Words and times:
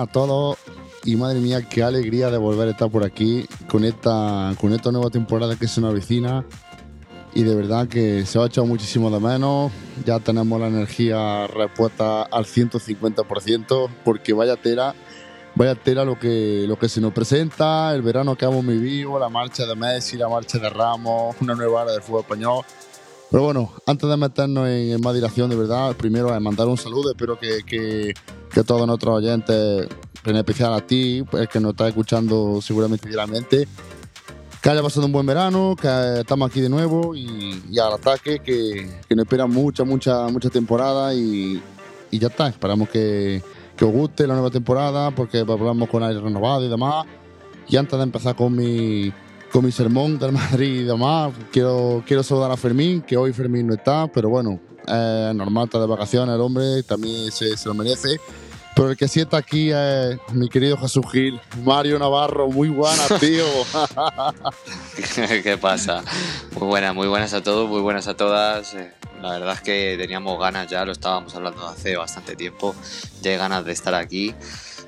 a 0.00 0.06
todos. 0.06 0.58
Y 1.04 1.16
madre 1.16 1.40
mía, 1.40 1.62
qué 1.68 1.82
alegría 1.82 2.30
de 2.30 2.38
volver 2.38 2.68
a 2.68 2.70
estar 2.70 2.90
por 2.90 3.04
aquí 3.04 3.46
con 3.68 3.84
esta, 3.84 4.54
con 4.60 4.72
esta 4.72 4.92
nueva 4.92 5.10
temporada 5.10 5.56
que 5.56 5.64
es 5.64 5.76
una 5.76 5.90
vecina. 5.90 6.44
Y 7.34 7.42
de 7.42 7.54
verdad 7.54 7.88
que 7.88 8.24
se 8.26 8.38
ha 8.38 8.46
echado 8.46 8.66
muchísimo 8.66 9.10
de 9.10 9.18
menos. 9.18 9.72
Ya 10.04 10.20
tenemos 10.20 10.60
la 10.60 10.68
energía 10.68 11.46
repuesta 11.46 12.22
al 12.22 12.44
150%, 12.44 13.88
porque 14.04 14.32
vaya 14.32 14.56
tela, 14.56 14.94
vaya 15.54 15.74
tela 15.74 16.04
lo 16.04 16.18
que, 16.18 16.66
lo 16.68 16.78
que 16.78 16.88
se 16.88 17.00
nos 17.00 17.12
presenta, 17.12 17.92
el 17.94 18.02
verano 18.02 18.36
que 18.36 18.44
hemos 18.44 18.64
vivido, 18.64 19.18
la 19.18 19.28
marcha 19.28 19.66
de 19.66 19.74
Messi, 19.74 20.16
la 20.16 20.28
marcha 20.28 20.58
de 20.58 20.68
Ramos, 20.68 21.36
una 21.40 21.54
nueva 21.54 21.82
era 21.82 21.92
del 21.92 22.02
fútbol 22.02 22.20
español. 22.20 22.64
Pero 23.32 23.44
bueno, 23.44 23.72
antes 23.86 24.06
de 24.06 24.16
meternos 24.18 24.68
en, 24.68 25.00
más 25.00 25.14
dilación, 25.14 25.48
de 25.48 25.56
verdad, 25.56 25.96
primero 25.96 26.38
mandar 26.38 26.68
un 26.68 26.76
saludo. 26.76 27.12
Espero 27.12 27.38
que, 27.38 27.62
que, 27.64 28.12
que 28.52 28.62
todos 28.62 28.86
nuestros 28.86 29.16
oyentes, 29.16 29.88
en 30.26 30.36
especial 30.36 30.74
a 30.74 30.82
ti, 30.82 31.24
el 31.32 31.48
que 31.48 31.58
nos 31.58 31.70
está 31.70 31.88
escuchando 31.88 32.60
seguramente 32.60 33.08
diariamente, 33.08 33.66
que 34.60 34.68
haya 34.68 34.82
pasado 34.82 35.06
un 35.06 35.12
buen 35.12 35.24
verano, 35.24 35.74
que 35.80 36.20
estamos 36.20 36.50
aquí 36.50 36.60
de 36.60 36.68
nuevo 36.68 37.16
y, 37.16 37.78
al 37.78 37.94
ataque, 37.94 38.40
que, 38.40 39.00
que, 39.08 39.16
nos 39.16 39.24
espera 39.24 39.46
mucha, 39.46 39.82
mucha, 39.82 40.28
mucha 40.28 40.50
temporada 40.50 41.14
y, 41.14 41.62
y 42.10 42.18
ya 42.18 42.28
está. 42.28 42.48
Esperamos 42.48 42.90
que, 42.90 43.42
que, 43.78 43.84
os 43.86 43.92
guste 43.92 44.26
la 44.26 44.34
nueva 44.34 44.50
temporada 44.50 45.10
porque 45.10 45.38
hablamos 45.38 45.88
con 45.88 46.02
aire 46.02 46.20
renovado 46.20 46.66
y 46.66 46.68
demás. 46.68 47.06
Y 47.66 47.78
antes 47.78 47.96
de 47.96 48.02
empezar 48.02 48.36
con 48.36 48.54
mi 48.54 49.10
con 49.52 49.64
mi 49.66 49.70
sermón 49.70 50.18
del 50.18 50.32
Madrid 50.32 50.80
y 50.80 50.84
demás. 50.84 51.32
Quiero, 51.52 52.02
quiero 52.06 52.22
saludar 52.22 52.50
a 52.50 52.56
Fermín, 52.56 53.02
que 53.02 53.16
hoy 53.16 53.32
Fermín 53.32 53.66
no 53.66 53.74
está, 53.74 54.08
pero 54.08 54.30
bueno, 54.30 54.58
es 54.80 55.34
normal, 55.34 55.64
está 55.66 55.78
de 55.78 55.86
vacaciones 55.86 56.34
el 56.34 56.40
hombre, 56.40 56.82
también 56.82 57.30
se, 57.30 57.56
se, 57.56 57.68
lo 57.68 57.74
merece. 57.74 58.18
Pero 58.74 58.90
el 58.90 58.96
que 58.96 59.06
sí 59.06 59.20
está 59.20 59.36
aquí 59.36 59.70
es 59.70 60.18
mi 60.32 60.48
querido 60.48 60.78
Jesús 60.78 61.04
Gil, 61.12 61.38
Mario 61.62 61.98
Navarro, 61.98 62.48
muy 62.48 62.70
buenas, 62.70 63.08
tío. 63.20 63.44
¿Qué 65.42 65.58
pasa? 65.58 66.02
Muy 66.58 66.68
buenas, 66.68 66.94
muy 66.94 67.06
buenas 67.06 67.34
a 67.34 67.42
todos, 67.42 67.68
muy 67.68 67.82
buenas 67.82 68.08
a 68.08 68.16
todas. 68.16 68.74
La 69.20 69.32
verdad 69.32 69.52
es 69.54 69.60
que 69.60 69.96
teníamos 69.98 70.40
ganas 70.40 70.68
ya, 70.70 70.86
lo 70.86 70.92
estábamos 70.92 71.34
hablando 71.36 71.66
hace 71.68 71.94
bastante 71.96 72.34
tiempo, 72.34 72.74
ya 73.20 73.32
hay 73.32 73.36
ganas 73.36 73.66
de 73.66 73.72
estar 73.72 73.94
aquí. 73.94 74.34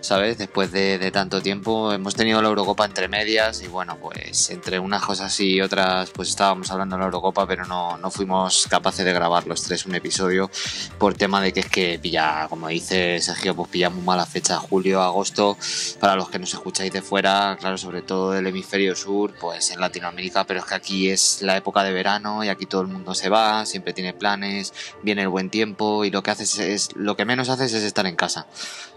¿Sabes? 0.05 0.37
Después 0.37 0.71
de, 0.71 1.11
tanto 1.11 1.41
tiempo 1.41 1.91
hemos 1.91 2.15
tenido 2.15 2.43
la 2.43 2.49
Eurocopa 2.49 2.85
entre 2.85 3.09
medias 3.09 3.63
y 3.63 3.69
bueno, 3.69 3.97
pues 3.97 4.51
entre 4.51 4.79
unas 4.79 5.03
cosas 5.03 5.41
y 5.41 5.63
otras 5.63 6.11
pues 6.11 6.29
estábamos 6.29 6.71
hablando 6.71 6.97
de 6.97 7.01
la 7.01 7.07
Eurocopa 7.07 7.47
pero 7.47 7.65
no, 7.65 7.97
no 7.97 8.11
fuimos 8.11 8.67
capaces 8.69 9.07
de 9.07 9.15
grabar 9.15 9.47
los 9.47 9.63
tres 9.63 9.87
un 9.87 9.95
episodio 9.95 10.51
por 10.99 11.15
tema 11.15 11.41
de 11.41 11.55
que 11.55 11.61
es 11.61 11.71
que 11.71 11.99
pilla, 11.99 12.47
como 12.51 12.69
dice 12.69 13.19
Sergio, 13.23 13.57
pues 13.57 13.71
pilla 13.71 13.89
muy 13.89 14.05
mala 14.05 14.27
fecha, 14.27 14.59
julio, 14.59 15.01
agosto, 15.01 15.57
para 16.01 16.17
los 16.17 16.29
que 16.29 16.39
nos 16.39 16.53
escucháis 16.53 16.93
de 16.93 17.01
fuera, 17.01 17.57
claro, 17.59 17.79
sobre 17.79 18.03
todo 18.03 18.33
del 18.33 18.47
hemisferio 18.47 18.95
sur, 18.95 19.33
pues 19.41 19.71
en 19.71 19.81
Latinoamérica, 19.81 20.45
pero 20.45 20.61
es 20.61 20.67
que 20.67 20.75
aquí 20.75 21.09
es 21.09 21.41
la 21.41 21.57
época 21.57 21.83
de 21.83 21.95
verano 21.95 22.45
y 22.45 22.51
aquí 22.51 22.67
todo 22.67 22.83
el 22.83 22.89
mundo 22.89 23.15
se 23.15 23.31
va, 23.31 23.65
siempre 23.65 23.95
tiene 23.95 24.13
planes, 24.13 24.75
viene 25.03 25.23
el 25.23 25.29
buen 25.29 25.49
tiempo 25.49 26.05
y 26.05 26.11
lo 26.11 26.23
que 26.23 26.31
haces 26.31 26.59
es, 26.59 26.91
lo 26.95 27.17
que 27.17 27.25
menos 27.25 27.49
haces 27.49 27.73
es 27.73 27.85
estar 27.85 28.07
en 28.07 28.17
casa. 28.17 28.47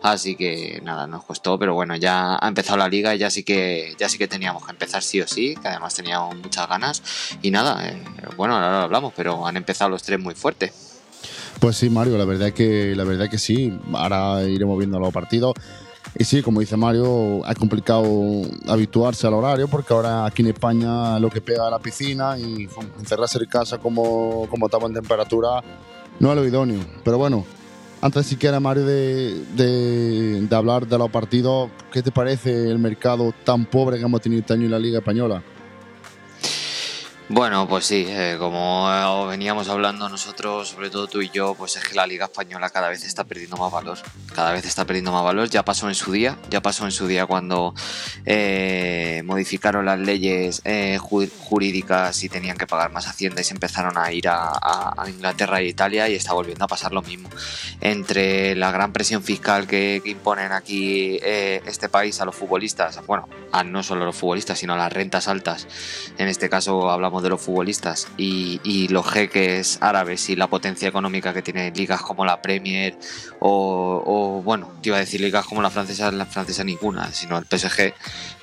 Así 0.01 0.35
que 0.35 0.81
nada, 0.83 0.96
nos 1.05 1.23
costó, 1.25 1.59
pero 1.59 1.75
bueno, 1.75 1.95
ya 1.95 2.37
ha 2.41 2.47
empezado 2.47 2.77
la 2.77 2.87
liga 2.87 3.13
y 3.13 3.19
ya 3.19 3.29
sí 3.29 3.43
que, 3.43 3.93
ya 3.99 4.09
sí 4.09 4.17
que 4.17 4.27
teníamos 4.27 4.65
que 4.65 4.71
empezar 4.71 5.03
sí 5.03 5.21
o 5.21 5.27
sí, 5.27 5.55
que 5.61 5.67
además 5.67 5.93
teníamos 5.93 6.35
muchas 6.37 6.67
ganas. 6.67 7.03
Y 7.41 7.51
nada, 7.51 7.87
eh, 7.87 8.01
bueno, 8.35 8.55
ahora 8.55 8.71
lo 8.71 8.83
hablamos, 8.85 9.13
pero 9.15 9.45
han 9.45 9.57
empezado 9.57 9.89
los 9.89 10.01
tres 10.01 10.19
muy 10.19 10.33
fuerte. 10.33 10.73
Pues 11.59 11.75
sí, 11.75 11.89
Mario, 11.89 12.17
la 12.17 12.25
verdad 12.25 12.47
es 12.47 12.53
que, 12.53 12.95
la 12.95 13.03
verdad 13.03 13.29
que 13.29 13.37
sí. 13.37 13.77
Ahora 13.93 14.43
iremos 14.43 14.77
viendo 14.77 14.99
los 14.99 15.13
partidos. 15.13 15.53
Y 16.17 16.23
sí, 16.23 16.41
como 16.41 16.61
dice 16.61 16.77
Mario, 16.77 17.45
es 17.47 17.55
complicado 17.55 18.03
habituarse 18.67 19.27
al 19.27 19.33
horario 19.33 19.67
porque 19.67 19.93
ahora 19.93 20.25
aquí 20.25 20.41
en 20.41 20.49
España 20.49 21.19
lo 21.19 21.29
que 21.29 21.41
pega 21.41 21.67
a 21.67 21.69
la 21.69 21.79
piscina 21.79 22.37
y 22.39 22.67
encerrarse 22.99 23.37
en 23.37 23.45
casa 23.45 23.77
como, 23.77 24.47
como 24.49 24.65
estamos 24.65 24.89
en 24.89 24.95
temperatura 24.95 25.61
no 26.19 26.31
es 26.31 26.35
lo 26.35 26.45
idóneo. 26.45 26.79
Pero 27.03 27.17
bueno, 27.17 27.45
antes 28.01 28.25
siquiera, 28.25 28.59
Mario, 28.59 28.85
de, 28.85 29.43
de, 29.55 30.41
de, 30.41 30.55
hablar 30.55 30.87
de 30.87 30.97
los 30.97 31.09
partidos, 31.09 31.69
¿qué 31.91 32.01
te 32.01 32.11
parece 32.11 32.69
el 32.69 32.79
mercado 32.79 33.33
tan 33.43 33.65
pobre 33.65 33.97
que 33.97 34.05
hemos 34.05 34.21
tenido 34.21 34.41
este 34.41 34.53
año 34.53 34.65
en 34.65 34.71
la 34.71 34.79
Liga 34.79 34.99
Española? 34.99 35.41
Bueno, 37.29 37.67
pues 37.67 37.85
sí, 37.85 38.05
eh, 38.07 38.37
como 38.39 39.27
veníamos 39.27 39.67
hablando 39.67 40.07
nosotros, 40.07 40.69
sobre 40.69 40.89
todo 40.89 41.07
tú 41.07 41.21
y 41.21 41.29
yo, 41.29 41.55
pues 41.55 41.75
es 41.75 41.83
que 41.83 41.93
la 41.93 42.07
Liga 42.07 42.25
Española 42.25 42.69
cada 42.69 42.87
vez 42.87 43.03
está 43.03 43.25
perdiendo 43.25 43.57
más 43.57 43.69
valor. 43.69 43.97
Cada 44.33 44.53
vez 44.53 44.63
está 44.63 44.85
perdiendo 44.85 45.11
más 45.11 45.25
valor. 45.25 45.49
Ya 45.49 45.65
pasó 45.65 45.89
en 45.89 45.95
su 45.95 46.13
día, 46.13 46.37
ya 46.49 46.61
pasó 46.61 46.85
en 46.85 46.91
su 46.91 47.05
día 47.05 47.25
cuando 47.25 47.73
eh, 48.25 49.23
modificaron 49.25 49.85
las 49.85 49.99
leyes 49.99 50.61
eh, 50.63 50.97
jurídicas 50.99 52.23
y 52.23 52.29
tenían 52.29 52.55
que 52.55 52.65
pagar 52.65 52.93
más 52.93 53.07
Hacienda 53.07 53.41
y 53.41 53.43
se 53.43 53.53
empezaron 53.53 53.97
a 53.97 54.09
ir 54.13 54.29
a, 54.29 54.93
Inglaterra 55.07 55.59
e 55.59 55.65
Italia 55.65 56.07
y 56.07 56.15
está 56.15 56.31
volviendo 56.31 56.63
a 56.63 56.67
pasar 56.69 56.93
lo 56.93 57.01
mismo. 57.01 57.29
Entre 57.81 58.55
la 58.55 58.71
gran 58.71 58.93
presión 58.93 59.21
fiscal 59.21 59.67
que, 59.67 60.01
imponen 60.05 60.53
aquí 60.53 61.19
eh, 61.21 61.61
este 61.65 61.89
país 61.89 62.21
a 62.21 62.25
los 62.25 62.35
futbolistas, 62.35 63.05
bueno, 63.05 63.27
a 63.51 63.65
no 63.65 63.83
solo 63.83 64.03
a 64.03 64.05
los 64.05 64.15
futbolistas, 64.15 64.59
sino 64.59 64.75
a 64.75 64.77
las 64.77 64.93
rentas 64.93 65.27
altas. 65.27 65.67
En 66.17 66.29
este 66.29 66.49
caso 66.49 66.89
hablamos 66.89 67.16
de 67.21 67.29
los 67.29 67.41
futbolistas 67.41 68.07
y, 68.17 68.87
los 68.89 69.05
jeques 69.11 69.79
árabes 69.81 70.29
y 70.29 70.35
la 70.35 70.47
potencia 70.47 70.87
económica 70.87 71.33
que 71.33 71.41
tienen 71.41 71.73
ligas 71.73 72.01
como 72.01 72.23
la 72.25 72.41
Premier 72.41 72.97
o, 73.39 74.41
bueno, 74.43 74.71
te 74.81 74.89
iba 74.89 74.97
a 74.97 75.01
decir 75.01 75.21
ligas 75.21 75.45
como 75.45 75.61
la 75.61 75.69
francesa, 75.69 76.11
la 76.11 76.25
francesa 76.25 76.63
ninguna, 76.63 77.11
sino 77.11 77.37
el 77.37 77.45
PSG, 77.45 77.93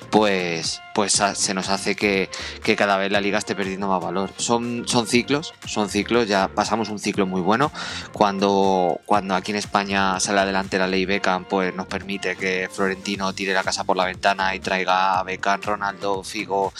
pues, 0.09 0.81
pues 0.93 1.21
se 1.33 1.53
nos 1.53 1.69
hace 1.69 1.95
que, 1.95 2.29
cada 2.77 2.97
vez 2.97 3.11
la 3.11 3.21
liga 3.21 3.37
esté 3.37 3.55
perdiendo 3.55 3.87
más 3.87 4.01
valor. 4.01 4.31
Son, 4.37 4.87
son 4.87 5.07
ciclos, 5.07 5.53
son 5.65 5.89
ciclos, 5.89 6.27
ya 6.27 6.47
pasamos 6.47 6.89
un 6.89 6.99
ciclo 6.99 7.25
muy 7.25 7.41
bueno. 7.41 7.71
Cuando, 8.13 8.99
cuando 9.05 9.35
aquí 9.35 9.51
en 9.51 9.57
España 9.57 10.19
sale 10.19 10.39
adelante 10.41 10.77
la 10.77 10.87
ley 10.87 11.05
Beckham, 11.05 11.45
pues 11.45 11.73
nos 11.75 11.87
permite 11.87 12.35
que 12.35 12.69
Florentino 12.71 13.33
tire 13.33 13.53
la 13.53 13.63
casa 13.63 13.83
por 13.83 13.97
la 13.97 14.05
ventana 14.05 14.55
y 14.55 14.59
traiga 14.59 15.19
a 15.19 15.23
Beckham, 15.23 15.61
Ronaldo, 15.61 16.23
Figo 16.23 16.73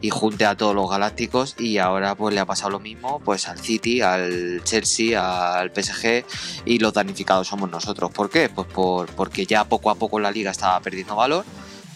y 0.00 0.10
junte 0.10 0.44
a 0.44 0.54
todos 0.54 0.74
los 0.74 0.90
galácticos 0.90 1.54
y 1.58 1.78
ahora 1.78 2.14
pues 2.14 2.34
le 2.34 2.40
ha 2.40 2.44
pasado 2.44 2.70
lo 2.70 2.80
mismo 2.80 3.20
pues 3.24 3.48
al 3.48 3.58
City, 3.58 4.02
al 4.02 4.62
Chelsea, 4.62 5.58
al 5.58 5.70
PSG 5.70 6.24
y 6.66 6.78
los 6.78 6.92
damnificados 6.92 7.48
somos 7.48 7.70
nosotros. 7.70 8.10
¿Por 8.10 8.28
qué? 8.28 8.50
Pues 8.50 8.66
por, 8.68 9.08
porque 9.12 9.46
ya 9.46 9.64
poco 9.64 9.90
a 9.90 9.94
poco 9.94 10.20
la 10.20 10.30
liga 10.30 10.50
estaba 10.50 10.78
perdiendo 10.80 11.16
valor 11.16 11.44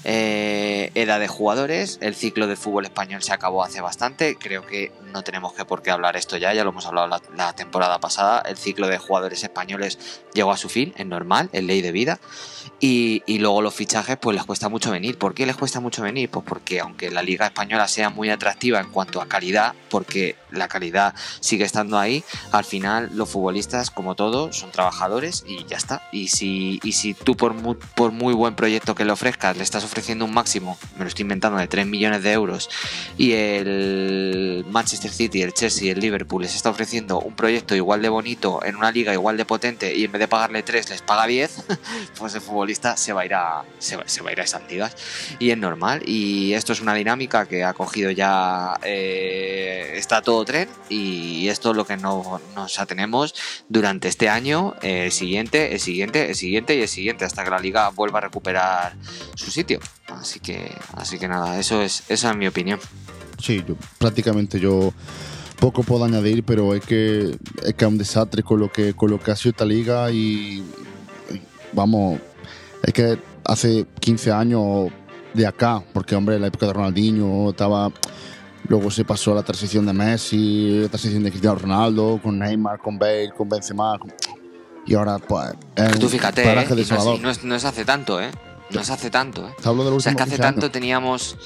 eh, 0.04 0.90
edad 0.94 1.20
de 1.20 1.28
jugadores, 1.28 1.98
el 2.00 2.14
ciclo 2.14 2.46
del 2.46 2.56
fútbol 2.56 2.84
español 2.84 3.22
se 3.22 3.32
acabó 3.32 3.62
hace 3.62 3.80
bastante, 3.80 4.36
creo 4.36 4.66
que 4.66 4.92
no 5.18 5.24
tenemos 5.24 5.52
que 5.52 5.64
por 5.64 5.82
qué 5.82 5.90
hablar 5.90 6.16
esto 6.16 6.36
ya, 6.36 6.54
ya 6.54 6.62
lo 6.62 6.70
hemos 6.70 6.86
hablado 6.86 7.08
la, 7.34 7.52
temporada 7.52 7.98
pasada, 7.98 8.40
el 8.46 8.56
ciclo 8.56 8.86
de 8.86 8.98
jugadores 8.98 9.42
españoles 9.42 9.98
llegó 10.32 10.52
a 10.52 10.56
su 10.56 10.68
fin, 10.68 10.94
es 10.96 11.06
normal, 11.06 11.50
es 11.52 11.64
ley 11.64 11.82
de 11.82 11.90
vida, 11.90 12.20
y, 12.78 13.24
y, 13.26 13.38
luego 13.38 13.60
los 13.62 13.74
fichajes 13.74 14.16
pues 14.16 14.36
les 14.36 14.44
cuesta 14.44 14.68
mucho 14.68 14.92
venir, 14.92 15.18
¿por 15.18 15.34
qué 15.34 15.44
les 15.44 15.56
cuesta 15.56 15.80
mucho 15.80 16.02
venir? 16.02 16.30
Pues 16.30 16.44
porque 16.46 16.78
aunque 16.78 17.10
la 17.10 17.22
liga 17.22 17.46
española 17.46 17.88
sea 17.88 18.10
muy 18.10 18.30
atractiva 18.30 18.78
en 18.78 18.90
cuanto 18.90 19.20
a 19.20 19.26
calidad, 19.26 19.74
porque 19.90 20.36
la 20.52 20.68
calidad 20.68 21.14
sigue 21.40 21.64
estando 21.64 21.98
ahí, 21.98 22.22
al 22.52 22.64
final 22.64 23.10
los 23.14 23.28
futbolistas 23.28 23.90
como 23.90 24.14
todos 24.14 24.56
son 24.56 24.70
trabajadores 24.70 25.42
y 25.48 25.64
ya 25.64 25.76
está, 25.76 26.08
y 26.12 26.28
si, 26.28 26.78
y 26.84 26.92
si 26.92 27.14
tú 27.14 27.36
por 27.36 27.54
muy, 27.54 27.76
por 27.96 28.12
muy 28.12 28.34
buen 28.34 28.54
proyecto 28.54 28.94
que 28.94 29.04
le 29.04 29.10
ofrezcas 29.10 29.56
le 29.56 29.64
estás 29.64 29.82
ofreciendo 29.82 30.24
un 30.24 30.32
máximo, 30.32 30.78
me 30.96 31.00
lo 31.00 31.08
estoy 31.08 31.22
inventando, 31.22 31.58
de 31.58 31.66
3 31.66 31.86
millones 31.86 32.22
de 32.22 32.32
euros 32.32 32.70
y 33.16 33.32
el 33.32 34.64
Manchester 34.68 35.07
City, 35.10 35.42
el 35.42 35.52
Chelsea, 35.52 35.92
el 35.92 36.00
Liverpool 36.00 36.42
les 36.42 36.54
está 36.54 36.70
ofreciendo 36.70 37.20
un 37.20 37.34
proyecto 37.34 37.74
igual 37.74 38.02
de 38.02 38.08
bonito 38.08 38.64
en 38.64 38.76
una 38.76 38.90
liga 38.90 39.12
igual 39.12 39.36
de 39.36 39.44
potente 39.44 39.94
y 39.94 40.04
en 40.04 40.12
vez 40.12 40.20
de 40.20 40.28
pagarle 40.28 40.62
3 40.62 40.90
les 40.90 41.02
paga 41.02 41.26
10, 41.26 41.64
pues 42.18 42.34
el 42.34 42.40
futbolista 42.40 42.96
se 42.96 43.12
va 43.12 43.22
a 43.22 43.26
ir 43.26 43.34
a, 43.34 43.64
se 43.78 43.96
va, 43.96 44.02
a, 44.02 44.32
ir 44.32 44.40
a 44.40 44.44
esas 44.44 44.62
ligas 44.70 44.96
y 45.38 45.50
es 45.50 45.58
normal 45.58 46.02
y 46.06 46.54
esto 46.54 46.72
es 46.72 46.80
una 46.80 46.94
dinámica 46.94 47.46
que 47.46 47.64
ha 47.64 47.74
cogido 47.74 48.10
ya, 48.10 48.78
eh, 48.82 49.94
está 49.96 50.22
todo 50.22 50.44
tren 50.44 50.68
y 50.88 51.48
esto 51.48 51.70
es 51.70 51.76
lo 51.76 51.86
que 51.86 51.96
no, 51.96 52.40
nos 52.54 52.78
atenemos 52.78 53.34
durante 53.68 54.08
este 54.08 54.28
año, 54.28 54.74
el 54.82 55.12
siguiente, 55.12 55.72
el 55.72 55.80
siguiente, 55.80 56.28
el 56.28 56.34
siguiente 56.34 56.74
y 56.76 56.82
el 56.82 56.88
siguiente 56.88 57.24
hasta 57.24 57.44
que 57.44 57.50
la 57.50 57.58
liga 57.58 57.88
vuelva 57.90 58.18
a 58.18 58.22
recuperar 58.22 58.94
su 59.34 59.50
sitio. 59.50 59.80
Así 60.08 60.40
que, 60.40 60.74
así 60.94 61.18
que 61.18 61.28
nada, 61.28 61.58
eso 61.58 61.82
es, 61.82 62.04
esa 62.08 62.30
es 62.30 62.36
mi 62.36 62.46
opinión. 62.46 62.80
Sí, 63.38 63.64
yo, 63.66 63.76
prácticamente 63.98 64.58
yo 64.60 64.92
poco 65.60 65.82
puedo 65.82 66.04
añadir, 66.04 66.44
pero 66.44 66.74
es 66.74 66.84
que 66.84 67.36
es 67.64 67.74
que 67.74 67.84
es 67.84 67.90
un 67.90 67.98
desastre 67.98 68.42
con 68.42 68.60
lo 68.60 68.70
que 68.70 68.94
con 68.94 69.10
lo 69.10 69.18
que 69.20 69.30
ha 69.30 69.36
sido 69.36 69.50
esta 69.50 69.64
liga 69.64 70.10
y, 70.10 70.62
vamos, 71.72 72.20
es 72.82 72.92
que 72.92 73.18
hace 73.44 73.86
15 74.00 74.32
años 74.32 74.90
de 75.34 75.46
acá, 75.46 75.82
porque 75.92 76.14
hombre, 76.14 76.38
la 76.38 76.48
época 76.48 76.66
de 76.66 76.72
Ronaldinho 76.72 77.50
estaba 77.50 77.90
luego 78.68 78.90
se 78.90 79.04
pasó 79.04 79.32
a 79.32 79.36
la 79.36 79.42
transición 79.42 79.86
de 79.86 79.92
Messi, 79.92 80.80
la 80.82 80.88
transición 80.88 81.22
de 81.22 81.30
Cristiano 81.30 81.56
Ronaldo, 81.56 82.20
con 82.22 82.38
Neymar, 82.38 82.78
con 82.78 82.98
Bale, 82.98 83.32
con 83.36 83.48
Benzema, 83.48 83.98
y 84.88 84.94
ahora, 84.94 85.18
pues. 85.18 85.50
Tú 86.00 86.08
fíjate, 86.08 86.42
¿eh? 86.42 86.54
no, 86.54 87.30
es, 87.30 87.44
no, 87.44 87.54
es, 87.54 87.64
hace 87.66 87.84
tanto, 87.84 88.20
¿eh? 88.20 88.30
No 88.70 88.80
es 88.80 88.88
hace 88.88 89.10
tanto, 89.10 89.46
¿eh? 89.46 89.52
Te 89.60 89.68
hablo 89.68 89.84
del 89.84 89.94
o 89.94 90.00
sea, 90.00 90.12
es 90.12 90.16
que 90.16 90.22
hace 90.22 90.38
tanto 90.38 90.70
teníamos, 90.70 91.36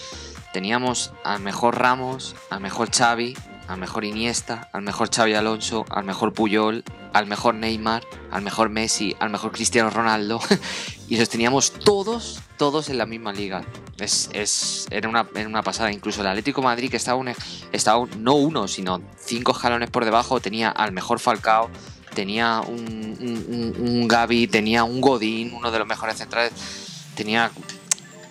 teníamos 0.53 1.13
al 1.25 1.41
mejor 1.41 1.79
Ramos, 1.79 2.37
al 2.51 2.61
mejor 2.61 2.91
Xavi, 2.91 3.35
al 3.69 3.79
mejor 3.79 4.05
Iniesta, 4.05 4.69
al 4.73 4.83
mejor 4.83 5.11
Xavi 5.15 5.35
Alonso, 5.35 5.85
al 5.89 6.05
mejor 6.05 6.33
Puyol, 6.33 6.85
al 7.13 7.27
mejor 7.27 7.55
Neymar, 7.55 8.03
al 8.31 8.43
mejor 8.43 8.69
Messi, 8.69 9.17
al 9.19 9.31
mejor 9.31 9.53
Cristiano 9.53 9.91
Ronaldo. 9.91 10.41
y 11.09 11.17
los 11.17 11.29
teníamos 11.29 11.73
todos, 11.73 12.41
todos 12.59 12.89
en 12.89 12.99
la 12.99 13.07
misma 13.07 13.33
liga. 13.33 13.65
Es, 13.99 14.31
es, 14.33 14.87
era, 14.91 15.09
una, 15.09 15.29
una 15.47 15.63
pasada. 15.63 15.93
Incluso 15.93 16.21
el 16.21 16.27
Atlético 16.27 16.63
Madrid, 16.63 16.91
que 16.91 16.97
estaba, 16.97 17.19
un, 17.19 17.33
estaba 17.73 18.07
no 18.19 18.35
uno, 18.35 18.69
sino 18.69 19.01
cinco 19.17 19.53
escalones 19.53 19.91
por 19.91 20.05
debajo, 20.05 20.41
tenía 20.41 20.71
al 20.71 20.93
mejor 20.93 21.19
Falcao, 21.19 21.71
tenía 22.15 22.61
un, 22.61 23.17
un, 23.21 23.75
un, 23.79 24.09
Gaby, 24.09 24.49
tenía 24.49 24.85
un 24.85 25.01
Godín, 25.01 25.53
uno 25.55 25.71
de 25.71 25.79
los 25.79 25.89
mejores 25.89 26.17
centrales. 26.17 26.53
Tenía. 27.15 27.51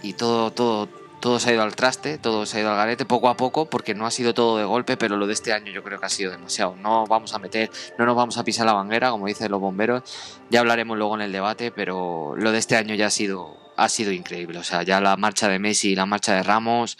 Y 0.03 0.13
todo, 0.13 0.51
todo, 0.51 0.89
todo 1.21 1.39
se 1.39 1.51
ha 1.51 1.53
ido 1.53 1.62
al 1.62 1.75
traste, 1.75 2.18
todo 2.18 2.45
se 2.45 2.57
ha 2.57 2.62
ido 2.62 2.71
al 2.71 2.75
garete 2.75 3.06
poco 3.06 3.29
a 3.29 3.38
poco, 3.38 3.68
porque 3.68 3.94
no 3.94 4.06
ha 4.06 4.12
sido 4.12 4.33
todo 4.33 4.57
de 4.57 4.65
golpe, 4.65 4.97
pero 4.97 5.18
lo 5.18 5.27
de 5.27 5.33
este 5.33 5.53
año 5.53 5.71
yo 5.71 5.83
creo 5.83 6.00
que 6.00 6.07
ha 6.07 6.09
sido 6.09 6.31
demasiado. 6.31 6.75
No 6.75 7.06
vamos 7.06 7.33
a 7.33 7.39
meter, 7.39 7.69
no 7.97 8.06
nos 8.06 8.15
vamos 8.15 8.38
a 8.38 8.44
pisar 8.44 8.65
la 8.65 8.73
banguera, 8.73 9.12
como 9.12 9.27
dicen 9.27 9.50
los 9.51 9.62
bomberos. 9.62 10.03
Ya 10.50 10.59
hablaremos 10.59 10.97
luego 10.97 11.15
en 11.15 11.21
el 11.21 11.31
debate, 11.31 11.71
pero 11.71 12.33
lo 12.35 12.51
de 12.51 12.57
este 12.57 12.75
año 12.75 12.95
ya 12.95 13.07
ha 13.07 13.12
sido, 13.12 13.56
ha 13.77 13.88
sido 13.88 14.12
increíble. 14.12 14.57
O 14.57 14.63
sea, 14.63 14.83
ya 14.83 15.00
la 15.00 15.15
marcha 15.15 15.47
de 15.47 15.59
Messi 15.59 15.91
y 15.91 15.95
la 15.95 16.07
marcha 16.07 16.33
de 16.33 16.44
Ramos. 16.44 16.97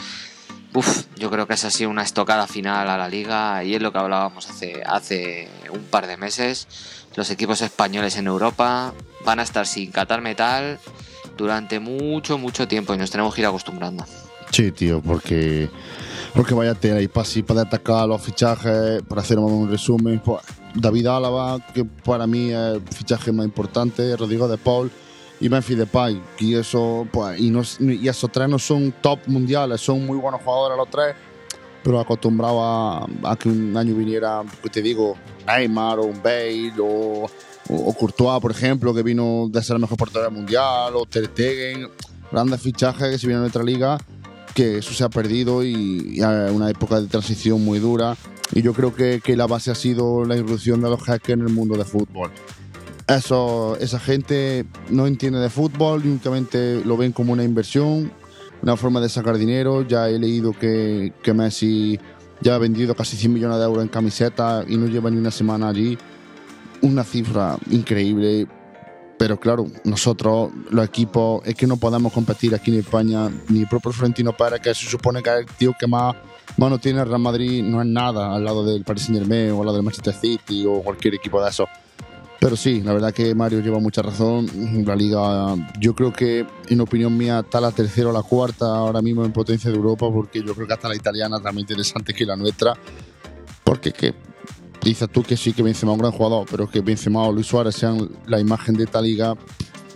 Uf, 0.74 1.06
yo 1.18 1.30
creo 1.30 1.48
que 1.48 1.56
esa 1.56 1.68
ha 1.68 1.72
sido 1.72 1.90
una 1.90 2.04
estocada 2.04 2.48
final 2.48 2.90
a 2.90 2.98
la 2.98 3.10
liga 3.10 3.64
y 3.64 3.76
es 3.76 3.82
lo 3.82 3.92
que 3.92 3.98
hablábamos 3.98 4.50
hace, 4.50 4.84
hace 4.86 5.50
un 5.70 5.84
par 5.86 6.08
de 6.08 6.16
meses. 6.16 6.68
Los 7.16 7.30
equipos 7.32 7.62
españoles 7.62 8.16
en 8.16 8.28
Europa 8.28 8.94
van 9.26 9.40
a 9.40 9.44
estar 9.44 9.68
sin 9.68 9.92
Qatar 9.92 10.22
Metal 10.22 10.80
durante 11.42 11.80
mucho, 11.80 12.38
mucho 12.38 12.68
tiempo 12.68 12.94
y 12.94 12.98
nos 12.98 13.12
tenemos 13.12 13.34
que 13.34 13.42
ir 13.42 13.48
acostumbrando. 13.48 14.06
Sí, 14.52 14.72
tío, 14.72 15.02
porque, 15.02 15.70
porque 16.36 16.54
vaya 16.54 16.76
tela 16.76 17.02
y 17.02 17.08
para 17.08 17.24
así 17.24 17.42
poder 17.42 17.68
atacar 17.68 18.08
los 18.08 18.22
fichajes, 18.22 19.02
para 19.04 19.22
hacer 19.22 19.40
un 19.40 19.70
resumen, 19.70 20.20
pues, 20.20 20.42
David 20.76 21.08
Álava, 21.08 21.60
que 21.74 21.84
para 21.84 22.28
mí 22.28 22.52
es 22.52 22.58
el 22.58 22.82
fichaje 22.82 23.32
más 23.32 23.46
importante, 23.46 24.16
Rodrigo 24.16 24.48
de 24.48 24.58
Paul 24.58 24.92
y 25.40 25.50
Memphis 25.50 25.78
Depay, 25.78 26.22
y 26.40 26.56
eso, 26.56 27.08
pues, 27.12 27.40
y, 27.40 28.08
esos 28.08 28.32
tres 28.32 28.48
no 28.48 28.60
son 28.60 28.94
top 29.02 29.20
mundiales, 29.28 29.82
son 29.82 30.06
muy 30.06 30.18
buenos 30.18 30.42
jugadores 30.42 30.78
los 30.78 30.90
tres, 30.90 31.16
pero 31.84 32.00
acostumbrado 32.00 32.62
a, 32.62 33.36
que 33.38 33.50
un 33.50 33.76
año 33.76 33.96
viniera, 33.96 34.44
pues 34.62 34.72
te 34.72 34.82
digo, 34.82 35.16
Neymar 35.48 36.00
o 36.00 36.04
un 36.04 36.22
Bale 36.22 36.74
o 36.80 37.28
o, 37.72 37.94
Courtois, 37.94 38.42
por 38.42 38.52
ejemplo, 38.52 38.94
que 38.94 39.02
vino 39.02 39.48
de 39.50 39.64
ser 39.64 39.76
el 39.76 39.82
mejor 39.82 39.98
portero 39.98 40.30
mundial, 40.30 40.94
o 40.96 41.06
Ter 41.06 41.28
Stegen, 41.28 41.88
grandes 42.32 42.62
fichajes 42.62 43.10
que 43.10 43.18
se 43.18 43.28
vienen 43.28 43.40
a 43.40 43.42
nuestra 43.42 43.64
liga, 43.64 43.98
que 44.54 44.80
eso 44.80 44.94
se 44.94 45.04
ha 45.04 45.10
perdido 45.10 45.64
y, 45.64 46.18
y 46.18 46.22
una 46.22 46.70
época 46.70 47.00
de 47.00 47.08
transición 47.08 47.64
muy 47.64 47.80
dura. 47.80 48.18
Y 48.54 48.62
yo 48.62 48.74
creo 48.74 48.94
que, 48.94 49.22
que 49.24 49.38
la 49.38 49.48
base 49.48 49.72
ha 49.72 49.76
sido 49.76 50.26
la 50.26 50.36
irrupción 50.36 50.82
de 50.82 50.90
los 50.90 51.02
hackers 51.04 51.40
en 51.40 51.48
el 51.48 51.54
mundo 51.54 51.78
de 51.78 51.86
fútbol. 51.86 52.32
Eso, 53.08 53.78
esa 53.80 54.00
gente 54.00 54.66
no 54.90 55.08
entiende 55.08 55.40
de 55.40 55.50
fútbol, 55.50 56.02
únicamente 56.04 56.84
lo 56.84 56.98
ven 56.98 57.14
como 57.14 57.32
una 57.32 57.44
inversión, 57.44 58.12
una 58.62 58.76
forma 58.76 59.00
de 59.00 59.08
sacar 59.08 59.38
dinero. 59.38 59.88
Ya 59.88 60.10
he 60.10 60.20
leído 60.20 60.52
que, 60.52 61.14
que 61.24 61.34
Messi 61.34 61.98
ya 62.42 62.56
ha 62.56 62.58
vendido 62.58 62.94
casi 62.94 63.16
100 63.16 63.34
millones 63.34 63.58
de 63.58 63.64
euros 63.64 63.84
en 63.84 63.90
camisetas 63.90 64.66
y 64.68 64.76
no 64.76 64.88
lleva 64.88 65.10
ni 65.10 65.18
una 65.18 65.32
semana 65.32 65.70
allí 65.70 65.98
una 66.82 67.04
cifra 67.04 67.58
increíble. 67.70 68.48
Pero 69.18 69.40
claro, 69.40 69.68
nosotros, 69.84 70.52
los 70.72 70.86
equipos, 70.86 71.46
es 71.46 71.54
que 71.54 71.68
no 71.68 71.78
podemos 71.78 72.12
competir 72.12 72.56
aquí 72.56 72.72
en 72.72 72.80
España. 72.80 73.30
Ni 73.50 73.62
el 73.62 73.68
propio 73.68 73.92
Florentino 73.92 74.36
Pérez, 74.36 74.62
que 74.62 74.74
se 74.74 74.88
supone 74.88 75.22
que 75.22 75.30
el 75.30 75.46
tío 75.46 75.74
que 75.80 75.86
más 75.86 76.16
mano 76.58 76.80
tiene 76.80 77.02
el 77.02 77.08
Real 77.08 77.20
Madrid, 77.20 77.64
no 77.64 77.82
es 77.82 77.88
nada 77.88 78.34
al 78.34 78.44
lado 78.44 78.66
del 78.66 78.84
Paris 78.84 79.04
Saint 79.04 79.20
Germain 79.20 79.52
o 79.52 79.60
al 79.60 79.66
lado 79.68 79.78
del 79.78 79.84
Manchester 79.84 80.14
City 80.14 80.66
o 80.66 80.82
cualquier 80.82 81.16
equipo 81.16 81.42
de 81.42 81.50
eso. 81.50 81.68
Pero 82.40 82.56
sí, 82.56 82.82
la 82.82 82.94
verdad 82.94 83.14
que 83.14 83.36
Mario 83.36 83.60
lleva 83.60 83.78
mucha 83.78 84.02
razón. 84.02 84.48
La 84.84 84.96
liga, 84.96 85.56
yo 85.80 85.94
creo 85.94 86.12
que, 86.12 86.44
en 86.70 86.82
opinión 86.82 87.16
mía, 87.16 87.42
está 87.42 87.62
la 87.62 87.72
tercera 87.72 88.10
o 88.10 88.12
la 88.12 88.24
cuarta 88.24 88.66
ahora 88.66 89.00
mismo 89.04 89.24
en 89.24 89.32
potencia 89.32 89.70
de 89.70 89.78
Europa, 89.78 90.08
porque 90.12 90.42
yo 90.44 90.56
creo 90.56 90.66
que 90.66 90.74
hasta 90.74 90.90
la 90.90 90.96
italiana 90.96 91.40
también 91.40 91.66
interesante 91.66 92.16
que 92.16 92.26
la 92.26 92.36
nuestra. 92.36 92.74
Porque 93.64 93.92
que 93.92 94.16
dices 94.84 95.10
tú 95.12 95.24
que 95.24 95.38
sí 95.38 95.54
que 95.54 95.64
Benzema 95.64 95.92
es 95.92 95.96
un 95.96 96.00
gran 96.02 96.12
jugador, 96.12 96.48
pero 96.50 96.70
que 96.70 96.82
Benzema 96.82 97.24
o 97.24 97.32
Luis 97.32 97.48
Suárez 97.48 97.76
sean 97.76 98.10
la 98.26 98.40
imagen 98.40 98.76
de 98.76 98.84
esta 98.84 99.02
liga, 99.02 99.36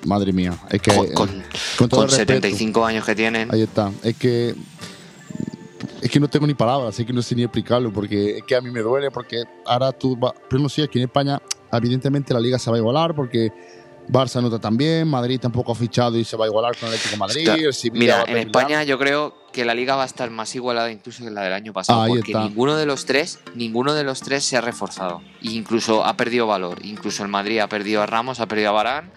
madre 0.06 0.32
mía. 0.32 0.54
Es 0.70 0.82
que, 0.82 0.92
con, 1.14 1.90
con, 1.90 2.10
75 2.10 2.86
años 2.86 3.06
que 3.06 3.16
tienen. 3.16 3.54
Ahí 3.54 3.62
está. 3.62 3.92
Es 4.04 4.16
que 4.16 4.56
es 6.02 6.12
que 6.12 6.20
no 6.20 6.28
tengo 6.28 6.46
ni 6.46 6.54
palabras, 6.54 6.90
así 6.90 7.04
que 7.04 7.14
no 7.14 7.22
sé 7.22 7.36
ni 7.36 7.44
explicarlo, 7.44 7.92
porque 7.92 8.38
es 8.38 8.44
que 8.44 8.56
a 8.56 8.62
mí 8.62 8.70
me 8.70 8.82
duele, 8.82 9.10
porque 9.10 9.44
ahora 9.66 9.92
tú 9.92 10.16
vas, 10.16 10.34
pero 10.48 10.62
no 10.62 10.70
sé, 10.70 10.84
aquí 10.84 11.00
en 11.00 11.06
España, 11.06 11.42
evidentemente 11.72 12.32
la 12.34 12.40
liga 12.40 12.60
se 12.60 12.70
va 12.70 12.78
a 12.78 12.80
igualar, 12.80 13.16
porque 13.16 13.52
Barça 14.08 14.40
no 14.40 14.48
está 14.48 14.60
tan 14.60 14.78
bien, 14.78 15.08
Madrid 15.08 15.40
tampoco 15.40 15.72
ha 15.72 15.76
fichado 15.76 16.18
y 16.18 16.24
se 16.24 16.38
va 16.38 16.46
a 16.46 16.48
igualar 16.48 16.78
con 16.78 16.90
el 16.90 16.96
Atlético 16.96 17.18
Madrid. 17.18 17.50
Mira, 17.94 18.24
en 18.28 18.38
España 18.38 18.84
yo 18.84 19.00
creo 19.00 19.34
que 19.56 19.63
la 19.63 19.74
liga 19.74 19.96
va 19.96 20.04
a 20.04 20.06
estar 20.06 20.30
más 20.31 20.54
igualada 20.54 20.92
incluso 20.92 21.24
que 21.24 21.31
la 21.31 21.44
del 21.44 21.54
año 21.54 21.72
pasado, 21.72 22.06
porque 22.07 22.34
ninguno 22.34 22.75
de 22.75 22.86
los 22.86 23.06
tres, 23.06 23.40
ninguno 23.56 23.94
de 23.94 24.04
los 24.04 24.19
tres 24.19 24.44
se 24.44 24.57
ha 24.57 24.62
reforzado, 24.62 25.22
e 25.42 25.52
incluso 25.52 26.04
ha 26.04 26.18
perdido 26.18 26.46
valor. 26.46 26.80
Incluso 26.84 27.24
el 27.24 27.30
Madrid 27.30 27.60
ha 27.60 27.68
perdido 27.68 28.02
a 28.02 28.06
Ramos, 28.06 28.42
ha 28.42 28.48
perdido 28.48 28.72
a 28.72 28.74
Barán, 28.74 29.12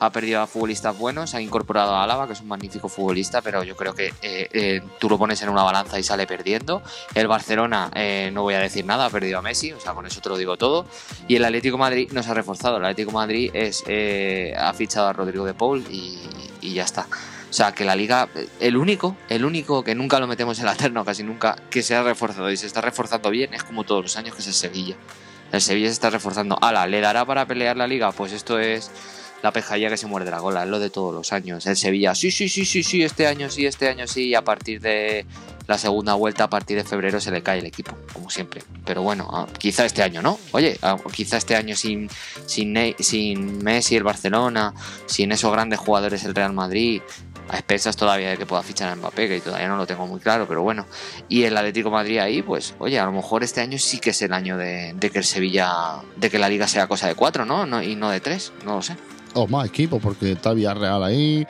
ha 0.00 0.10
perdido 0.10 0.40
a 0.40 0.48
futbolistas 0.48 0.98
buenos, 0.98 1.36
ha 1.36 1.40
incorporado 1.40 1.94
a 1.94 2.02
Álava, 2.02 2.26
que 2.26 2.32
es 2.32 2.40
un 2.40 2.48
magnífico 2.48 2.88
futbolista, 2.88 3.40
pero 3.40 3.62
yo 3.62 3.76
creo 3.76 3.94
que 3.94 4.08
eh, 4.20 4.48
eh, 4.52 4.82
tú 4.98 5.08
lo 5.08 5.16
pones 5.16 5.40
en 5.42 5.48
una 5.48 5.62
balanza 5.62 5.96
y 5.96 6.02
sale 6.02 6.26
perdiendo. 6.26 6.82
El 7.14 7.28
Barcelona, 7.28 7.92
eh, 7.94 8.30
no 8.32 8.42
voy 8.42 8.54
a 8.54 8.58
decir 8.58 8.84
nada, 8.84 9.06
ha 9.06 9.10
perdido 9.10 9.38
a 9.38 9.42
Messi, 9.42 9.72
o 9.72 9.78
sea, 9.78 9.94
con 9.94 10.06
eso 10.06 10.20
te 10.20 10.28
lo 10.28 10.36
digo 10.36 10.56
todo. 10.56 10.86
Y 11.28 11.36
el 11.36 11.44
Atlético 11.44 11.78
Madrid 11.78 12.10
no 12.10 12.20
se 12.24 12.32
ha 12.32 12.34
reforzado. 12.34 12.78
El 12.78 12.84
Atlético 12.84 13.12
Madrid 13.12 13.52
es, 13.54 13.84
ha 14.58 14.72
fichado 14.72 15.06
a 15.06 15.12
Rodrigo 15.12 15.44
de 15.44 15.54
Paul 15.54 15.84
y, 15.88 16.18
y 16.60 16.74
ya 16.74 16.82
está. 16.82 17.06
O 17.54 17.56
sea, 17.56 17.70
que 17.70 17.84
la 17.84 17.94
liga, 17.94 18.28
el 18.58 18.76
único, 18.76 19.16
el 19.28 19.44
único 19.44 19.84
que 19.84 19.94
nunca 19.94 20.18
lo 20.18 20.26
metemos 20.26 20.58
en 20.58 20.64
la 20.64 20.74
terna, 20.74 21.04
casi 21.04 21.22
nunca, 21.22 21.54
que 21.70 21.84
se 21.84 21.94
ha 21.94 22.02
reforzado 22.02 22.50
y 22.50 22.56
se 22.56 22.66
está 22.66 22.80
reforzando 22.80 23.30
bien, 23.30 23.54
es 23.54 23.62
como 23.62 23.84
todos 23.84 24.02
los 24.02 24.16
años, 24.16 24.34
que 24.34 24.40
es 24.40 24.48
el 24.48 24.54
Sevilla. 24.54 24.96
El 25.52 25.60
Sevilla 25.60 25.86
se 25.86 25.92
está 25.92 26.10
reforzando. 26.10 26.58
Ala, 26.60 26.84
¿le 26.88 27.00
dará 27.00 27.24
para 27.24 27.46
pelear 27.46 27.76
la 27.76 27.86
liga? 27.86 28.10
Pues 28.10 28.32
esto 28.32 28.58
es 28.58 28.90
la 29.44 29.52
pejaría 29.52 29.88
que 29.88 29.96
se 29.96 30.08
muerde 30.08 30.32
la 30.32 30.38
cola, 30.38 30.64
es 30.64 30.68
lo 30.68 30.80
de 30.80 30.90
todos 30.90 31.14
los 31.14 31.32
años. 31.32 31.64
El 31.66 31.76
Sevilla, 31.76 32.16
sí, 32.16 32.32
sí, 32.32 32.48
sí, 32.48 32.64
sí, 32.64 32.82
sí, 32.82 33.04
este 33.04 33.28
año 33.28 33.48
sí, 33.48 33.66
este 33.66 33.88
año 33.88 34.08
sí, 34.08 34.30
y 34.30 34.34
a 34.34 34.42
partir 34.42 34.80
de 34.80 35.24
la 35.68 35.78
segunda 35.78 36.14
vuelta, 36.14 36.42
a 36.42 36.50
partir 36.50 36.76
de 36.76 36.82
febrero, 36.82 37.20
se 37.20 37.30
le 37.30 37.40
cae 37.40 37.60
el 37.60 37.66
equipo, 37.66 37.96
como 38.12 38.30
siempre. 38.30 38.64
Pero 38.84 39.02
bueno, 39.02 39.30
ah, 39.32 39.46
quizá 39.58 39.84
este 39.84 40.02
año, 40.02 40.22
¿no? 40.22 40.40
Oye, 40.50 40.76
ah, 40.82 40.96
quizá 41.12 41.36
este 41.36 41.54
año 41.54 41.76
sin, 41.76 42.10
sin, 42.46 42.74
sin 42.98 43.62
Messi, 43.62 43.94
el 43.94 44.02
Barcelona, 44.02 44.74
sin 45.06 45.30
esos 45.30 45.52
grandes 45.52 45.78
jugadores, 45.78 46.24
el 46.24 46.34
Real 46.34 46.52
Madrid, 46.52 47.00
a 47.48 47.56
expensas 47.56 47.96
todavía 47.96 48.30
de 48.30 48.36
que 48.36 48.46
pueda 48.46 48.62
fichar 48.62 48.90
a 48.90 48.96
Mbappé, 48.96 49.28
que 49.28 49.40
todavía 49.40 49.68
no 49.68 49.76
lo 49.76 49.86
tengo 49.86 50.06
muy 50.06 50.20
claro, 50.20 50.46
pero 50.48 50.62
bueno. 50.62 50.86
Y 51.28 51.44
el 51.44 51.56
Atlético 51.56 51.90
Madrid 51.90 52.18
ahí, 52.18 52.42
pues, 52.42 52.74
oye, 52.78 52.98
a 52.98 53.04
lo 53.04 53.12
mejor 53.12 53.42
este 53.44 53.60
año 53.60 53.78
sí 53.78 53.98
que 53.98 54.10
es 54.10 54.22
el 54.22 54.32
año 54.32 54.56
de, 54.56 54.94
de 54.94 55.10
que 55.10 55.18
el 55.18 55.24
Sevilla, 55.24 56.00
de 56.16 56.30
que 56.30 56.38
la 56.38 56.48
liga 56.48 56.66
sea 56.68 56.86
cosa 56.86 57.06
de 57.06 57.14
cuatro, 57.14 57.44
¿no? 57.44 57.66
¿no? 57.66 57.82
Y 57.82 57.96
no 57.96 58.10
de 58.10 58.20
tres, 58.20 58.52
no 58.64 58.76
lo 58.76 58.82
sé 58.82 58.96
o 59.34 59.46
más 59.46 59.66
equipos, 59.66 60.00
porque 60.00 60.32
está 60.32 60.52
Villarreal 60.52 61.02
ahí. 61.04 61.46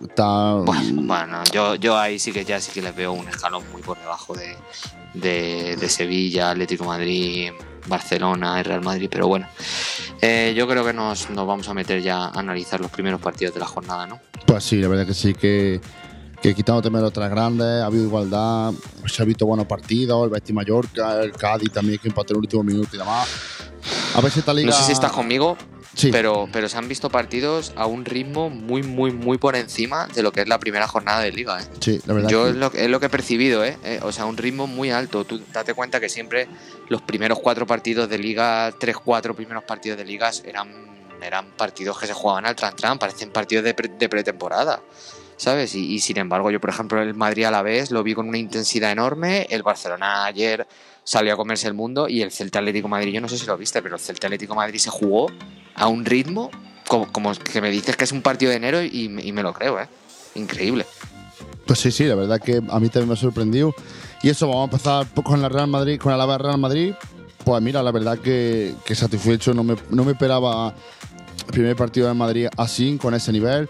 Está... 0.00 0.54
Bueno, 0.54 1.42
yo, 1.52 1.74
yo 1.74 1.98
ahí 1.98 2.18
sí 2.18 2.32
que 2.32 2.44
ya 2.44 2.60
sí 2.60 2.70
que 2.72 2.82
les 2.82 2.94
veo 2.94 3.12
un 3.12 3.28
escalón 3.28 3.64
muy 3.72 3.82
por 3.82 3.98
debajo 3.98 4.34
de, 4.34 4.56
de, 5.14 5.88
Sevilla, 5.88 6.50
Atlético 6.50 6.84
Madrid, 6.84 7.50
Barcelona, 7.86 8.62
Real 8.62 8.82
Madrid, 8.82 9.08
pero 9.10 9.28
bueno, 9.28 9.46
eh, 10.20 10.54
yo 10.56 10.66
creo 10.66 10.84
que 10.84 10.92
nos, 10.92 11.30
nos, 11.30 11.46
vamos 11.46 11.68
a 11.68 11.74
meter 11.74 12.02
ya 12.02 12.26
a 12.26 12.38
analizar 12.38 12.80
los 12.80 12.90
primeros 12.90 13.20
partidos 13.20 13.54
de 13.54 13.60
la 13.60 13.66
jornada, 13.66 14.06
¿no? 14.06 14.20
Pues 14.46 14.64
sí, 14.64 14.76
la 14.76 14.88
verdad 14.88 15.06
que 15.06 15.14
sí, 15.14 15.34
que, 15.34 15.80
que 16.42 16.54
quitando 16.54 17.06
otras 17.06 17.30
grandes, 17.30 17.82
ha 17.82 17.86
habido 17.86 18.04
igualdad, 18.04 18.72
se 19.06 19.22
ha 19.22 19.24
visto 19.24 19.46
buenos 19.46 19.66
partidos, 19.66 20.24
el 20.24 20.30
Betis 20.30 20.54
Mallorca, 20.54 21.20
el 21.22 21.32
Cádiz 21.32 21.72
también 21.72 21.98
que 21.98 22.08
empató 22.08 22.32
en 22.32 22.38
el 22.38 22.42
último 22.42 22.62
minuto 22.62 22.90
y 22.94 22.98
demás. 22.98 23.28
A 24.14 24.20
ver 24.20 24.30
si 24.30 24.40
esta 24.40 24.52
liga... 24.52 24.70
No 24.70 24.76
sé 24.76 24.84
si 24.84 24.92
estás 24.92 25.12
conmigo, 25.12 25.56
pero, 26.10 26.48
pero 26.52 26.68
se 26.68 26.76
han 26.76 26.88
visto 26.88 27.10
partidos 27.10 27.72
a 27.76 27.86
un 27.86 28.04
ritmo 28.04 28.50
muy, 28.50 28.82
muy, 28.82 29.12
muy 29.12 29.38
por 29.38 29.56
encima 29.56 30.06
de 30.08 30.22
lo 30.22 30.32
que 30.32 30.42
es 30.42 30.48
la 30.48 30.58
primera 30.58 30.86
jornada 30.86 31.20
de 31.20 31.32
liga. 31.32 31.60
¿eh? 31.60 31.64
Sí, 31.80 32.00
la 32.06 32.14
verdad. 32.14 32.28
Yo 32.28 32.48
es, 32.48 32.54
lo, 32.54 32.72
es, 32.72 32.88
lo, 32.88 33.00
que 33.00 33.06
he 33.06 33.10
percibido, 33.10 33.64
¿eh? 33.64 33.78
¿eh? 33.84 34.00
O 34.02 34.12
sea, 34.12 34.26
un 34.26 34.36
ritmo 34.36 34.66
muy 34.66 34.90
alto. 34.90 35.24
Tú 35.24 35.40
date 35.52 35.74
cuenta 35.74 36.00
que 36.00 36.08
siempre 36.08 36.48
los 36.88 37.02
primeros 37.02 37.38
cuatro 37.40 37.66
partidos 37.66 38.08
de 38.08 38.18
liga, 38.18 38.72
tres, 38.78 38.96
cuatro 38.96 39.34
primeros 39.34 39.64
partidos 39.64 39.98
de 39.98 40.04
ligas 40.04 40.42
eran 40.46 40.88
eran 41.20 41.50
partidos 41.56 41.98
que 41.98 42.06
se 42.06 42.12
jugaban 42.12 42.46
al 42.46 42.54
tran-tran, 42.54 42.96
parecen 42.96 43.30
partidos 43.30 43.64
de, 43.64 43.74
de 43.74 44.08
pretemporada. 44.08 44.80
¿Sabes? 45.38 45.76
Y, 45.76 46.00
sin 46.00 46.18
embargo, 46.18 46.50
yo, 46.50 46.60
por 46.60 46.70
ejemplo, 46.70 47.00
el 47.00 47.14
Madrid 47.14 47.44
a 47.44 47.52
la 47.52 47.62
vez 47.62 47.92
lo 47.92 48.02
vi 48.02 48.12
con 48.12 48.28
una 48.28 48.38
intensidad 48.38 48.90
enorme. 48.90 49.46
El 49.48 49.62
Barcelona 49.62 50.24
ayer 50.24 50.66
salió 51.04 51.32
a 51.32 51.36
comerse 51.36 51.68
el 51.68 51.74
mundo 51.74 52.08
y 52.08 52.22
el 52.22 52.32
Celta 52.32 52.58
Atlético 52.58 52.88
Madrid, 52.88 53.12
yo 53.12 53.20
no 53.20 53.28
sé 53.28 53.38
si 53.38 53.46
lo 53.46 53.56
viste, 53.56 53.80
pero 53.80 53.94
el 53.94 54.00
Celta 54.00 54.26
Atlético 54.26 54.56
Madrid 54.56 54.78
se 54.78 54.90
jugó 54.90 55.30
a 55.76 55.86
un 55.86 56.04
ritmo 56.04 56.50
como, 56.88 57.34
que 57.34 57.60
me 57.60 57.70
dices 57.70 57.96
que 57.96 58.04
es 58.04 58.12
un 58.12 58.20
partido 58.20 58.50
de 58.50 58.56
enero 58.56 58.82
y, 58.82 59.08
me 59.08 59.42
lo 59.42 59.52
creo, 59.52 59.78
¿eh? 59.80 59.88
Increíble. 60.34 60.86
Pues 61.66 61.78
sí, 61.78 61.92
sí, 61.92 62.04
la 62.04 62.16
verdad 62.16 62.40
que 62.40 62.56
a 62.56 62.80
mí 62.80 62.88
también 62.88 63.08
me 63.08 63.14
ha 63.14 63.16
sorprendido. 63.16 63.74
Y 64.22 64.30
eso, 64.30 64.48
vamos 64.48 64.62
a 64.62 65.00
empezar 65.02 65.22
con 65.22 65.40
la 65.40 65.48
Real 65.48 65.68
Madrid, 65.68 66.00
con 66.00 66.16
la 66.16 66.38
Real 66.38 66.58
Madrid. 66.58 66.94
Pues 67.44 67.62
mira, 67.62 67.82
la 67.82 67.92
verdad 67.92 68.18
que, 68.18 68.74
que 68.84 68.94
satisfecho, 68.94 69.54
no 69.54 69.62
me, 69.62 69.76
no 69.90 70.04
me 70.04 70.12
esperaba 70.12 70.74
el 71.46 71.52
primer 71.52 71.76
partido 71.76 72.08
de 72.08 72.14
Madrid 72.14 72.48
así, 72.56 72.98
con 73.00 73.14
ese 73.14 73.32
nivel. 73.32 73.68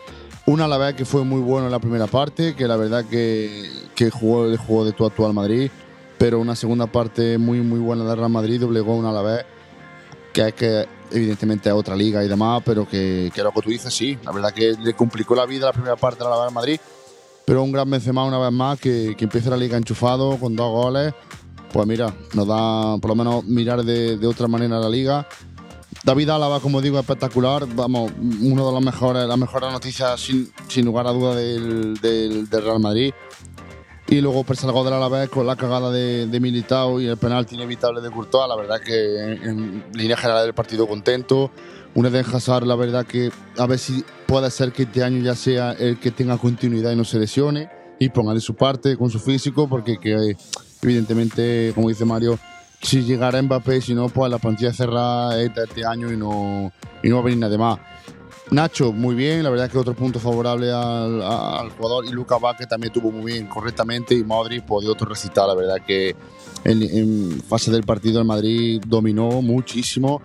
Una 0.49 0.65
a 0.65 0.69
la 0.69 0.79
vez 0.79 0.95
que 0.95 1.05
fue 1.05 1.25
muy 1.25 1.43
bueno 1.43 1.67
en 1.67 1.73
la 1.73 1.79
primera 1.79 2.07
parte, 2.07 2.57
que 2.57 2.67
la 2.67 2.77
verdad 2.77 3.05
que, 3.05 3.71
que 3.95 4.09
jugó 4.11 4.47
juego 4.57 4.87
de 4.87 4.93
tu 4.93 5.05
actual 5.05 5.35
Madrid, 5.35 5.71
pero 6.17 6.41
una 6.41 6.57
segunda 6.57 6.87
parte 6.87 7.37
muy 7.37 7.61
muy 7.61 7.79
buena 7.79 8.05
de 8.05 8.17
Real 8.17 8.31
Madrid, 8.31 8.59
doblegó 8.59 8.97
una 8.97 9.11
a 9.11 9.13
la 9.13 9.21
vez, 9.21 9.45
que 10.33 10.49
es 10.49 10.55
que 10.55 10.89
evidentemente 11.11 11.69
es 11.69 11.75
otra 11.75 11.95
liga 11.95 12.25
y 12.25 12.29
demás, 12.29 12.63
pero 12.65 12.89
que, 12.89 13.31
que 13.35 13.43
lo 13.43 13.53
que 13.53 13.61
tú 13.61 13.69
dices, 13.69 13.93
sí, 13.93 14.17
la 14.25 14.33
verdad 14.33 14.55
que 14.55 14.73
le 14.73 14.95
complicó 14.95 15.35
la 15.35 15.45
vida 15.45 15.67
la 15.67 15.75
primera 15.75 15.97
parte 15.97 16.25
la 16.25 16.31
Real 16.31 16.55
Madrid, 16.55 16.81
pero 17.45 17.63
un 17.63 17.71
gran 17.71 17.91
Benzema 17.91 18.25
una 18.25 18.39
vez 18.39 18.51
más, 18.51 18.81
que, 18.81 19.17
que 19.19 19.25
empieza 19.25 19.51
la 19.51 19.59
liga 19.59 19.77
enchufado 19.77 20.39
con 20.39 20.57
dos 20.57 20.73
goles, 20.73 21.13
pues 21.75 21.87
mira, 21.87 22.15
nos 22.33 22.47
da 22.47 22.97
por 22.97 23.11
lo 23.11 23.17
menos 23.17 23.45
mirar 23.45 23.85
de, 23.85 24.17
de 24.17 24.27
otra 24.27 24.49
manera 24.49 24.81
la 24.81 24.89
liga 24.89 25.29
David 26.05 26.31
Álava, 26.31 26.61
como 26.61 26.81
digo, 26.81 26.99
espectacular. 26.99 27.67
Vamos, 27.75 28.13
uno 28.41 28.67
de 28.67 28.73
los 28.73 28.83
mejores, 28.83 29.27
las 29.27 29.39
mejores 29.39 29.73
noticias, 29.73 30.21
sin, 30.21 30.51
sin 30.69 30.85
lugar 30.85 31.07
a 31.07 31.13
duda, 31.13 31.35
del, 31.35 31.95
del, 32.01 32.49
Real 32.51 32.81
Madrid. 32.81 33.13
Y 34.07 34.21
luego 34.21 34.43
pues, 34.43 34.65
gol 34.65 34.85
del 34.85 34.95
Alavés 34.95 35.29
con 35.29 35.47
la 35.47 35.57
cagada 35.57 35.91
de, 35.91 36.27
de, 36.27 36.41
Militao 36.41 36.99
y 37.01 37.07
el 37.07 37.19
penalti 37.19 37.57
inevitable 37.57 38.01
de 38.01 38.11
Courtois. 38.11 38.49
La 38.49 38.57
verdad 38.57 38.81
que 38.81 39.33
en, 39.33 39.85
línea 39.93 40.17
general 40.17 40.45
del 40.45 40.55
partido 40.55 40.87
contento. 40.87 41.51
Un 41.95 42.07
Eden 42.07 42.25
Hazard, 42.33 42.65
la 42.65 42.77
verdad 42.77 43.07
que 43.07 43.31
a 43.57 43.67
ver 43.67 43.79
si 43.79 44.05
puede 44.27 44.51
ser 44.51 44.73
que 44.73 44.85
este 44.85 45.03
año 45.03 45.23
ya 45.23 45.35
sea 45.35 45.73
el 45.73 45.99
que 45.99 46.11
tenga 46.11 46.37
continuidad 46.37 46.93
y 46.93 46.97
no 46.97 47.05
se 47.05 47.19
lesione 47.19 47.71
y 47.99 48.09
ponga 48.11 48.35
de 48.35 48.41
su 48.41 48.55
parte 48.55 48.97
con 48.97 49.11
su 49.11 49.19
físico, 49.19 49.69
porque 49.69 49.99
que, 49.99 50.37
evidentemente, 50.83 51.73
como 51.75 51.89
dice 51.89 52.05
Mario, 52.05 52.39
si 52.83 53.03
llegara 53.03 53.41
Mbappé, 53.43 53.81
si 53.81 53.95
no, 53.95 54.09
pues 54.09 54.31
la 54.31 54.39
plantilla 54.39 54.73
cerrada 54.73 55.41
este 55.43 55.85
año 55.85 56.13
y 56.13 56.17
no, 56.17 56.73
y 57.03 57.09
no 57.09 57.17
va 57.17 57.21
a 57.23 57.25
venir 57.25 57.39
nada 57.39 57.59
más. 57.59 57.79
Nacho, 58.51 58.93
muy 58.93 59.15
bien, 59.15 59.43
la 59.43 59.51
verdad 59.51 59.71
que 59.71 59.77
otro 59.77 59.95
punto 59.95 60.19
favorable 60.19 60.73
al, 60.73 61.71
jugador. 61.77 62.07
Y 62.07 62.11
Luca 62.11 62.39
que 62.57 62.67
también 62.67 62.93
tuvo 62.93 63.11
muy 63.11 63.33
bien, 63.33 63.47
correctamente. 63.47 64.15
Y 64.15 64.25
Madrid 64.25 64.63
pues, 64.67 64.87
otro 64.87 65.07
recitar, 65.07 65.47
la 65.47 65.55
verdad 65.55 65.77
que 65.87 66.17
en, 66.65 67.43
fase 67.43 67.71
del 67.71 67.83
partido 67.83 68.21
el 68.21 68.27
Madrid 68.27 68.81
dominó 68.87 69.43
muchísimo. 69.43 70.23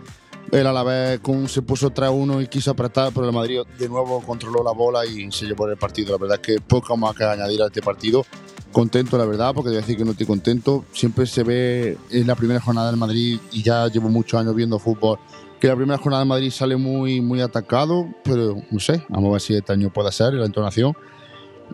Él 0.51 0.67
a 0.67 0.71
la 0.71 0.83
vez 0.83 1.19
se 1.47 1.61
puso 1.63 1.89
3-1 1.89 2.43
y 2.43 2.47
quiso 2.47 2.71
apretar, 2.71 3.11
pero 3.13 3.27
el 3.27 3.33
Madrid 3.33 3.61
de 3.77 3.89
nuevo 3.89 4.21
controló 4.21 4.63
la 4.63 4.71
bola 4.71 5.05
y 5.05 5.29
se 5.31 5.45
llevó 5.45 5.67
el 5.67 5.77
partido. 5.77 6.13
La 6.13 6.17
verdad 6.17 6.39
que 6.39 6.61
poco 6.61 6.95
más 6.95 7.15
que 7.15 7.23
añadir 7.23 7.61
a 7.61 7.65
este 7.65 7.81
partido 7.81 8.23
contento, 8.73 9.17
la 9.17 9.25
verdad, 9.25 9.53
porque 9.53 9.69
te 9.69 9.75
voy 9.75 9.77
a 9.77 9.81
decir 9.81 9.97
que 9.97 10.03
no 10.03 10.11
estoy 10.11 10.25
contento. 10.25 10.83
Siempre 10.91 11.25
se 11.25 11.43
ve 11.43 11.97
en 12.09 12.27
la 12.27 12.35
primera 12.35 12.59
jornada 12.59 12.89
del 12.89 12.97
Madrid, 12.97 13.39
y 13.51 13.63
ya 13.63 13.87
llevo 13.87 14.09
muchos 14.09 14.39
años 14.39 14.53
viendo 14.53 14.77
fútbol, 14.79 15.19
que 15.61 15.69
la 15.69 15.75
primera 15.77 15.97
jornada 15.97 16.21
del 16.21 16.27
Madrid 16.27 16.51
sale 16.51 16.75
muy, 16.75 17.21
muy 17.21 17.39
atacado, 17.39 18.07
pero 18.25 18.57
no 18.69 18.79
sé, 18.79 19.05
vamos 19.07 19.29
a 19.29 19.31
ver 19.33 19.41
si 19.41 19.55
este 19.55 19.71
año 19.71 19.93
puede 19.93 20.11
ser 20.11 20.33
la 20.33 20.45
entonación. 20.45 20.93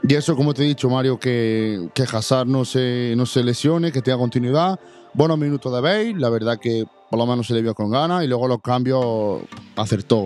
Y 0.03 0.13
eso, 0.13 0.35
como 0.35 0.53
te 0.53 0.63
he 0.63 0.67
dicho, 0.67 0.87
Mario, 0.89 1.19
que, 1.19 1.89
que 1.95 2.03
Hazard 2.03 2.47
no 2.47 2.63
se, 2.65 3.15
no 3.17 3.25
se 3.25 3.43
lesione, 3.43 3.91
que 3.91 4.03
tenga 4.03 4.19
continuidad. 4.19 4.79
Buenos 5.15 5.39
minutos 5.39 5.73
de 5.73 5.81
Bale, 5.81 6.13
la 6.13 6.29
verdad 6.29 6.59
que 6.59 6.85
por 7.09 7.17
lo 7.17 7.25
menos 7.25 7.47
se 7.47 7.55
le 7.55 7.63
vio 7.63 7.73
con 7.73 7.89
ganas, 7.89 8.23
y 8.23 8.27
luego 8.27 8.47
los 8.47 8.61
cambios 8.61 9.41
acertó. 9.75 10.25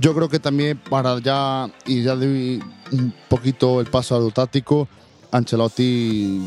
Yo 0.00 0.14
creo 0.14 0.28
que 0.28 0.40
también 0.40 0.78
para 0.90 1.18
ya, 1.20 1.70
y 1.86 2.02
ya 2.02 2.16
de 2.16 2.60
un 2.92 3.14
poquito 3.28 3.80
el 3.80 3.86
paso 3.86 4.16
a 4.16 4.18
lo 4.18 4.30
táctico, 4.30 4.88
Ancelotti 5.30 6.42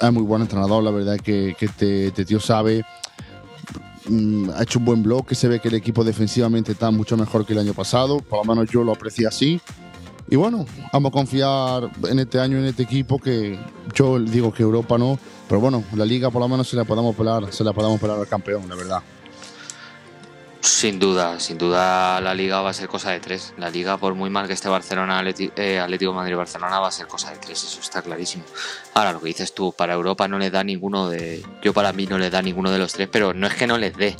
es 0.00 0.12
muy 0.12 0.22
buen 0.22 0.42
entrenador, 0.42 0.82
la 0.82 0.90
verdad 0.90 1.16
que, 1.16 1.54
que 1.58 1.66
este, 1.66 2.08
este 2.08 2.24
tío 2.24 2.40
sabe, 2.40 2.84
mm, 4.08 4.50
ha 4.50 4.62
hecho 4.62 4.78
un 4.78 4.84
buen 4.84 5.02
bloque, 5.02 5.34
se 5.34 5.48
ve 5.48 5.60
que 5.60 5.68
el 5.68 5.74
equipo 5.74 6.04
defensivamente 6.04 6.72
está 6.72 6.90
mucho 6.90 7.16
mejor 7.16 7.46
que 7.46 7.54
el 7.54 7.60
año 7.60 7.74
pasado, 7.74 8.18
por 8.18 8.44
lo 8.44 8.54
menos 8.54 8.70
yo 8.70 8.84
lo 8.84 8.92
aprecié 8.92 9.26
así. 9.26 9.60
Y 10.28 10.36
bueno, 10.36 10.66
vamos 10.92 11.10
a 11.10 11.12
confiar 11.12 11.90
en 12.08 12.18
este 12.18 12.40
año, 12.40 12.58
en 12.58 12.64
este 12.64 12.82
equipo, 12.82 13.18
que 13.18 13.58
yo 13.94 14.18
digo 14.18 14.52
que 14.52 14.64
Europa 14.64 14.98
no, 14.98 15.18
pero 15.48 15.60
bueno, 15.60 15.84
la 15.94 16.04
liga 16.04 16.30
por 16.30 16.42
lo 16.42 16.48
menos 16.48 16.68
se 16.68 16.76
la 16.76 16.84
podamos 16.84 17.14
pelar, 17.14 17.52
se 17.52 17.62
la 17.62 17.72
podamos 17.72 18.00
pelar 18.00 18.18
al 18.18 18.26
campeón, 18.26 18.68
la 18.68 18.74
verdad. 18.74 19.02
Sin 20.66 20.98
duda, 20.98 21.38
sin 21.38 21.58
duda 21.58 22.20
la 22.20 22.34
liga 22.34 22.60
va 22.60 22.70
a 22.70 22.74
ser 22.74 22.88
cosa 22.88 23.12
de 23.12 23.20
tres. 23.20 23.54
La 23.56 23.70
liga, 23.70 23.98
por 23.98 24.16
muy 24.16 24.30
mal 24.30 24.48
que 24.48 24.52
esté 24.52 24.68
Barcelona, 24.68 25.22
eh, 25.56 25.78
Atlético 25.78 26.12
Madrid-Barcelona, 26.12 26.80
va 26.80 26.88
a 26.88 26.90
ser 26.90 27.06
cosa 27.06 27.30
de 27.30 27.36
tres, 27.36 27.62
eso 27.62 27.80
está 27.80 28.02
clarísimo. 28.02 28.42
Ahora, 28.92 29.12
lo 29.12 29.20
que 29.20 29.28
dices 29.28 29.54
tú, 29.54 29.72
para 29.72 29.94
Europa 29.94 30.26
no 30.26 30.40
le 30.40 30.50
da 30.50 30.64
ninguno 30.64 31.08
de... 31.08 31.46
Yo 31.62 31.72
para 31.72 31.92
mí 31.92 32.08
no 32.08 32.18
le 32.18 32.30
da 32.30 32.42
ninguno 32.42 32.72
de 32.72 32.78
los 32.78 32.94
tres, 32.94 33.08
pero 33.10 33.32
no 33.32 33.46
es 33.46 33.54
que 33.54 33.68
no 33.68 33.78
les 33.78 33.96
dé, 33.96 34.16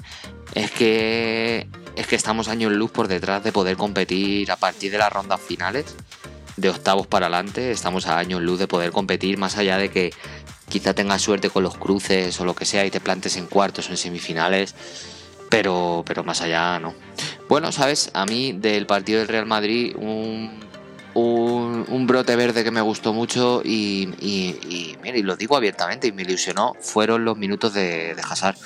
es 0.54 0.70
que, 0.70 1.66
es 1.96 2.06
que 2.06 2.14
estamos 2.14 2.46
años 2.46 2.70
luz 2.70 2.92
por 2.92 3.08
detrás 3.08 3.42
de 3.42 3.50
poder 3.50 3.76
competir 3.76 4.48
a 4.52 4.56
partir 4.56 4.92
de 4.92 4.98
las 4.98 5.12
rondas 5.12 5.40
finales, 5.40 5.96
de 6.56 6.70
octavos 6.70 7.08
para 7.08 7.26
adelante, 7.26 7.72
estamos 7.72 8.06
a 8.06 8.18
años 8.18 8.40
luz 8.40 8.60
de 8.60 8.68
poder 8.68 8.92
competir 8.92 9.36
más 9.36 9.56
allá 9.56 9.78
de 9.78 9.90
que 9.90 10.14
quizá 10.68 10.94
tengas 10.94 11.22
suerte 11.22 11.50
con 11.50 11.64
los 11.64 11.76
cruces 11.76 12.40
o 12.40 12.44
lo 12.44 12.54
que 12.54 12.66
sea 12.66 12.86
y 12.86 12.90
te 12.92 13.00
plantes 13.00 13.36
en 13.36 13.46
cuartos 13.46 13.88
o 13.88 13.90
en 13.90 13.96
semifinales 13.96 14.76
pero, 15.50 16.04
pero 16.06 16.24
más 16.24 16.40
allá 16.42 16.78
no. 16.78 16.94
Bueno, 17.48 17.72
sabes, 17.72 18.10
a 18.14 18.26
mí 18.26 18.52
del 18.52 18.86
partido 18.86 19.20
del 19.20 19.28
Real 19.28 19.46
Madrid, 19.46 19.94
un, 19.96 20.60
un, 21.14 22.06
brote 22.06 22.36
verde 22.36 22.64
que 22.64 22.70
me 22.70 22.80
gustó 22.80 23.12
mucho 23.12 23.62
y, 23.64 24.10
y, 24.20 24.96
y, 25.02 25.22
lo 25.22 25.36
digo 25.36 25.56
abiertamente 25.56 26.08
y 26.08 26.12
me 26.12 26.22
ilusionó, 26.22 26.74
fueron 26.80 27.24
los 27.24 27.36
minutos 27.36 27.72
de, 27.74 28.14
de 28.14 28.22
Hazard. 28.22 28.56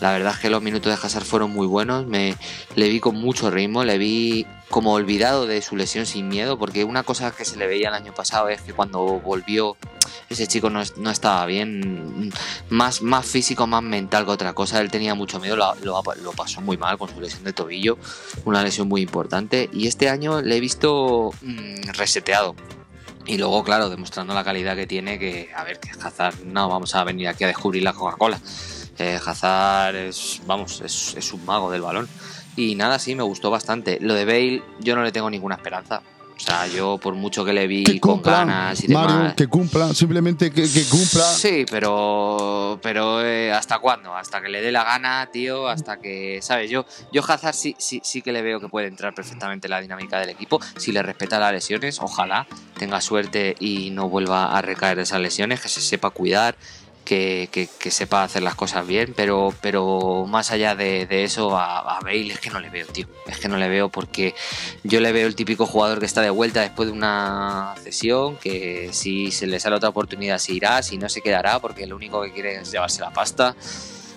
La 0.00 0.12
verdad 0.12 0.32
es 0.32 0.38
que 0.38 0.50
los 0.50 0.62
minutos 0.62 0.90
de 0.90 1.06
Hazard 1.06 1.24
fueron 1.24 1.50
muy 1.50 1.66
buenos, 1.66 2.06
me 2.06 2.36
le 2.74 2.88
vi 2.88 3.00
con 3.00 3.16
mucho 3.16 3.50
ritmo, 3.50 3.84
le 3.84 3.98
vi 3.98 4.46
como 4.70 4.92
olvidado 4.92 5.46
de 5.46 5.60
su 5.62 5.76
lesión 5.76 6.06
sin 6.06 6.28
miedo, 6.28 6.58
porque 6.58 6.84
una 6.84 7.02
cosa 7.02 7.32
que 7.32 7.44
se 7.44 7.56
le 7.56 7.66
veía 7.66 7.88
el 7.88 7.94
año 7.94 8.14
pasado 8.14 8.48
es 8.48 8.62
que 8.62 8.72
cuando 8.72 9.00
volvió 9.20 9.76
ese 10.30 10.46
chico 10.46 10.70
no, 10.70 10.80
estaba 10.80 11.44
bien, 11.46 12.32
más, 12.70 13.02
más 13.02 13.26
físico, 13.26 13.66
más 13.66 13.82
mental 13.82 14.24
que 14.24 14.30
otra 14.30 14.52
cosa, 14.52 14.80
él 14.80 14.90
tenía 14.90 15.14
mucho 15.14 15.40
miedo, 15.40 15.56
lo, 15.56 15.74
lo, 15.82 16.32
pasó 16.32 16.60
muy 16.60 16.76
mal 16.76 16.98
con 16.98 17.08
su 17.08 17.20
lesión 17.20 17.44
de 17.44 17.52
tobillo, 17.52 17.98
una 18.44 18.62
lesión 18.62 18.88
muy 18.88 19.02
importante, 19.02 19.68
y 19.72 19.88
este 19.88 20.08
año 20.08 20.40
le 20.40 20.56
he 20.56 20.60
visto 20.60 21.32
mm, 21.42 21.90
reseteado. 21.94 22.54
Y 23.26 23.36
luego, 23.38 23.62
claro, 23.62 23.90
demostrando 23.90 24.34
la 24.34 24.42
calidad 24.42 24.76
que 24.76 24.86
tiene, 24.86 25.18
que, 25.18 25.50
a 25.54 25.62
ver, 25.62 25.78
que 25.78 25.90
Hazard, 25.90 26.42
no 26.44 26.68
vamos 26.68 26.94
a 26.94 27.04
venir 27.04 27.28
aquí 27.28 27.44
a 27.44 27.48
descubrir 27.48 27.82
la 27.82 27.92
Coca-Cola. 27.92 28.40
Eh, 29.00 29.18
Hazard 29.24 29.96
es, 29.96 30.42
vamos, 30.46 30.82
es, 30.82 31.14
es 31.16 31.32
un 31.32 31.44
mago 31.46 31.70
del 31.70 31.80
balón. 31.80 32.06
Y 32.54 32.74
nada, 32.74 32.98
sí, 32.98 33.14
me 33.14 33.22
gustó 33.22 33.50
bastante. 33.50 33.98
Lo 34.00 34.12
de 34.12 34.26
Bale, 34.26 34.62
yo 34.80 34.94
no 34.94 35.02
le 35.02 35.10
tengo 35.10 35.30
ninguna 35.30 35.54
esperanza. 35.54 36.02
O 36.40 36.42
sea, 36.42 36.66
yo 36.66 36.96
por 36.96 37.14
mucho 37.14 37.44
que 37.44 37.52
le 37.52 37.66
vi 37.66 38.00
con 38.00 38.22
ganas 38.22 38.82
y 38.82 38.88
Mario, 38.88 39.34
que 39.36 39.46
cumpla, 39.46 39.92
simplemente 39.92 40.50
que, 40.50 40.66
cumpla. 40.88 41.22
Sí, 41.22 41.66
pero 41.70 42.78
pero 42.82 43.22
eh, 43.22 43.52
¿hasta 43.52 43.78
cuándo? 43.78 44.14
Hasta 44.14 44.40
que 44.40 44.48
le 44.48 44.62
dé 44.62 44.72
la 44.72 44.82
gana, 44.84 45.28
tío, 45.30 45.68
hasta 45.68 45.98
que, 45.98 46.40
¿sabes? 46.40 46.70
Yo 46.70 46.86
yo 47.12 47.22
Hazard 47.22 47.54
sí, 47.54 47.76
sí, 47.78 48.00
sí 48.02 48.22
que 48.22 48.32
le 48.32 48.40
veo 48.40 48.58
que 48.58 48.68
puede 48.68 48.86
entrar 48.86 49.14
perfectamente 49.14 49.66
en 49.66 49.72
la 49.72 49.82
dinámica 49.82 50.18
del 50.18 50.30
equipo, 50.30 50.60
si 50.78 50.92
le 50.92 51.02
respeta 51.02 51.38
las 51.38 51.52
lesiones, 51.52 52.00
ojalá 52.00 52.46
tenga 52.78 53.02
suerte 53.02 53.54
y 53.60 53.90
no 53.90 54.08
vuelva 54.08 54.56
a 54.56 54.62
recaer 54.62 54.98
esas 54.98 55.20
lesiones, 55.20 55.60
que 55.60 55.68
se 55.68 55.82
sepa 55.82 56.08
cuidar, 56.08 56.56
que, 57.10 57.68
sepa 57.90 58.22
hacer 58.22 58.42
las 58.42 58.54
cosas 58.54 58.86
bien, 58.86 59.14
pero, 59.16 59.52
pero 59.60 60.26
más 60.28 60.52
allá 60.52 60.76
de, 60.76 61.24
eso, 61.24 61.56
a, 61.56 61.96
a, 61.96 62.00
Bale 62.00 62.32
es 62.32 62.38
que 62.38 62.50
no 62.50 62.60
le 62.60 62.70
veo, 62.70 62.86
tío. 62.86 63.06
Es 63.26 63.38
que 63.38 63.48
no 63.48 63.56
le 63.56 63.68
veo 63.68 63.88
porque 63.88 64.34
yo 64.84 65.00
le 65.00 65.10
veo 65.12 65.26
el 65.26 65.34
típico 65.34 65.66
jugador 65.66 65.98
que 65.98 66.06
está 66.06 66.22
de 66.22 66.30
vuelta 66.30 66.60
después 66.60 66.88
de 66.88 66.92
una 66.92 67.74
cesión, 67.82 68.36
que 68.36 68.90
si 68.92 69.32
se 69.32 69.46
le 69.46 69.58
sale 69.58 69.76
otra 69.76 69.88
oportunidad 69.88 70.38
se 70.38 70.52
irá, 70.52 70.82
si 70.82 70.98
no 70.98 71.08
se 71.08 71.20
quedará, 71.20 71.58
porque 71.58 71.86
lo 71.86 71.96
único 71.96 72.22
que 72.22 72.32
quiere 72.32 72.60
es 72.60 72.70
llevarse 72.70 73.00
la 73.00 73.10
pasta. 73.10 73.56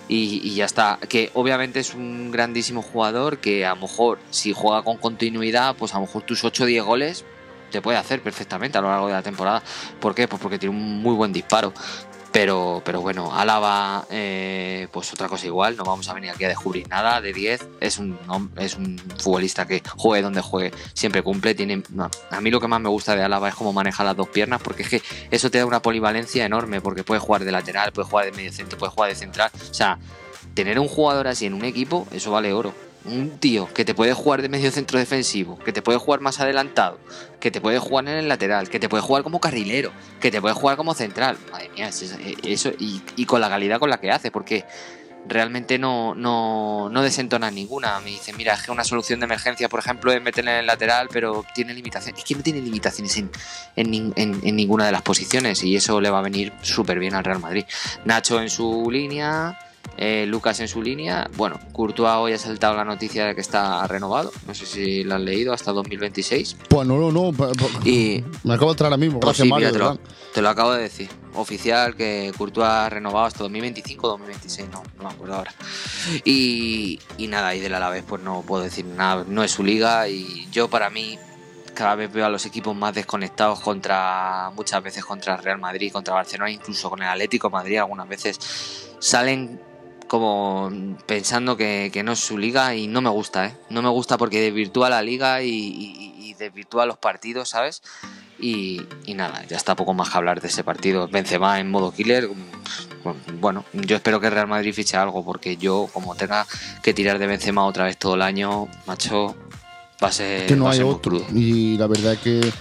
Y, 0.06 0.54
ya 0.54 0.66
está. 0.66 0.98
Que 1.08 1.30
obviamente 1.34 1.80
es 1.80 1.94
un 1.94 2.30
grandísimo 2.30 2.82
jugador 2.82 3.38
que 3.38 3.66
a 3.66 3.70
lo 3.70 3.82
mejor 3.82 4.18
si 4.30 4.52
juega 4.52 4.82
con 4.82 4.98
continuidad, 4.98 5.74
pues 5.76 5.94
a 5.94 5.96
lo 5.96 6.02
mejor 6.02 6.22
tus 6.22 6.44
8 6.44 6.62
o 6.62 6.66
10 6.66 6.84
goles 6.84 7.24
te 7.72 7.82
puede 7.82 7.98
hacer 7.98 8.22
perfectamente 8.22 8.78
a 8.78 8.82
lo 8.82 8.88
largo 8.88 9.08
de 9.08 9.14
la 9.14 9.22
temporada. 9.22 9.62
¿Por 9.98 10.14
qué? 10.14 10.28
Pues 10.28 10.40
porque 10.40 10.60
tiene 10.60 10.76
un 10.76 11.02
muy 11.02 11.14
buen 11.14 11.32
disparo 11.32 11.72
Pero, 12.34 12.82
pero 12.84 13.00
bueno, 13.00 13.32
Álava, 13.32 14.06
eh, 14.10 14.88
pues 14.90 15.12
otra 15.12 15.28
cosa 15.28 15.46
igual, 15.46 15.76
no 15.76 15.84
vamos 15.84 16.08
a 16.08 16.14
venir 16.14 16.30
aquí 16.30 16.42
a 16.42 16.48
descubrir 16.48 16.88
nada 16.88 17.20
de 17.20 17.32
10. 17.32 17.68
Es 17.78 17.98
un, 17.98 18.18
es 18.56 18.74
un 18.74 18.98
futbolista 18.98 19.68
que 19.68 19.80
juegue 19.96 20.20
donde 20.20 20.40
juegue, 20.40 20.72
siempre 20.94 21.22
cumple. 21.22 21.54
Tiene, 21.54 21.84
a 22.32 22.40
mí 22.40 22.50
lo 22.50 22.60
que 22.60 22.66
más 22.66 22.80
me 22.80 22.88
gusta 22.88 23.14
de 23.14 23.22
Álava 23.22 23.48
es 23.50 23.54
cómo 23.54 23.72
maneja 23.72 24.02
las 24.02 24.16
dos 24.16 24.28
piernas, 24.30 24.60
porque 24.60 24.82
es 24.82 24.88
que 24.88 25.02
eso 25.30 25.48
te 25.48 25.58
da 25.58 25.66
una 25.66 25.80
polivalencia 25.80 26.44
enorme, 26.44 26.80
porque 26.80 27.04
puede 27.04 27.20
jugar 27.20 27.44
de 27.44 27.52
lateral, 27.52 27.92
puede 27.92 28.08
jugar 28.08 28.24
de 28.24 28.32
medio 28.32 28.52
centro, 28.52 28.76
puede 28.78 28.90
jugar 28.90 29.10
de 29.10 29.14
central. 29.14 29.52
O 29.70 29.74
sea, 29.74 30.00
tener 30.54 30.80
un 30.80 30.88
jugador 30.88 31.28
así 31.28 31.46
en 31.46 31.54
un 31.54 31.64
equipo, 31.64 32.08
eso 32.10 32.32
vale 32.32 32.52
oro 32.52 32.74
un 33.04 33.38
tío 33.38 33.68
que 33.72 33.84
te 33.84 33.94
puede 33.94 34.14
jugar 34.14 34.42
de 34.42 34.48
medio 34.48 34.70
centro 34.70 34.98
defensivo, 34.98 35.58
que 35.58 35.72
te 35.72 35.82
puede 35.82 35.98
jugar 35.98 36.20
más 36.20 36.40
adelantado, 36.40 36.98
que 37.40 37.50
te 37.50 37.60
puede 37.60 37.78
jugar 37.78 38.08
en 38.08 38.16
el 38.16 38.28
lateral, 38.28 38.68
que 38.68 38.80
te 38.80 38.88
puede 38.88 39.02
jugar 39.02 39.22
como 39.22 39.40
carrilero, 39.40 39.92
que 40.20 40.30
te 40.30 40.40
puede 40.40 40.54
jugar 40.54 40.76
como 40.76 40.94
central. 40.94 41.36
Madre 41.52 41.70
mía, 41.70 41.88
eso, 41.88 42.72
y, 42.78 43.26
con 43.26 43.40
la 43.40 43.48
calidad 43.48 43.78
con 43.78 43.90
la 43.90 44.00
que 44.00 44.10
hace, 44.10 44.30
porque 44.30 44.64
realmente 45.26 45.78
no, 45.78 46.14
no, 46.14 46.88
no 46.90 47.02
desentona 47.02 47.50
ninguna. 47.50 48.00
Me 48.00 48.10
dice, 48.10 48.32
mira, 48.32 48.54
es 48.54 48.62
que 48.62 48.70
una 48.70 48.84
solución 48.84 49.20
de 49.20 49.24
emergencia, 49.24 49.68
por 49.68 49.80
ejemplo, 49.80 50.12
es 50.12 50.22
meterle 50.22 50.52
en 50.52 50.58
el 50.60 50.66
lateral, 50.66 51.08
pero 51.12 51.44
tiene 51.54 51.74
limitaciones. 51.74 52.20
Es 52.20 52.24
que 52.24 52.34
no 52.34 52.42
tiene 52.42 52.60
limitaciones 52.60 53.16
en, 53.16 53.30
en 54.16 54.56
ninguna 54.56 54.86
de 54.86 54.92
las 54.92 55.02
posiciones 55.02 55.62
y 55.62 55.76
eso 55.76 56.00
le 56.00 56.10
va 56.10 56.20
a 56.20 56.22
venir 56.22 56.52
súper 56.62 56.98
bien 56.98 57.14
al 57.14 57.24
Real 57.24 57.40
Madrid. 57.40 57.64
Nacho 58.04 58.40
en 58.40 58.48
su 58.48 58.90
línea. 58.90 59.58
Eh, 59.96 60.26
Lucas 60.26 60.58
en 60.60 60.68
su 60.68 60.82
línea. 60.82 61.30
Bueno, 61.36 61.58
Courtois 61.72 62.14
hoy 62.16 62.32
ha 62.32 62.38
saltado 62.38 62.76
la 62.76 62.84
noticia 62.84 63.26
de 63.26 63.34
que 63.34 63.40
está 63.40 63.86
renovado. 63.86 64.32
No 64.46 64.54
sé 64.54 64.66
si 64.66 65.04
lo 65.04 65.14
han 65.14 65.24
leído 65.24 65.52
hasta 65.52 65.72
2026. 65.72 66.56
Pues 66.68 66.86
no, 66.86 66.98
no, 66.98 67.12
no. 67.12 67.32
Y 67.84 68.24
me 68.44 68.54
acabo 68.54 68.70
de 68.70 68.72
entrar 68.72 68.92
ahora 68.92 68.96
mismo. 68.96 69.20
Mario. 69.48 69.98
te, 70.32 70.42
lo, 70.42 70.48
acabo 70.48 70.72
de 70.72 70.82
decir. 70.82 71.08
Oficial 71.34 71.96
que 71.96 72.32
Courtois 72.36 72.66
ha 72.66 72.88
renovado 72.88 73.26
hasta 73.26 73.40
2025 73.44 74.06
o 74.06 74.10
2026. 74.10 74.68
No, 74.70 74.82
no 74.96 75.04
me 75.04 75.10
acuerdo 75.10 75.34
ahora. 75.36 75.54
Y, 76.24 76.98
y 77.18 77.26
nada, 77.28 77.54
y 77.54 77.60
del 77.60 77.74
Alavés 77.74 78.04
pues 78.06 78.22
no 78.22 78.42
puedo 78.42 78.64
decir 78.64 78.84
nada. 78.84 79.24
No 79.28 79.44
es 79.44 79.52
su 79.52 79.62
liga 79.62 80.08
y 80.08 80.48
yo 80.50 80.68
para 80.68 80.90
mí 80.90 81.18
cada 81.74 81.94
vez 81.96 82.12
veo 82.12 82.24
a 82.24 82.28
los 82.28 82.46
equipos 82.46 82.74
más 82.74 82.94
desconectados 82.94 83.60
contra 83.60 84.50
muchas 84.54 84.82
veces 84.82 85.04
contra 85.04 85.36
Real 85.36 85.58
Madrid, 85.58 85.92
contra 85.92 86.14
Barcelona, 86.14 86.50
incluso 86.50 86.88
con 86.88 87.02
el 87.02 87.08
Atlético 87.08 87.50
Madrid 87.50 87.78
algunas 87.78 88.08
veces 88.08 88.38
salen 89.00 89.60
como 90.08 90.70
pensando 91.06 91.56
que, 91.56 92.02
no 92.04 92.12
es 92.12 92.20
su 92.20 92.38
liga 92.38 92.74
y 92.74 92.86
no 92.86 93.00
me 93.00 93.10
gusta, 93.10 93.46
¿eh? 93.46 93.56
No 93.70 93.82
me 93.82 93.88
gusta 93.88 94.18
porque 94.18 94.40
desvirtúa 94.40 94.90
la 94.90 95.02
liga 95.02 95.42
y, 95.42 96.34
desvirtúa 96.38 96.84
los 96.84 96.98
partidos, 96.98 97.50
¿sabes? 97.50 97.82
Y, 98.40 98.82
nada, 99.14 99.44
ya 99.46 99.56
está 99.56 99.76
poco 99.76 99.94
más 99.94 100.10
que 100.10 100.18
hablar 100.18 100.40
de 100.40 100.48
ese 100.48 100.64
partido. 100.64 101.08
Benzema 101.08 101.60
en 101.60 101.70
modo 101.70 101.92
killer. 101.92 102.28
Bueno, 103.40 103.64
yo 103.72 103.96
espero 103.96 104.18
que 104.20 104.30
Real 104.30 104.48
Madrid 104.48 104.74
fiche 104.74 104.96
algo 104.96 105.24
porque 105.24 105.56
yo, 105.56 105.88
como 105.92 106.14
tenga 106.16 106.46
que 106.82 106.92
tirar 106.92 107.18
de 107.18 107.26
Benzema 107.26 107.64
otra 107.66 107.84
vez 107.84 107.96
todo 107.96 108.14
el 108.16 108.22
año, 108.22 108.68
macho, 108.86 109.36
va 110.02 110.08
a 110.08 110.12
ser. 110.12 110.46
Que 110.46 110.56
no 110.56 110.68
hay 110.68 110.80
otro. 110.80 111.24
Y 111.32 111.76
la 111.78 111.86
verdad 111.86 112.18
que 112.18 112.52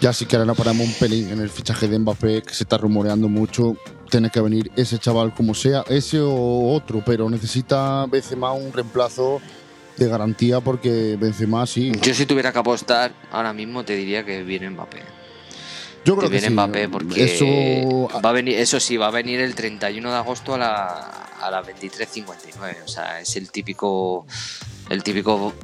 ya 0.00 0.12
sí 0.12 0.26
que 0.26 0.36
ahora 0.36 0.46
no 0.46 0.54
paramos 0.54 0.86
un 0.86 0.94
pelín 0.94 1.30
en 1.30 1.40
el 1.40 1.48
fichaje 1.48 1.88
de 1.88 1.98
Mbappé, 1.98 2.42
que 2.42 2.54
se 2.54 2.64
está 2.64 2.76
rumoreando 2.76 3.28
mucho 3.28 3.76
tiene 4.12 4.28
que 4.28 4.42
venir 4.42 4.70
ese 4.76 4.98
chaval 4.98 5.32
como 5.32 5.54
sea, 5.54 5.84
ese 5.88 6.20
o 6.20 6.74
otro, 6.74 7.02
pero 7.04 7.30
necesita 7.30 8.04
Benzema 8.04 8.52
un 8.52 8.70
reemplazo 8.70 9.40
de 9.96 10.06
garantía 10.06 10.60
porque 10.60 11.16
Benzema 11.18 11.66
sí. 11.66 11.92
Yo 12.02 12.12
si 12.12 12.26
tuviera 12.26 12.52
que 12.52 12.58
apostar 12.58 13.14
ahora 13.30 13.54
mismo 13.54 13.84
te 13.84 13.96
diría 13.96 14.22
que 14.22 14.42
viene 14.42 14.68
Mbappé. 14.68 14.98
Yo 16.04 16.14
creo 16.14 16.28
que, 16.28 16.36
viene 16.36 16.50
Mbappé 16.50 16.90
porque 16.90 17.24
eso... 17.24 18.10
va 18.22 18.28
a 18.28 18.32
venir, 18.32 18.58
eso 18.58 18.78
sí, 18.80 18.98
va 18.98 19.06
a 19.06 19.10
venir 19.10 19.40
el 19.40 19.54
31 19.54 20.10
de 20.10 20.16
agosto 20.16 20.54
a 20.54 20.58
la, 20.58 20.90
a 21.40 21.50
las 21.50 21.66
23.59. 21.66 22.84
O 22.84 22.88
sea, 22.88 23.18
es 23.18 23.34
el 23.36 23.50
típico, 23.50 24.26
el 24.90 25.02
típico, 25.02 25.54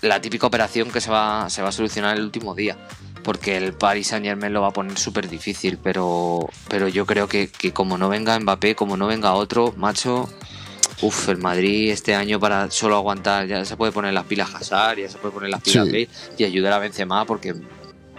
la 0.00 0.18
típica 0.18 0.46
operación 0.46 0.90
que 0.90 1.02
se 1.02 1.10
va, 1.10 1.50
se 1.50 1.60
va 1.60 1.68
a 1.68 1.72
solucionar 1.72 2.16
el 2.16 2.22
último 2.22 2.54
día 2.54 2.78
porque 3.22 3.56
el 3.56 3.72
Paris 3.72 4.08
Saint 4.08 4.24
Germain 4.24 4.52
lo 4.52 4.62
va 4.62 4.68
a 4.68 4.72
poner 4.72 4.98
súper 4.98 5.28
difícil, 5.28 5.78
pero, 5.82 6.48
pero 6.68 6.88
yo 6.88 7.06
creo 7.06 7.28
que, 7.28 7.48
como 7.72 7.98
no 7.98 8.08
venga 8.08 8.38
Mbappé, 8.38 8.74
como 8.74 8.96
no 8.96 9.06
venga 9.06 9.34
otro, 9.34 9.72
macho, 9.76 10.28
uff, 11.02 11.28
el 11.28 11.38
Madrid 11.38 11.90
este 11.90 12.14
año 12.14 12.40
para 12.40 12.70
solo 12.70 12.96
aguantar, 12.96 13.46
ya 13.46 13.64
se 13.64 13.76
puede 13.76 13.92
poner 13.92 14.12
las 14.12 14.24
pilas 14.24 14.54
Hazard, 14.54 14.98
ya 14.98 15.08
se 15.08 15.18
puede 15.18 15.34
poner 15.34 15.50
las 15.50 15.62
pilas 15.62 15.88
sí. 15.88 16.08
y 16.38 16.44
ayudar 16.44 16.72
a 16.72 16.78
Benzema, 16.78 17.24
porque 17.24 17.54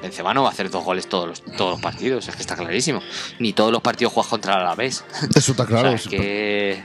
Benzema 0.03 0.33
no 0.33 0.43
va 0.43 0.49
a 0.49 0.51
hacer 0.51 0.69
dos 0.69 0.83
goles 0.83 1.07
todos 1.07 1.27
los, 1.27 1.43
todos 1.57 1.71
los 1.71 1.81
partidos, 1.81 2.27
es 2.27 2.35
que 2.35 2.41
está 2.41 2.55
clarísimo. 2.55 3.01
Ni 3.39 3.53
todos 3.53 3.71
los 3.71 3.81
partidos 3.81 4.13
juegas 4.13 4.29
contra 4.29 4.63
la 4.63 4.75
vez. 4.75 5.03
Eso 5.35 5.51
está 5.53 5.65
claro. 5.65 5.95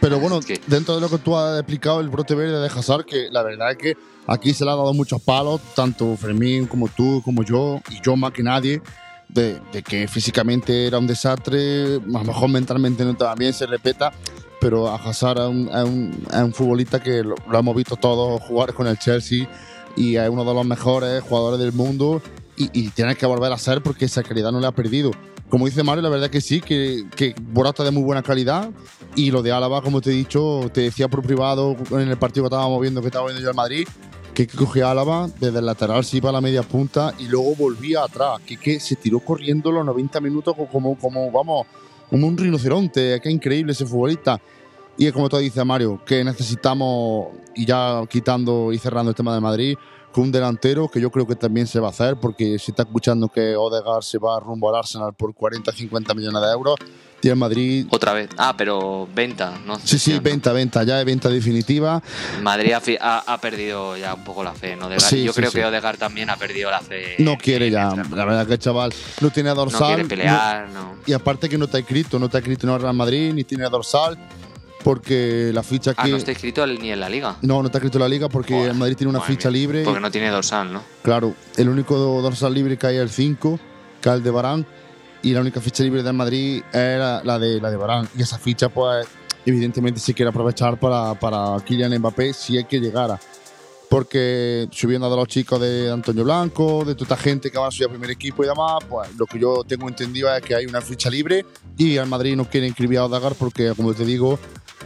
pero 0.01 0.19
bueno, 0.19 0.41
dentro 0.67 0.95
de 0.95 1.01
lo 1.01 1.11
que 1.11 1.19
tú 1.19 1.37
has 1.37 1.59
explicado, 1.59 2.01
el 2.01 2.09
brote 2.09 2.35
verde 2.35 2.61
de 2.61 2.69
Hazard, 2.69 3.05
que 3.05 3.29
la 3.31 3.43
verdad 3.43 3.73
es 3.73 3.77
que 3.77 3.97
Aquí 4.29 4.53
se 4.53 4.63
le 4.67 4.71
ha 4.71 4.75
dado 4.75 4.93
muchos 4.93 5.23
palos, 5.23 5.59
tanto 5.75 6.15
Fermín 6.15 6.67
como 6.67 6.89
tú, 6.89 7.23
como 7.25 7.43
yo, 7.43 7.81
y 7.89 7.99
yo 8.03 8.15
más 8.15 8.31
que 8.33 8.43
nadie, 8.43 8.83
de, 9.27 9.59
que 9.83 10.07
físicamente 10.07 10.87
era 10.87 10.99
un 10.99 11.07
desastre, 11.07 11.95
a 11.95 12.19
lo 12.19 12.25
mejor 12.25 12.51
mentalmente 12.51 13.05
no 13.05 13.13
estaba 13.13 13.35
bien, 13.35 13.55
se 13.55 13.65
repeta, 13.65 14.13
pero 14.61 14.87
a 14.87 14.97
Hazard 14.97 15.39
es 15.39 15.49
un, 15.49 16.27
un, 16.31 16.53
futbolista 16.53 17.01
que 17.01 17.23
lo, 17.23 17.37
hemos 17.51 17.75
visto 17.75 17.97
todos 17.97 18.43
jugar 18.43 18.75
con 18.75 18.87
el 18.87 18.99
Chelsea 18.99 19.49
y 19.97 20.17
es 20.17 20.29
uno 20.29 20.45
de 20.45 20.53
los 20.53 20.67
mejores 20.67 21.23
jugadores 21.23 21.59
del 21.59 21.73
mundo 21.73 22.21
y, 22.59 22.71
y 22.73 22.89
tiene 22.91 23.15
que 23.15 23.27
volver 23.27 23.53
a 23.53 23.59
ser 23.59 23.83
porque 23.83 24.07
esa 24.07 24.23
calidad 24.23 24.53
no 24.53 24.61
le 24.61 24.67
ha 24.67 24.73
perdido. 24.73 25.13
Como 25.49 25.65
dice 25.65 25.83
Mario, 25.83 26.03
la 26.03 26.11
verdad 26.11 26.29
que 26.29 26.43
sí, 26.43 26.61
que, 26.61 27.07
que 27.17 27.35
Borata 27.41 27.83
de 27.83 27.91
muy 27.91 28.03
buena 28.03 28.23
calidad 28.23 28.71
y 29.17 29.31
lo 29.31 29.43
de 29.43 29.53
Álava, 29.53 29.81
como 29.81 30.01
te 30.01 30.11
he 30.11 30.13
dicho, 30.13 30.71
te 30.73 30.83
decía 30.83 31.09
por 31.09 31.23
privado 31.23 31.75
en 31.93 32.09
el 32.09 32.19
partido 32.19 32.45
que 32.45 32.55
estábamos 32.55 32.81
viendo 32.83 33.01
que 33.01 33.07
estaba 33.07 33.27
viendo 33.27 33.43
yo 33.43 33.49
al 33.49 33.55
Madrid, 33.55 33.89
que 34.35 34.47
cogía 34.47 34.91
Álava 34.91 35.29
desde 35.41 35.59
el 35.59 35.67
lateral 35.67 36.05
se 36.05 36.19
iba 36.19 36.29
a 36.29 36.33
la 36.33 36.41
media 36.41 36.63
punta 36.63 37.15
y 37.19 37.27
luego 37.27 37.57
volvía 37.57 38.05
atrás. 38.05 38.41
Que, 38.47 38.57
que 38.57 38.79
se 38.79 38.97
tiró 38.97 39.21
corriendo 39.21 39.73
los 39.73 39.85
90 39.85 40.21
minutos 40.21 40.55
como, 40.71 40.99
como, 40.99 41.31
vamos, 41.33 41.67
como 42.11 42.27
un 42.27 42.37
rinoceronte. 42.37 43.19
Qué 43.21 43.31
increíble 43.31 43.73
ese 43.73 43.87
futbolista. 43.87 44.41
Y 44.97 45.11
como 45.13 45.29
tú 45.29 45.39
dices, 45.39 45.65
Mario, 45.65 46.01
que 46.05 46.23
necesitamos, 46.23 47.29
y 47.55 47.65
ya 47.65 48.03
quitando 48.09 48.73
y 48.73 48.79
cerrando 48.79 49.11
el 49.11 49.17
tema 49.17 49.35
de 49.35 49.41
Madrid, 49.41 49.77
con 50.13 50.25
un 50.25 50.33
delantero 50.33 50.89
que 50.89 51.01
yo 51.01 51.11
creo 51.11 51.27
que 51.27 51.37
también 51.37 51.67
se 51.67 51.81
va 51.81 51.89
a 51.89 51.91
hacer, 51.91 52.17
porque 52.17 52.59
si 52.59 52.73
está 52.73 52.83
escuchando 52.83 53.29
que 53.29 53.57
Odegaard 53.57 54.03
se 54.03 54.19
va 54.19 54.41
rumbo 54.41 54.69
al 54.69 54.77
Arsenal 54.77 55.13
por 55.15 55.35
40-50 55.35 56.15
millones 56.15 56.43
de 56.43 56.53
euros, 56.53 56.77
tiene 57.21 57.35
Madrid. 57.35 57.87
Otra 57.91 58.13
vez. 58.13 58.31
Ah, 58.37 58.55
pero 58.57 59.09
venta, 59.13 59.59
¿no? 59.67 59.79
Sí, 59.81 59.99
sí, 59.99 60.19
venta, 60.21 60.53
venta, 60.53 60.85
ya 60.85 61.01
es 61.01 61.05
venta 61.05 61.29
definitiva. 61.29 62.01
Madrid 62.43 62.73
ha, 63.01 63.39
perdido 63.41 63.97
ya 63.97 64.15
un 64.15 64.25
poco 64.25 64.45
la 64.45 64.53
fe 64.55 64.73
en 64.73 64.83
Odegaard. 64.83 65.17
yo 65.17 65.33
creo 65.33 65.51
que 65.51 65.65
Odegaard 65.65 65.99
también 65.99 66.31
ha 66.31 66.37
perdido 66.37 66.71
la 66.71 66.81
fe. 66.81 67.17
No 67.19 67.37
quiere 67.37 67.71
ya. 67.71 67.95
La 68.15 68.25
verdad 68.25 68.47
que 68.47 68.55
el 68.55 68.59
chaval 68.59 68.93
no 69.21 69.31
tiene 69.31 69.51
dorsal. 69.51 69.91
No 69.91 69.95
quiere 69.95 70.09
pelear, 70.09 70.69
no. 70.71 70.95
Y 71.07 71.13
aparte 71.13 71.49
que 71.49 71.59
no 71.59 71.65
está 71.65 71.79
escrito, 71.79 72.19
no 72.19 72.27
está 72.27 72.39
escrito 72.39 72.67
en 72.67 72.75
el 72.75 72.81
Real 72.81 72.95
Madrid, 72.95 73.33
ni 73.33 73.45
tiene 73.45 73.69
dorsal 73.69 74.17
porque 74.89 75.51
la 75.53 75.63
ficha 75.63 75.93
que. 75.93 76.01
Ah, 76.01 76.07
no 76.07 76.17
está 76.17 76.33
escrito 76.33 76.67
ni 76.67 76.91
en 76.91 76.99
la 76.99 77.11
liga. 77.11 77.37
No, 77.43 77.61
no 77.61 77.67
está 77.67 77.77
escrito 77.77 77.99
en 77.99 78.05
la 78.05 78.09
liga 78.09 78.31
porque 78.31 78.69
el 78.69 78.75
Madrid 78.75 78.97
tiene 78.97 79.11
una 79.11 79.21
ficha 79.21 79.51
libre. 79.51 79.85
Porque 79.85 80.01
no 80.01 80.11
tiene 80.11 80.31
dorsal, 80.31 80.73
¿no? 80.73 80.83
Claro, 81.03 81.35
el 81.59 81.69
único 81.69 81.95
dorsal 82.23 82.55
libre 82.55 82.79
que 82.79 82.87
hay 82.87 82.97
es 82.97 83.03
el 83.03 83.11
5, 83.11 83.61
que 84.01 84.09
es 84.09 84.15
el 84.15 84.23
de 84.23 84.31
Barán, 84.31 84.67
y 85.21 85.35
la 85.35 85.43
única 85.43 85.61
ficha 85.61 85.83
libre 85.83 86.03
del 86.03 86.15
Madrid 86.15 86.63
era 86.73 87.23
la 87.23 87.39
de, 87.39 87.61
la 87.61 87.71
de 87.71 87.77
Barán. 87.77 88.09
Y 88.17 88.23
esa 88.23 88.39
ficha, 88.39 88.71
pues, 88.71 89.07
evidentemente 89.45 90.01
se 90.01 90.15
quiere 90.15 90.31
aprovechar 90.31 90.81
para, 90.81 91.13
para 91.13 91.63
Kylian 91.67 91.99
Mbappé 91.99 92.33
si 92.33 92.57
hay 92.57 92.65
que 92.65 92.81
llegara. 92.81 93.21
Porque 93.91 94.69
subiendo 94.71 95.07
a 95.07 95.15
los 95.15 95.29
chicos 95.29 95.61
de 95.61 95.91
Antonio 95.91 96.25
Blanco, 96.25 96.83
de 96.87 96.95
toda 96.95 97.15
esta 97.15 97.17
gente 97.19 97.51
que 97.51 97.59
va 97.59 97.69
a 97.69 97.71
subir 97.71 97.89
al 97.89 97.91
primer 97.91 98.11
equipo 98.11 98.43
y 98.43 98.47
demás, 98.47 98.79
pues 98.89 99.15
lo 99.19 99.27
que 99.27 99.39
yo 99.39 99.65
tengo 99.69 99.87
entendido 99.87 100.35
es 100.35 100.43
que 100.43 100.55
hay 100.55 100.65
una 100.65 100.81
ficha 100.81 101.11
libre 101.11 101.45
y 101.77 101.99
al 101.99 102.07
Madrid 102.07 102.37
no 102.37 102.47
quiere 102.47 102.67
inscribir 102.67 102.99
a 102.99 103.05
Odagar 103.05 103.35
porque, 103.35 103.75
como 103.75 103.93
te 103.93 104.07
digo, 104.07 104.39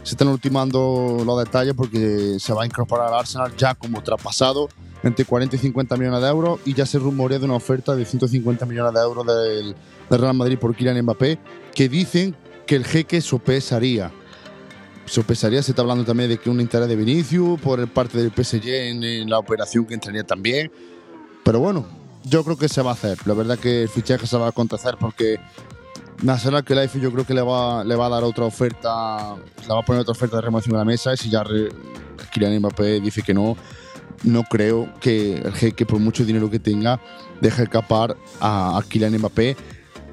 se 0.03 0.11
están 0.11 0.27
ultimando 0.27 1.23
los 1.25 1.39
detalles 1.39 1.73
porque 1.73 2.37
se 2.39 2.53
va 2.53 2.63
a 2.63 2.65
incorporar 2.65 3.07
al 3.07 3.19
Arsenal 3.19 3.55
ya 3.57 3.73
como 3.73 4.03
traspasado 4.03 4.69
entre 5.01 5.25
40 5.25 5.55
y 5.55 5.59
50 5.59 5.97
millones 5.97 6.21
de 6.21 6.27
euros 6.27 6.59
y 6.65 6.73
ya 6.73 6.85
se 6.85 6.99
rumorea 6.99 7.39
de 7.39 7.45
una 7.45 7.55
oferta 7.55 7.95
de 7.95 8.05
150 8.05 8.65
millones 8.65 8.93
de 8.93 8.99
euros 8.99 9.25
del, 9.25 9.75
Real 10.09 10.35
Madrid 10.35 10.59
por 10.59 10.75
Kylian 10.75 11.01
Mbappé 11.01 11.39
que 11.73 11.89
dicen 11.89 12.35
que 12.67 12.75
el 12.75 12.85
jeque 12.85 13.19
sopesaría. 13.21 14.11
Sopesaría, 15.05 15.61
se 15.63 15.71
está 15.71 15.81
hablando 15.81 16.05
también 16.05 16.29
de 16.29 16.37
que 16.37 16.49
un 16.49 16.61
interés 16.61 16.87
de 16.87 16.95
Vinicius 16.95 17.59
por 17.59 17.85
parte 17.89 18.17
del 18.17 18.31
PSG 18.31 18.67
en, 18.67 19.03
en 19.03 19.29
la 19.29 19.39
operación 19.39 19.85
que 19.85 19.93
entraría 19.93 20.23
también. 20.23 20.71
Pero 21.43 21.59
bueno, 21.59 21.85
yo 22.23 22.43
creo 22.43 22.57
que 22.57 22.69
se 22.69 22.81
va 22.81 22.91
a 22.91 22.93
hacer. 22.93 23.17
La 23.25 23.33
verdad 23.33 23.57
que 23.57 23.83
el 23.83 23.89
fichaje 23.89 24.27
se 24.27 24.37
va 24.37 24.45
a 24.45 24.49
acontecer 24.49 24.95
porque 24.99 25.39
Nasser 26.23 26.63
que 26.63 26.73
Life 26.73 26.99
yo 27.01 27.11
creo 27.11 27.25
que 27.25 27.33
le 27.33 27.41
va, 27.41 27.83
le 27.83 27.95
va 27.95 28.05
a 28.05 28.09
dar 28.09 28.23
otra 28.23 28.45
oferta, 28.45 29.35
le 29.61 29.67
va 29.67 29.79
a 29.79 29.83
poner 29.83 30.01
otra 30.01 30.13
oferta 30.13 30.37
de 30.37 30.43
remoción 30.43 30.73
a 30.75 30.79
la 30.79 30.85
mesa 30.85 31.13
y 31.13 31.17
si 31.17 31.29
ya 31.29 31.43
Kylian 32.31 32.59
Mbappé 32.59 33.01
dice 33.01 33.21
que 33.21 33.33
no, 33.33 33.57
no 34.23 34.43
creo 34.43 34.87
que 35.01 35.33
el 35.33 35.53
jeque 35.53 35.85
por 35.85 35.99
mucho 35.99 36.23
dinero 36.23 36.49
que 36.49 36.59
tenga 36.59 37.01
deje 37.41 37.63
escapar 37.63 38.15
a, 38.39 38.77
a 38.77 38.83
Kylian 38.83 39.17
Mbappé 39.17 39.57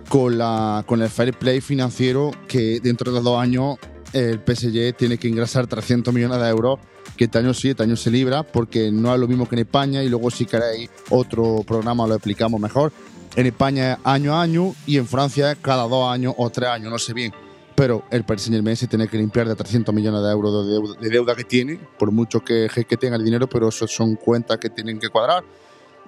con, 0.08 0.36
la, 0.36 0.82
con 0.84 1.00
el 1.00 1.08
fair 1.08 1.32
play 1.38 1.60
financiero 1.60 2.32
que 2.48 2.80
dentro 2.80 3.12
de 3.12 3.20
dos 3.20 3.40
años 3.40 3.76
el 4.12 4.40
PSG 4.44 4.96
tiene 4.96 5.16
que 5.16 5.28
ingresar 5.28 5.68
300 5.68 6.12
millones 6.12 6.40
de 6.40 6.48
euros, 6.48 6.80
que 7.20 7.24
este 7.24 7.36
año 7.36 7.52
sí, 7.52 7.68
este 7.68 7.82
año 7.82 7.96
se 7.96 8.10
libra, 8.10 8.42
porque 8.42 8.90
no 8.90 9.12
es 9.12 9.20
lo 9.20 9.28
mismo 9.28 9.46
que 9.46 9.54
en 9.54 9.58
España 9.58 10.02
y 10.02 10.08
luego 10.08 10.30
si 10.30 10.46
queréis 10.46 10.88
otro 11.10 11.62
programa 11.66 12.06
lo 12.06 12.14
explicamos 12.14 12.58
mejor. 12.58 12.92
En 13.36 13.44
España 13.44 13.92
es 13.92 13.98
año 14.04 14.34
a 14.34 14.40
año 14.40 14.74
y 14.86 14.96
en 14.96 15.06
Francia 15.06 15.52
es 15.52 15.58
cada 15.58 15.82
dos 15.82 16.10
años 16.10 16.32
o 16.38 16.48
tres 16.48 16.70
años, 16.70 16.90
no 16.90 16.98
sé 16.98 17.12
bien. 17.12 17.30
Pero 17.74 18.04
el 18.10 18.24
Paris 18.24 18.44
Saint 18.44 18.54
Germain 18.54 18.74
se 18.74 18.86
tiene 18.86 19.06
que 19.06 19.18
limpiar 19.18 19.46
de 19.46 19.54
300 19.54 19.94
millones 19.94 20.22
de 20.22 20.30
euros 20.30 20.66
de 20.66 20.72
deuda, 20.72 20.94
de 20.98 21.10
deuda 21.10 21.34
que 21.34 21.44
tiene, 21.44 21.78
por 21.98 22.10
mucho 22.10 22.40
que, 22.40 22.70
que 22.88 22.96
tenga 22.96 23.16
el 23.16 23.24
dinero, 23.24 23.46
pero 23.46 23.68
eso 23.68 23.86
son 23.86 24.16
cuentas 24.16 24.56
que 24.56 24.70
tienen 24.70 24.98
que 24.98 25.10
cuadrar. 25.10 25.44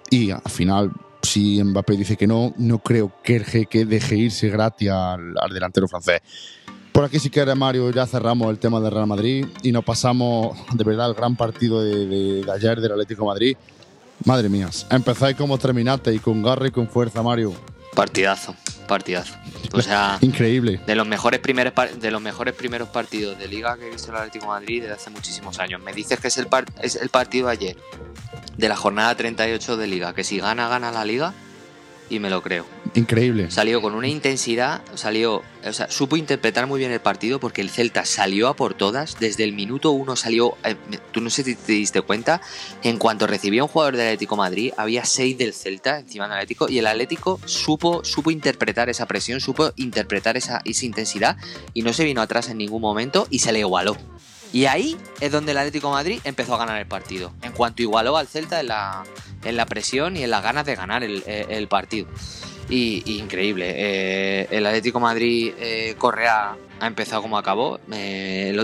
Y 0.08 0.30
al 0.30 0.40
final 0.48 0.92
si 1.22 1.62
Mbappé 1.62 1.96
dice 1.96 2.16
que 2.16 2.26
no, 2.26 2.52
no 2.58 2.78
creo 2.80 3.12
que 3.22 3.36
el 3.36 3.44
jeque 3.44 3.84
deje 3.84 4.16
irse 4.16 4.48
gratis 4.48 4.90
al, 4.90 5.34
delantero 5.52 5.88
francés. 5.88 6.20
Por 6.92 7.04
aquí, 7.04 7.18
si 7.18 7.30
quieres, 7.30 7.56
Mario, 7.56 7.90
ya 7.90 8.06
cerramos 8.06 8.50
el 8.50 8.58
tema 8.58 8.78
del 8.78 8.92
Real 8.92 9.06
Madrid 9.06 9.46
y 9.62 9.72
nos 9.72 9.82
pasamos 9.82 10.58
de 10.72 10.84
verdad 10.84 11.06
al 11.06 11.14
gran 11.14 11.36
partido 11.36 11.82
de, 11.82 12.44
ayer 12.54 12.80
del 12.80 12.92
Atlético 12.92 13.24
Madrid. 13.24 13.56
Madre 14.26 14.48
mía, 14.50 14.68
empezáis 14.90 15.36
como 15.36 15.58
terminaste 15.58 16.12
y 16.12 16.18
con 16.18 16.42
garra 16.42 16.68
y 16.68 16.70
con 16.70 16.86
fuerza, 16.88 17.22
Mario. 17.22 17.54
Partidazo, 17.94 18.54
partidazo. 18.86 19.34
O 19.72 19.80
sea, 19.80 20.18
increíble. 20.20 20.80
De 20.86 20.94
los 20.94 21.06
mejores 21.06 21.40
primeros 21.40 21.72
de 21.98 22.10
los 22.10 22.20
mejores 22.20 22.54
primeros 22.54 22.88
partidos 22.88 23.38
de 23.38 23.48
liga 23.48 23.76
que 23.78 23.88
he 23.88 23.90
visto 23.90 24.10
el 24.10 24.18
Atlético 24.18 24.46
Madrid 24.48 24.82
desde 24.82 24.94
hace 24.94 25.10
muchísimos 25.10 25.58
años. 25.58 25.80
Me 25.80 25.92
dices 25.94 26.20
que 26.20 26.28
es 26.28 26.36
el, 26.36 26.46
es 26.82 26.96
el 26.96 27.08
partido 27.08 27.46
de 27.46 27.52
ayer 27.52 27.76
de 28.56 28.68
la 28.68 28.76
jornada 28.76 29.14
38 29.14 29.76
de 29.76 29.86
liga, 29.86 30.14
que 30.14 30.24
si 30.24 30.38
gana, 30.38 30.68
gana 30.68 30.92
la 30.92 31.04
liga, 31.04 31.32
y 32.12 32.20
me 32.20 32.28
lo 32.28 32.42
creo. 32.42 32.66
Increíble. 32.94 33.50
Salió 33.50 33.80
con 33.80 33.94
una 33.94 34.06
intensidad, 34.06 34.82
salió, 34.94 35.42
o 35.64 35.72
sea, 35.72 35.90
supo 35.90 36.16
interpretar 36.16 36.66
muy 36.66 36.78
bien 36.78 36.92
el 36.92 37.00
partido 37.00 37.40
porque 37.40 37.62
el 37.62 37.70
Celta 37.70 38.04
salió 38.04 38.48
a 38.48 38.54
por 38.54 38.74
todas, 38.74 39.18
desde 39.18 39.44
el 39.44 39.54
minuto 39.54 39.92
uno 39.92 40.14
salió, 40.14 40.58
eh, 40.62 40.76
tú 41.10 41.22
no 41.22 41.30
sé 41.30 41.42
si 41.42 41.54
te 41.54 41.72
diste 41.72 42.02
cuenta, 42.02 42.42
en 42.82 42.98
cuanto 42.98 43.26
recibió 43.26 43.64
un 43.64 43.68
jugador 43.68 43.96
del 43.96 44.08
Atlético 44.08 44.36
Madrid, 44.36 44.72
había 44.76 45.06
seis 45.06 45.38
del 45.38 45.54
Celta 45.54 46.00
encima 46.00 46.24
del 46.24 46.34
Atlético 46.34 46.68
y 46.68 46.78
el 46.78 46.86
Atlético 46.86 47.40
supo, 47.46 48.04
supo 48.04 48.30
interpretar 48.30 48.90
esa 48.90 49.06
presión, 49.06 49.40
supo 49.40 49.72
interpretar 49.76 50.36
esa, 50.36 50.60
esa 50.66 50.84
intensidad 50.84 51.38
y 51.72 51.80
no 51.80 51.94
se 51.94 52.04
vino 52.04 52.20
atrás 52.20 52.50
en 52.50 52.58
ningún 52.58 52.82
momento 52.82 53.26
y 53.30 53.38
se 53.38 53.52
le 53.52 53.60
igualó. 53.60 53.96
Y 54.52 54.66
ahí 54.66 54.96
es 55.20 55.32
donde 55.32 55.52
el 55.52 55.58
Atlético 55.58 55.90
Madrid 55.90 56.20
empezó 56.24 56.54
a 56.54 56.58
ganar 56.58 56.78
el 56.78 56.86
partido. 56.86 57.32
En 57.42 57.52
cuanto 57.52 57.82
igualó 57.82 58.16
al 58.16 58.28
Celta 58.28 58.60
en 58.60 58.68
la, 58.68 59.04
en 59.44 59.56
la 59.56 59.66
presión 59.66 60.16
y 60.16 60.22
en 60.22 60.30
las 60.30 60.42
ganas 60.42 60.66
de 60.66 60.74
ganar 60.74 61.02
el, 61.02 61.22
eh, 61.26 61.66
partido. 61.68 62.06
Y, 62.68 63.18
increíble. 63.18 63.72
Eh, 63.74 64.48
el 64.50 64.66
Atlético 64.66 65.00
Madrid 65.00 65.52
eh, 65.58 65.94
Correa 65.98 66.56
ha 66.80 66.86
empezado 66.86 67.22
como 67.22 67.38
acabó. 67.38 67.80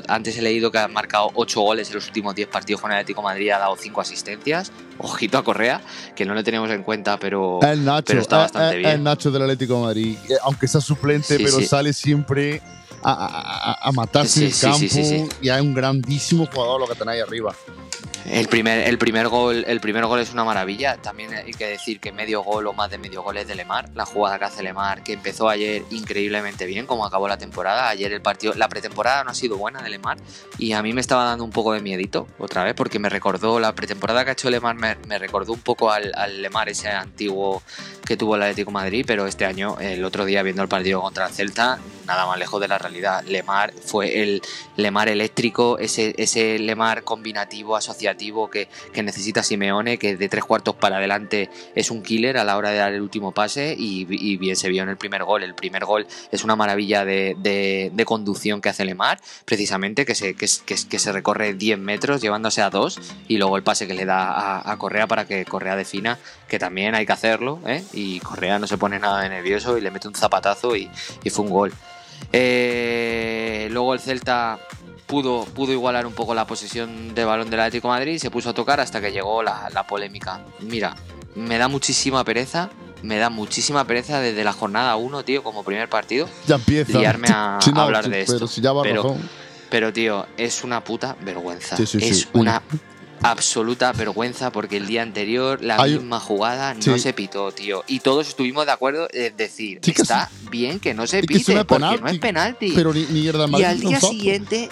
antes 0.08 0.36
he 0.36 0.42
leído 0.42 0.70
que 0.70 0.78
ha 0.78 0.88
marcado 0.88 1.30
8 1.34 1.60
goles 1.60 1.88
en 1.88 1.94
los 1.96 2.06
últimos 2.06 2.34
10 2.34 2.48
partidos 2.48 2.80
con 2.80 2.90
el 2.90 2.98
Atlético 2.98 3.22
Madrid, 3.22 3.50
ha 3.50 3.58
dado 3.58 3.76
5 3.76 4.00
asistencias. 4.00 4.72
Ojito 4.98 5.38
a 5.38 5.44
Correa, 5.44 5.80
que 6.14 6.24
no 6.26 6.34
le 6.34 6.42
tenemos 6.42 6.70
en 6.70 6.82
cuenta, 6.82 7.18
pero, 7.18 7.60
el 7.62 7.84
Nacho, 7.84 8.18
está 8.18 8.38
bastante 8.38 8.78
bien. 8.78 8.90
El 8.90 9.02
Nacho 9.04 9.30
del 9.30 9.42
Atlético 9.42 9.80
Madrid, 9.80 10.16
aunque 10.42 10.68
sea 10.68 10.80
suplente, 10.80 11.38
pero 11.38 11.60
sale 11.60 11.92
siempre 11.92 12.60
a, 13.02 13.90
matarse 13.94 14.40
en 14.40 14.46
el 14.46 14.58
campo 14.58 15.34
y 15.40 15.48
hay 15.48 15.60
un 15.60 15.74
grandísimo 15.74 16.46
jugador 16.46 16.80
lo 16.80 16.86
que 16.86 16.94
tenéis 16.94 17.22
arriba. 17.22 17.54
El 18.30 18.46
primer, 18.46 18.86
el, 18.86 18.98
primer 18.98 19.28
gol, 19.28 19.64
el 19.66 19.80
primer 19.80 20.04
gol 20.04 20.20
es 20.20 20.32
una 20.32 20.44
maravilla. 20.44 20.98
También 20.98 21.32
hay 21.32 21.52
que 21.52 21.66
decir 21.66 21.98
que 21.98 22.12
medio 22.12 22.42
gol 22.42 22.66
o 22.66 22.72
más 22.74 22.90
de 22.90 22.98
medio 22.98 23.22
gol 23.22 23.38
es 23.38 23.48
de 23.48 23.54
Lemar. 23.54 23.88
La 23.94 24.04
jugada 24.04 24.38
que 24.38 24.44
hace 24.44 24.62
Lemar, 24.62 25.02
que 25.02 25.14
empezó 25.14 25.48
ayer 25.48 25.82
increíblemente 25.90 26.66
bien, 26.66 26.86
como 26.86 27.06
acabó 27.06 27.26
la 27.26 27.38
temporada. 27.38 27.88
Ayer 27.88 28.12
el 28.12 28.20
partido, 28.20 28.52
la 28.54 28.68
pretemporada 28.68 29.24
no 29.24 29.30
ha 29.30 29.34
sido 29.34 29.56
buena 29.56 29.82
de 29.82 29.88
Lemar 29.88 30.18
y 30.58 30.72
a 30.72 30.82
mí 30.82 30.92
me 30.92 31.00
estaba 31.00 31.24
dando 31.24 31.44
un 31.44 31.50
poco 31.50 31.72
de 31.72 31.80
miedito 31.80 32.26
otra 32.38 32.64
vez 32.64 32.74
porque 32.74 32.98
me 32.98 33.08
recordó 33.08 33.60
la 33.60 33.74
pretemporada 33.74 34.24
que 34.24 34.30
ha 34.30 34.32
hecho 34.34 34.50
Lemar, 34.50 34.76
me, 34.76 35.18
recordó 35.18 35.52
un 35.54 35.60
poco 35.60 35.90
al, 35.90 36.12
al, 36.14 36.42
Lemar 36.42 36.68
ese 36.68 36.88
antiguo 36.88 37.62
que 38.04 38.16
tuvo 38.16 38.36
el 38.36 38.42
Atlético 38.42 38.70
Madrid, 38.70 39.04
pero 39.06 39.26
este 39.26 39.46
año, 39.46 39.78
el 39.80 40.04
otro 40.04 40.26
día 40.26 40.42
viendo 40.42 40.62
el 40.62 40.68
partido 40.68 41.00
contra 41.00 41.28
el 41.28 41.32
Celta, 41.32 41.78
nada 42.08 42.26
más 42.26 42.38
lejos 42.38 42.60
de 42.60 42.66
la 42.66 42.78
realidad. 42.78 43.22
Lemar 43.24 43.72
fue 43.72 44.22
el 44.22 44.42
Lemar 44.76 45.08
eléctrico, 45.08 45.78
ese, 45.78 46.14
ese 46.18 46.58
Lemar 46.58 47.04
combinativo, 47.04 47.76
asociativo 47.76 48.50
que, 48.50 48.68
necesita 49.02 49.44
Simeone, 49.44 49.98
que 49.98 50.16
de 50.16 50.28
tres 50.28 50.44
cuartos 50.44 50.74
para 50.74 50.96
adelante 50.96 51.50
es 51.76 51.90
un 51.90 52.02
killer 52.02 52.38
a 52.38 52.44
la 52.44 52.56
hora 52.56 52.70
de 52.70 52.78
dar 52.78 52.92
el 52.92 53.00
último 53.00 53.32
pase 53.32 53.76
y, 53.78 54.06
bien 54.36 54.56
se 54.56 54.68
vio 54.68 54.82
en 54.82 54.88
el 54.88 54.96
primer 54.96 55.22
gol. 55.22 55.44
El 55.44 55.54
primer 55.54 55.84
gol 55.84 56.06
es 56.32 56.42
una 56.42 56.56
maravilla 56.56 57.04
de, 57.04 58.04
conducción 58.06 58.62
que 58.62 58.70
hace 58.70 58.86
Lemar, 58.86 59.20
precisamente 59.44 60.06
que 60.06 60.14
se, 60.14 60.34
que, 60.34 60.48
se 60.48 61.12
recorre 61.12 61.52
10 61.52 61.78
metros 61.78 62.22
llevándose 62.22 62.62
a 62.62 62.70
dos 62.70 62.98
y 63.28 63.36
luego 63.36 63.58
el 63.58 63.62
pase 63.62 63.86
que 63.86 63.94
le 63.94 64.06
da 64.06 64.70
a, 64.70 64.78
Correa 64.78 65.06
para 65.06 65.26
que 65.26 65.44
Correa 65.44 65.76
defina, 65.76 66.18
que 66.48 66.58
también 66.58 66.94
hay 66.94 67.04
que 67.04 67.12
hacerlo, 67.12 67.60
¿eh? 67.66 67.84
y 67.92 68.20
Correa 68.20 68.58
no 68.58 68.66
se 68.66 68.78
pone 68.78 68.98
nada 68.98 69.22
de 69.22 69.28
nervioso 69.28 69.76
y 69.76 69.82
le 69.82 69.90
mete 69.90 70.08
un 70.08 70.14
zapatazo 70.14 70.74
y 70.74 70.88
fue 71.30 71.44
un 71.44 71.50
gol. 71.50 71.74
Eh, 72.32 73.68
luego 73.70 73.94
el 73.94 74.00
Celta 74.00 74.58
pudo, 75.06 75.44
pudo 75.44 75.72
igualar 75.72 76.06
un 76.06 76.12
poco 76.12 76.34
la 76.34 76.46
posesión 76.46 77.14
de 77.14 77.24
balón 77.24 77.50
del 77.50 77.60
Atlético 77.60 77.88
de 77.88 77.94
Madrid 77.94 78.12
y 78.14 78.18
se 78.18 78.30
puso 78.30 78.50
a 78.50 78.54
tocar 78.54 78.80
hasta 78.80 79.00
que 79.00 79.12
llegó 79.12 79.42
la, 79.42 79.86
polémica. 79.88 80.40
Mira, 80.60 80.94
me 81.34 81.58
da 81.58 81.68
muchísima 81.68 82.24
pereza 82.24 82.70
me 83.00 83.16
da 83.16 83.30
muchísima 83.30 83.84
pereza 83.84 84.18
desde 84.18 84.42
la 84.42 84.52
jornada 84.52 84.96
1, 84.96 85.22
tío, 85.22 85.44
como 85.44 85.62
primer 85.62 85.88
partido. 85.88 86.28
Ya 86.48 86.56
empieza. 86.56 86.98
Liarme 86.98 87.28
a, 87.28 87.58
hablar 87.76 88.08
de 88.08 88.22
esto. 88.22 88.48
Pero, 89.70 89.92
tío, 89.92 90.26
es 90.36 90.64
una 90.64 90.82
puta 90.82 91.14
vergüenza. 91.20 91.76
es 91.80 92.28
una 92.32 92.60
absoluta 93.22 93.92
vergüenza 93.92 94.50
porque 94.50 94.76
el 94.76 94.86
día 94.86 95.02
anterior 95.02 95.62
la 95.62 95.82
misma 95.84 96.20
jugada 96.20 96.74
no 96.74 96.98
se 96.98 97.12
pitó, 97.12 97.52
tío. 97.52 97.84
Y 97.86 98.00
todos 98.00 98.28
estuvimos 98.28 98.66
de 98.66 98.72
acuerdo 98.72 99.08
en 99.12 99.36
decir, 99.36 99.80
está 99.84 100.30
bien 100.50 100.80
que 100.80 100.94
no 100.94 101.06
se 101.06 101.22
pite 101.22 101.64
porque 101.64 101.98
no 102.00 102.08
es 102.08 102.18
penalti. 102.18 102.72
Pero 102.74 102.92
ni, 102.92 103.00
y 103.00 103.62
al 103.64 103.80
día 103.80 104.00
siguiente, 104.00 104.68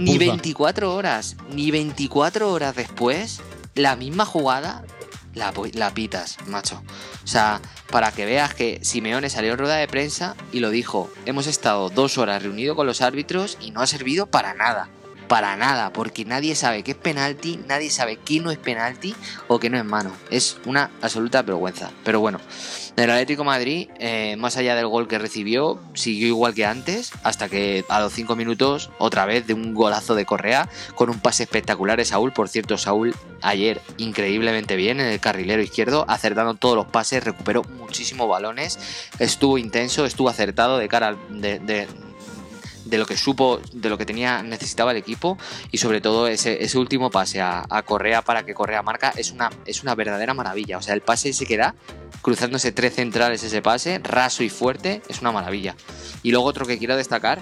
ni 0.00 0.18
24 0.18 0.94
horas, 0.94 1.36
ni 1.52 1.70
24 1.70 2.50
horas 2.50 2.74
después, 2.74 3.40
la 3.74 3.96
misma 3.96 4.24
jugada 4.24 4.84
la, 5.34 5.52
la 5.74 5.94
pitas, 5.94 6.38
macho. 6.46 6.82
O 7.22 7.26
sea, 7.26 7.60
para 7.90 8.12
que 8.12 8.24
veas 8.24 8.54
que 8.54 8.80
Simeone 8.82 9.30
salió 9.30 9.52
en 9.52 9.58
rueda 9.58 9.76
de 9.76 9.86
prensa 9.86 10.34
y 10.52 10.60
lo 10.60 10.70
dijo, 10.70 11.10
hemos 11.26 11.46
estado 11.46 11.90
dos 11.90 12.18
horas 12.18 12.42
reunidos 12.42 12.76
con 12.76 12.86
los 12.86 13.00
árbitros 13.00 13.58
y 13.60 13.70
no 13.70 13.80
ha 13.80 13.86
servido 13.86 14.26
para 14.26 14.54
nada 14.54 14.88
para 15.30 15.56
nada, 15.56 15.92
porque 15.92 16.24
nadie 16.24 16.56
sabe 16.56 16.82
qué 16.82 16.90
es 16.90 16.96
penalti, 16.96 17.60
nadie 17.68 17.88
sabe 17.88 18.16
qué 18.16 18.40
no 18.40 18.50
es 18.50 18.58
penalti 18.58 19.14
o 19.46 19.60
qué 19.60 19.70
no 19.70 19.78
es 19.78 19.84
mano. 19.84 20.10
Es 20.28 20.58
una 20.66 20.90
absoluta 21.00 21.42
vergüenza. 21.42 21.92
Pero 22.02 22.18
bueno, 22.18 22.40
el 22.96 23.08
Atlético 23.08 23.44
Madrid, 23.44 23.88
eh, 24.00 24.34
más 24.38 24.56
allá 24.56 24.74
del 24.74 24.88
gol 24.88 25.06
que 25.06 25.20
recibió, 25.20 25.80
siguió 25.94 26.26
igual 26.26 26.52
que 26.52 26.66
antes, 26.66 27.12
hasta 27.22 27.48
que 27.48 27.84
a 27.88 28.00
los 28.00 28.12
5 28.12 28.34
minutos, 28.34 28.90
otra 28.98 29.24
vez 29.24 29.46
de 29.46 29.54
un 29.54 29.72
golazo 29.72 30.16
de 30.16 30.26
Correa, 30.26 30.68
con 30.96 31.10
un 31.10 31.20
pase 31.20 31.44
espectacular 31.44 31.96
de 31.96 32.06
Saúl. 32.06 32.32
Por 32.32 32.48
cierto, 32.48 32.76
Saúl 32.76 33.14
ayer 33.40 33.80
increíblemente 33.98 34.74
bien 34.74 34.98
en 34.98 35.06
el 35.06 35.20
carrilero 35.20 35.62
izquierdo, 35.62 36.06
acertando 36.08 36.54
todos 36.54 36.74
los 36.74 36.86
pases, 36.86 37.22
recuperó 37.22 37.62
muchísimos 37.62 38.28
balones, 38.28 38.80
estuvo 39.20 39.58
intenso, 39.58 40.04
estuvo 40.06 40.28
acertado 40.28 40.76
de 40.76 40.88
cara 40.88 41.14
de 41.28 41.86
lo 42.90 43.06
que 43.06 43.16
supo, 43.16 43.60
de 43.72 43.88
lo 43.88 43.98
que 43.98 44.06
tenía, 44.06 44.42
necesitaba 44.42 44.90
el 44.92 44.96
equipo 44.96 45.38
y 45.70 45.78
sobre 45.78 46.00
todo 46.00 46.26
ese, 46.26 46.62
ese 46.62 46.78
último 46.78 47.10
pase 47.10 47.40
a, 47.40 47.66
Correa 47.84 48.22
para 48.22 48.44
que 48.44 48.54
Correa 48.54 48.82
marca 48.82 49.12
es 49.16 49.30
una, 49.32 49.50
es 49.66 49.82
una 49.82 49.94
verdadera 49.94 50.34
maravilla. 50.34 50.78
O 50.78 50.82
sea, 50.82 50.94
el 50.94 51.00
pase 51.00 51.32
se 51.32 51.46
queda 51.46 51.74
cruzándose 52.22 52.72
tres 52.72 52.94
centrales 52.94 53.42
ese 53.42 53.62
pase, 53.62 53.98
raso 53.98 54.42
y 54.42 54.50
fuerte, 54.50 55.02
es 55.08 55.20
una 55.20 55.32
maravilla. 55.32 55.74
Y 56.22 56.30
luego 56.30 56.46
otro 56.46 56.66
que 56.66 56.78
quiero 56.78 56.96
destacar, 56.96 57.40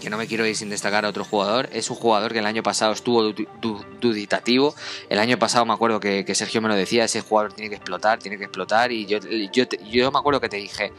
que 0.00 0.10
no 0.10 0.18
me 0.18 0.26
quiero 0.26 0.44
ir 0.44 0.56
sin 0.56 0.68
destacar 0.68 1.04
a 1.04 1.08
otro 1.08 1.24
jugador, 1.24 1.68
es 1.72 1.88
un 1.88 1.96
jugador 1.96 2.32
que 2.32 2.40
el 2.40 2.46
año 2.46 2.62
pasado 2.64 2.92
estuvo 2.92 3.32
duditativo. 4.00 4.74
El 5.08 5.20
año 5.20 5.38
pasado 5.38 5.64
me 5.64 5.72
acuerdo 5.72 6.00
que, 6.00 6.34
Sergio 6.34 6.60
me 6.60 6.68
lo 6.68 6.74
decía, 6.74 7.04
ese 7.04 7.20
jugador 7.20 7.52
tiene 7.52 7.68
que 7.68 7.76
explotar, 7.76 8.18
tiene 8.18 8.36
que 8.36 8.44
explotar. 8.44 8.90
Y 8.90 9.06
yo, 9.06 9.18
yo, 9.52 9.64
yo 9.88 10.10
me 10.10 10.18
acuerdo 10.18 10.40
que 10.40 10.48
te 10.48 10.56
dije, 10.56 10.92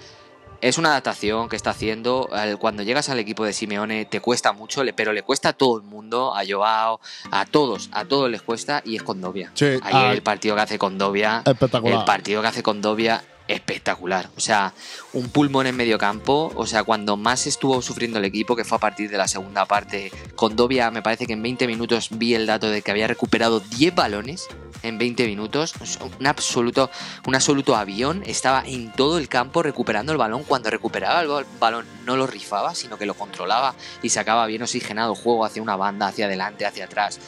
es 0.63 0.77
una 0.77 0.89
adaptación 0.91 1.49
que 1.49 1.57
está 1.57 1.71
haciendo. 1.71 2.29
Cuando 2.59 2.83
llegas 2.83 3.09
al 3.09 3.19
equipo 3.19 3.43
de 3.43 3.51
Simeone 3.51 4.05
te 4.05 4.21
cuesta 4.21 4.53
mucho, 4.53 4.81
pero 4.95 5.11
le 5.11 5.21
cuesta 5.21 5.49
a 5.49 5.53
todo 5.53 5.77
el 5.77 5.83
mundo, 5.83 6.33
a 6.33 6.43
Joao, 6.47 7.01
a 7.31 7.45
todos, 7.45 7.89
a 7.91 8.05
todos 8.05 8.31
les 8.31 8.41
cuesta 8.41 8.81
y 8.85 8.95
es 8.95 9.03
Condovia. 9.03 9.51
Sí, 9.55 9.65
Ayer 9.83 10.13
el 10.13 10.23
partido 10.23 10.55
que 10.55 10.61
hace 10.61 10.79
Condovia, 10.79 11.43
el 11.45 12.05
partido 12.05 12.41
que 12.41 12.47
hace 12.47 12.63
Condovia 12.63 13.21
espectacular. 13.47 14.29
O 14.37 14.39
sea, 14.39 14.73
un 15.13 15.29
pulmón 15.29 15.67
en 15.67 15.75
medio 15.75 15.97
campo. 15.97 16.51
O 16.55 16.65
sea, 16.65 16.83
cuando 16.83 17.17
más 17.17 17.47
estuvo 17.47 17.81
sufriendo 17.81 18.19
el 18.19 18.25
equipo, 18.25 18.55
que 18.55 18.63
fue 18.63 18.77
a 18.77 18.81
partir 18.81 19.09
de 19.09 19.17
la 19.17 19.27
segunda 19.27 19.65
parte, 19.65 20.11
Condovia 20.35 20.91
me 20.91 21.01
parece 21.01 21.25
que 21.25 21.33
en 21.33 21.43
20 21.43 21.67
minutos 21.67 22.09
vi 22.11 22.35
el 22.35 22.45
dato 22.45 22.69
de 22.69 22.81
que 22.81 22.91
había 22.91 23.07
recuperado 23.07 23.59
10 23.59 23.95
balones 23.95 24.47
en 24.83 24.97
20 24.97 25.25
minutos. 25.27 25.73
Un 26.19 26.27
absoluto, 26.27 26.89
un 27.25 27.35
absoluto 27.35 27.75
avión. 27.75 28.23
Estaba 28.25 28.63
en 28.65 28.91
todo 28.91 29.17
el 29.17 29.27
campo 29.27 29.63
recuperando 29.63 30.11
el 30.11 30.17
balón. 30.17 30.43
Cuando 30.43 30.69
recuperaba 30.69 31.21
el 31.21 31.45
balón 31.59 31.85
no 32.05 32.15
lo 32.17 32.27
rifaba, 32.27 32.75
sino 32.75 32.97
que 32.97 33.05
lo 33.05 33.15
controlaba 33.15 33.75
y 34.01 34.09
sacaba 34.09 34.45
bien 34.45 34.61
oxigenado 34.61 35.15
juego 35.15 35.45
hacia 35.45 35.61
una 35.61 35.75
banda, 35.75 36.07
hacia 36.07 36.25
adelante, 36.25 36.65
hacia 36.65 36.85
atrás. 36.85 37.19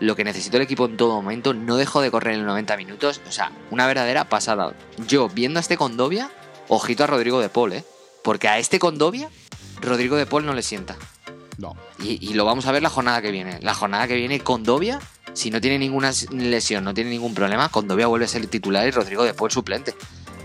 Lo 0.00 0.16
que 0.16 0.24
necesitó 0.24 0.56
el 0.56 0.62
equipo 0.62 0.86
en 0.86 0.96
todo 0.96 1.14
momento, 1.14 1.52
no 1.52 1.76
dejó 1.76 2.00
de 2.00 2.10
correr 2.10 2.34
en 2.34 2.40
los 2.40 2.48
90 2.48 2.76
minutos. 2.78 3.20
O 3.28 3.32
sea, 3.32 3.52
una 3.70 3.86
verdadera 3.86 4.28
pasada. 4.28 4.74
Yo, 5.06 5.28
viendo 5.28 5.58
a 5.58 5.60
este 5.60 5.76
Condovia, 5.76 6.30
ojito 6.68 7.04
a 7.04 7.06
Rodrigo 7.06 7.40
de 7.40 7.50
Paul, 7.50 7.74
¿eh? 7.74 7.84
Porque 8.24 8.48
a 8.48 8.58
este 8.58 8.78
Condovia, 8.78 9.28
Rodrigo 9.80 10.16
de 10.16 10.26
Paul 10.26 10.46
no 10.46 10.54
le 10.54 10.62
sienta. 10.62 10.96
No. 11.58 11.76
Y, 12.02 12.32
lo 12.32 12.46
vamos 12.46 12.66
a 12.66 12.72
ver 12.72 12.82
la 12.82 12.88
jornada 12.88 13.20
que 13.20 13.30
viene. 13.30 13.58
La 13.60 13.74
jornada 13.74 14.08
que 14.08 14.14
viene, 14.14 14.40
Condovia, 14.40 14.98
si 15.34 15.50
no 15.50 15.60
tiene 15.60 15.78
ninguna 15.78 16.12
lesión, 16.30 16.84
no 16.84 16.94
tiene 16.94 17.10
ningún 17.10 17.34
problema, 17.34 17.68
Condovia 17.68 18.06
vuelve 18.06 18.24
a 18.24 18.28
ser 18.28 18.46
titular 18.46 18.88
y 18.88 18.90
Rodrigo 18.90 19.24
de 19.24 19.34
Paul 19.34 19.50
suplente. 19.50 19.94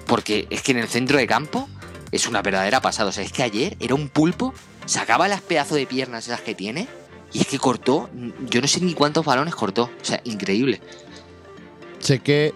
Porque 0.06 0.48
es 0.50 0.62
que 0.62 0.74
en 0.74 0.80
el 0.80 0.90
centro 0.90 1.18
de 1.18 1.26
campo 1.26 1.70
es 2.12 2.28
una 2.28 2.42
verdadera 2.42 2.82
pasada. 2.82 3.10
O 3.10 3.14
sea, 3.14 3.24
es 3.24 3.32
que 3.32 3.44
ayer 3.44 3.78
era 3.80 3.96
un 3.96 4.10
pulpo, 4.10 4.54
sacaba 4.86 5.30
las 5.30 5.42
pedazos 5.42 5.78
de 5.78 5.86
piernas 5.86 6.28
esas 6.28 6.42
que 6.42 6.54
tiene 6.54 6.90
y 7.36 7.42
es 7.42 7.48
que 7.48 7.60
cortó, 7.60 8.10
yo 8.50 8.62
no 8.62 8.68
sé 8.68 8.80
ni 8.80 8.94
cuántos 8.94 9.26
balones 9.26 9.54
cortó. 9.54 9.84
O 9.84 10.06
sea, 10.06 10.22
increíble. 10.24 10.80
Sé 12.00 12.20
que 12.20 12.54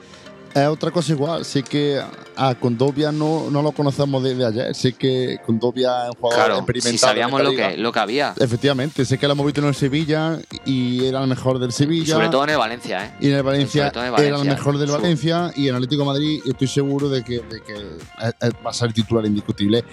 es 0.55 0.67
otra 0.67 0.89
cosa 0.91 1.11
igual, 1.11 1.43
sé 1.43 1.63
que 1.63 2.01
a 2.37 2.55
Condovia 2.55 3.11
no, 3.11 3.51
no 3.51 3.61
lo 3.61 3.73
conocemos 3.73 4.23
desde 4.23 4.45
ayer, 4.45 4.73
sé 4.73 4.93
que 4.93 5.37
Condovia 5.45 6.05
es 6.05 6.09
un 6.11 6.21
jugador 6.21 6.45
claro, 6.45 6.55
experimentado. 6.59 6.93
Si 6.93 6.97
sabíamos 6.97 7.43
lo 7.43 7.51
que, 7.51 7.75
lo 7.75 7.91
que 7.91 7.99
había. 7.99 8.33
Efectivamente, 8.39 9.03
sé 9.03 9.17
que 9.17 9.27
lo 9.27 9.33
hemos 9.33 9.45
visto 9.45 9.59
en 9.59 9.67
el 9.67 9.75
Sevilla 9.75 10.39
y 10.65 11.05
era 11.05 11.21
el 11.21 11.27
mejor 11.27 11.59
del 11.59 11.73
Sevilla. 11.73 12.13
Sobre 12.13 12.29
todo 12.29 12.45
en 12.45 12.51
el 12.51 12.57
Valencia, 12.57 13.05
¿eh? 13.05 13.13
Y 13.19 13.31
en 13.31 13.35
el 13.35 13.43
Valencia, 13.43 13.91
era 13.93 14.37
el 14.37 14.45
mejor 14.45 14.77
del 14.77 14.91
Valencia 14.91 15.51
y 15.57 15.67
en 15.67 15.75
Atlético 15.75 16.05
Madrid 16.05 16.41
estoy 16.45 16.67
seguro 16.67 17.09
de 17.09 17.21
que, 17.21 17.41
de 17.41 17.61
que 17.61 18.53
va 18.65 18.69
a 18.69 18.73
ser 18.73 18.93
titular 18.93 19.25
indiscutible. 19.25 19.83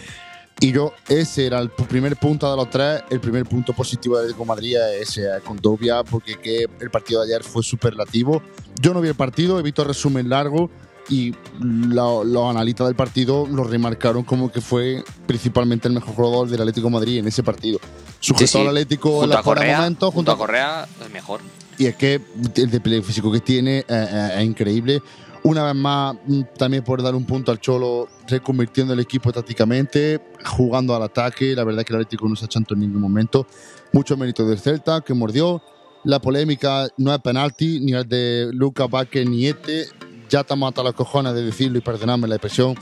Y 0.59 0.73
yo, 0.73 0.95
ese 1.09 1.47
era 1.47 1.59
el 1.59 1.69
primer 1.69 2.17
punto 2.17 2.51
de 2.51 2.57
los 2.57 2.71
tres, 2.71 3.03
el 3.11 3.21
primer 3.21 3.45
punto 3.45 3.75
positivo 3.75 4.17
de 4.17 4.23
Atlético 4.23 4.47
Madrid 4.47 4.77
es 5.01 5.11
ese, 5.11 5.29
con 5.45 5.59
Dobia, 5.59 6.03
porque 6.03 6.37
que 6.37 6.67
el 6.81 6.91
partido 6.91 7.23
de 7.23 7.35
ayer 7.35 7.45
fue 7.45 7.63
superlativo. 7.63 8.43
Yo 8.81 8.95
no 8.95 9.03
vi 9.03 9.09
el 9.09 9.15
partido, 9.15 9.59
he 9.59 9.63
visto 9.63 9.83
el 9.83 9.89
resumen 9.89 10.31
largo 10.31 10.71
y 11.11 11.35
los 11.61 12.51
analistas 12.51 12.87
del 12.87 12.97
partido 12.97 13.47
lo 13.47 13.65
remarcaron 13.65 14.25
como 14.25 14.51
que 14.51 14.61
fue 14.61 15.05
principalmente 15.27 15.89
el 15.89 15.95
mejor 15.95 16.15
jugador 16.15 16.49
del 16.49 16.61
Atlético 16.61 16.89
Madrid 16.89 17.19
en 17.19 17.29
ese 17.29 17.43
partido. 17.43 17.79
Sujetó 18.19 18.63
al 18.63 18.69
Atlético 18.69 19.25
en 19.25 19.31
los 19.31 19.45
momentos. 19.45 20.15
Junto, 20.15 20.33
a 20.33 20.39
Correa, 20.39 20.89
es 21.05 21.11
mejor. 21.11 21.43
Y 21.79 21.85
es 21.85 21.97
que 21.97 22.21
el 22.57 22.71
de 22.71 23.03
físico 23.03 23.31
que 23.31 23.41
tiene 23.41 23.85
es 23.87 24.43
increíble 24.43 25.03
una 25.47 25.63
vez 25.63 25.77
más, 25.77 26.17
mm, 26.27 26.43
también 26.59 26.83
por 26.83 27.01
dar 27.03 27.15
un 27.15 27.25
punto 27.25 27.53
al 27.53 27.61
Cholo, 27.61 28.09
reconvirtiendo 28.27 28.93
el 28.93 29.01
equipo 29.01 29.33
tácticamente, 29.33 30.21
jugando 30.45 30.95
al 30.95 31.03
ataque. 31.05 31.55
La 31.55 31.63
verdad 31.63 31.81
es 31.81 31.87
que 31.87 31.93
el 31.93 32.01
Atlético 32.01 32.29
no 32.29 32.35
se 32.35 32.47
ha 32.47 32.49
chanto 32.49 32.75
en 32.75 32.81
ningún 32.81 33.01
momento. 33.01 33.47
Mucho 33.93 34.17
mérito 34.17 34.45
del 34.45 34.59
Celta, 34.59 35.03
que 35.03 35.15
mordió. 35.15 35.63
La 36.03 36.21
polémica 36.21 36.89
no 36.97 37.15
es 37.15 37.21
penalti, 37.21 37.79
ni 37.79 37.93
el 37.93 38.09
de 38.09 38.51
Luca 38.53 38.89
Baque 38.89 39.25
ni 39.25 39.47
este. 39.47 39.87
Ya 40.29 40.41
estamos 40.41 40.69
hasta 40.69 40.83
las 40.83 40.95
cojones 40.95 41.33
de 41.35 41.45
decirlo 41.45 41.79
y 41.79 41.81
perdonadme 41.81 42.27
la 42.27 42.35
expresión. 42.35 42.75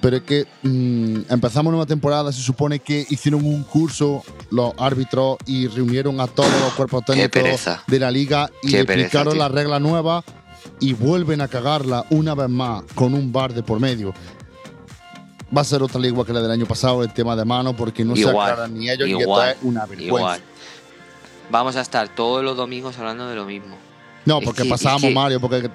Pero 0.00 0.16
es 0.16 0.22
que 0.22 0.46
mm, 0.62 1.30
empezamos 1.30 1.70
nueva 1.70 1.86
temporada, 1.86 2.32
se 2.32 2.42
supone 2.42 2.80
que 2.80 3.06
hicieron 3.10 3.44
un 3.44 3.62
curso 3.62 4.22
los 4.50 4.72
árbitros 4.78 5.36
y 5.46 5.68
reunieron 5.68 6.20
a 6.20 6.26
todos 6.26 6.50
los 6.60 6.72
cuerpos 6.72 7.04
técnicos 7.04 7.68
de 7.86 7.98
la 8.00 8.10
liga 8.10 8.50
y 8.64 8.74
explicaron 8.74 9.38
la 9.38 9.48
regla 9.48 9.78
nueva 9.78 10.24
y 10.80 10.94
vuelven 10.94 11.40
a 11.40 11.48
cagarla 11.48 12.04
una 12.10 12.34
vez 12.34 12.48
más 12.48 12.82
con 12.94 13.14
un 13.14 13.32
bar 13.32 13.52
de 13.54 13.62
por 13.62 13.80
medio. 13.80 14.12
Va 15.56 15.62
a 15.62 15.64
ser 15.64 15.82
otra 15.82 16.00
liga 16.00 16.24
que 16.24 16.32
la 16.32 16.40
del 16.40 16.50
año 16.50 16.66
pasado, 16.66 17.02
el 17.02 17.12
tema 17.12 17.34
de 17.34 17.44
mano, 17.44 17.76
porque 17.76 18.04
no 18.04 18.14
se 18.14 18.28
aclaran 18.28 18.72
ni 18.74 18.88
ellos 18.88 19.08
y 19.08 19.14
esto 19.14 19.44
es 19.44 19.56
una 19.62 19.86
vergüenza. 19.86 20.38
Vamos 21.50 21.74
a 21.74 21.80
estar 21.80 22.08
todos 22.14 22.44
los 22.44 22.56
domingos 22.56 22.96
hablando 22.98 23.28
de 23.28 23.34
lo 23.34 23.44
mismo. 23.44 23.76
No, 24.24 24.40
porque 24.40 24.64
pasábamos 24.64 25.12
Mario, 25.12 25.40
porque 25.40 25.68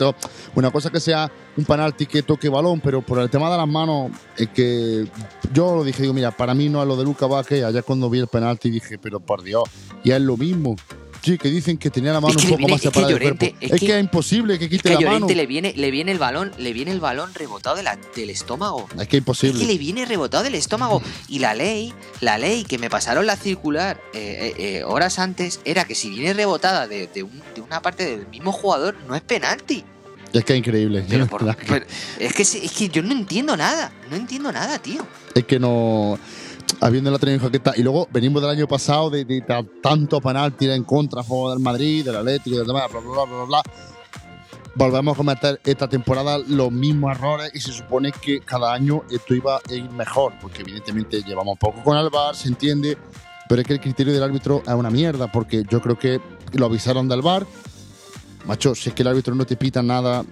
una 0.53 0.71
cosa 0.71 0.89
que 0.89 0.99
sea 0.99 1.31
un 1.57 1.65
penalti 1.65 2.05
que 2.05 2.21
toque 2.21 2.47
balón, 2.47 2.79
pero 2.79 3.01
por 3.01 3.19
el 3.19 3.29
tema 3.29 3.49
de 3.49 3.57
las 3.57 3.67
manos, 3.67 4.11
es 4.37 4.49
que 4.49 5.07
yo 5.51 5.75
lo 5.75 5.83
dije, 5.83 6.03
digo, 6.03 6.13
mira, 6.13 6.31
para 6.31 6.53
mí 6.53 6.69
no 6.69 6.81
es 6.81 6.87
lo 6.87 6.95
de 6.95 7.03
Luca 7.03 7.25
Vaque, 7.25 7.63
allá 7.63 7.81
cuando 7.81 8.09
vi 8.09 8.19
el 8.19 8.27
penalti 8.27 8.69
dije, 8.69 8.97
pero 8.97 9.19
por 9.19 9.43
Dios, 9.43 9.63
y 10.03 10.11
es 10.11 10.21
lo 10.21 10.37
mismo. 10.37 10.75
Sí, 11.25 11.39
que 11.39 11.49
dicen 11.49 11.79
que 11.79 11.89
tenía 11.89 12.13
la 12.13 12.21
mano 12.21 12.35
un 12.39 12.49
poco 12.49 12.67
más 12.67 12.79
separada 12.79 13.13
del 13.13 13.19
cuerpo. 13.19 13.45
Es, 13.59 13.79
que, 13.79 13.97
es 13.97 13.99
imposible 13.99 14.59
que 14.59 14.69
quite 14.69 14.91
es 14.91 14.97
que 14.97 15.03
la 15.03 15.11
mano. 15.11 15.27
Le 15.27 15.47
viene, 15.47 15.73
le 15.75 15.89
viene 15.89 16.11
el 16.11 16.19
balón, 16.19 16.51
le 16.59 16.71
viene 16.71 16.91
el 16.91 16.99
balón 16.99 17.33
rebotado 17.33 17.77
del 17.77 18.29
estómago. 18.29 18.87
Es 18.99 19.07
que 19.07 19.17
es 19.17 19.21
imposible. 19.21 19.59
Es 19.59 19.65
que 19.65 19.73
le 19.73 19.79
viene 19.79 20.05
rebotado 20.05 20.43
del 20.43 20.53
estómago. 20.53 21.01
Y 21.27 21.39
la 21.39 21.55
ley, 21.55 21.95
la 22.21 22.37
ley 22.37 22.63
que 22.63 22.77
me 22.77 22.91
pasaron 22.91 23.25
la 23.25 23.37
circular 23.37 23.99
eh, 24.13 24.53
eh, 24.55 24.77
eh, 24.77 24.83
horas 24.83 25.17
antes 25.17 25.61
era 25.65 25.85
que 25.85 25.95
si 25.95 26.11
viene 26.11 26.35
rebotada 26.35 26.87
de, 26.87 27.09
una 27.59 27.81
parte 27.81 28.05
del 28.05 28.27
mismo 28.27 28.51
jugador, 28.51 28.95
no 29.07 29.15
es 29.15 29.23
penalti. 29.23 29.83
Es 30.31 30.45
que 30.45 30.53
es 30.53 30.59
increíble. 30.59 31.05
es, 32.19 32.33
que, 32.33 32.41
es 32.43 32.71
que 32.71 32.89
yo 32.89 33.01
no 33.01 33.13
entiendo 33.13 33.57
nada. 33.57 33.91
No 34.11 34.15
entiendo 34.15 34.51
nada, 34.51 34.77
tío. 34.77 35.03
Es 35.33 35.45
que 35.45 35.59
no 35.59 36.19
habiendo 36.81 37.11
la 37.11 37.19
tenido 37.19 37.49
está 37.51 37.73
Y 37.75 37.83
luego 37.83 38.07
venimos 38.11 38.41
del 38.41 38.51
año 38.51 38.67
pasado 38.67 39.09
de, 39.09 39.43
tanto 39.81 40.21
penalti 40.21 40.69
en 40.69 40.83
contra 40.83 41.23
juego 41.23 41.51
del 41.51 41.59
Madrid, 41.59 42.05
del 42.05 42.17
Atlético, 42.17 42.57
del 42.57 42.67
demás, 42.67 42.91
bla, 42.91 42.99
bla, 42.99 43.23
bla, 43.25 43.43
bla, 43.45 43.63
Volvemos 44.75 45.13
a 45.13 45.17
cometer 45.17 45.61
esta 45.63 45.87
temporada 45.87 46.37
los 46.37 46.71
mismos 46.71 47.15
errores 47.15 47.51
y 47.53 47.61
se 47.61 47.71
supone 47.71 48.11
que 48.11 48.41
cada 48.41 48.73
año 48.73 49.03
esto 49.09 49.33
iba 49.33 49.57
a 49.57 49.73
ir 49.73 49.89
mejor, 49.91 50.33
porque 50.41 50.61
evidentemente 50.61 51.21
llevamos 51.23 51.57
poco 51.57 51.81
con 51.81 51.97
el 51.97 52.09
VAR, 52.09 52.35
se 52.35 52.49
entiende, 52.49 52.97
pero 53.47 53.61
es 53.61 53.67
que 53.67 53.73
el 53.73 53.79
criterio 53.79 54.13
del 54.13 54.23
árbitro 54.23 54.63
es 54.67 54.73
una 54.73 54.89
mierda, 54.89 55.31
porque 55.31 55.63
yo 55.69 55.81
creo 55.81 55.97
que 55.97 56.19
lo 56.53 56.65
avisaron 56.65 57.07
del 57.07 57.21
VAR. 57.21 57.45
Macho, 58.45 58.75
si 58.75 58.89
es 58.89 58.95
que 58.95 59.03
el 59.03 59.07
árbitro 59.07 59.33
no 59.33 59.45
te 59.45 59.55
pita 59.55 59.81
nada, 59.81 60.25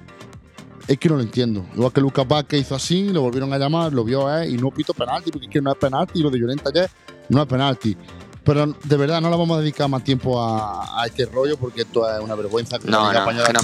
es 0.87 0.97
que 0.97 1.09
no 1.09 1.15
lo 1.15 1.21
entiendo. 1.21 1.65
Igual 1.75 1.93
que 1.93 2.01
Lucas 2.01 2.27
Vázquez 2.27 2.61
hizo 2.61 2.75
así, 2.75 3.09
lo 3.09 3.21
volvieron 3.21 3.51
a 3.53 3.57
llamar, 3.57 3.93
lo 3.93 4.03
vio 4.03 4.33
eh, 4.35 4.49
y 4.49 4.57
no 4.57 4.69
pito 4.71 4.93
penalti, 4.93 5.31
porque 5.31 5.47
es 5.47 5.51
que 5.51 5.61
no 5.61 5.71
es 5.71 5.77
penalti, 5.77 6.21
lo 6.21 6.29
de 6.29 6.39
Llorente 6.39 6.69
ayer 6.69 6.89
no 7.29 7.41
es 7.41 7.47
penalti. 7.47 7.97
Pero 8.43 8.67
de 8.67 8.97
verdad 8.97 9.21
no 9.21 9.29
le 9.29 9.37
vamos 9.37 9.57
a 9.57 9.61
dedicar 9.61 9.87
más 9.87 10.03
tiempo 10.03 10.41
a, 10.41 11.03
este 11.05 11.25
rollo 11.25 11.57
porque 11.57 11.81
esto 11.81 12.09
es 12.09 12.21
una 12.21 12.35
vergüenza. 12.35 12.77
no, 12.83 13.13
no, 13.13 13.31
no, 13.31 13.43
no 13.53 13.63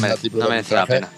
merece 0.49 0.75
la 0.75 0.85
pena. 0.85 1.09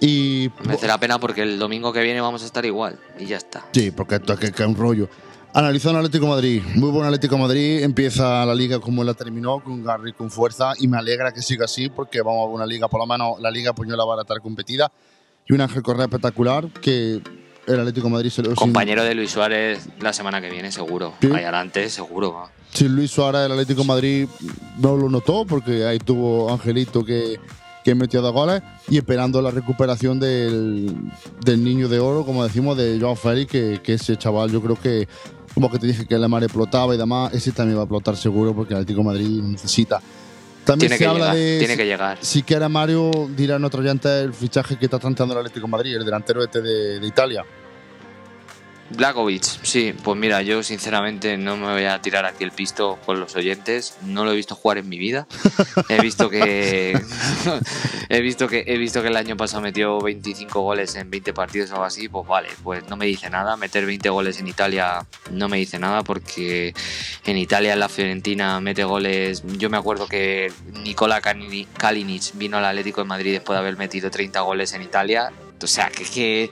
Y, 0.00 0.50
merece 0.64 0.86
la 0.86 0.98
pena 0.98 1.18
porque 1.18 1.42
el 1.42 1.58
domingo 1.58 1.92
que 1.92 2.02
viene 2.02 2.20
vamos 2.20 2.42
a 2.42 2.46
estar 2.46 2.64
igual 2.66 2.98
y 3.18 3.26
ya 3.26 3.38
está. 3.38 3.64
Sí, 3.72 3.92
porque 3.92 4.16
esto 4.16 4.34
es 4.34 4.40
que, 4.40 4.46
es 4.48 4.68
un 4.68 4.76
rollo. 4.76 5.08
Analizando 5.54 6.00
Atlético 6.00 6.26
Madrid. 6.26 6.62
Muy 6.74 6.90
buen 6.90 7.06
Atlético 7.06 7.38
Madrid. 7.38 7.82
Empieza 7.82 8.44
la 8.44 8.54
liga 8.54 8.78
como 8.78 9.04
la 9.04 9.14
terminó, 9.14 9.60
con 9.60 9.82
Garry 9.84 10.12
con 10.12 10.30
fuerza. 10.30 10.72
Y 10.78 10.88
me 10.88 10.98
alegra 10.98 11.32
que 11.32 11.40
siga 11.40 11.64
así 11.64 11.88
porque 11.88 12.20
vamos 12.20 12.48
a 12.48 12.50
una 12.50 12.66
liga, 12.66 12.88
por 12.88 13.00
lo 13.00 13.06
menos 13.06 13.40
la 13.40 13.50
liga 13.50 13.72
Puñola 13.72 14.04
va 14.04 14.16
a 14.16 14.22
estar 14.22 14.40
competida 14.40 14.90
y 15.52 15.54
un 15.54 15.60
Ángel 15.60 15.82
Correa 15.82 16.06
espectacular 16.06 16.66
que 16.80 17.20
el 17.66 17.78
Atlético 17.78 18.06
de 18.06 18.12
Madrid 18.12 18.30
se 18.30 18.42
lo 18.42 18.54
Compañero 18.54 19.04
de 19.04 19.14
Luis 19.14 19.30
Suárez 19.30 19.86
la 20.00 20.14
semana 20.14 20.40
que 20.40 20.50
viene, 20.50 20.72
seguro. 20.72 21.14
Ahí 21.22 21.42
adelante, 21.42 21.90
seguro. 21.90 22.48
Si 22.72 22.88
Luis 22.88 23.10
Suárez, 23.10 23.42
el 23.44 23.52
Atlético 23.52 23.82
de 23.82 23.86
Madrid, 23.86 24.28
no 24.78 24.96
lo 24.96 25.10
notó 25.10 25.44
porque 25.44 25.84
ahí 25.84 25.98
tuvo 25.98 26.50
Angelito 26.50 27.04
que, 27.04 27.38
que 27.84 27.94
metió 27.94 28.22
dos 28.22 28.32
goles 28.32 28.62
y 28.88 28.96
esperando 28.96 29.42
la 29.42 29.50
recuperación 29.50 30.18
del, 30.18 30.96
del 31.44 31.62
niño 31.62 31.86
de 31.88 32.00
oro, 32.00 32.24
como 32.24 32.42
decimos, 32.42 32.78
de 32.78 32.98
Joao 32.98 33.14
Félix, 33.14 33.52
que, 33.52 33.80
que 33.82 33.94
ese 33.94 34.16
chaval 34.16 34.50
yo 34.50 34.62
creo 34.62 34.76
que, 34.80 35.06
como 35.52 35.70
que 35.70 35.78
te 35.78 35.86
dije 35.86 36.06
que 36.06 36.16
la 36.16 36.28
mar 36.28 36.42
explotaba 36.42 36.94
y 36.94 36.98
demás, 36.98 37.34
ese 37.34 37.52
también 37.52 37.76
va 37.76 37.82
a 37.82 37.84
explotar 37.84 38.16
seguro 38.16 38.54
porque 38.54 38.72
el 38.72 38.80
Atlético 38.80 39.00
de 39.00 39.06
Madrid 39.06 39.42
necesita 39.42 40.00
también 40.64 40.90
tiene 40.90 40.96
se 40.96 41.04
que 41.04 41.08
habla 41.08 41.32
llegar, 41.32 41.36
de. 41.36 41.58
Tiene 41.58 41.76
que 41.76 41.86
llegar. 41.86 42.18
Si 42.20 42.42
Mario, 42.68 43.10
dirá 43.36 43.56
en 43.56 43.64
otro 43.64 43.82
llanta 43.82 44.20
el 44.20 44.32
fichaje 44.32 44.78
que 44.78 44.86
está 44.86 44.98
tanteando 44.98 45.34
el 45.34 45.40
Atlético 45.40 45.66
de 45.66 45.70
Madrid, 45.70 45.96
el 45.96 46.04
delantero 46.04 46.42
este 46.42 46.60
de, 46.60 47.00
de 47.00 47.06
Italia. 47.06 47.44
Blakovic, 48.96 49.42
sí, 49.42 49.94
pues 50.04 50.18
mira, 50.18 50.42
yo 50.42 50.62
sinceramente 50.62 51.36
no 51.36 51.56
me 51.56 51.72
voy 51.72 51.84
a 51.84 52.00
tirar 52.00 52.26
aquí 52.26 52.44
el 52.44 52.52
pisto 52.52 52.98
con 53.04 53.20
los 53.20 53.34
oyentes, 53.36 53.96
no 54.02 54.24
lo 54.24 54.32
he 54.32 54.36
visto 54.36 54.54
jugar 54.54 54.78
en 54.78 54.88
mi 54.88 54.98
vida. 54.98 55.26
He 55.88 56.00
visto 56.00 56.28
que 56.28 57.00
he 58.08 58.20
visto 58.20 58.48
que 58.48 58.64
he 58.66 58.78
visto 58.78 59.02
que 59.02 59.08
el 59.08 59.16
año 59.16 59.36
pasado 59.36 59.62
metió 59.62 60.00
25 60.00 60.60
goles 60.60 60.94
en 60.96 61.10
20 61.10 61.32
partidos 61.32 61.70
o 61.70 61.74
algo 61.74 61.84
así, 61.86 62.08
pues 62.08 62.26
vale, 62.26 62.48
pues 62.62 62.88
no 62.88 62.96
me 62.96 63.06
dice 63.06 63.30
nada, 63.30 63.56
meter 63.56 63.86
20 63.86 64.08
goles 64.10 64.38
en 64.40 64.48
Italia 64.48 65.06
no 65.30 65.48
me 65.48 65.56
dice 65.56 65.78
nada 65.78 66.02
porque 66.02 66.74
en 67.24 67.38
Italia 67.38 67.74
la 67.76 67.88
Fiorentina 67.88 68.60
mete 68.60 68.84
goles, 68.84 69.42
yo 69.58 69.70
me 69.70 69.76
acuerdo 69.76 70.06
que 70.06 70.52
Nicola 70.84 71.20
Kalinic 71.20 72.32
vino 72.34 72.58
al 72.58 72.64
Atlético 72.64 73.00
de 73.00 73.06
Madrid 73.06 73.32
después 73.32 73.56
de 73.56 73.60
haber 73.60 73.76
metido 73.76 74.10
30 74.10 74.40
goles 74.40 74.72
en 74.72 74.82
Italia, 74.82 75.32
o 75.62 75.66
sea, 75.66 75.90
que 75.90 76.04
que 76.04 76.50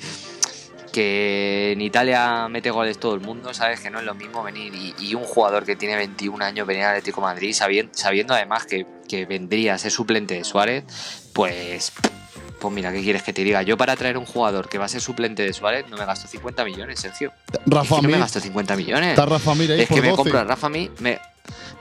que 0.90 1.72
en 1.72 1.80
Italia 1.80 2.48
mete 2.48 2.70
goles 2.70 2.98
todo 2.98 3.14
el 3.14 3.20
mundo, 3.20 3.54
sabes 3.54 3.80
que 3.80 3.90
no 3.90 3.98
es 3.98 4.04
lo 4.04 4.14
mismo 4.14 4.42
venir 4.42 4.72
y, 4.74 5.14
un 5.14 5.24
jugador 5.24 5.64
que 5.64 5.76
tiene 5.76 5.96
21 5.96 6.44
años 6.44 6.66
venir 6.66 6.84
al 6.84 6.90
Atlético 6.90 7.20
Madrid 7.20 7.52
sabiendo, 7.52 7.92
sabiendo 7.94 8.34
además 8.34 8.64
que, 8.64 8.86
que, 9.08 9.26
vendría 9.26 9.74
a 9.74 9.78
ser 9.78 9.90
suplente 9.90 10.34
de 10.34 10.44
Suárez, 10.44 10.84
pues 11.32 11.92
Pues 12.60 12.74
mira, 12.74 12.92
¿qué 12.92 13.02
quieres 13.02 13.22
que 13.22 13.32
te 13.32 13.42
diga? 13.42 13.62
Yo 13.62 13.76
para 13.76 13.96
traer 13.96 14.18
un 14.18 14.26
jugador 14.26 14.68
que 14.68 14.78
va 14.78 14.84
a 14.84 14.88
ser 14.88 15.00
suplente 15.00 15.42
de 15.42 15.52
Suárez 15.52 15.86
no 15.88 15.96
me 15.96 16.04
gasto 16.04 16.28
50 16.28 16.64
millones, 16.64 17.00
Sergio. 17.00 17.32
Rafa 17.66 17.96
es 17.96 18.00
que 18.00 18.06
no 18.06 18.12
me 18.12 18.18
gasto 18.18 18.40
50 18.40 18.76
millones. 18.76 19.10
Está 19.10 19.26
Rafa 19.26 19.54
Mir 19.54 19.72
ahí 19.72 19.80
Es 19.80 19.88
por 19.88 19.96
que 19.96 20.02
me 20.02 20.08
12. 20.10 20.22
compro 20.22 20.38
a 20.38 20.44
Rafa 20.44 20.68
Mir. 20.68 20.90
Me, 21.00 21.18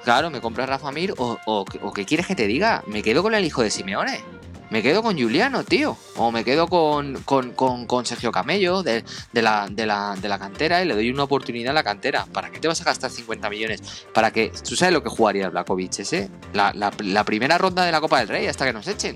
claro, 0.04 0.30
me 0.30 0.42
compro 0.42 0.64
a 0.64 0.66
Rafa 0.66 0.92
Mir 0.92 1.14
o, 1.18 1.38
o, 1.46 1.66
o 1.82 1.94
¿qué 1.94 2.06
quieres 2.06 2.26
que 2.28 2.36
te 2.36 2.48
diga? 2.48 2.84
Me 2.88 3.04
quedo 3.04 3.22
con 3.22 3.36
el 3.36 3.44
hijo 3.44 3.62
de 3.62 3.70
Simeone. 3.70 4.39
Me 4.70 4.84
quedo 4.84 5.02
con 5.02 5.18
Juliano, 5.18 5.64
tío. 5.64 5.98
O 6.16 6.32
me 6.32 6.44
quedo 6.44 6.68
con, 6.68 7.24
con, 7.24 7.54
con, 7.54 8.06
Sergio 8.06 8.32
Camello 8.32 8.84
de, 8.84 9.04
la, 9.34 9.68
de, 9.70 9.86
la, 9.86 10.16
de 10.22 10.30
la 10.30 10.38
cantera 10.38 10.82
y 10.82 10.86
le 10.86 10.94
doy 10.94 11.10
una 11.10 11.24
oportunidad 11.24 11.72
a 11.72 11.74
la 11.74 11.84
cantera. 11.84 12.26
¿Para 12.32 12.52
qué 12.52 12.60
te 12.60 12.68
vas 12.68 12.80
a 12.82 12.84
gastar 12.84 13.10
50 13.10 13.50
millones? 13.50 14.06
Para 14.14 14.32
que. 14.32 14.52
¿Tú 14.68 14.76
sabes 14.76 14.94
lo 14.94 15.02
que 15.02 15.10
jugaría 15.10 15.50
Blakovic 15.50 16.00
ese? 16.00 16.30
La, 16.54 16.72
la, 16.74 17.24
primera 17.24 17.58
ronda 17.58 17.84
de 17.84 17.92
la 17.92 18.00
Copa 18.00 18.20
del 18.20 18.28
Rey 18.28 18.46
hasta 18.46 18.66
que 18.66 18.74
nos 18.74 18.88
echen. 18.88 19.16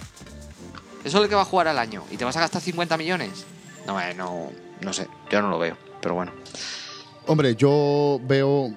Eso 1.04 1.18
es 1.18 1.24
lo 1.24 1.30
que 1.30 1.36
va 1.36 1.42
a 1.42 1.46
jugar 1.46 1.68
al 1.68 1.78
año. 1.78 2.04
¿Y 2.10 2.18
te 2.18 2.26
vas 2.26 2.36
a 2.38 2.40
gastar 2.40 2.62
50 2.62 2.98
millones? 2.98 3.46
No, 3.86 4.00
eh, 4.02 4.14
no, 4.16 4.50
no 4.82 4.94
sé. 4.94 5.08
Yo 5.30 5.42
no 5.42 5.50
lo 5.50 5.60
veo. 5.60 5.78
Pero 6.02 6.16
bueno. 6.16 6.32
Hombre, 7.28 7.56
yo 7.56 8.20
veo 8.24 8.74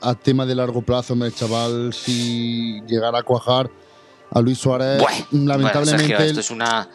a 0.00 0.14
tema 0.14 0.44
de 0.46 0.54
largo 0.54 0.82
plazo, 0.82 1.14
el 1.14 1.34
chaval, 1.34 1.92
si 1.92 2.80
llegara 2.86 3.20
a 3.20 3.22
cuajar 3.22 3.70
a 4.36 4.40
Luis 4.42 4.58
Suárez, 4.58 5.02
lamentablemente 5.32 6.06
Sergio, 6.08 6.18
esto 6.18 6.40
es 6.40 6.50
una, 6.50 6.88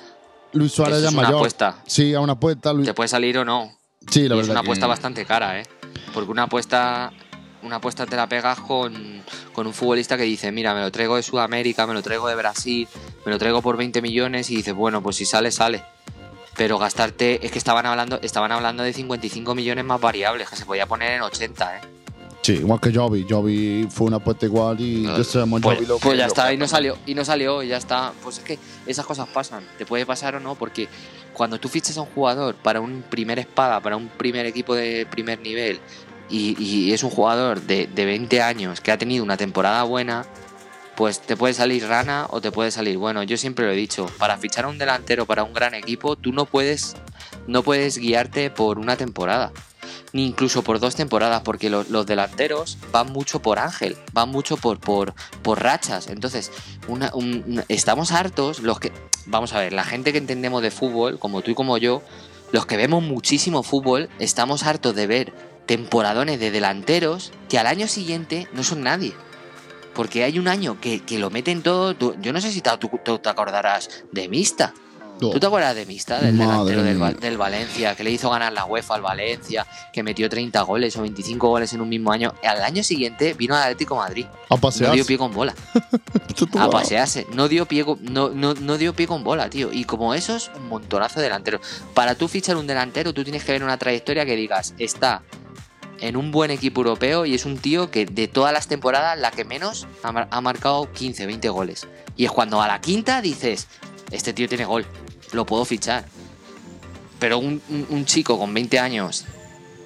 Luis 0.54 0.71
Suárez 0.71 0.97
esto 0.97 1.10
ya 1.10 1.10
es 1.10 1.27
una 1.27 1.38
apuesta. 1.38 1.77
Sí, 1.88 2.13
a 2.13 2.19
una 2.19 2.34
apuesta. 2.34 2.71
Luis- 2.71 2.86
Te 2.86 2.93
puede 2.93 3.08
salir 3.08 3.38
o 3.39 3.45
no. 3.45 3.71
Sí, 4.10 4.21
la 4.21 4.36
Y 4.36 4.38
verdad. 4.38 4.41
es 4.43 4.49
una 4.49 4.62
que- 4.62 4.65
apuesta 4.67 4.88
bastante 4.88 5.25
cara, 5.25 5.60
¿eh? 5.60 5.63
Porque 6.13 6.30
una 6.30 6.43
apuesta, 6.43 7.12
una 7.63 7.77
apuesta 7.77 8.06
te 8.06 8.15
la 8.15 8.27
pegas 8.27 8.60
con, 8.60 9.23
con 9.54 9.65
un 9.65 9.73
futbolista 9.73 10.17
que 10.17 10.23
dice, 10.23 10.51
mira, 10.51 10.73
me 10.75 10.82
lo 10.82 10.91
traigo 10.91 11.15
de 11.15 11.23
Sudamérica, 11.23 11.88
me 11.88 11.93
lo 11.95 12.01
traigo 12.04 12.27
de 12.27 12.36
Brasil, 12.36 12.88
me 13.25 13.32
lo 13.32 13.38
traigo 13.39 13.62
por 13.63 13.75
20 13.77 14.01
millones 14.04 14.49
y 14.51 14.56
dices, 14.58 14.73
bueno, 14.75 15.01
pues 15.01 15.15
si 15.15 15.25
sale, 15.25 15.51
sale. 15.51 15.84
Pero 16.58 16.77
gastarte, 16.77 17.43
es 17.45 17.51
que 17.51 17.58
estaban 17.58 17.86
hablando, 17.88 18.19
estaban 18.21 18.51
hablando 18.51 18.84
de 18.84 18.93
55 18.93 19.56
millones 19.56 19.86
más 19.86 19.99
variables, 20.01 20.47
que 20.49 20.56
se 20.58 20.65
podía 20.65 20.86
poner 20.86 21.13
en 21.13 21.21
80, 21.23 21.77
¿eh? 21.77 21.82
Sí, 22.41 22.54
igual 22.54 22.80
que 22.80 22.91
Jovi. 22.91 23.25
Jovi 23.30 23.88
fue 23.89 24.08
una 24.08 24.17
apuesta 24.17 24.45
igual 24.47 24.80
y 24.82 25.04
ya 25.04 25.23
sabemos 25.23 25.62
Pues, 25.62 25.88
lo 25.88 25.99
pues 25.99 26.17
ya 26.17 26.25
está, 26.25 26.51
y 26.51 26.58
no 26.58 26.67
salió, 26.67 26.97
y 27.06 27.13
no 27.13 27.23
salió, 27.23 27.62
y 27.62 27.67
ya 27.67 27.77
está. 27.77 28.13
Pues 28.23 28.39
es 28.39 28.43
que 28.43 28.58
esas 28.88 29.06
cosas 29.06 29.27
pasan, 29.27 29.63
te 29.77 29.86
puede 29.86 30.06
pasar 30.06 30.36
o 30.36 30.39
no, 30.39 30.56
porque 30.56 30.88
cuando 31.34 31.60
tú 31.60 31.69
fichas 31.69 31.97
a 31.97 32.01
un 32.01 32.08
jugador 32.08 32.56
para 32.56 32.82
un 32.82 33.04
primer 33.04 33.38
espada, 33.38 33.80
para 33.80 33.95
un 33.95 34.08
primer 34.08 34.47
equipo 34.47 34.73
de 34.73 35.06
primer 35.06 35.39
nivel, 35.39 35.80
y, 36.30 36.56
y 36.62 36.93
es 36.93 37.04
un 37.04 37.12
jugador 37.12 37.62
de, 37.62 37.88
de 37.88 38.06
20 38.06 38.41
años 38.41 38.82
que 38.82 38.91
ha 38.91 38.97
tenido 38.97 39.23
una 39.23 39.38
temporada 39.38 39.84
buena, 39.84 40.25
pues 40.95 41.19
te 41.19 41.38
puede 41.38 41.54
salir 41.54 41.86
rana 41.88 42.25
o 42.32 42.41
te 42.41 42.51
puede 42.51 42.71
salir 42.71 42.97
bueno. 42.97 43.21
Yo 43.21 43.38
siempre 43.38 43.65
lo 43.65 43.71
he 43.71 43.75
dicho, 43.75 44.08
para 44.17 44.38
fichar 44.38 44.65
a 44.65 44.69
un 44.69 44.80
delantero 44.80 45.27
para 45.27 45.43
un 45.43 45.54
gran 45.54 45.75
equipo, 45.75 46.15
tú 46.15 46.34
no 46.34 46.45
puedes, 46.45 46.95
no 47.45 47.62
puedes 47.62 47.99
guiarte 47.99 48.49
por 48.49 48.80
una 48.80 48.97
temporada 48.97 49.51
ni 50.13 50.26
incluso 50.28 50.62
por 50.63 50.80
dos 50.80 50.96
temporadas, 50.96 51.41
porque 51.44 51.70
lo- 51.70 51.84
los 51.89 52.06
delanteros 52.06 52.78
van 52.91 53.12
mucho 53.12 53.41
por 53.41 53.60
ángel, 53.60 53.98
van 54.13 54.30
mucho 54.30 54.58
por, 54.58 54.80
por, 54.80 55.13
por 55.41 55.62
rachas. 55.62 56.08
Entonces, 56.08 56.52
estamos 57.67 58.12
hartos, 58.12 58.60
los 58.60 58.80
que, 58.80 58.91
vamos 59.26 59.54
a 59.54 59.60
ver, 59.60 59.74
la 59.74 59.84
gente 59.84 60.12
que 60.12 60.17
entendemos 60.17 60.62
de 60.62 60.72
fútbol, 60.72 61.20
como 61.20 61.41
tú 61.41 61.52
y 61.52 61.56
como 61.56 61.78
yo, 61.78 62.02
los 62.52 62.65
que 62.65 62.78
vemos 62.78 63.02
muchísimo 63.04 63.63
fútbol, 63.63 64.10
estamos 64.20 64.63
hartos 64.63 64.96
de 64.96 65.08
ver 65.08 65.34
temporadones 65.65 66.39
de 66.39 66.52
delanteros 66.52 67.32
que 67.48 67.58
al 67.58 67.67
año 67.67 67.88
siguiente 67.88 68.48
no 68.54 68.63
son 68.63 68.84
nadie. 68.84 69.13
Porque 69.94 70.24
hay 70.24 70.39
un 70.39 70.48
año 70.48 70.80
que, 70.80 71.00
que 71.02 71.20
lo 71.20 71.30
meten 71.30 71.62
todo. 71.63 71.96
yo 72.22 72.34
no 72.34 72.39
sé 72.41 72.52
si 72.52 72.62
te, 72.62 72.70
tú 72.78 73.17
te 73.20 73.30
acordarás 73.30 74.04
de 74.12 74.28
Mista. 74.30 74.74
No. 75.19 75.30
¿Tú 75.30 75.39
te 75.39 75.45
acuerdas 75.45 75.76
de 75.76 75.86
Mista, 75.86 76.19
del 76.19 76.34
Madre 76.36 76.76
delantero 76.82 77.19
del, 77.19 77.38
Valencia, 77.38 77.95
que 77.95 78.04
le 78.04 78.10
hizo 78.10 78.30
ganar 78.32 78.54
la 78.54 78.65
UEFA 78.65 78.95
al 78.95 79.02
Valencia, 79.04 79.67
que 79.93 80.02
metió 80.02 80.28
30 80.30 80.60
goles 80.63 80.97
o 80.97 81.02
25 81.04 81.47
goles 81.47 81.71
en 81.74 81.82
un 81.82 81.89
mismo 81.89 82.12
año? 82.12 82.34
Al 82.43 82.63
año 82.63 82.82
siguiente 82.84 83.34
vino 83.36 83.56
al 83.56 83.62
Atlético 83.63 83.93
de 83.95 84.00
Madrid. 84.00 84.26
A 84.50 84.56
No 84.56 84.58
pasear. 84.58 84.93
dio 84.93 85.06
pie 85.06 85.17
con 85.19 85.32
bola. 85.32 85.54
A 86.60 86.69
pasearse. 86.69 87.28
No 87.34 87.47
dio 87.47 87.67
pie 87.67 87.86
con, 87.86 88.00
no, 88.04 88.30
no, 88.30 88.54
no 88.56 88.78
dio 88.78 88.95
pie 88.95 89.06
con 89.06 89.24
bola, 89.24 89.47
tío. 89.50 89.71
Y 89.71 89.84
como 89.84 90.13
esos, 90.15 90.50
un 90.56 90.69
montonazo 90.69 91.19
de 91.19 91.26
delanteros. 91.26 91.62
Para 91.93 92.15
tú 92.15 92.28
fichar 92.28 92.56
un 92.58 92.65
delantero, 92.65 93.13
tú 93.13 93.24
tienes 93.24 93.43
que 93.43 93.52
ver 93.52 93.63
una 93.63 93.78
trayectoria 93.78 94.26
que 94.26 94.36
digas, 94.36 94.74
está 94.80 95.21
en 96.00 96.17
un 96.17 96.32
buen 96.32 96.50
equipo 96.50 96.82
europeo 96.82 97.28
y 97.28 97.36
es 97.36 97.45
un 97.45 97.60
tío 97.60 97.91
que 97.91 98.08
de 98.08 98.28
todas 98.28 98.52
las 98.52 98.67
temporadas, 98.67 99.19
la 99.19 99.30
que 99.30 99.45
menos 99.45 99.86
ha, 100.02 100.12
mar- 100.12 100.28
ha 100.32 100.41
marcado 100.41 100.91
15, 100.91 101.28
20 101.28 101.50
goles. 101.50 101.88
Y 102.17 102.26
es 102.26 102.32
cuando 102.32 102.60
a 102.60 102.67
la 102.67 102.82
quinta 102.82 103.21
dices, 103.21 103.67
este 104.12 104.34
tío 104.34 104.47
tiene 104.47 104.65
gol, 104.65 104.86
lo 105.32 105.45
puedo 105.45 105.65
fichar. 105.65 106.06
Pero 107.19 107.38
un, 107.39 107.62
un- 107.69 107.88
un 107.89 108.06
chico 108.06 108.38
con 108.38 108.54
20 108.54 108.80
años 108.80 109.26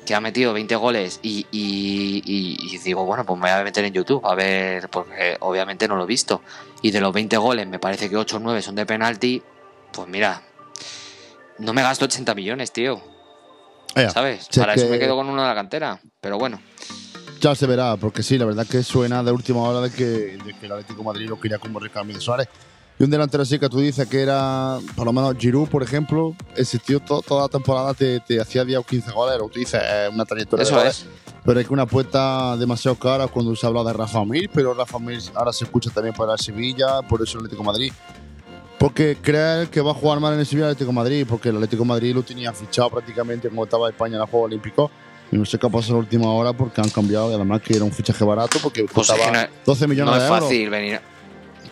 que 0.05 0.13
ha 0.15 0.21
metido 0.21 0.53
20 0.53 0.75
goles 0.75 1.19
y, 1.23 1.47
y- 1.51 2.21
y- 2.25 2.57
y 2.75 2.77
digo, 2.77 3.05
bueno, 3.05 3.25
pues 3.25 3.37
me 3.39 3.49
voy 3.51 3.59
a 3.59 3.63
meter 3.63 3.83
en 3.85 3.93
YouTube 3.93 4.25
a 4.25 4.35
ver, 4.35 4.89
porque 4.89 5.35
obviamente 5.39 5.87
no 5.87 5.95
lo 5.95 6.03
he 6.03 6.07
visto. 6.07 6.41
Y 6.81 6.91
de 6.91 7.01
los 7.01 7.11
20 7.13 7.35
goles 7.37 7.67
me 7.67 7.79
parece 7.79 8.09
que 8.09 8.15
8 8.15 8.37
o 8.37 8.39
9 8.39 8.61
son 8.61 8.75
de 8.75 8.85
penalti, 8.85 9.41
pues 9.91 10.07
mira, 10.07 10.41
no 11.59 11.73
me 11.73 11.81
gasto 11.81 12.05
80 12.05 12.35
millones, 12.35 12.71
tío. 12.71 13.01
Ea, 13.95 14.09
¿Sabes? 14.09 14.47
Para 14.55 14.73
eso 14.75 14.87
me 14.89 14.99
quedo 14.99 15.15
con 15.15 15.27
uno 15.27 15.41
de 15.41 15.47
la 15.47 15.55
cantera. 15.55 15.99
Pero 16.21 16.37
bueno, 16.37 16.59
Ya 17.41 17.55
se 17.55 17.65
verá, 17.65 17.95
porque 17.97 18.23
sí, 18.23 18.37
la 18.37 18.45
verdad 18.45 18.65
que 18.67 18.83
suena 18.83 19.23
de 19.23 19.31
última 19.31 19.61
hora 19.61 19.81
de 19.81 19.91
que, 19.91 20.03
de 20.03 20.53
que 20.59 20.65
el 20.65 20.71
Atlético 20.71 20.99
de 20.99 21.05
Madrid 21.05 21.29
lo 21.29 21.39
quería 21.39 21.57
como 21.59 21.79
recambio 21.79 22.15
de 22.15 22.21
Suárez. 22.21 22.47
Y 22.97 23.03
un 23.03 23.09
delantero 23.09 23.43
así 23.43 23.59
que 23.59 23.67
tú 23.67 23.79
dices 23.79 24.07
que 24.07 24.21
era, 24.21 24.77
por 24.95 25.05
lo 25.05 25.11
menos 25.11 25.35
Giroud, 25.37 25.67
por 25.67 25.83
ejemplo, 25.83 26.33
ese 26.55 26.79
tío 26.79 27.01
to- 27.01 27.21
toda 27.21 27.43
la 27.43 27.49
temporada 27.49 27.93
te, 27.93 28.21
te 28.21 28.39
hacía 28.39 28.63
10 28.63 28.79
o 28.79 28.83
15 28.83 29.11
goles, 29.11 29.37
o 29.41 29.49
tú 29.49 29.59
dices, 29.59 29.81
es 29.83 30.13
una 30.13 30.23
trayectoria 30.23 30.63
de 30.63 30.69
eso 30.69 30.77
goles. 30.79 30.99
es. 30.99 31.05
Pero 31.43 31.59
es 31.59 31.67
que 31.67 31.73
una 31.73 31.83
apuesta 31.83 32.55
demasiado 32.57 32.95
cara 32.97 33.27
cuando 33.27 33.53
se 33.55 33.67
habla 33.67 33.83
de 33.83 33.91
Rafa 33.93 34.23
Mir, 34.23 34.49
pero 34.53 34.73
Rafa 34.73 34.97
Mir 34.97 35.19
ahora 35.35 35.51
se 35.51 35.65
escucha 35.65 35.89
también 35.91 36.15
para 36.15 36.37
Sevilla, 36.37 37.01
por 37.01 37.21
eso 37.21 37.37
el 37.37 37.45
Atlético 37.45 37.63
de 37.63 37.67
Madrid. 37.67 37.93
Porque 38.77 39.17
creer 39.21 39.67
que 39.69 39.81
va 39.81 39.91
a 39.91 39.93
jugar 39.93 40.19
mal 40.19 40.33
en 40.33 40.39
el 40.39 40.45
Sevilla 40.45 40.67
el 40.67 40.71
Atlético 40.71 40.91
de 40.91 40.95
Madrid, 40.95 41.25
porque 41.27 41.49
el 41.49 41.55
Atlético 41.55 41.83
de 41.83 41.87
Madrid 41.89 42.15
lo 42.15 42.23
tenía 42.23 42.51
fichado 42.53 42.89
prácticamente 42.89 43.49
como 43.49 43.63
estaba 43.65 43.89
España 43.89 44.13
en 44.15 44.19
los 44.21 44.29
Juegos 44.29 44.47
Olímpicos. 44.47 44.91
Y 45.31 45.37
no 45.37 45.45
sé 45.45 45.57
qué 45.57 45.65
ha 45.67 45.69
pasado 45.69 45.93
en 45.93 45.97
la 45.97 45.99
última 46.01 46.31
hora 46.33 46.53
porque 46.53 46.81
han 46.81 46.89
cambiado 46.89 47.31
y 47.31 47.33
además 47.35 47.61
que 47.61 47.75
era 47.75 47.83
un 47.83 47.91
fichaje 47.91 48.23
barato 48.23 48.59
porque 48.61 48.83
Pues 48.83 49.09
es 49.09 49.15
costaba 49.15 49.31
que 49.31 49.47
no, 49.47 49.53
12 49.65 49.87
millones 49.87 50.11
no 50.11 50.15
es 50.17 50.21
de 50.23 50.27
euros. 50.27 50.43
fácil 50.43 50.69
venir. 50.69 50.99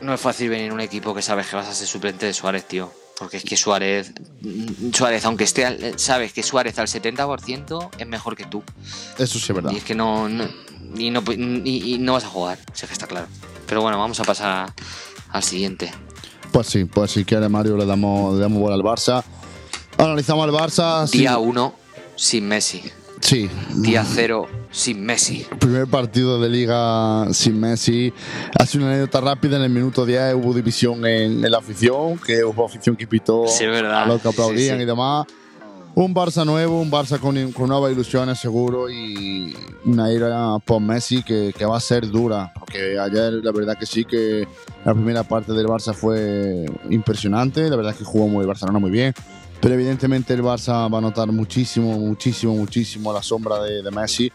No 0.04 0.14
es 0.14 0.22
fácil 0.22 0.50
venir 0.50 0.72
un 0.74 0.82
equipo 0.82 1.14
que 1.16 1.22
sabes 1.22 1.48
que 1.48 1.56
vas 1.56 1.68
a 1.68 1.74
ser 1.74 1.88
suplente 1.88 2.26
de 2.26 2.34
Suárez, 2.34 2.68
tío. 2.68 2.92
Porque 3.18 3.38
es 3.38 3.44
que 3.44 3.56
Suárez, 3.56 4.12
Suárez, 4.94 5.24
aunque 5.26 5.44
esté, 5.46 5.66
al- 5.66 5.98
sabes 6.00 6.34
que 6.34 6.44
Suárez 6.44 6.78
al 6.80 6.88
70% 6.88 7.90
es 7.98 8.08
mejor 8.08 8.36
que 8.36 8.46
tú. 8.46 8.64
Eso 9.18 9.40
sí 9.40 9.46
es 9.50 9.54
verdad. 9.56 9.72
Y 9.72 9.78
es 9.78 9.84
que 9.84 9.96
no, 9.96 10.28
no- 10.28 10.48
y 10.98 11.10
no, 11.12 11.24
y- 11.32 11.94
y 11.94 11.98
no 12.00 12.14
vas 12.14 12.26
a 12.26 12.28
jugar, 12.28 12.58
sé 12.74 12.88
que 12.88 12.94
está 12.94 13.08
claro. 13.08 13.28
Pero 13.68 13.82
bueno, 13.82 13.98
vamos 13.98 14.20
a 14.20 14.24
pasar 14.24 14.74
al 15.30 15.44
siguiente. 15.44 15.92
Pues 16.52 16.68
sí, 16.68 16.86
pues 16.86 17.12
si 17.12 17.24
quiere 17.24 17.48
Mario 17.50 17.78
le 17.78 17.86
damos, 17.86 18.36
le 18.36 18.42
damos 18.42 18.60
bola 18.60 18.76
al 18.76 18.82
Barça. 18.82 19.24
Analizamos 19.98 20.44
al 20.46 20.52
Barça. 20.52 21.10
Día 21.10 21.38
1 21.38 21.74
sin 22.16 22.48
Messi. 22.48 22.84
Sí, 23.24 23.50
Día 23.78 24.04
0 24.06 24.48
sin 24.70 25.06
Messi. 25.06 25.46
primer 25.60 25.88
partido 25.88 26.42
de 26.42 26.50
liga 26.50 27.26
sin 27.32 27.58
Messi. 27.60 28.12
Ha 28.60 28.66
sido 28.66 28.84
una 28.84 28.94
anécdota 28.96 29.22
rápida. 29.22 29.56
En 29.58 29.64
el 29.64 29.70
minuto 29.70 30.06
10 30.06 30.36
hubo 30.36 30.54
división 30.54 31.06
en, 31.06 31.44
en 31.46 31.52
la 31.52 31.60
afición, 31.60 32.18
que 32.20 32.44
hubo 32.44 32.66
afición 32.66 32.96
que 32.98 33.08
pitó 33.08 33.46
Sí, 33.48 33.64
a 33.64 34.06
los 34.06 34.22
que 34.22 34.28
aplaudían 34.28 34.76
Sí, 34.76 34.78
sí. 34.80 34.84
y 34.84 34.86
demás. 34.86 35.26
Un 35.96 36.14
Barça 36.14 36.44
nuevo, 36.44 36.82
un 36.82 36.92
Barça 36.92 37.18
con, 37.20 37.52
con 37.54 37.70
nuevas 37.70 37.92
ilusiones 37.94 38.40
seguro 38.40 38.90
y 38.90 39.56
una 39.86 40.10
era 40.12 40.58
por 40.66 40.82
Messi 40.82 41.24
que, 41.24 41.54
que 41.58 41.66
va 41.66 41.78
a 41.78 41.80
ser 41.80 42.10
dura. 42.10 42.52
Porque 42.60 43.00
ayer 43.00 43.32
la 43.44 43.52
verdad 43.52 43.78
que 43.80 43.86
sí 43.86 44.04
que 44.04 44.46
la 44.84 44.94
primera 44.94 45.24
parte 45.24 45.54
del 45.54 45.68
Barça 45.68 45.94
fue 45.94 46.66
impresionante. 46.90 47.70
La 47.70 47.76
verdad 47.78 47.96
que 47.96 48.04
jugó 48.04 48.28
muy 48.28 48.42
el 48.42 48.48
Barcelona 48.48 48.80
muy 48.80 48.92
bien. 48.92 49.14
Pero 49.64 49.76
evidentemente 49.76 50.34
el 50.34 50.44
Barça 50.44 50.94
va 50.94 50.98
a 50.98 51.02
notar 51.02 51.32
muchísimo, 51.32 51.98
muchísimo, 51.98 52.54
muchísimo 52.54 53.14
la 53.14 53.24
sombra 53.24 53.64
de, 53.64 53.82
de 53.82 53.92
Messi. 53.92 54.30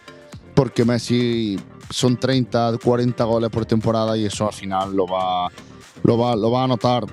Porque 0.54 0.86
Messi 0.86 1.60
son 1.90 2.16
30, 2.16 2.78
40 2.82 3.24
goles 3.24 3.50
por 3.50 3.66
temporada 3.66 4.16
y 4.16 4.24
eso 4.24 4.46
al 4.46 4.54
final 4.54 4.96
lo 4.96 5.06
va, 5.06 5.48
lo 6.02 6.16
va, 6.16 6.34
lo 6.34 6.50
va 6.50 6.64
a 6.64 6.66
notar. 6.66 7.04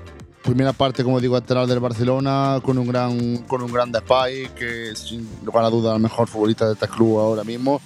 Primera 0.42 0.72
parte, 0.72 1.04
como 1.04 1.20
digo, 1.20 1.34
lateral 1.34 1.68
del 1.68 1.82
Barcelona, 1.82 2.62
con 2.64 2.78
un 2.78 2.88
gran, 2.88 3.40
con 3.40 3.62
un 3.62 3.74
gran 3.74 3.92
Depay, 3.92 4.48
que 4.56 4.96
sin 4.96 5.28
lugar 5.44 5.66
a 5.66 5.70
duda 5.70 5.94
el 5.94 6.02
mejor 6.02 6.30
futbolista 6.30 6.68
de 6.68 6.74
este 6.76 6.88
club 6.88 7.20
ahora 7.20 7.44
mismo. 7.44 7.82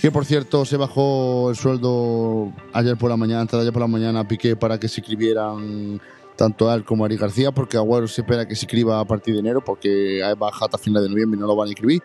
Que 0.00 0.10
por 0.10 0.24
cierto 0.24 0.64
se 0.64 0.76
bajó 0.76 1.50
el 1.50 1.56
sueldo 1.56 2.52
ayer 2.72 2.96
por 2.96 3.10
la 3.10 3.16
mañana, 3.16 3.42
antes 3.42 3.52
de 3.52 3.60
ayer 3.60 3.72
por 3.72 3.82
la 3.82 3.88
mañana, 3.88 4.26
Piqué 4.26 4.56
para 4.56 4.80
que 4.80 4.88
se 4.88 5.02
escribieran 5.02 6.00
tanto 6.38 6.72
él 6.72 6.84
como 6.84 7.04
Ari 7.04 7.16
García, 7.16 7.50
porque 7.50 7.76
Agüero 7.76 8.06
se 8.06 8.20
espera 8.20 8.46
que 8.46 8.54
se 8.54 8.64
escriba 8.64 9.00
a 9.00 9.04
partir 9.04 9.34
de 9.34 9.40
enero, 9.40 9.60
porque 9.62 10.22
hay 10.22 10.34
baja 10.34 10.66
hasta 10.66 10.78
final 10.78 11.02
de 11.02 11.08
noviembre 11.08 11.36
y 11.36 11.40
no 11.40 11.48
lo 11.48 11.56
van 11.56 11.66
a 11.66 11.70
escribir. 11.70 12.00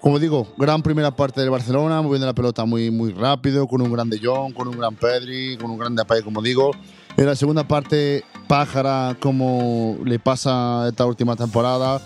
Como 0.00 0.18
digo, 0.18 0.48
gran 0.58 0.82
primera 0.82 1.14
parte 1.14 1.40
del 1.40 1.50
Barcelona, 1.50 2.02
moviendo 2.02 2.26
la 2.26 2.34
pelota 2.34 2.64
muy, 2.64 2.90
muy 2.90 3.12
rápido, 3.12 3.68
con 3.68 3.80
un 3.80 3.92
gran 3.92 4.10
De 4.10 4.18
Jong, 4.18 4.52
con 4.52 4.66
un 4.66 4.76
gran 4.76 4.96
Pedri, 4.96 5.56
con 5.56 5.70
un 5.70 5.78
gran 5.78 5.94
Depay, 5.94 6.22
como 6.22 6.42
digo. 6.42 6.72
En 7.16 7.26
la 7.26 7.36
segunda 7.36 7.62
parte 7.68 8.24
pájara 8.48 9.16
como 9.20 9.98
le 10.04 10.18
pasa 10.18 10.88
esta 10.88 11.06
última 11.06 11.36
temporada. 11.36 12.02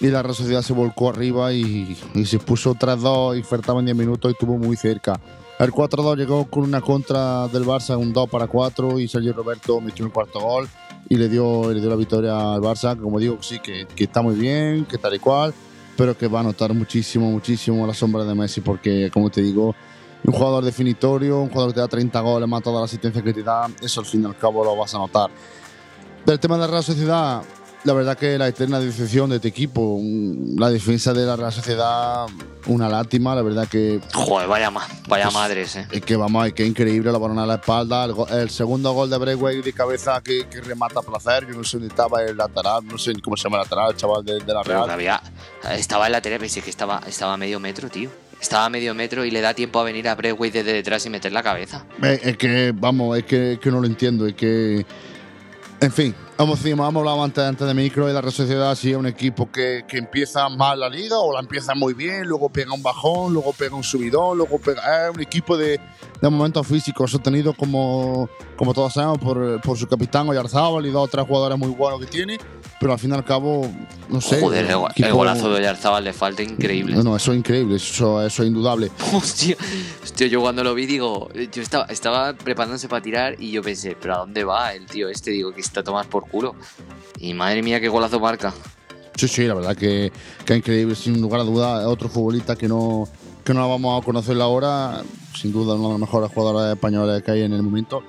Y 0.00 0.08
la 0.08 0.22
Real 0.22 0.34
Sociedad 0.34 0.60
se 0.60 0.74
volcó 0.74 1.08
arriba 1.08 1.54
y, 1.54 1.96
y 2.14 2.26
se 2.26 2.38
puso 2.38 2.74
3-2 2.74 3.38
y 3.38 3.42
faltaban 3.42 3.86
10 3.86 3.96
minutos 3.96 4.30
y 4.30 4.32
estuvo 4.32 4.58
muy 4.58 4.76
cerca. 4.76 5.18
El 5.62 5.70
4-2 5.70 6.16
llegó 6.16 6.44
con 6.46 6.64
una 6.64 6.80
contra 6.80 7.46
del 7.46 7.64
Barça, 7.64 7.96
un 7.96 8.12
2 8.12 8.28
para 8.28 8.48
4 8.48 8.98
y 8.98 9.06
Sergio 9.06 9.32
Roberto 9.32 9.80
metió 9.80 10.04
un 10.04 10.10
cuarto 10.10 10.40
gol 10.40 10.68
y 11.08 11.14
le 11.14 11.28
dio, 11.28 11.72
le 11.72 11.80
dio 11.80 11.88
la 11.88 11.94
victoria 11.94 12.54
al 12.54 12.60
Barça. 12.60 13.00
Como 13.00 13.20
digo, 13.20 13.38
sí, 13.40 13.60
que, 13.60 13.86
que 13.86 14.02
está 14.02 14.22
muy 14.22 14.34
bien, 14.34 14.86
que 14.86 14.98
tal 14.98 15.14
y 15.14 15.20
cual, 15.20 15.54
pero 15.96 16.18
que 16.18 16.26
va 16.26 16.40
a 16.40 16.42
notar 16.42 16.74
muchísimo, 16.74 17.30
muchísimo 17.30 17.86
la 17.86 17.94
sombra 17.94 18.24
de 18.24 18.34
Messi 18.34 18.60
porque, 18.60 19.08
como 19.14 19.30
te 19.30 19.40
digo, 19.40 19.72
un 20.24 20.32
jugador 20.32 20.64
definitorio, 20.64 21.38
un 21.38 21.48
jugador 21.48 21.70
que 21.70 21.74
te 21.74 21.80
da 21.80 21.86
30 21.86 22.20
goles, 22.22 22.48
más 22.48 22.60
toda 22.60 22.80
la 22.80 22.86
asistencia 22.86 23.22
que 23.22 23.32
te 23.32 23.44
da, 23.44 23.68
eso 23.80 24.00
al 24.00 24.06
fin 24.06 24.24
y 24.24 24.26
al 24.26 24.36
cabo 24.36 24.64
lo 24.64 24.74
vas 24.74 24.92
a 24.96 24.98
notar. 24.98 25.30
Del 26.26 26.40
tema 26.40 26.56
de 26.56 26.62
la 26.62 26.66
Real 26.66 26.82
Sociedad, 26.82 27.40
la 27.84 27.92
verdad 27.94 28.16
que 28.16 28.38
la 28.38 28.48
eterna 28.48 28.78
decepción 28.78 29.30
de 29.30 29.36
este 29.36 29.48
equipo, 29.48 30.00
la 30.56 30.70
defensa 30.70 31.12
de 31.12 31.26
la 31.26 31.36
Real 31.36 31.52
Sociedad, 31.52 32.26
una 32.66 32.88
lástima, 32.88 33.34
la 33.34 33.42
verdad 33.42 33.66
que... 33.68 34.00
Joder, 34.12 34.46
vaya, 34.48 34.70
vaya 35.08 35.30
madres, 35.30 35.76
eh. 35.76 35.86
Es 35.90 36.02
que 36.02 36.16
vamos, 36.16 36.46
es 36.46 36.52
que 36.52 36.64
increíble 36.64 37.10
la 37.10 37.18
balona 37.18 37.42
a 37.42 37.46
la 37.46 37.54
espalda, 37.54 38.06
el, 38.30 38.50
segundo 38.50 38.92
gol 38.92 39.10
de 39.10 39.18
Breguet 39.18 39.64
de 39.64 39.72
cabeza 39.72 40.20
que, 40.22 40.46
remata 40.62 41.00
a 41.00 41.02
placer, 41.02 41.46
yo 41.48 41.54
no 41.54 41.64
sé 41.64 41.78
dónde 41.78 41.88
estaba 41.88 42.22
el 42.22 42.36
lateral, 42.36 42.86
no 42.86 42.98
sé 42.98 43.12
cómo 43.20 43.36
se 43.36 43.44
llama 43.44 43.56
el 43.56 43.62
lateral, 43.64 43.90
el 43.90 43.96
chaval 43.96 44.24
de, 44.24 44.40
la 44.46 44.62
Real. 44.62 44.88
Había, 44.88 45.20
estaba 45.72 46.06
el 46.06 46.12
lateral, 46.12 46.38
pensé 46.38 46.62
que 46.62 46.70
estaba, 46.70 47.00
estaba 47.06 47.34
a 47.34 47.36
medio 47.36 47.58
metro, 47.58 47.88
tío. 47.88 48.10
Estaba 48.40 48.64
a 48.64 48.70
medio 48.70 48.92
metro 48.92 49.24
y 49.24 49.30
le 49.30 49.40
da 49.40 49.54
tiempo 49.54 49.78
a 49.78 49.84
venir 49.84 50.08
a 50.08 50.16
Breguet 50.16 50.52
desde 50.52 50.72
detrás 50.72 51.06
y 51.06 51.10
meter 51.10 51.30
la 51.30 51.44
cabeza. 51.44 51.84
Es 52.02 52.36
que, 52.36 52.72
vamos, 52.74 53.16
es 53.16 53.24
que, 53.24 53.58
que 53.62 53.70
no 53.70 53.80
lo 53.80 53.86
entiendo, 53.86 54.26
es 54.26 54.34
que 54.34 54.84
en 55.82 55.90
fin, 55.90 56.14
hemos, 56.38 56.64
hemos 56.64 56.86
hablado 56.86 57.24
antes, 57.24 57.42
antes 57.42 57.66
de 57.66 57.74
micro 57.74 58.08
y 58.08 58.12
la 58.12 58.20
Real 58.20 58.32
Sociedad 58.32 58.72
sí 58.76 58.92
es 58.92 58.96
un 58.96 59.06
equipo 59.06 59.50
que, 59.50 59.84
que, 59.88 59.98
empieza 59.98 60.48
mal 60.48 60.78
la 60.78 60.88
liga 60.88 61.18
o 61.18 61.32
la 61.32 61.40
empieza 61.40 61.74
muy 61.74 61.92
bien, 61.92 62.28
luego 62.28 62.48
pega 62.50 62.72
un 62.72 62.84
bajón, 62.84 63.32
luego 63.32 63.52
pega 63.52 63.74
un 63.74 63.82
subidón, 63.82 64.38
luego 64.38 64.60
pega. 64.60 65.08
Es 65.08 65.14
un 65.14 65.20
equipo 65.20 65.56
de, 65.56 65.80
de 66.20 66.30
momentos 66.30 66.66
físicos 66.68 67.10
sostenido 67.10 67.52
como, 67.52 68.28
como 68.56 68.72
todos 68.72 68.92
sabemos 68.92 69.18
por, 69.18 69.60
por 69.60 69.76
su 69.76 69.88
capitán 69.88 70.28
Oyarzábal 70.28 70.86
y 70.86 70.90
dos 70.90 71.04
o 71.04 71.08
tres 71.08 71.26
jugadores 71.26 71.58
muy 71.58 71.70
buenos 71.70 71.98
que 71.98 72.06
tiene 72.06 72.38
pero 72.82 72.94
al 72.94 72.98
fin 72.98 73.12
y 73.12 73.14
al 73.14 73.24
cabo, 73.24 73.70
no 74.08 74.20
sé. 74.20 74.40
Joder, 74.40 74.66
el, 74.96 75.12
golazo 75.12 75.48
de 75.48 75.60
Oyarzábal 75.60 76.02
le 76.02 76.12
falta 76.12 76.42
increíble. 76.42 76.96
No, 76.96 77.04
no, 77.04 77.16
eso 77.16 77.30
es 77.30 77.38
increíble, 77.38 77.76
eso, 77.76 78.20
eso 78.26 78.42
es 78.42 78.48
indudable. 78.48 78.90
Hostia, 79.12 79.56
hostia, 80.02 80.26
yo 80.26 80.40
cuando 80.40 80.64
lo 80.64 80.74
vi 80.74 80.86
digo, 80.86 81.28
yo 81.32 81.62
estaba, 81.62 81.84
estaba 81.84 82.32
preparándose 82.32 82.88
para 82.88 83.00
tirar 83.00 83.36
y 83.38 83.52
yo 83.52 83.62
pensé, 83.62 83.96
pero 84.00 84.14
¿a 84.14 84.18
dónde 84.18 84.42
va 84.42 84.74
el 84.74 84.86
tío 84.86 85.08
este? 85.08 85.30
Digo, 85.30 85.54
que 85.54 85.60
está 85.60 85.78
a 85.78 85.84
tomar 85.84 86.08
por 86.08 86.26
culo. 86.26 86.56
Y 87.20 87.34
madre 87.34 87.62
mía, 87.62 87.80
qué 87.80 87.88
golazo 87.88 88.18
marca. 88.18 88.52
Sí, 89.14 89.28
sí, 89.28 89.44
la 89.46 89.54
verdad 89.54 89.76
que, 89.76 90.10
que 90.44 90.52
es 90.54 90.58
increíble, 90.58 90.96
sin 90.96 91.22
lugar 91.22 91.42
a 91.42 91.44
duda, 91.44 91.88
otro 91.88 92.08
futbolista 92.08 92.56
que 92.56 92.66
no, 92.66 93.06
que 93.44 93.54
no 93.54 93.68
vamos 93.68 94.02
a 94.02 94.04
conocer 94.04 94.40
ahora, 94.40 95.04
sin 95.36 95.52
duda 95.52 95.76
uno 95.76 95.84
de 95.84 95.90
los 95.90 96.00
mejores 96.00 96.32
jugadores 96.32 96.74
españoles 96.74 97.22
que 97.22 97.30
hay 97.30 97.42
en 97.42 97.52
el 97.52 97.62
momento. 97.62 98.02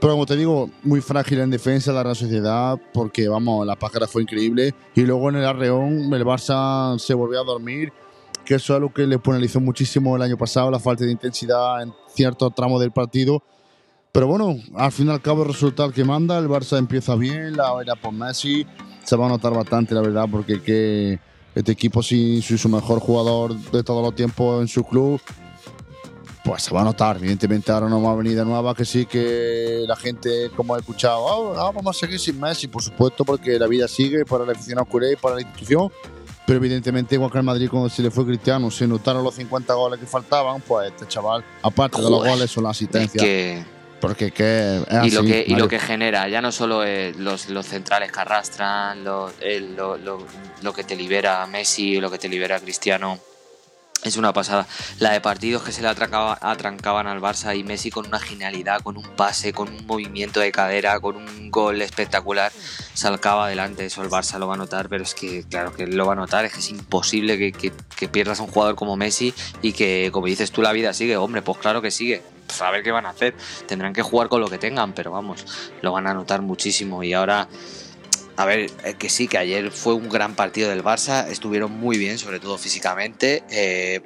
Pero 0.00 0.12
como 0.12 0.26
te 0.26 0.36
digo, 0.36 0.70
muy 0.84 1.00
frágil 1.00 1.40
en 1.40 1.50
defensa 1.50 1.92
la 1.92 2.04
Real 2.04 2.14
Sociedad, 2.14 2.78
porque 2.94 3.28
vamos, 3.28 3.66
la 3.66 3.74
pájara 3.74 4.06
fue 4.06 4.22
increíble. 4.22 4.72
Y 4.94 5.02
luego 5.02 5.28
en 5.28 5.36
el 5.36 5.44
Arreón, 5.44 6.12
el 6.14 6.24
Barça 6.24 6.96
se 6.98 7.14
volvió 7.14 7.40
a 7.40 7.44
dormir, 7.44 7.92
que 8.44 8.54
eso 8.54 8.72
es 8.72 8.76
algo 8.76 8.92
que 8.92 9.06
le 9.06 9.18
penalizó 9.18 9.60
muchísimo 9.60 10.14
el 10.14 10.22
año 10.22 10.38
pasado, 10.38 10.70
la 10.70 10.78
falta 10.78 11.04
de 11.04 11.10
intensidad 11.10 11.82
en 11.82 11.92
ciertos 12.14 12.54
tramos 12.54 12.80
del 12.80 12.92
partido. 12.92 13.42
Pero 14.12 14.28
bueno, 14.28 14.56
al 14.76 14.92
fin 14.92 15.08
y 15.08 15.10
al 15.10 15.20
cabo, 15.20 15.42
el 15.42 15.48
resultado 15.48 15.90
que 15.90 16.04
manda, 16.04 16.38
el 16.38 16.48
Barça 16.48 16.78
empieza 16.78 17.16
bien, 17.16 17.56
la 17.56 17.72
era 17.82 17.96
por 17.96 18.12
Messi, 18.12 18.64
se 19.02 19.16
va 19.16 19.26
a 19.26 19.30
notar 19.30 19.52
bastante, 19.52 19.96
la 19.96 20.00
verdad, 20.00 20.26
porque 20.30 20.62
que 20.62 21.18
este 21.56 21.72
equipo 21.72 22.04
sin 22.04 22.40
su 22.40 22.68
mejor 22.68 23.00
jugador 23.00 23.52
de 23.72 23.82
todos 23.82 24.02
los 24.04 24.14
tiempos 24.14 24.60
en 24.60 24.68
su 24.68 24.84
club 24.84 25.20
pues 26.48 26.62
se 26.62 26.74
va 26.74 26.80
a 26.80 26.84
notar. 26.84 27.18
Evidentemente 27.18 27.70
ahora 27.70 27.90
no 27.90 28.02
va 28.02 28.12
a 28.12 28.14
venir 28.14 28.34
de 28.34 28.42
nueva 28.42 28.74
que 28.74 28.86
sí 28.86 29.04
que 29.04 29.84
la 29.86 29.96
gente, 29.96 30.50
como 30.56 30.74
ha 30.74 30.78
escuchado, 30.78 31.18
oh, 31.20 31.52
vamos 31.74 31.94
a 31.94 32.00
seguir 32.00 32.18
sin 32.18 32.40
Messi, 32.40 32.68
por 32.68 32.82
supuesto, 32.82 33.22
porque 33.22 33.58
la 33.58 33.66
vida 33.66 33.86
sigue 33.86 34.24
para 34.24 34.46
la 34.46 34.52
afición 34.52 34.82
culé 34.86 35.12
y 35.12 35.16
para 35.16 35.34
la 35.34 35.42
institución. 35.42 35.92
Pero 36.46 36.56
evidentemente, 36.56 37.16
igual 37.16 37.30
que 37.30 37.36
el 37.36 37.44
Madrid, 37.44 37.68
cuando 37.70 37.90
se 37.90 38.00
le 38.00 38.10
fue 38.10 38.24
Cristiano, 38.24 38.70
se 38.70 38.86
notaron 38.86 39.22
los 39.22 39.34
50 39.34 39.74
goles 39.74 40.00
que 40.00 40.06
faltaban, 40.06 40.62
pues 40.62 40.90
este 40.90 41.06
chaval, 41.06 41.44
aparte 41.62 42.00
de 42.00 42.10
los 42.10 42.26
goles, 42.26 42.50
son 42.50 42.64
la 42.64 42.70
asistencia. 42.70 43.22
que... 43.22 43.62
Porque 44.00 44.30
que 44.30 44.80
y, 45.02 45.10
lo 45.10 45.22
que, 45.24 45.44
y 45.44 45.56
lo 45.56 45.66
que 45.66 45.80
genera, 45.80 46.28
ya 46.28 46.40
no 46.40 46.52
solo 46.52 46.84
los, 47.18 47.50
los 47.50 47.66
centrales 47.66 48.12
que 48.12 48.20
arrastran, 48.20 49.02
lo, 49.02 49.32
lo, 49.76 49.98
lo 50.62 50.72
que 50.72 50.84
te 50.84 50.94
libera 50.94 51.44
Messi, 51.48 52.00
lo 52.00 52.08
que 52.08 52.16
te 52.16 52.28
libera 52.28 52.60
Cristiano, 52.60 53.18
es 54.04 54.16
una 54.16 54.32
pasada. 54.32 54.66
La 55.00 55.12
de 55.12 55.20
partidos 55.20 55.62
que 55.62 55.72
se 55.72 55.82
le 55.82 55.88
atrancaban 55.88 57.06
al 57.06 57.20
Barça 57.20 57.56
y 57.56 57.64
Messi 57.64 57.90
con 57.90 58.06
una 58.06 58.20
genialidad, 58.20 58.80
con 58.80 58.96
un 58.96 59.04
pase, 59.16 59.52
con 59.52 59.68
un 59.68 59.86
movimiento 59.86 60.40
de 60.40 60.52
cadera, 60.52 61.00
con 61.00 61.16
un 61.16 61.50
gol 61.50 61.82
espectacular, 61.82 62.52
salcaba 62.94 63.46
adelante. 63.46 63.86
Eso 63.86 64.02
el 64.02 64.10
Barça 64.10 64.38
lo 64.38 64.46
va 64.46 64.54
a 64.54 64.56
notar, 64.56 64.88
pero 64.88 65.02
es 65.02 65.14
que, 65.14 65.44
claro 65.44 65.74
que 65.74 65.86
lo 65.86 66.06
va 66.06 66.12
a 66.12 66.16
notar, 66.16 66.44
es 66.44 66.52
que 66.52 66.60
es 66.60 66.70
imposible 66.70 67.52
que, 67.52 67.72
pierdas 68.08 68.40
a 68.40 68.44
un 68.44 68.50
jugador 68.50 68.76
como 68.76 68.96
Messi 68.96 69.34
y 69.62 69.72
que, 69.72 70.10
como 70.12 70.26
dices 70.26 70.52
tú, 70.52 70.62
la 70.62 70.72
vida 70.72 70.92
sigue. 70.94 71.16
Hombre, 71.16 71.42
pues 71.42 71.58
claro 71.58 71.82
que 71.82 71.90
sigue. 71.90 72.22
Pues 72.46 72.62
a 72.62 72.70
ver 72.70 72.82
qué 72.82 72.92
van 72.92 73.04
a 73.04 73.10
hacer. 73.10 73.34
Tendrán 73.66 73.92
que 73.92 74.02
jugar 74.02 74.28
con 74.28 74.40
lo 74.40 74.48
que 74.48 74.58
tengan, 74.58 74.92
pero 74.94 75.10
vamos, 75.10 75.44
lo 75.82 75.92
van 75.92 76.06
a 76.06 76.14
notar 76.14 76.40
muchísimo. 76.40 77.02
Y 77.02 77.12
ahora 77.12 77.48
a 78.38 78.44
ver, 78.44 78.70
que 78.70 79.08
sí, 79.08 79.26
que 79.26 79.36
ayer 79.36 79.72
fue 79.72 79.94
un 79.94 80.08
gran 80.08 80.36
partido 80.36 80.70
del 80.70 80.84
Barça, 80.84 81.26
estuvieron 81.26 81.72
muy 81.72 81.98
bien, 81.98 82.18
sobre 82.18 82.38
todo 82.38 82.56
físicamente. 82.56 83.42
Eh, 83.50 84.00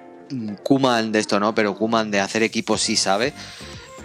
Kuman 0.63 1.13
de 1.13 1.19
esto 1.19 1.39
no, 1.39 1.55
pero 1.55 1.77
Kuman 1.77 2.11
de 2.11 2.21
hacer 2.21 2.43
equipo 2.43 2.79
sí 2.79 2.97
sabe. 2.97 3.35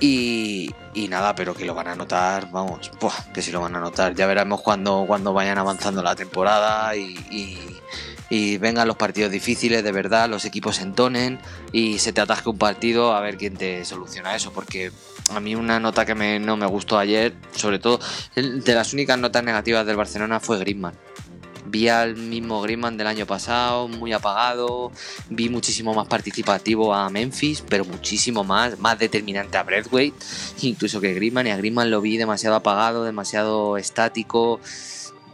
Y, 0.01 0.73
nada, 1.09 1.33
pero 1.33 1.55
que 1.55 1.63
lo 1.63 1.73
van 1.73 1.87
a 1.87 1.95
notar, 1.95 2.51
vamos, 2.51 2.91
que 3.33 3.41
sí 3.41 3.51
lo 3.51 3.61
van 3.61 3.77
a 3.77 3.79
notar. 3.79 4.15
Ya 4.15 4.27
veremos 4.27 4.61
cuando, 4.61 5.05
cuando 5.07 5.31
vayan 5.31 5.57
avanzando 5.59 6.03
la 6.03 6.13
temporada 6.13 6.93
y 6.97 7.15
vengan 8.29 8.87
los 8.87 8.97
partidos 8.97 9.31
difíciles, 9.31 9.83
de 9.83 9.91
verdad, 9.91 10.29
los 10.29 10.45
equipos 10.45 10.77
se 10.77 10.83
entonen 10.83 11.39
y 11.71 11.99
se 11.99 12.13
te 12.13 12.21
atasque 12.21 12.49
un 12.49 12.57
partido 12.57 13.15
a 13.15 13.21
ver 13.21 13.37
quién 13.37 13.55
te 13.55 13.85
soluciona 13.85 14.35
eso, 14.35 14.51
porque 14.51 14.91
a 15.31 15.39
mí 15.39 15.55
una 15.55 15.79
nota 15.79 16.05
que 16.05 16.39
no 16.39 16.57
me 16.57 16.65
gustó 16.65 16.97
ayer, 16.97 17.33
sobre 17.55 17.79
todo 17.79 17.99
de 18.35 18.73
las 18.73 18.93
únicas 18.93 19.17
notas 19.17 19.43
negativas 19.43 19.85
del 19.85 19.95
Barcelona 19.95 20.39
fue 20.39 20.59
Griezmann. 20.59 20.95
Vi 21.69 21.89
al 21.89 22.15
mismo 22.15 22.61
Griezmann 22.61 22.95
del 22.95 23.07
año 23.07 23.25
pasado, 23.25 23.89
muy 23.89 24.13
apagado, 24.13 24.91
vi 25.29 25.49
muchísimo 25.49 25.93
más 25.93 26.07
participativo 26.07 26.93
a 26.93 27.09
Memphis, 27.09 27.61
pero 27.67 27.83
muchísimo 27.83 28.45
más, 28.45 28.79
más 28.79 28.97
determinante 28.97 29.57
a 29.57 29.63
Breathwaite, 29.63 30.17
incluso 30.61 31.01
que 31.01 31.13
Griezmann, 31.13 31.47
y 31.47 31.49
a 31.49 31.57
Griezmann 31.57 31.91
lo 31.91 31.99
vi 31.99 32.15
demasiado 32.15 32.55
apagado, 32.55 33.03
demasiado 33.03 33.77
estático, 33.77 34.61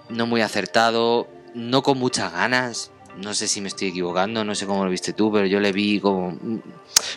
no 0.10 0.26
muy 0.26 0.42
acertado, 0.42 1.28
no 1.54 1.84
con 1.84 1.98
muchas 1.98 2.32
ganas, 2.32 2.92
no 3.18 3.34
sé 3.34 3.48
si 3.48 3.62
me 3.62 3.68
estoy 3.68 3.90
equivocando, 3.90 4.44
no 4.44 4.56
sé 4.56 4.66
cómo 4.66 4.84
lo 4.84 4.92
viste 4.92 5.14
tú, 5.14 5.32
pero 5.32 5.46
yo 5.46 5.60
le 5.60 5.72
vi 5.72 6.00
como, 6.00 6.38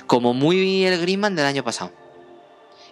como 0.07 0.35
muy 0.35 0.85
el 0.85 1.01
Griezmann 1.01 1.35
del 1.35 1.47
año 1.47 1.65
pasado. 1.65 1.93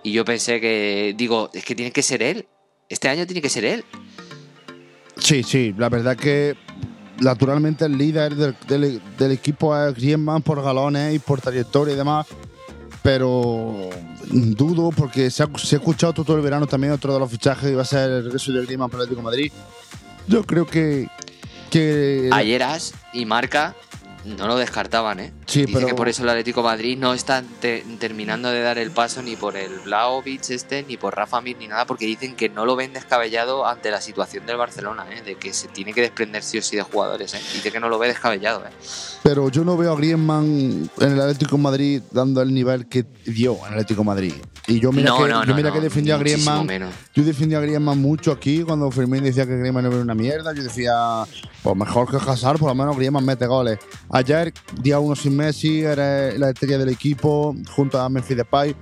Y 0.03 0.13
yo 0.13 0.25
pensé 0.25 0.61
que, 0.61 1.15
digo, 1.17 1.51
es 1.53 1.65
que 1.65 1.75
tiene 1.75 1.91
que 1.91 2.03
ser 2.03 2.23
él. 2.23 2.47
Este 2.89 3.09
año 3.09 3.27
tiene 3.27 3.41
que 3.41 3.49
ser 3.49 3.65
él. 3.65 3.85
Sí, 5.17 5.43
sí, 5.43 5.75
la 5.79 5.89
verdad 5.89 6.17
que 6.17 6.57
naturalmente 7.21 7.85
el 7.85 7.97
líder 7.97 8.35
del, 8.35 9.33
equipo 9.33 9.77
es 9.77 9.95
Griezmann 9.95 10.43
por 10.43 10.63
galones 10.63 11.15
y 11.15 11.19
por 11.19 11.41
trayectoria 11.41 11.95
y 11.95 11.97
demás. 11.97 12.27
Pero 13.03 13.91
dudo 14.31 14.91
porque 14.91 15.31
se 15.31 15.43
ha, 15.43 15.49
escuchado 15.73 16.13
todo 16.13 16.37
el 16.37 16.43
verano 16.43 16.67
también 16.67 16.93
otro 16.93 17.13
de 17.13 17.21
los 17.21 17.31
fichajes 17.31 17.71
y 17.71 17.75
va 17.75 17.83
a 17.83 17.87
ser 17.87 18.11
el 18.11 18.25
regreso 18.25 18.53
de 18.53 18.65
Griezmann 18.65 18.91
para 18.91 19.03
el 19.03 19.07
Atlético 19.07 19.23
Madrid. 19.23 19.53
Yo 20.27 20.45
creo 20.45 20.67
que, 20.67 21.09
que... 21.71 22.31
Ayeras 22.33 22.95
y 23.13 23.25
Marca 23.27 23.75
no 24.25 24.47
lo 24.47 24.57
descartaban, 24.57 25.21
¿eh? 25.21 25.33
Sí, 25.47 25.67
Dice 25.67 25.87
que 25.87 25.95
por 25.95 26.09
eso 26.09 26.23
el 26.23 26.29
Atlético 26.29 26.63
Madrid 26.63 26.99
no 26.99 27.15
está 27.15 27.43
terminando 27.99 28.51
de 28.51 28.61
dar 28.63 28.79
el 28.79 28.91
paso 28.91 29.23
ni 29.23 29.37
por 29.37 29.57
el 29.57 29.81
Blaovic 29.81 30.51
este, 30.51 30.83
ni 30.83 30.97
por 30.97 31.15
Rafa 31.15 31.41
Mir, 31.41 31.57
ni 31.59 31.69
nada, 31.69 31.87
porque 31.87 32.07
dicen 32.07 32.35
que 32.35 32.49
no 32.49 32.65
lo 32.65 32.77
ven 32.77 32.93
descabellado 32.93 33.67
ante 33.67 33.91
la 33.91 34.01
situación 34.01 34.47
del 34.47 34.57
Barcelona, 34.57 35.07
¿eh? 35.11 35.23
De 35.23 35.37
que 35.37 35.53
se 35.53 35.69
tiene 35.69 35.93
que 35.93 36.01
desprender 36.01 36.43
sí 36.43 36.59
o 36.59 36.63
sí 36.63 36.77
de 36.77 36.83
jugadores, 36.83 37.35
¿eh? 37.35 37.41
Dice 37.53 37.71
que 37.71 37.81
no 37.81 37.89
lo 37.89 37.99
ve 37.99 38.09
descabellado, 38.09 38.65
¿eh? 38.65 38.71
Pero 39.23 39.49
yo 39.49 39.65
no 39.65 39.77
veo 39.77 39.93
a 39.93 39.97
Griezmann 39.97 40.91
en 41.01 41.13
el 41.13 41.21
Atlético 41.21 41.59
Madrid 41.59 42.03
dando 42.11 42.43
el 42.43 42.53
nivel 42.53 42.87
que 42.89 43.05
dio 43.25 43.57
en 43.61 43.67
el 43.67 43.73
Atlético 43.73 44.05
Madrid. 44.05 44.35
Y 44.67 44.81
yo 44.81 44.93
mira 44.93 45.13
que, 45.17 45.49
yo 45.49 45.55
mira 45.55 45.73
que 45.73 45.81
defendía 45.81 46.15
a 46.15 46.19
Griezmann. 46.19 46.67
Yo 47.15 47.23
defendía 47.23 47.59
a 47.59 47.61
Griezmann 47.61 48.01
mucho 48.01 48.33
aquí 48.33 48.63
cuando 48.63 48.91
Fermín 48.91 49.23
decía 49.23 49.47
que 49.47 49.57
Griezmann 49.57 49.87
era 49.87 49.97
una 49.97 50.15
mierda. 50.15 50.55
Yo 50.55 50.63
decía, 50.63 51.25
pues 51.63 51.77
mejor 51.77 52.11
que 52.11 52.17
Hazard, 52.17 52.59
por 52.59 52.69
lo 52.69 52.75
menos 52.75 52.97
Griezmann 52.97 53.25
mete 53.25 53.47
goles. 53.47 53.79
Ayer, 54.15 54.55
día 54.81 55.01
uno 55.01 55.17
sin 55.17 55.37
Messi, 55.37 55.83
era 55.83 56.31
la 56.39 56.51
estrella 56.51 56.79
del 56.79 56.89
equipo, 56.89 57.53
junto 57.75 57.99
a 57.99 58.09
Memphis 58.09 58.37
Depay. 58.37 58.77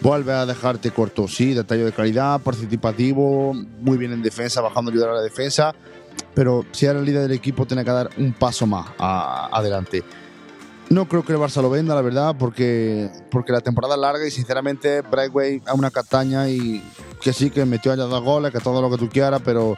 vuelve 0.00 0.32
a 0.32 0.44
dejarte 0.44 0.90
corto. 0.90 1.28
Sí, 1.28 1.54
detalle 1.54 1.84
de 1.84 1.92
calidad, 1.92 2.40
participativo, 2.40 3.54
muy 3.54 3.96
bien 3.96 4.12
en 4.12 4.24
defensa, 4.24 4.60
bajando 4.60 4.90
ayudar 4.90 5.10
a 5.10 5.14
la 5.14 5.22
defensa. 5.22 5.72
Pero 6.34 6.66
si 6.72 6.86
era 6.86 6.98
el 6.98 7.04
líder 7.04 7.22
del 7.22 7.30
equipo, 7.30 7.64
tiene 7.64 7.84
que 7.84 7.92
dar 7.92 8.10
un 8.18 8.32
paso 8.32 8.66
más 8.66 8.88
adelante. 8.98 10.02
No 10.90 11.06
creo 11.06 11.24
que 11.24 11.32
el 11.32 11.38
Barça 11.38 11.62
lo 11.62 11.70
venda, 11.70 11.94
la 11.94 12.02
verdad, 12.02 12.34
porque, 12.36 13.08
porque 13.30 13.52
la 13.52 13.60
temporada 13.60 13.94
es 13.94 14.00
larga 14.00 14.26
y 14.26 14.32
sinceramente 14.32 15.02
Brightway 15.02 15.62
es 15.64 15.72
una 15.74 15.92
castaña 15.92 16.48
y 16.48 16.82
que 17.20 17.32
sí, 17.32 17.50
que 17.50 17.64
metió 17.64 17.92
allá 17.92 18.02
dos 18.02 18.24
goles, 18.24 18.50
que 18.50 18.58
todo 18.58 18.82
lo 18.82 18.90
que 18.90 18.98
tú 18.98 19.08
quieras, 19.08 19.42
pero 19.44 19.76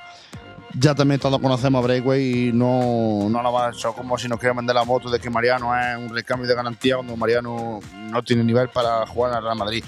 ya 0.79 0.95
también 0.95 1.21
todos 1.21 1.41
conocemos 1.41 1.83
a 1.83 1.87
Breakway 1.87 2.49
y 2.49 2.53
no, 2.53 3.29
no 3.29 3.43
nada 3.43 3.51
más 3.51 3.83
como 3.97 4.19
si 4.19 4.29
nos 4.29 4.39
quieren 4.39 4.57
vender 4.57 4.75
la 4.75 4.85
moto 4.85 5.11
de 5.11 5.19
que 5.19 5.31
Mariano 5.31 5.77
es 5.79 5.97
un 5.99 6.15
recambio 6.15 6.47
de 6.47 6.55
garantía 6.55 6.97
cuando 6.97 7.17
Mariano 7.17 7.81
no 8.11 8.23
tiene 8.23 8.45
nivel 8.45 8.69
para 8.69 9.07
jugar 9.07 9.37
el 9.37 9.43
Real 9.43 9.57
Madrid. 9.57 9.85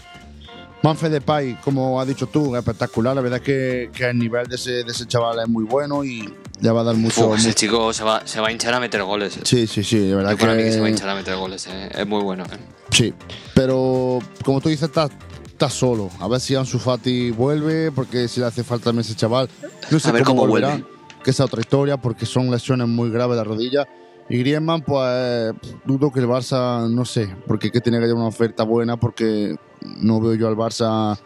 Manfred 0.83 1.11
Depay, 1.11 1.55
como 1.65 2.01
has 2.01 2.07
dicho 2.07 2.27
tú, 2.29 2.55
espectacular. 2.55 3.17
La 3.17 3.21
verdad 3.21 3.39
es 3.39 3.45
que, 3.45 3.91
que 3.93 4.09
el 4.09 4.19
nivel 4.19 4.47
de 4.47 4.55
ese, 4.55 4.85
de 4.85 4.93
ese 4.93 5.07
chaval 5.07 5.41
es 5.41 5.49
muy 5.49 5.65
bueno 5.65 6.05
y 6.05 6.33
le 6.61 6.71
va 6.71 6.83
a 6.83 6.85
dar 6.85 6.95
mucho. 6.95 7.35
ese 7.35 7.55
chico 7.55 7.93
se 7.93 8.05
va, 8.05 8.23
se 8.25 8.41
va 8.41 8.49
a 8.49 8.53
hinchar 8.53 8.73
a 8.75 8.79
meter 8.79 9.03
goles. 9.03 9.37
Eh. 9.37 9.41
Sí, 9.45 9.67
sí, 9.67 9.83
sí. 9.83 9.99
De 9.99 10.15
verdad 10.15 10.37
que... 10.37 10.47
que 10.47 10.73
se 10.73 10.81
va 10.81 10.87
a 10.87 10.91
hinchar 10.91 11.09
a 11.09 11.15
meter 11.15 11.35
goles. 11.35 11.67
Eh. 11.67 11.89
Es 11.93 12.07
muy 12.07 12.23
bueno. 12.23 12.45
Eh. 12.45 12.59
Sí, 12.91 13.15
pero 13.55 14.21
como 14.45 14.61
tú 14.61 14.69
dices, 14.69 14.89
está, 14.89 15.09
está 15.57 15.71
solo. 15.71 16.11
A 16.21 16.29
ver 16.29 16.39
si 16.39 16.55
Ansu 16.55 16.79
Fati 16.79 17.31
vuelve, 17.31 17.91
porque 17.91 18.29
si 18.29 18.41
le 18.41 18.47
hace 18.47 18.63
falta 18.63 18.91
a 18.91 19.01
ese 19.01 19.15
chaval. 19.15 19.49
No 19.91 19.99
sé 19.99 20.11
a 20.11 20.13
ver 20.13 20.23
cómo, 20.23 20.47
volverá, 20.47 20.83
que 21.25 21.31
es 21.31 21.41
otra 21.41 21.61
historia, 21.61 21.97
porque 21.97 22.27
son 22.27 22.51
lesiones 22.51 22.87
muy 22.87 23.11
graves 23.11 23.37
de 23.39 23.43
la 23.43 23.45
rodilla. 23.45 23.89
Y 24.29 24.39
Griezmann, 24.39 24.83
pues 24.83 25.55
dudo 25.87 26.13
que 26.13 26.21
el 26.21 26.27
Barça, 26.27 26.91
no 26.91 27.07
sé, 27.07 27.35
porque 27.47 27.71
que 27.71 27.81
tenía 27.81 28.01
que 28.01 28.05
haber 28.05 28.17
una 28.17 28.27
oferta 28.27 28.65
buena, 28.65 28.99
porque 28.99 29.57
no 29.81 30.21
veo 30.21 30.35
yo 30.35 30.47
al 30.47 30.57
Barça 30.57 31.19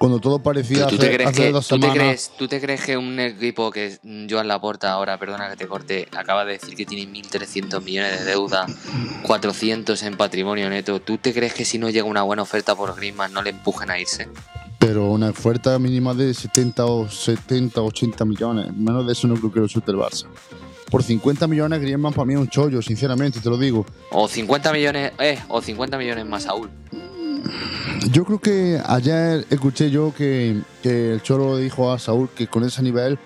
cuando 0.00 0.18
todo 0.18 0.38
parecía 0.38 0.86
¿Tú, 0.86 0.96
te 0.96 1.12
crees 1.12 1.30
que, 1.32 1.52
¿tú 1.52 1.78
Te 1.78 1.90
crees, 1.90 2.32
¿Tú 2.38 2.48
te 2.48 2.58
crees 2.58 2.82
que 2.82 2.96
un 2.96 3.20
equipo 3.20 3.70
que 3.70 3.98
Joan 4.30 4.48
Laporta 4.48 4.92
ahora, 4.92 5.18
perdona 5.18 5.50
que 5.50 5.56
te 5.56 5.66
corte, 5.66 6.08
acaba 6.16 6.46
de 6.46 6.54
decir 6.54 6.74
que 6.74 6.86
tiene 6.86 7.12
1.300 7.12 7.82
millones 7.82 8.20
de 8.20 8.24
deuda, 8.24 8.66
400 9.24 10.02
en 10.04 10.16
patrimonio 10.16 10.70
neto, 10.70 11.00
¿tú 11.00 11.18
te 11.18 11.34
crees 11.34 11.52
que 11.52 11.66
si 11.66 11.76
no 11.76 11.90
llega 11.90 12.06
una 12.06 12.22
buena 12.22 12.40
oferta 12.40 12.74
por 12.74 12.96
Griezmann 12.96 13.34
no 13.34 13.42
le 13.42 13.50
empujen 13.50 13.90
a 13.90 13.98
irse? 13.98 14.26
Pero 14.78 15.10
una 15.10 15.28
oferta 15.28 15.78
mínima 15.78 16.14
de 16.14 16.32
70 16.32 16.86
o 16.86 17.06
70, 17.06 17.82
80 17.82 18.24
millones, 18.24 18.74
menos 18.74 19.06
de 19.06 19.12
eso 19.12 19.28
no 19.28 19.34
creo 19.34 19.52
que 19.52 19.60
lo 19.60 19.68
suelte 19.68 19.90
el 19.90 19.98
Barça 19.98 20.24
por 20.90 21.02
50 21.02 21.46
millones 21.46 21.78
Griezmann 21.80 22.14
para 22.14 22.24
mí 22.24 22.34
es 22.34 22.40
un 22.40 22.48
chollo, 22.48 22.82
sinceramente, 22.82 23.38
te 23.38 23.48
lo 23.48 23.56
digo. 23.56 23.86
O 24.10 24.26
50 24.26 24.72
millones, 24.72 25.12
eh, 25.20 25.38
o 25.48 25.62
50 25.62 25.96
millones 25.98 26.26
más 26.26 26.42
Saúl. 26.44 26.68
Yo 28.10 28.24
creo 28.24 28.38
que 28.38 28.80
ayer 28.84 29.46
escuché 29.50 29.90
yo 29.90 30.14
que, 30.16 30.60
el 30.82 31.22
Cholo 31.22 31.56
dijo 31.56 31.92
a 31.92 31.98
Saúl 31.98 32.28
que 32.34 32.46
con 32.46 32.64
ese 32.64 32.82
nivel 32.82 33.18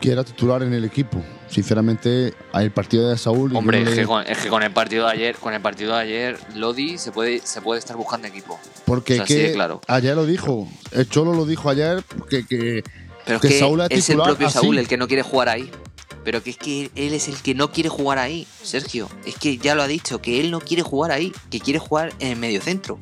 que 0.00 0.12
era 0.12 0.24
titular 0.24 0.62
en 0.62 0.72
el 0.72 0.84
equipo. 0.84 1.22
Sinceramente, 1.48 2.34
el 2.54 2.70
partido 2.70 3.08
de 3.08 3.16
Saúl. 3.16 3.56
Hombre, 3.56 3.82
es, 3.82 3.88
que 3.90 4.04
con, 4.48 4.62
el 4.62 4.70
partido 4.70 5.06
de 5.06 5.12
ayer, 5.12 5.36
con 5.36 5.54
el 5.54 5.60
partido 5.60 5.94
de 5.94 6.00
ayer, 6.00 6.38
Lodi 6.54 6.98
se 6.98 7.10
puede, 7.10 7.40
se 7.40 7.62
puede 7.62 7.78
estar 7.78 7.96
buscando 7.96 8.28
equipo. 8.28 8.60
Porque 8.84 9.22
claro. 9.54 9.80
ayer 9.88 10.14
lo 10.14 10.26
dijo, 10.26 10.68
el 10.92 11.08
Cholo 11.08 11.32
lo 11.32 11.46
dijo 11.46 11.70
ayer 11.70 12.04
que, 12.28 12.46
que, 12.46 12.84
Pero 13.24 13.40
que, 13.40 13.58
Saúl 13.58 13.80
es, 13.88 14.10
el 14.10 14.18
propio 14.18 14.50
Saúl 14.50 14.78
el 14.78 14.86
que 14.86 14.98
no 14.98 15.08
quiere 15.08 15.22
jugar 15.22 15.48
ahí. 15.48 15.70
Pero 16.28 16.42
que 16.42 16.50
es 16.50 16.58
que 16.58 16.90
él 16.94 17.14
es 17.14 17.26
el 17.28 17.36
que 17.36 17.54
no 17.54 17.72
quiere 17.72 17.88
jugar 17.88 18.18
ahí, 18.18 18.46
Sergio. 18.62 19.08
Es 19.24 19.36
que 19.36 19.56
ya 19.56 19.74
lo 19.74 19.80
ha 19.80 19.86
dicho, 19.86 20.20
que 20.20 20.40
él 20.40 20.50
no 20.50 20.60
quiere 20.60 20.82
jugar 20.82 21.10
ahí, 21.10 21.32
que 21.50 21.58
quiere 21.58 21.78
jugar 21.78 22.12
en 22.18 22.32
el 22.32 22.36
medio 22.36 22.60
centro. 22.60 22.98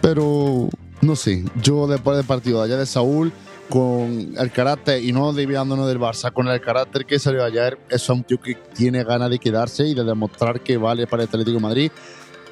Pero 0.00 0.68
no 1.00 1.16
sé, 1.16 1.44
yo 1.60 1.88
después 1.88 2.16
del 2.16 2.24
partido 2.24 2.60
de 2.60 2.66
allá 2.66 2.76
de 2.76 2.86
Saúl, 2.86 3.32
con 3.68 4.32
el 4.38 4.52
carácter, 4.52 5.02
y 5.02 5.10
no 5.10 5.32
desviándonos 5.32 5.88
del 5.88 5.98
Barça, 5.98 6.32
con 6.32 6.46
el 6.46 6.60
carácter 6.60 7.04
que 7.04 7.18
salió 7.18 7.42
ayer, 7.42 7.80
es 7.90 8.08
un 8.08 8.22
tío 8.22 8.40
que 8.40 8.54
tiene 8.54 9.02
ganas 9.02 9.28
de 9.28 9.40
quedarse 9.40 9.84
y 9.84 9.94
de 9.94 10.04
demostrar 10.04 10.60
que 10.60 10.76
vale 10.76 11.08
para 11.08 11.24
el 11.24 11.28
Atlético 11.28 11.58
Madrid. 11.58 11.90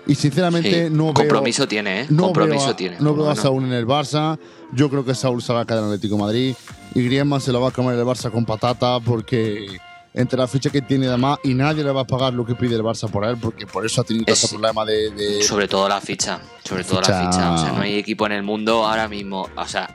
Y 0.07 0.15
sinceramente 0.15 0.91
no 0.91 1.07
veo. 1.07 1.15
Compromiso 1.15 1.67
tiene, 1.69 2.03
¿eh? 2.03 2.07
No 2.11 2.25
compromiso 2.25 2.67
veo 2.67 2.77
tiene. 2.77 2.97
No 2.99 3.15
veo 3.15 3.31
a 3.31 3.37
Saúl 3.37 3.65
en 3.65 3.73
el 3.73 3.87
Barça. 3.87 4.39
Yo 4.73 4.91
creo 4.91 5.05
que 5.05 5.15
Saúl 5.15 5.43
se 5.43 5.53
va 5.53 5.61
a 5.61 5.65
quedar 5.65 5.81
en 5.81 5.87
Atlético 5.87 6.17
de 6.17 6.21
Madrid. 6.23 6.55
Y 6.95 7.05
Griezmann 7.05 7.41
se 7.41 7.53
lo 7.53 7.61
va 7.61 7.69
a 7.69 7.71
comer 7.71 7.99
el 7.99 8.05
Barça 8.05 8.31
con 8.31 8.45
patata 8.45 8.99
porque 9.01 9.81
entre 10.15 10.39
la 10.39 10.47
ficha 10.47 10.71
que 10.71 10.83
tiene 10.83 11.07
además 11.07 11.39
y 11.43 11.55
nadie 11.55 11.83
le 11.83 11.91
va 11.91 12.03
a 12.03 12.07
pagar 12.07 12.35
lo 12.35 12.45
que 12.45 12.55
pide 12.55 12.75
el 12.77 12.83
Barça 12.83 13.11
por 13.11 13.25
él 13.25 13.37
porque 13.41 13.67
por 13.67 13.87
eso 13.87 14.03
ha 14.03 14.05
tenido 14.05 14.27
tanto 14.27 14.49
problema 14.49 14.85
de, 14.85 15.43
sobre 15.43 15.69
todo 15.69 15.89
la 15.89 16.01
ficha 16.01 16.39
sobre 16.63 16.85
todo 16.85 17.01
la 17.01 17.31
ficha 17.31 17.53
o 17.55 17.59
sea 17.59 17.73
no 17.73 17.81
hay 17.81 17.97
equipo 17.97 18.27
en 18.27 18.33
el 18.33 18.43
mundo 18.43 18.85
ahora 18.85 19.09
mismo 19.09 19.49
o 19.57 19.67
sea 19.67 19.89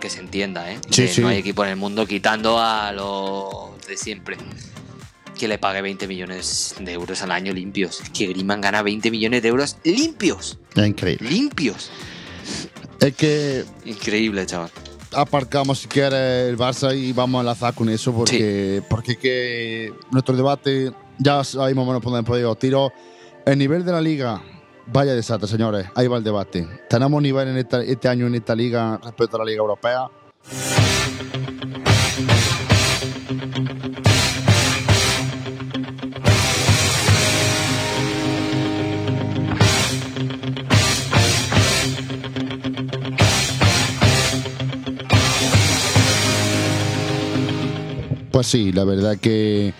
que 0.00 0.08
se 0.08 0.20
entienda 0.20 0.70
eh 0.72 0.78
sí, 0.88 1.20
no 1.20 1.28
hay 1.28 1.38
equipo 1.38 1.62
en 1.64 1.70
el 1.72 1.76
mundo 1.76 2.06
quitando 2.06 2.58
a 2.58 2.90
los 2.92 3.86
de 3.86 3.96
siempre 3.98 4.38
que 5.34 5.48
le 5.48 5.58
pague 5.58 5.82
20 5.82 6.06
millones 6.06 6.74
de 6.80 6.92
euros 6.92 7.22
al 7.22 7.30
año 7.30 7.52
limpios 7.52 8.00
es 8.00 8.10
que 8.10 8.26
Griezmann 8.26 8.60
gana 8.60 8.82
20 8.82 9.10
millones 9.10 9.42
de 9.42 9.48
euros 9.48 9.76
limpios 9.84 10.58
increíble 10.76 11.28
limpios 11.28 11.90
es 13.00 13.14
que 13.14 13.64
increíble 13.84 14.46
chaval 14.46 14.70
aparcamos 15.12 15.80
si 15.80 15.88
quiere 15.88 16.48
el 16.48 16.58
Barça 16.58 16.96
y 16.96 17.12
vamos 17.12 17.38
a 17.38 17.42
enlazar 17.42 17.74
con 17.74 17.88
eso 17.88 18.12
porque, 18.12 18.82
porque 18.88 19.16
que 19.16 19.92
nuestro 20.10 20.36
debate 20.36 20.92
ya 21.18 21.44
sabemos 21.44 21.86
menos 21.86 22.02
por 22.02 22.12
donde 22.12 22.26
podido 22.26 22.54
tiro. 22.56 22.92
El 23.44 23.58
nivel 23.58 23.84
de 23.84 23.92
la 23.92 24.00
liga, 24.00 24.42
vaya 24.86 25.14
desastre, 25.14 25.48
señores. 25.48 25.86
Ahí 25.94 26.06
va 26.06 26.16
el 26.18 26.24
debate. 26.24 26.66
¿Tenemos 26.88 27.22
nivel 27.22 27.48
en 27.48 27.56
este 27.58 28.08
año 28.08 28.26
en 28.26 28.34
esta 28.34 28.54
liga 28.54 28.98
respecto 29.02 29.36
a 29.36 29.40
la 29.40 29.44
liga 29.44 29.58
europea? 29.58 30.08
Pues 48.34 48.48
sí, 48.48 48.72
la 48.72 48.82
verdad 48.82 49.16
que 49.16 49.72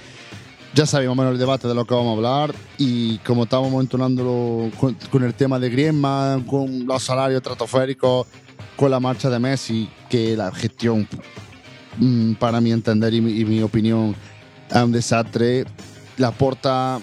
ya 0.77 0.87
sabemos 0.87 1.17
menos 1.17 1.33
el 1.33 1.41
debate 1.41 1.67
de 1.67 1.75
lo 1.75 1.85
que 1.85 1.93
vamos 1.93 2.11
a 2.11 2.17
hablar 2.17 2.55
y 2.79 3.19
como 3.19 3.43
estábamos 3.43 3.83
entonándolo 3.83 4.71
con, 4.79 5.25
el 5.25 5.35
tema 5.35 5.59
de 5.59 5.71
Griezmann, 5.71 6.45
con 6.45 6.87
los 6.87 7.03
salarios 7.03 7.39
estratosféricos, 7.39 8.29
con 8.77 8.93
la 8.93 9.01
marcha 9.01 9.29
de 9.29 9.41
Messi, 9.41 9.91
que 10.09 10.37
la 10.37 10.53
gestión, 10.53 11.09
mm, 11.99 12.35
para 12.35 12.61
mi 12.61 12.71
entender 12.71 13.13
y 13.15 13.21
mi, 13.21 13.61
opinión, 13.61 14.15
es 14.71 14.77
un 14.77 14.93
desastre. 14.93 15.65
La 16.17 16.31
Porta 16.31 17.01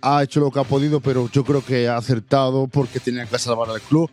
ha 0.00 0.22
hecho 0.22 0.40
lo 0.40 0.50
que 0.50 0.60
ha 0.60 0.64
podido, 0.64 1.00
pero 1.00 1.28
yo 1.30 1.44
creo 1.44 1.62
que 1.62 1.86
ha 1.86 1.98
acertado 1.98 2.66
porque 2.66 2.98
tenía 2.98 3.26
que 3.26 3.38
salvar 3.38 3.68
al 3.68 3.82
club. 3.82 4.08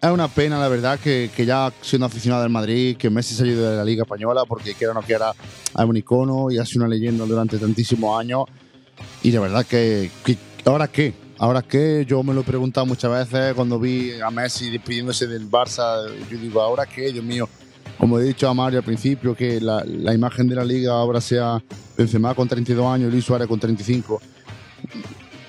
Es 0.00 0.10
una 0.10 0.28
pena, 0.28 0.58
la 0.58 0.68
verdad, 0.68 1.00
que, 1.00 1.30
que, 1.34 1.46
ya 1.46 1.72
siendo 1.80 2.06
aficionado 2.06 2.42
del 2.42 2.52
Madrid, 2.52 2.96
que 2.98 3.08
Messi 3.08 3.34
se 3.34 3.44
haya 3.44 3.52
ido 3.52 3.70
de 3.70 3.76
la 3.76 3.84
Liga 3.84 4.02
Española, 4.02 4.44
porque 4.46 4.74
quiera 4.74 4.92
o 4.92 4.94
no 4.94 5.02
quiera, 5.02 5.30
es 5.30 5.84
un 5.84 5.96
icono 5.96 6.50
y 6.50 6.58
ha 6.58 6.66
sido 6.66 6.84
una 6.84 6.94
leyenda 6.94 7.24
durante 7.24 7.58
tantísimos 7.58 8.20
años. 8.20 8.44
Y 9.22 9.30
de 9.30 9.38
verdad 9.38 9.64
que, 9.64 10.10
¿ahora 10.66 10.88
qué? 10.88 11.14
¿Ahora 11.38 11.62
qué? 11.62 12.04
Yo 12.06 12.22
me 12.22 12.34
lo 12.34 12.42
he 12.42 12.44
preguntado 12.44 12.84
muchas 12.86 13.10
veces 13.10 13.54
cuando 13.54 13.78
vi 13.78 14.20
a 14.20 14.30
Messi 14.30 14.70
despidiéndose 14.70 15.26
del 15.26 15.50
Barça. 15.50 16.06
Yo 16.30 16.38
digo, 16.38 16.60
¿ahora 16.60 16.86
qué? 16.86 17.12
Dios 17.12 17.24
mío. 17.24 17.48
Como 17.98 18.18
he 18.18 18.24
dicho 18.24 18.48
a 18.48 18.54
Mario 18.54 18.80
al 18.80 18.84
principio, 18.84 19.34
que 19.34 19.60
la, 19.60 19.82
la 19.84 20.12
imagen 20.12 20.46
de 20.46 20.54
la 20.54 20.64
liga 20.64 20.92
ahora 20.92 21.20
sea 21.20 21.62
Benzema 21.96 22.34
con 22.34 22.46
32 22.46 22.86
años 22.86 23.08
y 23.08 23.12
Luis 23.12 23.24
Suárez 23.24 23.48
con 23.48 23.58
35 23.58 24.20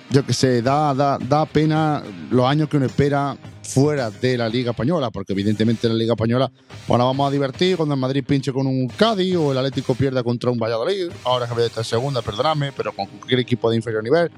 yo 0.09 0.25
que 0.25 0.33
sé, 0.33 0.61
da, 0.61 0.93
da, 0.93 1.17
da 1.17 1.45
pena 1.45 2.03
los 2.29 2.45
años 2.45 2.69
que 2.69 2.77
uno 2.77 2.85
espera 2.85 3.37
fuera 3.63 4.09
de 4.09 4.37
la 4.37 4.47
Liga 4.47 4.71
Española, 4.71 5.11
porque 5.11 5.33
evidentemente 5.33 5.87
en 5.87 5.93
la 5.93 5.99
Liga 5.99 6.13
Española 6.13 6.49
ahora 6.87 7.03
vamos 7.03 7.27
a 7.27 7.31
divertir 7.31 7.75
cuando 7.75 7.95
el 7.95 7.99
Madrid 7.99 8.23
pinche 8.25 8.53
con 8.53 8.65
un 8.65 8.87
Cádiz 8.87 9.35
o 9.35 9.51
el 9.51 9.57
Atlético 9.57 9.95
pierda 9.95 10.23
contra 10.23 10.49
un 10.49 10.57
Valladolid, 10.57 11.11
ahora 11.25 11.47
que 11.47 11.53
voy 11.53 11.63
a 11.63 11.67
estar 11.67 11.83
segunda, 11.83 12.21
perdóname, 12.21 12.71
pero 12.71 12.93
con 12.93 13.07
cualquier 13.07 13.41
equipo 13.41 13.69
de 13.69 13.75
inferior 13.75 14.03
nivel. 14.03 14.31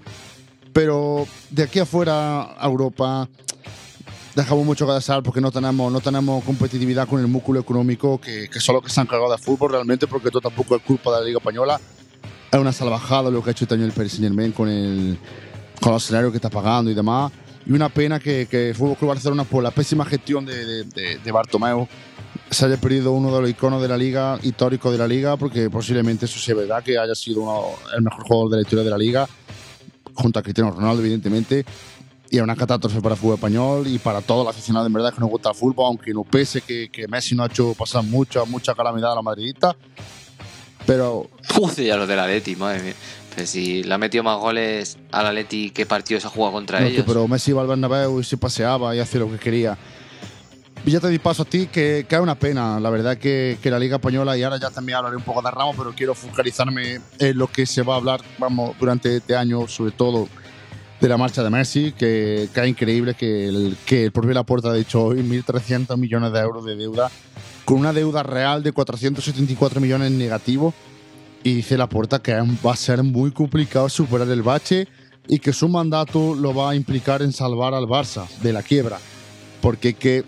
Pero 0.74 1.28
de 1.50 1.64
aquí 1.64 1.80
afuera 1.80 2.56
a 2.58 2.66
Europa 2.66 3.28
dejamos 4.36 4.66
mucho 4.66 4.88
que 4.88 4.94
desear 4.94 5.22
porque 5.22 5.42
no 5.42 5.52
tenemos, 5.52 5.92
no 5.92 6.00
tenemos 6.00 6.44
competitividad 6.44 7.08
con 7.08 7.20
el 7.20 7.28
músculo 7.28 7.60
económico 7.60 8.20
que, 8.20 8.50
que 8.50 8.60
son 8.60 8.82
que 8.82 8.90
se 8.90 9.02
han 9.02 9.08
cargado 9.08 9.32
de 9.32 9.38
fútbol 9.38 9.72
realmente, 9.72 10.08
porque 10.08 10.30
esto 10.30 10.42
tampoco 10.42 10.76
es 10.76 10.82
culpa 10.82 11.12
de 11.12 11.20
la 11.20 11.26
Liga 11.26 11.38
Española. 11.38 11.80
Es 12.52 12.60
una 12.60 12.72
salvajada 12.72 13.30
lo 13.30 13.44
que 13.44 13.50
ha 13.50 13.52
hecho 13.52 13.66
este 13.66 13.76
año 13.76 13.86
el 13.86 13.92
Paris 13.92 14.14
Saint 14.14 14.56
con 14.56 14.70
el 14.70 15.20
con 15.80 15.94
los 15.94 16.04
salarios 16.04 16.32
que 16.32 16.38
está 16.38 16.50
pagando 16.50 16.92
y 16.92 16.94
demás. 16.94 17.32
Y 17.66 17.72
una 17.72 17.90
pena 17.90 18.20
que, 18.20 18.48
que 18.50 18.70
el 18.70 18.76
Fútbol 18.76 18.98
Club 18.98 19.10
Barcelona, 19.10 19.44
por 19.44 19.64
la 19.64 19.72
pésima 19.72 20.06
gestión 20.06 20.46
de, 20.46 20.86
de, 20.86 21.18
de, 21.20 21.32
Bartomeu, 21.32 21.88
se 22.50 22.66
haya 22.66 22.78
perdido 22.78 23.12
uno 23.12 23.34
de 23.36 23.42
los 23.42 23.50
iconos 23.50 23.82
de 23.82 23.88
la 23.88 23.98
liga, 23.98 24.40
histórico 24.42 24.92
de 24.92 24.98
la 24.98 25.08
liga, 25.08 25.38
porque 25.38 25.70
posiblemente 25.70 26.26
eso 26.26 26.40
sea 26.40 26.56
verdad, 26.56 26.84
que 26.84 26.98
haya 26.98 27.14
sido 27.14 27.42
uno, 27.42 27.66
el 27.96 28.02
mejor 28.02 28.24
jugador 28.24 28.50
de 28.52 28.56
la 28.58 28.62
historia 28.64 28.84
de 28.84 28.90
la 28.90 28.98
liga, 28.98 29.28
junto 30.14 30.40
a 30.40 30.42
Cristiano 30.42 30.72
Ronaldo, 30.72 31.02
evidentemente. 31.02 31.66
y 32.32 32.38
es 32.38 32.42
una 32.42 32.56
catástrofe 32.56 33.02
para 33.02 33.16
el 33.16 33.22
fútbol 33.22 33.36
español 33.36 33.88
y 33.88 34.00
para 34.00 34.22
todos 34.22 34.46
los 34.46 34.56
aficionados 34.56 34.88
en 34.88 34.94
verdad 34.94 35.14
que 35.14 35.20
nos 35.20 35.30
gusta 35.30 35.50
el 35.50 35.56
fútbol, 35.56 35.88
aunque 35.88 36.12
no 36.14 36.24
pese 36.24 36.62
que, 36.62 36.90
que 36.90 37.08
Messi 37.08 37.36
no 37.36 37.44
ha 37.44 37.48
hecho 37.48 37.76
pasar 37.76 38.04
mucha, 38.04 38.46
mucha 38.46 38.74
calamidad 38.74 39.12
a 39.12 39.16
la 39.16 39.22
madridista. 39.22 39.76
Pero. 40.86 41.30
Joder, 41.54 41.86
ya 41.86 41.98
lo 41.98 42.08
del 42.08 42.20
Atleti, 42.20 42.56
madre 42.56 42.82
mía. 42.82 42.94
Pero 43.36 43.48
si 43.48 43.84
le 43.84 43.94
ha 43.94 43.98
metido 43.98 44.24
más 44.24 44.38
goles 44.38 44.98
al 45.12 45.28
Atleti, 45.28 45.72
¿qué 45.72 45.86
partido 45.86 46.20
se 46.20 46.28
ha 46.28 46.30
jugado 46.30 46.54
contra 46.54 46.80
no, 46.80 46.88
ellos? 46.88 47.06
Pero 47.08 47.28
Messi 47.28 47.52
iba 47.52 47.62
al 47.62 47.68
Bernabéu 47.68 48.20
y 48.20 48.24
se 48.24 48.38
paseaba 48.38 48.96
y 48.96 49.00
hacía 49.00 49.20
lo 49.20 49.32
que 49.32 49.38
quería. 49.38 49.78
Y 50.86 50.92
ya 50.92 51.00
te 51.00 51.10
di 51.10 51.20
paso 51.20 51.44
a 51.44 51.46
ti, 51.46 51.68
que, 51.68 52.06
que 52.08 52.16
es 52.16 52.22
una 52.22 52.36
pena, 52.36 52.80
la 52.80 52.90
verdad 52.90 53.18
que, 53.18 53.58
que, 53.62 53.70
la 53.70 53.78
Liga 53.78 53.98
Española, 53.98 54.38
y 54.38 54.44
ahora 54.44 54.58
ya 54.58 54.70
también 54.70 54.98
hablaré 54.98 55.18
un 55.18 55.24
poco 55.24 55.42
de 55.42 55.52
Ramos, 55.52 55.76
pero 55.78 55.94
quiero 55.94 56.16
focalizarme 56.16 57.02
en 57.20 57.38
lo 57.38 57.48
que 57.48 57.66
se 57.66 57.82
va 57.82 57.96
a 57.96 57.98
hablar 57.98 58.22
vamos, 58.38 58.76
durante 58.80 59.18
este 59.18 59.36
año, 59.36 59.68
sobre 59.68 59.92
todo 59.92 60.30
de 61.00 61.08
la 61.08 61.18
marcha 61.18 61.44
de 61.44 61.50
Messi, 61.50 61.92
que, 61.92 62.50
que 62.54 62.62
es 62.62 62.68
increíble 62.68 63.14
que 63.14 63.48
el, 63.48 63.78
que 63.86 64.06
el 64.06 64.12
propio 64.12 64.34
Laporta 64.34 64.70
ha 64.70 64.74
dicho 64.74 65.04
hoy 65.04 65.22
1.300 65.22 65.98
millones 65.98 66.32
de 66.32 66.40
euros 66.40 66.66
de 66.66 66.76
deuda, 66.76 67.10
con 67.66 67.78
una 67.78 67.94
deuda 67.94 68.24
real 68.24 68.64
de 68.64 68.72
474 68.72 69.80
millones 69.82 70.12
negativo, 70.12 70.74
y 71.44 71.56
dice 71.56 71.78
Laporta 71.78 72.20
que 72.20 72.34
va 72.34 72.74
a 72.74 72.76
ser 72.76 73.04
muy 73.04 73.32
complicado 73.32 73.90
superar 73.90 74.30
el 74.30 74.42
bache 74.42 74.88
y 75.28 75.40
que 75.40 75.54
su 75.54 75.70
mandato 75.70 76.36
lo 76.36 76.54
va 76.54 76.72
a 76.72 76.76
implicar 76.76 77.22
en 77.22 77.32
salvar 77.32 77.74
al 77.74 77.86
Barça 77.86 78.28
de 78.42 78.52
la 78.52 78.64
quiebra, 78.64 78.98
porque 79.62 79.94
que 79.94 80.26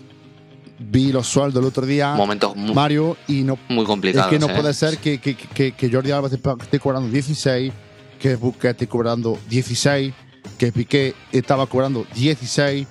vi 0.78 1.12
los 1.12 1.26
sueldos 1.26 1.60
el 1.62 1.68
otro 1.68 1.86
día, 1.86 2.14
Momentos 2.14 2.56
muy, 2.56 2.74
Mario, 2.74 3.16
y 3.26 3.42
no 3.42 3.58
muy 3.68 3.84
complicados. 3.84 4.32
es 4.32 4.38
que 4.38 4.44
no 4.44 4.52
¿eh? 4.52 4.54
puede 4.54 4.72
ser 4.74 4.98
que, 4.98 5.18
que, 5.18 5.36
que, 5.36 5.72
que 5.72 5.90
Jordi 5.90 6.10
Alba 6.12 6.28
esté 6.28 6.78
cobrando 6.78 7.08
16, 7.08 7.72
que 8.18 8.36
Busquets 8.36 8.72
esté 8.72 8.86
cobrando 8.86 9.38
16, 9.48 10.14
que 10.58 10.72
Piqué 10.72 11.14
estaba 11.32 11.66
cobrando 11.66 12.06
16, 12.14 12.86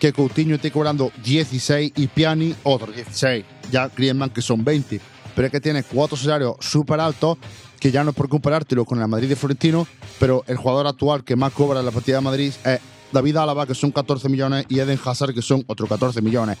que 0.00 0.12
Coutinho 0.12 0.56
esté 0.56 0.70
cobrando 0.70 1.12
16 1.24 1.92
y 1.96 2.06
Piani 2.08 2.54
otro 2.64 2.92
16. 2.92 3.44
Ya 3.70 3.88
Griezmann 3.88 4.30
que 4.30 4.42
son 4.42 4.64
20. 4.64 5.00
Pero 5.34 5.46
es 5.46 5.52
que 5.52 5.60
tiene 5.60 5.82
cuatro 5.82 6.16
salarios 6.16 6.56
súper 6.60 7.00
altos 7.00 7.38
que 7.80 7.90
ya 7.90 8.02
no 8.02 8.10
es 8.10 8.16
por 8.16 8.28
comparártelo 8.28 8.84
con 8.84 9.00
el 9.00 9.08
Madrid 9.08 9.28
de 9.28 9.36
Florentino, 9.36 9.86
pero 10.18 10.42
el 10.46 10.56
jugador 10.56 10.86
actual 10.86 11.22
que 11.22 11.36
más 11.36 11.52
cobra 11.52 11.80
en 11.80 11.86
la 11.86 11.92
partida 11.92 12.16
de 12.16 12.22
Madrid 12.22 12.52
es 12.64 12.80
David 13.12 13.36
Álava, 13.36 13.66
que 13.66 13.74
son 13.74 13.92
14 13.92 14.28
millones, 14.28 14.66
y 14.68 14.80
Eden 14.80 14.98
Hazard, 15.04 15.34
que 15.34 15.42
son 15.42 15.64
otros 15.66 15.88
14 15.88 16.20
millones. 16.20 16.58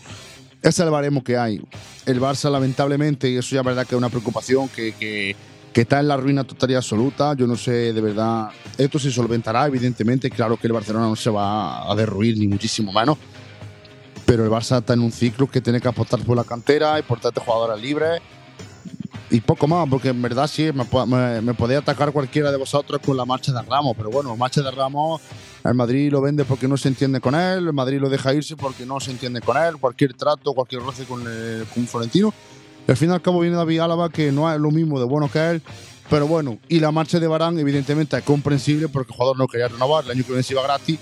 Ese 0.60 0.68
es 0.68 0.80
el 0.80 0.90
baremo 0.90 1.22
que 1.22 1.36
hay. 1.36 1.60
El 2.06 2.20
Barça, 2.20 2.50
lamentablemente, 2.50 3.28
y 3.28 3.36
eso 3.36 3.54
ya 3.54 3.60
es 3.60 3.66
verdad 3.66 3.86
que 3.86 3.94
es 3.94 3.98
una 3.98 4.08
preocupación 4.08 4.68
que, 4.68 4.92
que, 4.92 5.36
que, 5.72 5.80
está 5.80 6.00
en 6.00 6.08
la 6.08 6.16
ruina 6.16 6.44
total 6.44 6.70
y 6.70 6.74
absoluta. 6.74 7.34
Yo 7.34 7.46
no 7.46 7.56
sé, 7.56 7.92
de 7.92 8.00
verdad, 8.00 8.50
esto 8.78 8.98
se 8.98 9.10
solventará, 9.10 9.66
evidentemente. 9.66 10.30
Claro 10.30 10.56
que 10.56 10.66
el 10.66 10.72
Barcelona 10.72 11.06
no 11.06 11.16
se 11.16 11.28
va 11.28 11.90
a 11.90 11.94
derruir, 11.94 12.38
ni 12.38 12.46
muchísimo 12.46 12.92
menos. 12.92 13.18
Pero 14.24 14.44
el 14.44 14.50
Barça 14.50 14.78
está 14.78 14.94
en 14.94 15.00
un 15.00 15.12
ciclo 15.12 15.50
que 15.50 15.60
tiene 15.60 15.80
que 15.80 15.88
apostar 15.88 16.20
por 16.20 16.36
la 16.36 16.44
cantera 16.44 16.98
y 16.98 17.02
por 17.02 17.20
tanto 17.20 17.42
jugadores 17.42 17.82
libres. 17.82 18.22
Y 19.30 19.40
poco 19.40 19.66
más, 19.66 19.88
porque 19.88 20.08
en 20.08 20.20
verdad 20.20 20.46
sí, 20.46 20.70
me, 20.72 20.86
me, 21.06 21.40
me 21.40 21.54
podía 21.54 21.78
atacar 21.78 22.12
cualquiera 22.12 22.50
de 22.50 22.58
vosotros 22.58 23.00
con 23.04 23.16
la 23.16 23.24
marcha 23.24 23.52
de 23.52 23.62
Ramos. 23.62 23.96
Pero 23.96 24.10
bueno, 24.10 24.36
marcha 24.36 24.62
de 24.62 24.70
Ramos 24.70 25.20
el 25.64 25.74
Madrid 25.74 26.12
lo 26.12 26.20
vende 26.20 26.44
porque 26.44 26.68
no 26.68 26.76
se 26.76 26.88
entiende 26.88 27.20
con 27.20 27.34
él, 27.34 27.66
el 27.66 27.72
Madrid 27.72 27.98
lo 27.98 28.10
deja 28.10 28.34
irse 28.34 28.54
porque 28.54 28.84
no 28.84 29.00
se 29.00 29.10
entiende 29.10 29.40
con 29.40 29.56
él, 29.56 29.78
cualquier 29.78 30.12
trato, 30.12 30.52
cualquier 30.52 30.82
roce 30.82 31.04
con, 31.04 31.26
el, 31.26 31.64
con 31.72 31.86
Florentino. 31.86 32.34
Y 32.86 32.90
al 32.90 32.98
fin 32.98 33.08
y 33.08 33.14
al 33.14 33.22
cabo 33.22 33.40
viene 33.40 33.56
David 33.56 33.78
Álava, 33.78 34.10
que 34.10 34.30
no 34.30 34.52
es 34.52 34.60
lo 34.60 34.70
mismo 34.70 34.98
de 34.98 35.06
bueno 35.06 35.30
que 35.30 35.38
él, 35.38 35.62
pero 36.10 36.26
bueno, 36.26 36.58
y 36.68 36.80
la 36.80 36.92
marcha 36.92 37.18
de 37.18 37.26
Barán 37.26 37.58
evidentemente 37.58 38.16
es 38.18 38.22
comprensible 38.24 38.88
porque 38.88 39.12
el 39.12 39.16
jugador 39.16 39.38
no 39.38 39.48
quería 39.48 39.68
renovar, 39.68 40.04
el 40.04 40.10
año 40.10 40.22
que 40.22 40.28
viene 40.28 40.42
se 40.42 40.52
iba 40.52 40.62
gratis. 40.62 40.98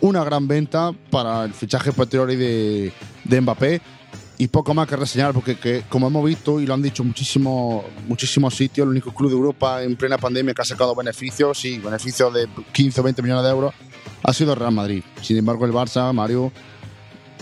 Una 0.00 0.24
gran 0.24 0.48
venta 0.48 0.92
para 1.10 1.44
el 1.44 1.52
fichaje 1.52 1.92
posterior 1.92 2.26
de, 2.26 2.90
de 3.24 3.40
Mbappé 3.42 3.82
y 4.40 4.48
poco 4.48 4.72
más 4.72 4.88
que 4.88 4.96
reseñar 4.96 5.34
porque 5.34 5.58
que, 5.58 5.84
como 5.86 6.06
hemos 6.06 6.24
visto 6.24 6.62
y 6.62 6.66
lo 6.66 6.72
han 6.72 6.80
dicho 6.80 7.04
muchísimos 7.04 7.84
muchísimos 8.08 8.54
sitios, 8.54 8.86
el 8.86 8.90
único 8.90 9.12
club 9.12 9.28
de 9.28 9.36
Europa 9.36 9.82
en 9.82 9.96
plena 9.96 10.16
pandemia 10.16 10.54
que 10.54 10.62
ha 10.62 10.64
sacado 10.64 10.94
beneficios, 10.94 11.58
sí, 11.58 11.78
beneficios 11.78 12.32
de 12.32 12.48
15 12.72 13.00
o 13.02 13.04
20 13.04 13.20
millones 13.20 13.44
de 13.44 13.50
euros, 13.50 13.74
ha 14.22 14.32
sido 14.32 14.54
Real 14.54 14.72
Madrid. 14.72 15.02
Sin 15.20 15.36
embargo, 15.36 15.66
el 15.66 15.72
Barça, 15.72 16.10
Mario, 16.14 16.50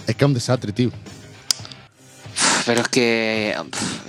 es 0.08 0.16
que 0.16 0.24
es 0.24 0.26
un 0.26 0.34
desastre, 0.34 0.72
tío. 0.72 0.90
Pero 2.66 2.80
es 2.80 2.88
que, 2.88 3.56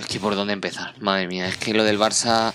es 0.00 0.06
que 0.06 0.18
por 0.18 0.34
dónde 0.34 0.52
empezar, 0.52 1.00
madre 1.00 1.28
mía, 1.28 1.46
es 1.46 1.58
que 1.58 1.72
lo 1.74 1.84
del 1.84 1.96
Barça 1.96 2.52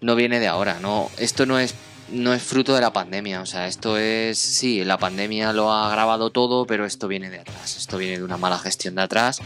no 0.00 0.16
viene 0.16 0.40
de 0.40 0.48
ahora, 0.48 0.80
no, 0.80 1.08
esto 1.18 1.46
no 1.46 1.56
es 1.56 1.76
no 2.10 2.32
es 2.32 2.42
fruto 2.42 2.74
de 2.74 2.80
la 2.80 2.92
pandemia, 2.92 3.40
o 3.40 3.46
sea, 3.46 3.66
esto 3.66 3.98
es, 3.98 4.38
sí, 4.38 4.84
la 4.84 4.98
pandemia 4.98 5.52
lo 5.52 5.72
ha 5.72 5.88
agravado 5.88 6.30
todo, 6.30 6.66
pero 6.66 6.86
esto 6.86 7.08
viene 7.08 7.30
de 7.30 7.40
atrás, 7.40 7.76
esto 7.76 7.98
viene 7.98 8.18
de 8.18 8.24
una 8.24 8.36
mala 8.36 8.58
gestión 8.58 8.94
de 8.94 9.02
atrás, 9.02 9.40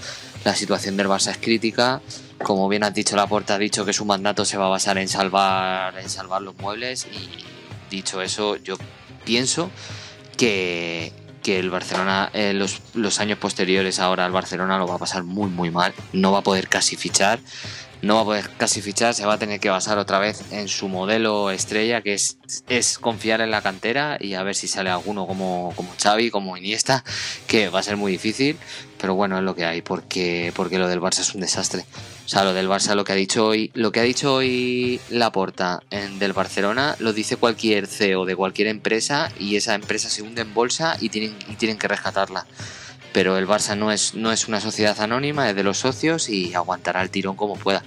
la 0.45 0.55
situación 0.55 0.97
del 0.97 1.09
Barça 1.09 1.31
es 1.31 1.39
crítica, 1.39 2.01
como 2.43 2.69
bien 2.69 2.85
has 2.85 2.95
dicho, 2.95 3.17
la 3.17 3.27
puerta 3.27 3.55
ha 3.55 3.59
dicho 3.59 3.85
que 3.85 3.93
su 3.93 4.05
mandato 4.05 4.45
se 4.45 4.59
va 4.59 4.67
a 4.67 4.71
basar 4.71 4.99
en 4.99 5.09
salvar, 5.09 5.99
en 5.99 6.09
salvar 6.09 6.43
los 6.43 6.57
muebles 6.59 7.07
y 7.07 7.29
dicho 7.91 8.23
eso, 8.23 8.57
yo 8.57 8.77
pienso 9.25 9.71
que, 10.37 11.13
que 11.43 11.59
el 11.59 11.71
Barcelona, 11.71 12.31
eh, 12.33 12.53
los, 12.53 12.81
los 12.95 13.21
años 13.21 13.39
posteriores 13.39 13.99
ahora 13.99 14.27
el 14.27 14.33
Barcelona 14.33 14.79
lo 14.79 14.87
va 14.87 14.95
a 14.95 14.99
pasar 14.99 15.25
muy 15.25 15.51
muy 15.51 15.71
mal, 15.71 15.95
no 16.13 16.33
va 16.33 16.39
a 16.39 16.43
poder 16.43 16.69
casi 16.69 16.97
fichar 16.97 17.41
no 18.03 18.17
va 18.17 18.21
a 18.23 18.25
poder 18.25 18.51
casi 18.59 18.83
fichar, 18.83 19.15
se 19.15 19.25
va 19.25 19.35
a 19.35 19.39
tener 19.39 19.61
que 19.61 19.71
basar 19.71 19.97
otra 19.99 20.19
vez 20.19 20.43
en 20.51 20.67
su 20.67 20.89
modelo 20.89 21.51
estrella, 21.53 22.03
que 22.03 22.15
es, 22.15 22.37
es 22.69 22.99
confiar 22.99 23.41
en 23.41 23.53
la 23.53 23.63
cantera 23.63 24.19
y 24.21 24.35
a 24.35 24.43
ver 24.43 24.57
si 24.57 24.67
sale 24.67 24.91
alguno 24.91 25.27
como, 25.27 25.73
como 25.77 25.95
Xavi, 26.03 26.31
como 26.31 26.57
Iniesta, 26.57 27.05
que 27.47 27.69
va 27.69 27.79
a 27.79 27.83
ser 27.83 27.97
muy 27.97 28.11
difícil, 28.11 28.59
pero 29.01 29.15
bueno, 29.15 29.39
es 29.39 29.45
lo 29.45 29.55
que 29.55 29.65
hay, 29.65 29.83
porque, 29.83 30.53
porque 30.57 30.79
lo 30.79 30.89
del 30.89 31.01
Barça 31.01 31.21
es 31.21 31.35
un 31.35 31.41
desastre. 31.41 31.85
O 32.27 32.29
sea, 32.29 32.45
lo 32.45 32.55
del 32.55 32.69
Barça, 32.69 32.95
lo 32.97 33.05
que 33.05 33.13
ha 33.13 33.17
dicho 33.17 33.47
hoy, 33.47 33.71
lo 33.75 33.93
que 33.93 34.01
ha 34.01 34.05
dicho 34.05 34.35
hoy 34.35 35.01
Laporta 35.09 35.83
en, 35.91 36.19
del 36.19 36.33
Barcelona, 36.33 36.97
lo 36.99 37.13
dice 37.13 37.37
cualquier 37.37 37.87
CEO 37.87 38.25
de 38.25 38.35
cualquier 38.35 38.67
empresa 38.67 39.31
y 39.39 39.55
esa 39.55 39.75
empresa 39.75 40.11
se 40.11 40.23
hunde 40.23 40.43
en 40.43 40.53
bolsa 40.55 40.97
y 41.01 41.09
tienen, 41.09 41.37
y 41.49 41.55
tienen 41.55 41.79
que 41.79 41.89
rescatarla 41.89 42.47
pero 43.13 43.37
el 43.39 43.47
Barça 43.47 43.77
no 43.77 43.93
es, 43.93 44.15
no 44.15 44.33
es 44.33 44.49
una 44.49 44.61
sociedad 44.61 45.01
anónima, 45.01 45.49
es 45.51 45.57
de 45.57 45.63
los 45.63 45.79
socios 45.79 46.29
y 46.29 46.55
aguantará 46.55 47.03
el 47.03 47.11
tirón 47.11 47.37
como 47.37 47.57
pueda. 47.57 47.83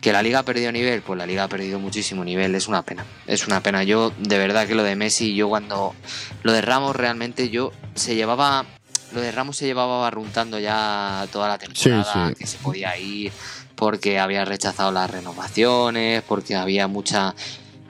¿Que 0.00 0.12
la 0.12 0.22
liga 0.22 0.40
ha 0.40 0.42
perdido 0.44 0.70
nivel? 0.70 1.02
Pues 1.02 1.18
la 1.18 1.26
liga 1.26 1.44
ha 1.44 1.48
perdido 1.48 1.78
muchísimo 1.78 2.24
nivel, 2.24 2.54
es 2.54 2.68
una 2.68 2.82
pena. 2.82 3.04
Es 3.26 3.46
una 3.46 3.62
pena. 3.62 3.82
Yo, 3.82 4.12
de 4.18 4.38
verdad 4.38 4.66
que 4.66 4.74
lo 4.74 4.82
de 4.82 4.94
Messi, 4.94 5.34
yo 5.34 5.48
cuando. 5.48 5.94
Lo 6.42 6.52
de 6.52 6.60
Ramos 6.60 6.94
realmente 6.94 7.48
yo 7.50 7.72
se 7.94 8.14
llevaba. 8.14 8.64
Lo 9.12 9.20
de 9.20 9.32
Ramos 9.32 9.56
se 9.56 9.66
llevaba 9.66 10.00
barruntando 10.00 10.58
ya 10.58 11.26
toda 11.32 11.48
la 11.48 11.58
temporada, 11.58 12.04
Sí, 12.04 12.20
sí. 12.28 12.34
que 12.34 12.46
se 12.46 12.58
podía 12.58 12.96
ir 12.98 13.32
porque 13.74 14.18
había 14.18 14.44
rechazado 14.44 14.92
las 14.92 15.10
renovaciones, 15.10 16.22
porque 16.22 16.56
había 16.56 16.88
mucha 16.88 17.34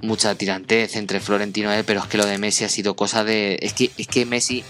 mucha 0.01 0.35
tirantez 0.37 0.95
entre 0.95 1.19
Florentino 1.19 1.73
y 1.75 1.79
él, 1.79 1.85
pero 1.85 2.01
es 2.01 2.07
que 2.07 2.19
lo 2.19 2.25
de 2.25 2.39
Messi 2.39 2.65
ha 2.65 2.69
sido 2.69 2.95
cosa 2.95 3.25
de. 3.25 3.59
Es 3.61 3.73
que, 3.73 3.91
es 3.99 4.07
que 4.07 4.25
Messi 4.27 4.63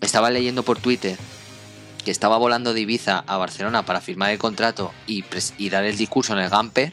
estaba 0.00 0.30
leyendo 0.30 0.62
por 0.64 0.78
Twitter 0.80 1.16
que 2.04 2.10
estaba 2.10 2.36
volando 2.36 2.74
de 2.74 2.80
Ibiza 2.80 3.24
a 3.26 3.36
Barcelona 3.36 3.84
para 3.84 4.00
firmar 4.00 4.30
el 4.30 4.38
contrato 4.38 4.92
y, 5.06 5.24
y 5.58 5.70
dar 5.70 5.84
el 5.84 5.96
discurso 5.96 6.34
en 6.34 6.40
el 6.40 6.50
Gamper. 6.50 6.92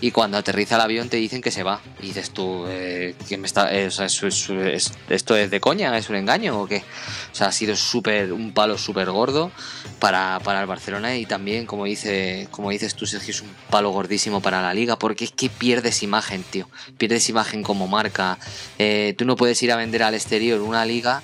Y 0.00 0.12
cuando 0.12 0.38
aterriza 0.38 0.76
el 0.76 0.82
avión 0.82 1.08
te 1.08 1.16
dicen 1.16 1.42
que 1.42 1.50
se 1.50 1.64
va. 1.64 1.80
Y 2.00 2.06
dices 2.06 2.30
tú, 2.30 2.66
eh, 2.68 3.16
¿qué 3.28 3.36
me 3.36 3.46
está, 3.46 3.74
eh, 3.74 3.88
¿esto 3.88 5.36
es 5.36 5.50
de 5.50 5.60
coña? 5.60 5.98
¿Es 5.98 6.08
un 6.08 6.14
engaño 6.14 6.60
o 6.60 6.68
qué? 6.68 6.84
O 7.32 7.34
sea, 7.34 7.48
ha 7.48 7.52
sido 7.52 7.74
súper 7.74 8.32
un 8.32 8.52
palo 8.52 8.78
súper 8.78 9.10
gordo 9.10 9.50
para, 9.98 10.38
para 10.44 10.60
el 10.60 10.66
Barcelona 10.66 11.16
y 11.16 11.26
también, 11.26 11.66
como, 11.66 11.84
dice, 11.84 12.46
como 12.52 12.70
dices 12.70 12.94
tú, 12.94 13.06
Sergio, 13.06 13.32
es 13.32 13.42
un 13.42 13.50
palo 13.70 13.90
gordísimo 13.90 14.40
para 14.40 14.62
la 14.62 14.72
liga 14.72 14.96
porque 14.96 15.24
es 15.24 15.32
que 15.32 15.48
pierdes 15.48 16.04
imagen, 16.04 16.44
tío. 16.44 16.68
Pierdes 16.96 17.28
imagen 17.28 17.64
como 17.64 17.88
marca. 17.88 18.38
Eh, 18.78 19.16
tú 19.18 19.24
no 19.24 19.34
puedes 19.34 19.60
ir 19.64 19.72
a 19.72 19.76
vender 19.76 20.04
al 20.04 20.14
exterior 20.14 20.60
una 20.60 20.86
liga 20.86 21.22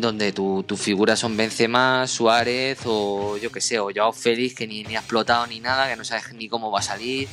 donde 0.00 0.32
tu, 0.32 0.62
tu 0.62 0.76
figura 0.76 1.16
son 1.16 1.36
Benzema, 1.36 2.06
Suárez 2.06 2.78
o 2.84 3.36
yo 3.38 3.50
que 3.50 3.60
sé, 3.60 3.78
o 3.78 3.90
Joao 3.94 4.12
Félix 4.12 4.54
que 4.54 4.66
ni, 4.66 4.84
ha 4.94 5.00
explotado 5.00 5.46
ni 5.46 5.60
nada, 5.60 5.88
que 5.88 5.96
no 5.96 6.04
sabes 6.04 6.32
ni 6.34 6.48
cómo 6.48 6.70
va 6.70 6.80
a 6.80 6.82
salir. 6.82 7.28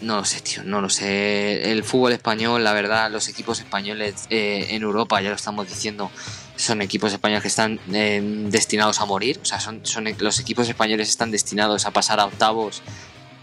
No 0.00 0.16
lo 0.16 0.24
sé, 0.24 0.40
tío, 0.40 0.62
no 0.62 0.80
lo 0.80 0.88
sé. 0.88 1.72
El 1.72 1.82
fútbol 1.82 2.12
español, 2.12 2.62
la 2.62 2.72
verdad, 2.72 3.10
los 3.10 3.28
equipos 3.28 3.58
españoles 3.58 4.26
eh, 4.30 4.68
en 4.70 4.82
Europa, 4.82 5.20
ya 5.20 5.30
lo 5.30 5.34
estamos 5.34 5.68
diciendo, 5.68 6.10
son 6.54 6.82
equipos 6.82 7.12
españoles 7.12 7.42
que 7.42 7.48
están 7.48 7.80
eh, 7.92 8.20
destinados 8.48 9.00
a 9.00 9.06
morir. 9.06 9.40
O 9.42 9.44
sea, 9.44 9.58
son, 9.58 9.84
son 9.84 10.04
los 10.20 10.38
equipos 10.38 10.68
españoles 10.68 11.08
están 11.08 11.32
destinados 11.32 11.84
a 11.84 11.90
pasar 11.90 12.20
a 12.20 12.26
octavos 12.26 12.82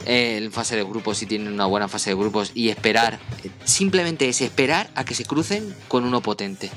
eh, 0.05 0.37
en 0.37 0.51
fase 0.51 0.75
de 0.75 0.83
grupos 0.83 1.17
si 1.17 1.25
tienen 1.25 1.51
una 1.51 1.65
buena 1.65 1.87
fase 1.87 2.11
de 2.11 2.15
grupos 2.15 2.51
y 2.53 2.69
esperar, 2.69 3.17
simplemente 3.63 4.29
es 4.29 4.39
esperar 4.41 4.89
a 4.93 5.03
que 5.03 5.15
se 5.15 5.25
crucen 5.25 5.75
con 5.87 6.03
uno 6.05 6.21
potente. 6.21 6.69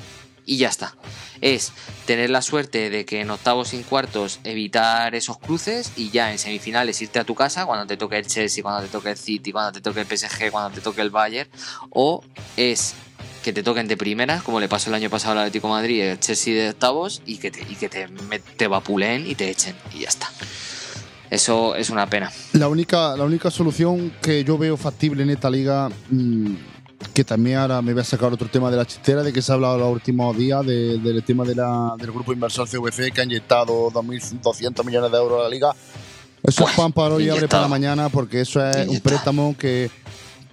Y 0.49 0.57
ya 0.57 0.68
está. 0.68 0.94
Es 1.42 1.72
tener 2.07 2.30
la 2.30 2.40
suerte 2.40 2.88
de 2.88 3.05
que 3.05 3.20
en 3.20 3.28
octavos 3.28 3.74
y 3.74 3.76
en 3.76 3.82
cuartos 3.82 4.40
evitar 4.44 5.14
esos 5.14 5.36
cruces 5.36 5.92
y 5.94 6.09
ya 6.09 6.32
en 6.32 6.38
semifinales 6.38 7.03
irte 7.03 7.18
a 7.18 7.24
tu 7.24 7.34
casa 7.34 7.66
cuando 7.66 7.86
te 7.86 7.99
toque 7.99 8.16
el 8.16 8.26
Chelsea, 8.26 8.62
cuando 8.62 8.80
te 8.80 8.88
toque 8.88 9.11
el 9.11 9.18
City, 9.18 9.53
cuando 9.53 9.72
te 9.72 9.82
toque 9.82 10.01
el 10.01 10.07
PSG, 10.07 10.51
cuando 10.51 10.70
te 10.74 10.80
toque 10.80 11.03
el 11.03 11.11
Bayern. 11.11 11.51
O 11.90 12.24
es 12.57 12.94
que 13.44 13.53
te 13.53 13.62
toquen 13.62 13.88
de 13.88 13.99
primera, 13.99 14.40
como 14.40 14.59
le 14.59 14.70
pasó 14.70 14.88
el 14.88 14.94
año 14.94 15.11
pasado 15.11 15.32
al 15.32 15.38
Atlético 15.40 15.68
Madrid, 15.68 16.01
el 16.01 16.18
Chelsea 16.18 16.55
de 16.55 16.70
octavos, 16.70 17.20
y 17.26 17.36
que 17.36 17.51
te, 17.51 17.61
y 17.61 17.76
que 17.76 17.90
te, 17.90 18.09
te 18.57 18.68
vapuleen 18.68 19.26
y 19.26 19.34
te 19.34 19.51
echen, 19.51 19.76
y 19.94 20.01
ya 20.01 20.09
está. 20.09 20.30
Eso 21.28 21.74
es 21.74 21.90
una 21.90 22.09
pena. 22.09 22.32
La 22.55 22.68
única, 22.68 23.14
la 23.18 23.24
única 23.24 23.51
solución 23.51 24.14
que 24.22 24.44
yo 24.44 24.57
veo 24.57 24.78
factible 24.78 25.22
en 25.22 25.30
esta 25.30 25.51
liga, 25.51 25.90
mm, 26.09 26.55
que 27.14 27.24
también 27.24 27.59
ahora 27.59 27.80
me 27.82 27.92
voy 27.92 28.03
a 28.03 28.05
sacar 28.05 28.32
otro 28.32 28.49
tema 28.49 28.70
de 28.70 28.76
la 28.76 28.84
chistera, 28.86 29.22
de 29.22 29.32
que 29.32 29.40
se 29.42 29.53
ha 29.53 29.55
hablado 29.55 29.78
los 29.78 29.92
últimos 29.92 30.36
días, 30.36 30.64
de- 30.66 30.99
del 30.99 31.22
tema 31.22 31.44
de 31.44 31.55
la- 31.55 31.94
del 31.99 32.11
grupo 32.12 32.32
inversor 32.32 32.68
CVC 32.68 33.11
que 33.12 33.20
ha 33.20 33.24
inyectado 33.24 33.90
2.200 33.90 34.84
millones 34.84 35.11
de 35.12 35.18
euros 35.18 35.40
a 35.40 35.44
la 35.44 35.49
liga. 35.49 35.72
Eso 36.42 36.64
es 36.64 36.76
Buah, 36.76 36.76
pan 36.76 36.92
para 36.92 37.14
hoy 37.14 37.24
y 37.24 37.28
abre 37.30 37.49
para 37.49 37.68
mañana, 37.68 38.09
porque 38.09 38.40
eso 38.40 38.64
es 38.66 38.76
un 38.76 38.82
Inyectado. 38.88 39.03
préstamo 39.03 39.57
que, 39.59 39.90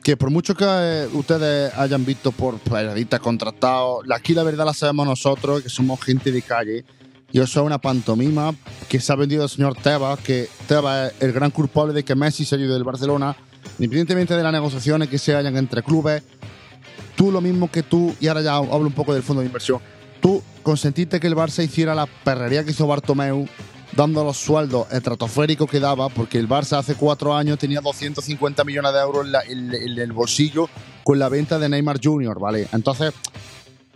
que 0.04 0.18
por 0.18 0.30
mucho 0.30 0.56
que 0.56 0.66
eh, 0.68 1.08
ustedes 1.14 1.74
hayan 1.78 2.06
visto 2.06 2.32
por 2.32 2.58
periodistas 2.60 3.20
contratados, 3.20 4.04
aquí 4.14 4.34
la 4.34 4.44
verdad 4.44 4.66
la 4.66 4.74
sabemos 4.74 5.06
nosotros, 5.08 5.62
que 5.64 5.70
somos 5.70 6.00
gente 6.02 6.32
de 6.32 6.42
calle. 6.42 6.86
Y 7.32 7.40
eso 7.40 7.60
es 7.60 7.66
una 7.66 7.80
pantomima 7.80 8.54
que 8.88 9.00
se 9.00 9.12
ha 9.12 9.16
vendido 9.16 9.44
el 9.44 9.50
señor 9.50 9.76
Tebas, 9.76 10.20
que 10.20 10.48
Tebas 10.68 11.12
es 11.18 11.22
el 11.24 11.34
gran 11.34 11.52
culpable 11.52 11.94
de 11.94 12.04
que 12.06 12.16
Messi 12.16 12.46
se 12.46 12.56
haya 12.56 12.66
ido 12.66 12.74
del 12.76 12.84
Barcelona, 12.84 13.36
independientemente 13.80 14.36
de 14.36 14.44
las 14.44 14.54
negociaciones 14.54 15.10
que 15.10 15.18
se 15.18 15.36
hayan 15.36 15.56
entre 15.58 15.84
clubes. 15.84 16.24
Tú 17.16 17.32
lo 17.32 17.42
mismo 17.42 17.72
que 17.72 17.84
tú, 17.84 18.14
y 18.20 18.28
ahora 18.28 18.42
ya 18.42 18.56
hablo 18.56 18.88
un 18.88 18.92
poco 18.94 19.14
del 19.14 19.24
fondo 19.24 19.42
de 19.42 19.48
inversión, 19.48 19.80
tú 20.22 20.42
consentiste 20.64 21.20
que 21.20 21.28
el 21.28 21.36
Barça 21.36 21.64
hiciera 21.64 21.96
la 21.96 22.06
perrería 22.08 22.64
que 22.66 22.72
hizo 22.72 22.88
Bartomeu, 22.88 23.48
dando 23.96 24.24
los 24.26 24.36
sueldos 24.38 24.88
estratosféricos 24.92 25.70
que 25.70 25.80
daba, 25.80 26.10
porque 26.10 26.38
el 26.38 26.50
Barça 26.50 26.78
hace 26.78 26.96
cuatro 26.96 27.34
años 27.34 27.58
tenía 27.58 27.80
250 27.80 28.64
millones 28.66 28.92
de 28.92 29.00
euros 29.00 29.26
en, 29.48 29.72
el 30.00 30.12
bolsillo 30.12 30.68
con 31.06 31.18
la 31.20 31.30
venta 31.30 31.58
de 31.60 31.70
Neymar 31.70 32.00
Jr., 32.04 32.38
¿vale? 32.40 32.68
Entonces, 32.74 33.14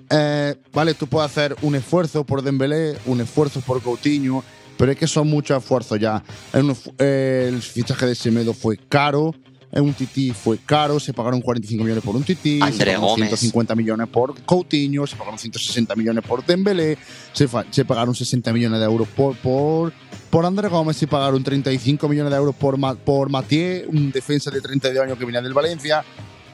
eh, 0.09 0.55
vale, 0.73 0.93
tú 0.93 1.07
puedes 1.07 1.29
hacer 1.29 1.55
un 1.61 1.75
esfuerzo 1.75 2.23
por 2.23 2.41
Dembélé, 2.41 2.97
un 3.05 3.19
esfuerzo 3.21 3.61
por 3.61 3.81
Coutinho, 3.81 4.43
pero 4.77 4.91
es 4.93 4.97
que 4.97 5.07
son 5.07 5.27
muchos 5.29 5.61
esfuerzos 5.61 5.99
ya. 5.99 6.23
Esfu- 6.53 6.93
eh, 6.99 7.47
el 7.49 7.61
fichaje 7.61 8.05
de 8.05 8.15
Semedo 8.15 8.53
fue 8.53 8.77
caro, 8.77 9.35
un 9.71 9.93
Tití 9.93 10.31
fue 10.31 10.57
caro, 10.65 10.99
se 10.99 11.13
pagaron 11.13 11.41
45 11.41 11.83
millones 11.83 12.03
por 12.03 12.15
un 12.15 12.23
Tití, 12.23 12.57
se 12.57 12.63
André 12.63 12.93
pagaron 12.93 13.01
Gómez. 13.01 13.29
150 13.29 13.75
millones 13.75 14.07
por 14.07 14.41
Coutinho, 14.41 15.05
se 15.05 15.15
pagaron 15.15 15.37
160 15.37 15.95
millones 15.95 16.23
por 16.25 16.45
Dembélé, 16.45 16.97
se, 17.33 17.47
se 17.69 17.85
pagaron 17.85 18.15
60 18.15 18.51
millones 18.51 18.79
de 18.79 18.85
euros 18.85 19.07
por, 19.09 19.35
por, 19.37 19.93
por 20.29 20.45
André 20.45 20.67
Gómez, 20.69 20.97
se 20.97 21.07
pagaron 21.07 21.43
35 21.43 22.09
millones 22.09 22.31
de 22.31 22.37
euros 22.37 22.55
por, 22.55 22.77
por 22.97 23.29
Mathieu, 23.29 23.89
un 23.89 24.11
defensa 24.11 24.49
de 24.49 24.59
32 24.59 25.03
años 25.03 25.17
que 25.17 25.25
venía 25.25 25.41
del 25.41 25.53
Valencia. 25.53 26.03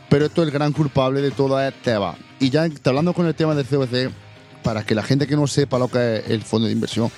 Pero 0.10 0.26
esto 0.26 0.44
el 0.44 0.52
gran 0.52 0.72
culpable 0.72 1.22
de 1.22 1.32
todo 1.32 1.60
es 1.60 1.74
Teba. 1.82 2.16
Y 2.40 2.50
ya 2.50 2.68
hablando 2.84 3.14
con 3.14 3.26
el 3.26 3.34
tema 3.34 3.56
del 3.56 3.66
CVC, 3.66 4.12
para 4.62 4.84
que 4.84 4.94
la 4.94 5.04
gente 5.04 5.26
que 5.26 5.36
no 5.36 5.48
sepa 5.48 5.80
lo 5.80 5.88
que 5.88 6.18
es 6.18 6.30
el 6.30 6.42
fondo 6.42 6.68
de 6.68 6.74
inversión, 6.74 7.10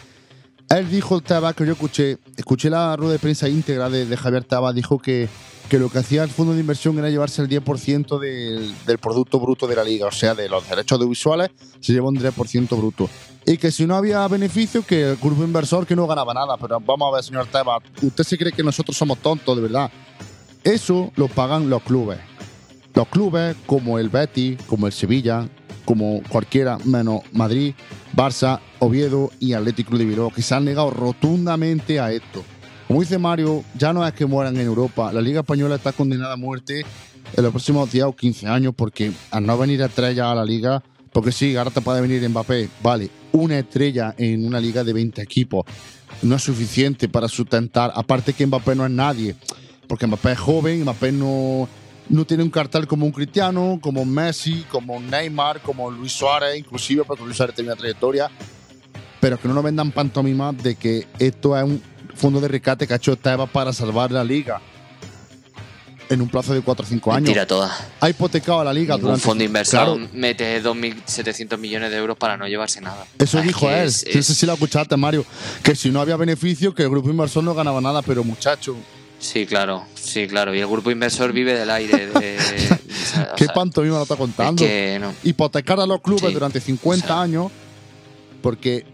él 0.69 0.89
dijo, 0.89 1.21
Teba, 1.21 1.53
que 1.53 1.65
yo 1.65 1.73
escuché, 1.73 2.17
escuché 2.35 2.69
la 2.69 2.95
rueda 2.95 3.13
de 3.13 3.19
prensa 3.19 3.47
íntegra 3.47 3.89
de, 3.89 4.05
de 4.05 4.17
Javier 4.17 4.43
Teba, 4.43 4.73
dijo 4.73 4.99
que, 4.99 5.29
que 5.67 5.79
lo 5.79 5.89
que 5.89 5.99
hacía 5.99 6.23
el 6.23 6.29
fondo 6.29 6.53
de 6.53 6.61
inversión 6.61 6.97
era 6.97 7.09
llevarse 7.09 7.41
el 7.41 7.49
10% 7.49 8.19
del, 8.19 8.73
del 8.85 8.97
producto 8.97 9.39
bruto 9.39 9.67
de 9.67 9.75
la 9.75 9.83
liga, 9.83 10.07
o 10.07 10.11
sea, 10.11 10.33
de 10.33 10.49
los 10.49 10.67
derechos 10.69 10.97
audiovisuales, 10.97 11.49
se 11.79 11.93
llevó 11.93 12.09
un 12.09 12.17
10% 12.17 12.77
bruto. 12.77 13.09
Y 13.45 13.57
que 13.57 13.71
si 13.71 13.85
no 13.85 13.95
había 13.95 14.27
beneficio, 14.27 14.85
que 14.85 15.11
el 15.11 15.15
grupo 15.15 15.43
inversor 15.43 15.85
que 15.87 15.95
no 15.95 16.05
ganaba 16.05 16.33
nada. 16.33 16.57
Pero 16.57 16.81
vamos 16.81 17.09
a 17.09 17.15
ver, 17.15 17.23
señor 17.23 17.47
Teba, 17.47 17.79
¿usted 18.01 18.23
se 18.25 18.37
cree 18.37 18.51
que 18.51 18.61
nosotros 18.61 18.97
somos 18.97 19.19
tontos, 19.19 19.55
de 19.55 19.61
verdad? 19.61 19.89
Eso 20.63 21.11
lo 21.15 21.29
pagan 21.29 21.69
los 21.69 21.81
clubes. 21.83 22.19
Los 22.93 23.07
clubes 23.07 23.55
como 23.65 23.99
el 23.99 24.09
Betis, 24.09 24.57
como 24.67 24.85
el 24.85 24.91
Sevilla, 24.91 25.47
como 25.85 26.21
cualquiera 26.27 26.77
menos 26.83 27.21
Madrid, 27.31 27.73
Barça, 28.13 28.59
Oviedo 28.79 29.31
y 29.39 29.53
Atlético 29.53 29.97
de 29.97 30.03
Bilbao, 30.03 30.29
que 30.29 30.41
se 30.41 30.53
han 30.53 30.65
negado 30.65 30.89
rotundamente 30.89 32.01
a 32.01 32.11
esto. 32.11 32.43
Como 32.87 33.01
dice 33.01 33.17
Mario, 33.17 33.65
ya 33.77 33.91
no 33.91 34.07
es 34.07 34.13
que 34.13 34.25
mueran 34.25 34.55
en 34.55 34.65
Europa, 34.65 35.11
la 35.11 35.19
Liga 35.19 35.41
Española 35.41 35.75
está 35.75 35.91
condenada 35.91 36.33
a 36.33 36.37
muerte 36.37 36.85
en 37.35 37.43
los 37.43 37.51
próximos 37.51 37.91
10 37.91 38.05
o 38.05 38.15
15 38.15 38.47
años 38.47 38.73
porque 38.75 39.11
al 39.31 39.45
no 39.45 39.57
venir 39.57 39.81
estrella 39.81 40.31
a 40.31 40.35
la 40.35 40.45
liga, 40.45 40.81
porque 41.11 41.33
sí, 41.33 41.57
ahora 41.57 41.69
te 41.69 41.81
puede 41.81 41.99
venir 41.99 42.27
Mbappé, 42.29 42.69
vale, 42.81 43.09
una 43.33 43.59
estrella 43.59 44.15
en 44.17 44.45
una 44.45 44.61
liga 44.61 44.85
de 44.85 44.93
20 44.93 45.21
equipos 45.21 45.65
no 46.21 46.35
es 46.35 46.43
suficiente 46.43 47.09
para 47.09 47.27
sustentar, 47.27 47.91
aparte 47.93 48.31
que 48.31 48.47
Mbappé 48.47 48.75
no 48.75 48.85
es 48.85 48.91
nadie, 48.91 49.35
porque 49.87 50.07
Mbappé 50.07 50.31
es 50.31 50.39
joven, 50.39 50.81
Mbappé 50.83 51.11
no, 51.11 51.67
no 52.07 52.25
tiene 52.25 52.43
un 52.43 52.49
cartel 52.49 52.87
como 52.87 53.05
un 53.05 53.11
Cristiano, 53.11 53.79
como 53.81 54.05
Messi, 54.05 54.65
como 54.71 54.97
Neymar, 55.01 55.61
como 55.61 55.91
Luis 55.91 56.13
Suárez, 56.13 56.57
inclusive 56.57 57.03
porque 57.03 57.25
Luis 57.25 57.35
Suárez 57.35 57.53
tiene 57.53 57.71
una 57.71 57.77
trayectoria, 57.77 58.31
pero 59.19 59.37
que 59.37 59.47
no 59.49 59.53
nos 59.53 59.63
vendan 59.63 59.91
pantomima 59.91 60.53
de 60.53 60.75
que 60.75 61.05
esto 61.19 61.57
es 61.57 61.63
un 61.65 61.81
fondo 62.17 62.41
de 62.41 62.47
rescate 62.47 62.85
que 62.87 62.93
ha 62.93 62.97
hecho 62.97 63.15
Tebas 63.15 63.49
para 63.49 63.71
salvar 63.71 64.11
la 64.11 64.23
liga 64.23 64.59
en 66.09 66.21
un 66.21 66.29
plazo 66.29 66.53
de 66.53 66.61
4 66.61 66.85
o 66.85 66.87
5 66.89 67.11
años. 67.11 67.21
Mentira 67.23 67.45
toda. 67.45 67.75
Ha 67.99 68.09
hipotecado 68.09 68.61
a 68.61 68.63
la 68.63 68.73
liga 68.73 68.95
durante 68.97 69.21
fondo 69.25 69.43
inversor 69.43 69.97
Claro, 69.97 70.09
mete 70.13 70.63
2.700 70.63 71.57
millones 71.57 71.91
de 71.91 71.97
euros 71.97 72.17
para 72.17 72.37
no 72.37 72.47
llevarse 72.47 72.79
nada. 72.79 73.05
eso 73.19 73.39
Es 73.39 73.45
dijo 73.45 73.69
él. 73.69 73.85
es- 73.87 74.05
No 74.05 74.11
sé 74.13 74.19
es- 74.31 74.37
si 74.37 74.45
lo 74.45 74.53
escuchaste, 74.53 74.95
Mario. 74.95 75.25
Que 75.61 75.75
si 75.75 75.89
no 75.91 75.99
había 75.99 76.15
beneficio, 76.15 76.73
que 76.73 76.83
el 76.83 76.89
grupo 76.89 77.09
inversor 77.09 77.43
no 77.43 77.53
ganaba 77.53 77.81
nada, 77.81 78.01
pero 78.01 78.23
muchacho, 78.23 78.75
Sí, 79.19 79.47
claro, 79.47 79.83
sí, 79.95 80.27
claro. 80.27 80.53
Y 80.53 80.59
el 80.59 80.67
grupo 80.67 80.91
inversor 80.91 81.33
vive 81.33 81.55
del 81.55 81.71
aire. 81.71 82.05
de- 82.07 82.37
qué 83.35 83.45
sea, 83.45 83.53
pantomima 83.53 83.95
lo 83.97 84.03
está 84.03 84.13
es 84.13 84.19
contando. 84.19 84.63
que 84.63 84.99
no. 85.01 85.11
hipotecar 85.23 85.79
a 85.79 85.87
los 85.87 86.01
clubes 86.01 86.21
Sí. 86.27 86.33
durante 86.33 86.61
50 86.61 87.05
O 87.05 87.07
sea. 87.07 87.21
años, 87.21 87.51
porque 88.43 88.85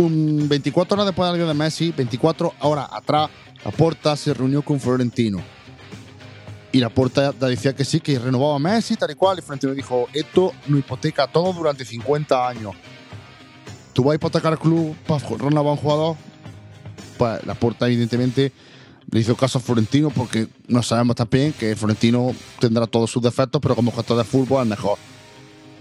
un 0.00 0.48
24 0.48 0.94
horas 0.94 1.06
después 1.06 1.30
del 1.30 1.40
año 1.40 1.48
de 1.48 1.54
Messi, 1.54 1.92
24 1.92 2.54
horas 2.60 2.88
atrás, 2.90 3.30
Laporta 3.64 4.16
se 4.16 4.34
reunió 4.34 4.62
con 4.62 4.80
Florentino. 4.80 5.40
Y 6.72 6.78
Laporta 6.78 7.34
ya 7.38 7.46
decía 7.46 7.74
que 7.74 7.84
sí, 7.84 8.00
que 8.00 8.18
renovaba 8.18 8.56
a 8.56 8.58
Messi, 8.58 8.96
tal 8.96 9.10
y 9.10 9.14
cual. 9.14 9.38
Y 9.38 9.42
Florentino 9.42 9.74
dijo: 9.74 10.06
Esto 10.12 10.52
no 10.66 10.78
hipoteca 10.78 11.26
todo 11.26 11.52
durante 11.52 11.84
50 11.84 12.48
años. 12.48 12.74
¿Tú 13.92 14.04
vas 14.04 14.12
a 14.12 14.14
hipotecar 14.16 14.52
al 14.52 14.58
club 14.58 14.96
para 15.06 15.26
renovar 15.28 15.66
a 15.66 15.72
un 15.72 15.76
jugador? 15.76 16.16
Pues 17.18 17.44
Laporta, 17.44 17.86
evidentemente, 17.86 18.52
le 19.10 19.20
hizo 19.20 19.36
caso 19.36 19.58
a 19.58 19.60
Florentino 19.60 20.10
porque 20.10 20.46
no 20.68 20.82
sabemos 20.82 21.16
también 21.16 21.52
que 21.52 21.74
Florentino 21.74 22.32
tendrá 22.60 22.86
todos 22.86 23.10
sus 23.10 23.22
defectos, 23.22 23.60
pero 23.60 23.74
como 23.74 23.92
gestor 23.92 24.16
de 24.16 24.24
fútbol 24.24 24.62
es 24.62 24.68
mejor. 24.68 24.96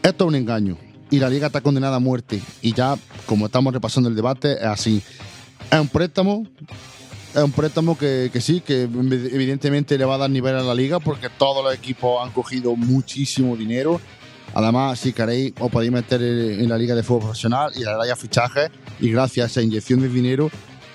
Esto 0.02 0.24
es 0.24 0.28
un 0.28 0.36
engaño. 0.36 0.89
Y 1.12 1.20
la 1.20 1.30
liga 1.30 1.48
está 1.48 1.62
condenada 1.62 1.98
a 1.98 2.00
muerte. 2.00 2.42
Y 2.62 2.74
ya, 2.74 2.98
como 3.26 3.48
estamos 3.48 3.74
repasando 3.74 4.10
el 4.10 4.16
debate, 4.16 4.54
es 4.54 4.64
así. 4.64 5.02
Es 5.72 5.80
un 5.80 5.88
préstamo. 5.88 6.46
Es 7.36 7.44
un 7.44 7.52
préstamo 7.52 7.98
que, 7.98 8.30
que 8.34 8.42
sí, 8.42 8.62
que 8.62 8.84
evidentemente 8.84 9.98
le 9.98 10.06
va 10.06 10.16
a 10.16 10.18
dar 10.18 10.30
nivel 10.30 10.56
a 10.56 10.64
la 10.64 10.74
liga 10.74 11.00
porque 11.00 11.30
todos 11.30 11.64
los 11.64 11.74
equipos 11.74 12.26
han 12.26 12.32
cogido 12.32 12.76
muchísimo 12.76 13.56
dinero. 13.56 14.02
Además, 14.54 15.00
si 15.00 15.14
queréis, 15.14 15.54
os 15.60 15.70
podéis 15.70 15.92
meter 15.92 16.22
en 16.22 16.68
la 16.68 16.78
liga 16.78 16.96
de 16.96 17.04
fútbol 17.04 17.24
profesional 17.24 17.72
y 17.76 17.80
le 17.80 17.86
dais 17.86 18.12
a 18.12 18.16
fichajes. 18.16 18.72
Y 19.00 19.12
gracias 19.12 19.44
a 19.44 19.48
esa 19.48 19.62
inyección 19.62 20.02
de 20.02 20.10
dinero, 20.10 20.50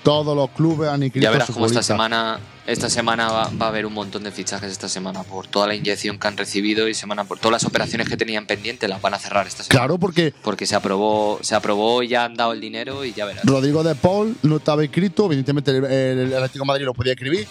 todos 0.05 0.35
los 0.35 0.51
clubes 0.51 0.87
han 0.87 1.01
inscrito 1.01 1.23
Ya 1.23 1.31
verás 1.31 1.49
cómo 1.49 1.65
esta 1.65 1.81
semana, 1.81 2.39
esta 2.67 2.91
semana 2.91 3.27
va, 3.31 3.49
va 3.59 3.65
a 3.65 3.69
haber 3.69 3.87
un 3.87 3.93
montón 3.93 4.23
de 4.23 4.31
fichajes 4.31 4.71
esta 4.71 4.87
semana 4.87 5.23
por 5.23 5.47
toda 5.47 5.65
la 5.65 5.73
inyección 5.73 6.19
que 6.19 6.27
han 6.27 6.37
recibido 6.37 6.87
y 6.87 6.93
semana 6.93 7.23
por 7.23 7.39
todas 7.39 7.63
las 7.63 7.65
operaciones 7.65 8.07
que 8.07 8.15
tenían 8.15 8.45
pendientes 8.45 8.87
las 8.87 9.01
van 9.01 9.15
a 9.15 9.19
cerrar 9.19 9.47
esta 9.47 9.63
semana. 9.63 9.79
Claro, 9.79 9.97
porque 9.97 10.31
Porque 10.43 10.67
se 10.67 10.75
aprobó, 10.75 11.39
se 11.41 11.55
aprobó 11.55 12.03
y 12.03 12.09
ya 12.09 12.23
han 12.23 12.35
dado 12.35 12.53
el 12.53 12.61
dinero 12.61 13.03
y 13.03 13.13
ya 13.13 13.25
verás. 13.25 13.43
Rodrigo 13.45 13.83
de 13.83 13.95
Paul 13.95 14.37
no 14.43 14.57
estaba 14.57 14.83
inscrito, 14.83 15.25
evidentemente 15.25 15.71
el, 15.71 15.83
el 15.83 16.33
Atlético 16.35 16.65
de 16.65 16.67
Madrid 16.67 16.85
lo 16.85 16.93
podía 16.93 17.13
escribir, 17.13 17.47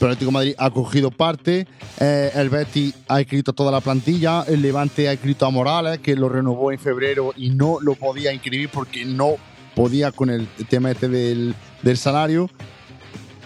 pero 0.00 0.10
el 0.10 0.16
Atlético 0.16 0.30
de 0.30 0.32
Madrid 0.32 0.54
ha 0.58 0.70
cogido 0.70 1.12
parte, 1.12 1.68
eh, 2.00 2.32
el 2.34 2.50
Betis 2.50 2.94
ha 3.06 3.20
escrito 3.20 3.52
toda 3.52 3.70
la 3.70 3.80
plantilla, 3.80 4.42
el 4.48 4.60
Levante 4.60 5.08
ha 5.08 5.12
escrito 5.12 5.46
a 5.46 5.50
Morales, 5.50 6.00
que 6.00 6.16
lo 6.16 6.28
renovó 6.28 6.72
en 6.72 6.80
febrero 6.80 7.32
y 7.36 7.50
no 7.50 7.78
lo 7.80 7.94
podía 7.94 8.32
inscribir 8.32 8.70
porque 8.70 9.04
no 9.04 9.36
podía 9.74 10.12
con 10.12 10.30
el 10.30 10.46
tema 10.68 10.90
este 10.90 11.08
del, 11.08 11.54
del 11.82 11.96
salario. 11.98 12.50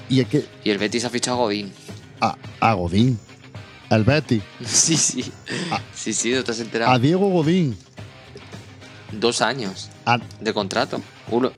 Y 0.08 0.20
es 0.20 0.28
que 0.28 0.44
Y 0.64 0.70
el 0.70 0.78
Betis 0.78 1.04
ha 1.04 1.10
fichado 1.10 1.36
a 1.38 1.40
Godín. 1.40 1.72
a, 2.20 2.36
a 2.60 2.72
Godín, 2.74 3.18
el 3.90 4.04
Betis, 4.04 4.42
Sí, 4.64 4.96
sí. 4.96 5.24
Sí, 5.94 6.12
sí, 6.12 6.30
no 6.32 6.44
te 6.44 6.52
has 6.52 6.60
enterado. 6.60 6.92
a 6.92 6.98
Diego 6.98 7.28
Godín, 7.28 7.76
Dos 9.12 9.40
años 9.40 9.88
a, 10.04 10.18
de 10.40 10.52
contrato. 10.52 11.00
Uno, 11.30 11.52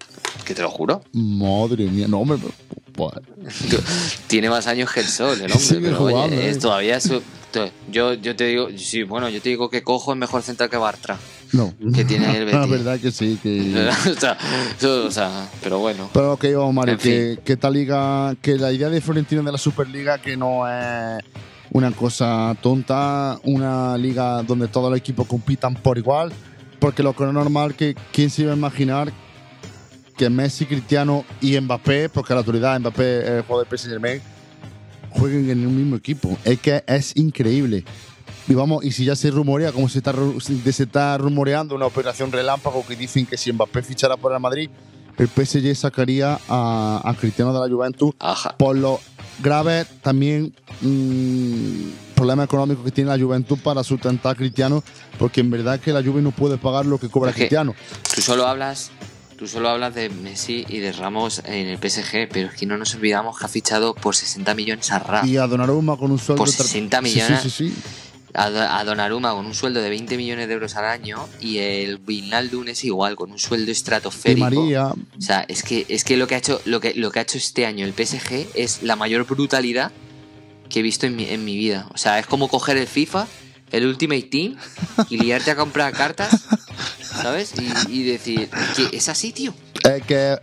que 0.45 0.55
te 0.55 0.62
lo 0.62 0.71
juro. 0.71 1.03
madre 1.12 1.85
mía, 1.87 2.07
no 2.09 2.21
hombre, 2.21 2.39
pues, 2.93 3.12
Tiene 4.27 4.49
más 4.51 4.66
años 4.66 4.91
que 4.93 5.01
el 5.01 5.07
sol, 5.09 5.35
el 5.41 5.43
hombre. 5.53 5.59
Sigue 5.59 5.81
pero 5.81 6.03
oye, 6.05 6.47
¿eh? 6.47 6.51
es 6.51 6.59
todavía 6.59 6.97
es 6.97 7.11
yo, 7.91 8.12
yo 8.14 8.37
te 8.37 8.45
digo, 8.45 8.69
sí, 8.77 9.03
bueno, 9.03 9.29
yo 9.31 9.41
te 9.41 9.49
digo 9.49 9.71
que 9.71 9.83
cojo 9.83 10.12
es 10.12 10.19
mejor 10.19 10.43
central 10.43 10.69
que 10.71 10.77
Bartra. 10.77 11.19
No. 11.53 11.74
Que 11.94 12.05
tiene 12.05 12.36
el 12.36 12.46
La 12.53 12.61
Betis. 12.61 12.70
verdad 12.70 13.01
que 13.01 13.11
sí, 13.11 13.38
que... 13.42 13.88
o, 14.11 14.14
sea, 14.14 14.36
eso, 14.76 15.07
o 15.07 15.11
sea, 15.11 15.49
pero 15.62 15.78
bueno. 15.78 16.11
Pero 16.12 16.34
ok, 16.34 16.44
vamos, 16.57 16.74
Mario, 16.74 16.94
En 16.94 17.01
que, 17.01 17.38
que 17.44 17.53
esta 17.55 17.70
liga, 17.70 18.34
que 18.40 18.57
la 18.57 18.72
idea 18.72 18.88
de 18.88 19.01
Florentino 19.01 19.42
de 19.42 19.53
la 19.53 19.59
Superliga 19.59 20.18
que 20.18 20.36
no 20.36 20.68
es 20.68 21.22
una 21.70 21.90
cosa 21.92 22.57
tonta, 22.62 23.38
una 23.44 23.96
liga 23.99 24.42
donde 24.42 24.68
todos 24.68 24.90
los 24.90 24.99
equipos 24.99 25.26
compitan 25.26 25.74
por 25.74 25.99
igual, 25.99 26.32
porque 26.78 27.03
lo 27.03 27.14
que 27.14 27.24
no 27.24 27.30
es 27.30 27.34
normal 27.34 27.74
que 27.74 27.94
quién 28.12 28.30
se 28.30 28.42
iba 28.42 28.53
a 28.53 28.57
imaginar 28.57 29.12
que 30.16 30.28
Messi, 30.28 30.66
Cristiano 30.66 31.24
y 31.40 31.59
Mbappé, 31.61 32.09
porque 32.09 32.34
la 32.34 32.40
autoridad 32.40 32.78
Mbappé 32.80 33.18
es 33.20 33.30
el 33.30 33.42
jugador 33.42 33.68
del 33.68 33.78
PSG 33.78 34.22
jueguen 35.11 35.51
en 35.51 35.66
un 35.66 35.76
mismo 35.76 35.96
equipo. 35.96 36.36
Es 36.44 36.61
que 36.61 36.82
es 36.86 37.16
increíble. 37.16 37.84
Y 38.49 38.55
vamos, 38.55 38.82
y 38.82 38.92
si 38.92 39.05
ya 39.05 39.14
se 39.14 39.30
rumorea, 39.30 39.72
como 39.72 39.88
se 39.90 39.99
está, 39.99 40.14
se 40.40 40.82
está 40.82 41.18
rumoreando 41.18 41.74
una 41.74 41.84
operación 41.84 42.32
relámpago 42.32 42.84
que 42.86 42.96
dicen 42.96 43.26
que 43.26 43.36
si 43.36 43.53
Mbappé 43.53 43.82
fichara 43.82 44.16
por 44.16 44.32
el 44.32 44.40
Madrid, 44.40 44.70
el 45.18 45.28
PSG 45.28 45.74
sacaría 45.76 46.38
a, 46.49 47.14
Cristiano 47.20 47.53
de 47.53 47.61
la 47.61 47.74
Juventus 47.74 48.14
por 48.57 48.76
lo 48.76 49.01
grave 49.40 49.84
también 50.01 50.55
mm, 50.80 52.14
problema 52.14 52.44
económico 52.44 52.84
que 52.84 52.90
tiene 52.90 53.11
la 53.11 53.22
Juventus 53.22 53.59
para 53.61 53.84
sustentar 53.84 54.32
a 54.32 54.34
Cristiano, 54.34 54.82
porque 55.18 55.40
en 55.40 55.51
verdad 55.51 55.78
que 55.78 55.92
la 55.92 56.03
Juve 56.03 56.22
no 56.22 56.30
puede 56.30 56.57
pagar 56.57 56.86
lo 56.86 56.99
que 56.99 57.09
cobra 57.09 57.32
Cristiano. 57.32 57.74
Tú 58.14 58.22
solo 58.22 58.46
hablas 58.46 58.90
Tú 59.36 59.46
solo 59.46 59.68
hablas 59.68 59.94
de 59.94 60.09
Messi 60.11 60.66
y 60.68 60.78
de 60.80 60.90
Ramos 60.90 61.42
en 61.44 61.68
el 61.68 61.78
PSG, 61.78 62.28
pero 62.28 62.49
es 62.49 62.55
que 62.55 62.66
no 62.66 62.76
nos 62.76 62.96
olvidamos 62.96 63.38
que 63.38 63.44
ha 63.44 63.49
fichado 63.49 63.94
por 63.94 64.16
60 64.16 64.53
millones 64.57 64.90
a 64.90 64.99
Ramos. 64.99 65.30
Y 65.30 65.36
a 65.36 65.46
Donnarumma 65.46 65.96
con 65.96 66.11
un 66.11 66.18
sueldo... 66.18 66.42
Por 66.42 66.51
60 66.51 67.01
millones. 67.03 67.42
Sí, 67.42 67.51
sí, 67.51 67.70
sí, 67.70 67.74
a, 68.35 68.85
Donnarumma 68.85 69.33
con 69.33 69.47
un 69.47 69.55
sueldo 69.55 69.81
de 69.81 69.91
20 69.91 70.16
millones 70.16 70.49
de 70.49 70.55
euros 70.55 70.76
al 70.76 70.85
año 70.85 71.29
y 71.41 71.59
el 71.59 72.01
Wijnaldum 72.07 72.68
es 72.68 72.85
igual, 72.85 73.16
con 73.16 73.31
un 73.31 73.39
sueldo 73.39 73.70
estratosférico. 73.72 74.51
María... 74.51 74.89
O 74.89 75.20
sea, 75.20 75.45
es 75.49 75.62
que, 75.62 75.87
es 75.89 76.05
que 76.05 76.16
lo 76.16 76.26
que 76.26 76.35
ha 76.35 76.39
hecho 76.39 76.61
lo 76.64 76.81
que, 76.81 76.95
lo 76.95 77.11
que 77.11 77.18
ha 77.18 77.22
hecho 77.22 77.39
este 77.39 77.66
año 77.66 77.85
el 77.85 77.93
PSG 77.93 78.49
es 78.55 78.83
la 78.83 78.97
mayor 78.97 79.26
brutalidad 79.26 79.93
que 80.68 80.81
he 80.81 80.83
visto 80.83 81.07
en 81.07 81.16
mi, 81.16 81.24
en 81.24 81.45
mi 81.45 81.57
vida. 81.57 81.89
O 81.95 81.99
sea, 81.99 82.18
es 82.18 82.26
como 82.26 82.49
coger 82.49 82.76
el 82.76 82.87
FIFA, 82.87 83.26
el 83.72 83.87
Ultimate 83.87 84.22
Team 84.22 84.57
y 85.09 85.18
liarte 85.18 85.51
a 85.51 85.57
comprar 85.57 85.93
cartas 85.93 86.47
¿sabes? 87.22 87.53
Y, 87.89 88.05
decir, 88.05 88.49
que 88.76 88.97
es 88.97 89.09
así, 89.09 89.33
tío. 89.33 89.55
Que. 90.07 90.37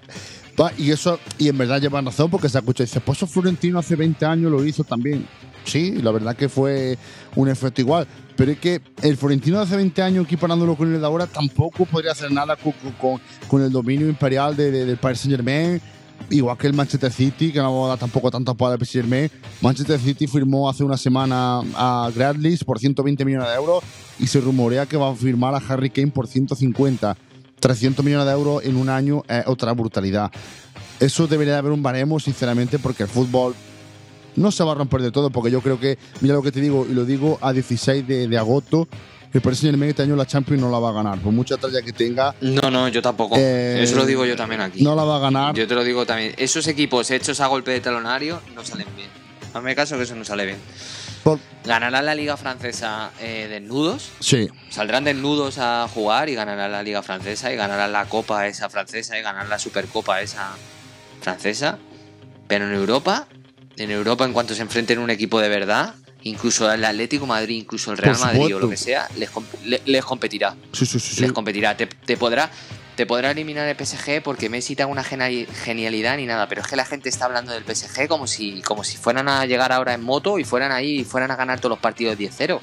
Y 0.78 0.92
eso, 0.92 1.20
y 1.38 1.50
en 1.50 1.58
verdad 1.58 1.82
llevan 1.82 2.06
razón 2.06 2.30
porque 2.30 2.48
se 2.48 2.58
escucha 2.58 2.84
y 2.84 2.86
dice, 2.86 3.02
pues 3.02 3.20
Florentino 3.20 3.80
hace 3.80 3.96
20 3.96 4.26
años 4.26 4.52
lo 4.52 4.64
hizo 4.64 4.84
también. 4.84 5.28
Sí, 5.66 5.94
la 6.02 6.12
verdad 6.12 6.36
que 6.36 6.48
fue 6.48 6.98
un 7.36 7.50
efecto 7.50 7.82
igual. 7.82 8.08
Pero 8.36 8.52
es 8.52 8.60
que 8.60 8.82
el 9.02 9.18
Florentino 9.18 9.58
de 9.58 9.64
hace 9.64 9.76
20 9.76 10.02
años, 10.02 10.26
equiparándolo 10.26 10.76
con 10.76 10.94
el 10.94 11.00
de 11.00 11.06
ahora, 11.06 11.26
tampoco 11.26 11.86
podría 11.86 12.12
hacer 12.12 12.32
nada 12.32 12.56
con, 12.56 12.74
con, 13.48 13.62
el 13.62 13.72
dominio 13.72 14.08
imperial 14.08 14.56
de, 14.56 14.72
del 14.72 14.98
Paris 14.98 15.20
Saint 15.20 15.36
Germain. 15.36 15.82
Igual 16.30 16.58
que 16.58 16.68
el 16.68 16.74
Manchester 16.74 17.12
City, 17.12 17.52
que 17.52 17.60
no 17.60 17.88
da 17.88 17.98
tampoco 17.98 18.32
tanto 18.32 18.56
para 18.56 18.74
el 18.74 18.80
Paris 18.80 18.92
Saint 18.92 19.08
Germain. 19.08 19.32
Manchester 19.62 20.00
City 20.00 20.28
firmó 20.28 20.70
hace 20.70 20.84
una 20.84 20.98
semana 20.98 21.62
a 21.76 22.12
Gradlis 22.14 22.64
por 22.64 22.80
120 22.80 23.24
millones 23.26 23.48
de 23.48 23.56
euros 23.56 23.84
y 24.20 24.28
se 24.28 24.42
rumorea 24.42 24.86
que 24.86 24.98
va 24.98 25.10
a 25.10 25.16
firmar 25.16 25.56
a 25.56 25.58
Harry 25.58 25.90
Kane 25.90 26.12
por 26.12 26.28
150. 26.28 27.18
300 27.60 28.04
millones 28.04 28.28
de 28.28 28.34
euros 28.34 28.64
en 28.64 28.76
un 28.76 28.90
año 28.90 29.24
es 29.28 29.48
otra 29.48 29.72
brutalidad. 29.72 30.32
Eso 31.00 31.28
debería 31.28 31.54
de 31.54 31.60
haber 31.60 31.72
un 31.72 31.84
baremo, 31.84 32.20
sinceramente, 32.20 32.80
porque 32.80 33.04
el 33.04 33.10
fútbol 33.10 33.56
no 34.36 34.52
se 34.52 34.64
va 34.64 34.74
a 34.74 34.76
romper 34.76 35.02
de 35.02 35.12
todo, 35.12 35.30
porque 35.30 35.52
yo 35.52 35.62
creo 35.62 35.80
que, 35.80 35.98
mira 36.22 36.36
lo 36.36 36.42
que 36.42 36.52
te 36.52 36.62
digo, 36.62 36.86
y 36.90 36.94
lo 36.94 37.06
digo 37.06 37.38
a 37.42 37.54
16 37.54 38.08
de, 38.08 38.38
agosto, 38.38 38.88
que 39.32 39.50
el 39.50 39.56
Señor 39.56 39.84
este 39.84 40.04
año 40.04 40.16
la 40.16 40.26
Champions 40.26 40.62
no 40.62 40.72
la 40.72 40.80
va 40.80 40.90
a 40.90 40.94
ganar, 40.94 41.20
por 41.20 41.34
mucha 41.34 41.58
talla 41.58 41.82
que 41.82 41.92
tenga. 41.92 42.34
No, 42.42 42.72
no, 42.72 42.88
yo 42.88 43.02
tampoco. 43.02 43.36
Eh, 43.38 43.80
Eso 43.82 43.98
lo 43.98 44.06
digo 44.06 44.26
yo 44.26 44.36
también 44.36 44.62
aquí. 44.62 44.84
No 44.84 44.96
la 44.96 45.04
va 45.04 45.18
a 45.18 45.20
ganar. 45.20 45.56
Yo 45.56 45.68
te 45.68 45.76
lo 45.76 45.84
digo 45.84 46.06
también. 46.06 46.34
Esos 46.38 46.68
equipos 46.68 47.12
hechos 47.12 47.42
a 47.42 47.48
golpe 47.48 47.72
de 47.72 47.82
talonario 47.82 48.42
no 48.56 48.64
salen 48.64 48.88
bien. 48.96 49.10
Hazme 49.54 49.76
caso 49.76 49.98
que 49.98 50.04
eso 50.04 50.16
no 50.16 50.24
sale 50.24 50.46
bien. 50.46 50.58
¿Ganarán 51.66 52.06
la 52.06 52.14
Liga 52.14 52.38
Francesa 52.38 53.12
eh, 53.20 53.48
desnudos? 53.50 54.12
Sí. 54.20 54.48
Saldrán 54.70 55.04
desnudos 55.04 55.58
a 55.58 55.88
jugar 55.88 56.30
y 56.30 56.36
ganarán 56.36 56.72
la 56.72 56.84
Liga 56.84 57.02
Francesa 57.02 57.52
y 57.52 57.56
ganarán 57.56 57.92
la 57.92 58.06
Copa 58.06 58.46
esa 58.48 58.70
francesa 58.70 59.18
y 59.18 59.24
ganarán 59.24 59.50
la 59.50 59.58
Supercopa 59.58 60.22
esa 60.22 60.52
francesa. 61.22 61.80
Pero 62.48 62.68
en 62.68 62.74
Europa, 62.74 63.28
en 63.78 63.92
Europa 63.92 64.26
en 64.26 64.34
cuanto 64.34 64.56
se 64.56 64.62
enfrenten 64.62 65.00
un 65.00 65.10
equipo 65.10 65.40
de 65.40 65.50
verdad, 65.50 65.96
incluso 66.24 66.72
el 66.72 66.84
Atlético 66.84 67.26
Madrid, 67.26 67.58
incluso 67.58 67.92
el 67.92 67.98
Real 67.98 68.18
Madrid 68.20 68.56
o 68.56 68.60
lo 68.60 68.70
que 68.70 68.78
sea, 68.78 69.08
les, 69.18 69.30
les, 69.86 70.04
competirá. 70.04 70.56
Sí, 70.72 70.86
sí, 70.86 71.00
sí. 71.00 71.22
Les 71.22 71.32
competirá. 71.32 71.78
Te, 71.78 71.88
te 71.88 72.18
podrá 72.18 72.50
te 72.96 73.06
podrá 73.06 73.32
eliminar 73.32 73.68
el 73.68 73.76
PSG 73.76 74.22
porque 74.24 74.50
Messi 74.50 74.76
tenga 74.76 74.90
una 74.90 75.04
genialidad 75.04 76.18
ni 76.18 76.26
nada, 76.26 76.48
pero 76.48 76.62
es 76.62 76.68
que 76.68 76.76
la 76.76 76.86
gente 76.86 77.10
está 77.10 77.26
hablando 77.26 77.52
del 77.52 77.64
PSG 77.64 78.08
como 78.08 78.26
si, 78.26 78.62
como 78.62 78.84
si 78.84 78.98
fueran 78.98 79.28
a 79.28 79.46
llegar 79.46 79.72
ahora 79.72 79.94
en 79.94 80.02
moto 80.02 80.40
y 80.40 80.46
fueran 80.46 80.72
ahí 80.72 81.00
y 81.00 81.04
fueran 81.04 81.30
a 81.32 81.36
ganar 81.36 81.60
todos 81.60 81.72
los 81.72 81.80
partidos 81.80 82.18
10-0. 82.18 82.60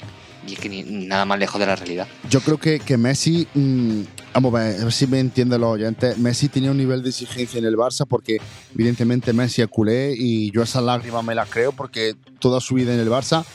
Y 0.47 0.53
es 0.53 0.59
que 0.59 0.69
ni, 0.69 0.83
nada 0.83 1.25
más 1.25 1.39
lejos 1.39 1.59
de 1.59 1.65
la 1.65 1.75
realidad. 1.75 2.07
Yo 2.29 2.41
creo 2.41 2.57
que, 2.57 2.79
que 2.79 2.97
Messi, 2.97 3.47
mm, 3.53 4.01
vamos 4.33 4.53
a 4.53 4.57
ver, 4.59 4.91
si 4.91 5.07
me 5.07 5.19
entiende 5.19 5.57
los 5.57 5.69
oyentes, 5.69 6.17
Messi 6.17 6.49
tenía 6.49 6.71
un 6.71 6.77
nivel 6.77 7.03
de 7.03 7.09
exigencia 7.09 7.59
en 7.59 7.65
el 7.65 7.75
Barça 7.75 8.05
porque 8.07 8.39
evidentemente 8.73 9.33
Messi 9.33 9.61
es 9.61 9.67
culé 9.67 10.13
y 10.17 10.51
yo 10.51 10.63
esa 10.63 10.81
lágrima 10.81 11.21
me 11.21 11.35
la 11.35 11.45
creo 11.45 11.71
porque 11.71 12.15
toda 12.39 12.59
su 12.59 12.75
vida 12.75 12.93
en 12.93 12.99
el 12.99 13.09
Barça 13.09 13.45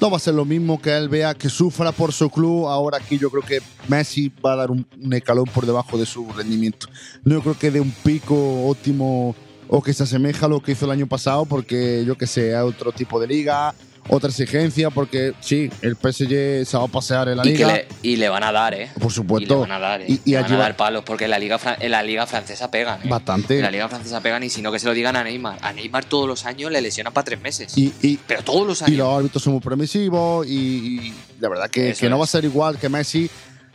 no 0.00 0.10
va 0.10 0.16
a 0.16 0.20
ser 0.20 0.34
lo 0.34 0.44
mismo 0.44 0.80
que 0.80 0.96
él 0.96 1.08
vea 1.08 1.34
que 1.34 1.48
sufra 1.48 1.92
por 1.92 2.12
su 2.12 2.30
club. 2.30 2.66
Ahora 2.66 2.98
aquí 2.98 3.18
yo 3.18 3.30
creo 3.30 3.42
que 3.42 3.60
Messi 3.88 4.32
va 4.44 4.52
a 4.52 4.56
dar 4.56 4.70
un, 4.70 4.86
escalón 5.12 5.46
por 5.46 5.66
debajo 5.66 5.98
de 5.98 6.06
su 6.06 6.30
rendimiento. 6.32 6.86
No 7.24 7.40
creo 7.40 7.58
que 7.58 7.70
de 7.70 7.80
un 7.80 7.90
pico 7.90 8.68
óptimo 8.68 9.34
o 9.68 9.82
que 9.82 9.92
se 9.92 10.04
asemeja 10.04 10.46
a 10.46 10.48
lo 10.48 10.60
que 10.60 10.72
hizo 10.72 10.86
el 10.86 10.92
año 10.92 11.06
pasado, 11.06 11.44
porque 11.44 12.04
yo 12.06 12.16
que 12.16 12.26
sé, 12.26 12.54
hay 12.54 12.62
otro 12.62 12.92
tipo 12.92 13.20
de 13.20 13.26
liga, 13.26 13.74
otra 14.08 14.30
exigencia, 14.30 14.90
porque 14.90 15.34
sí, 15.40 15.70
el 15.82 15.96
PSG 15.96 16.66
se 16.66 16.76
va 16.76 16.84
a 16.84 16.88
pasear 16.88 17.28
en 17.28 17.36
la 17.36 17.44
liga. 17.44 17.82
y 18.02 18.16
le 18.16 18.28
van 18.28 18.42
a 18.42 18.52
dar, 18.52 18.74
¿eh? 18.74 18.90
Por 19.00 19.12
supuesto. 19.12 19.54
Y 19.54 19.56
le 19.56 19.60
van 19.60 19.72
a 19.72 19.78
dar, 19.78 20.02
¿eh? 20.02 20.18
Y, 20.24 20.34
van 20.34 20.52
a 20.52 20.56
dar 20.56 20.76
palos, 20.76 21.04
porque 21.04 21.24
en 21.24 21.30
la 21.30 21.38
liga, 21.38 21.58
en 21.78 21.90
la 21.90 22.02
liga 22.02 22.26
francesa 22.26 22.70
pegan. 22.70 23.00
¿eh? 23.02 23.08
Bastante. 23.08 23.56
En 23.56 23.62
la 23.62 23.70
liga 23.70 23.88
francesa 23.88 24.20
pegan, 24.20 24.42
y 24.42 24.50
si 24.50 24.62
no, 24.62 24.72
que 24.72 24.78
se 24.78 24.86
lo 24.86 24.94
digan 24.94 25.16
a 25.16 25.24
Neymar. 25.24 25.58
A 25.62 25.72
Neymar 25.72 26.04
todos 26.04 26.26
los 26.26 26.46
años 26.46 26.70
le 26.72 26.80
lesionan 26.80 27.12
para 27.12 27.24
tres 27.24 27.40
meses. 27.40 27.72
Y, 27.76 28.18
Pero 28.26 28.42
todos 28.42 28.66
los 28.66 28.82
años. 28.82 28.94
Y 28.94 28.96
los 28.96 29.18
árbitros 29.18 29.42
son 29.42 29.54
muy 29.54 29.62
permisivos, 29.62 30.46
y, 30.46 31.12
la 31.40 31.48
verdad 31.48 31.70
que, 31.70 31.94
que 31.94 32.08
no 32.08 32.18
va 32.18 32.24
a 32.24 32.28
ser 32.28 32.44
igual 32.44 32.78
que 32.78 32.88
Messi. 32.88 33.30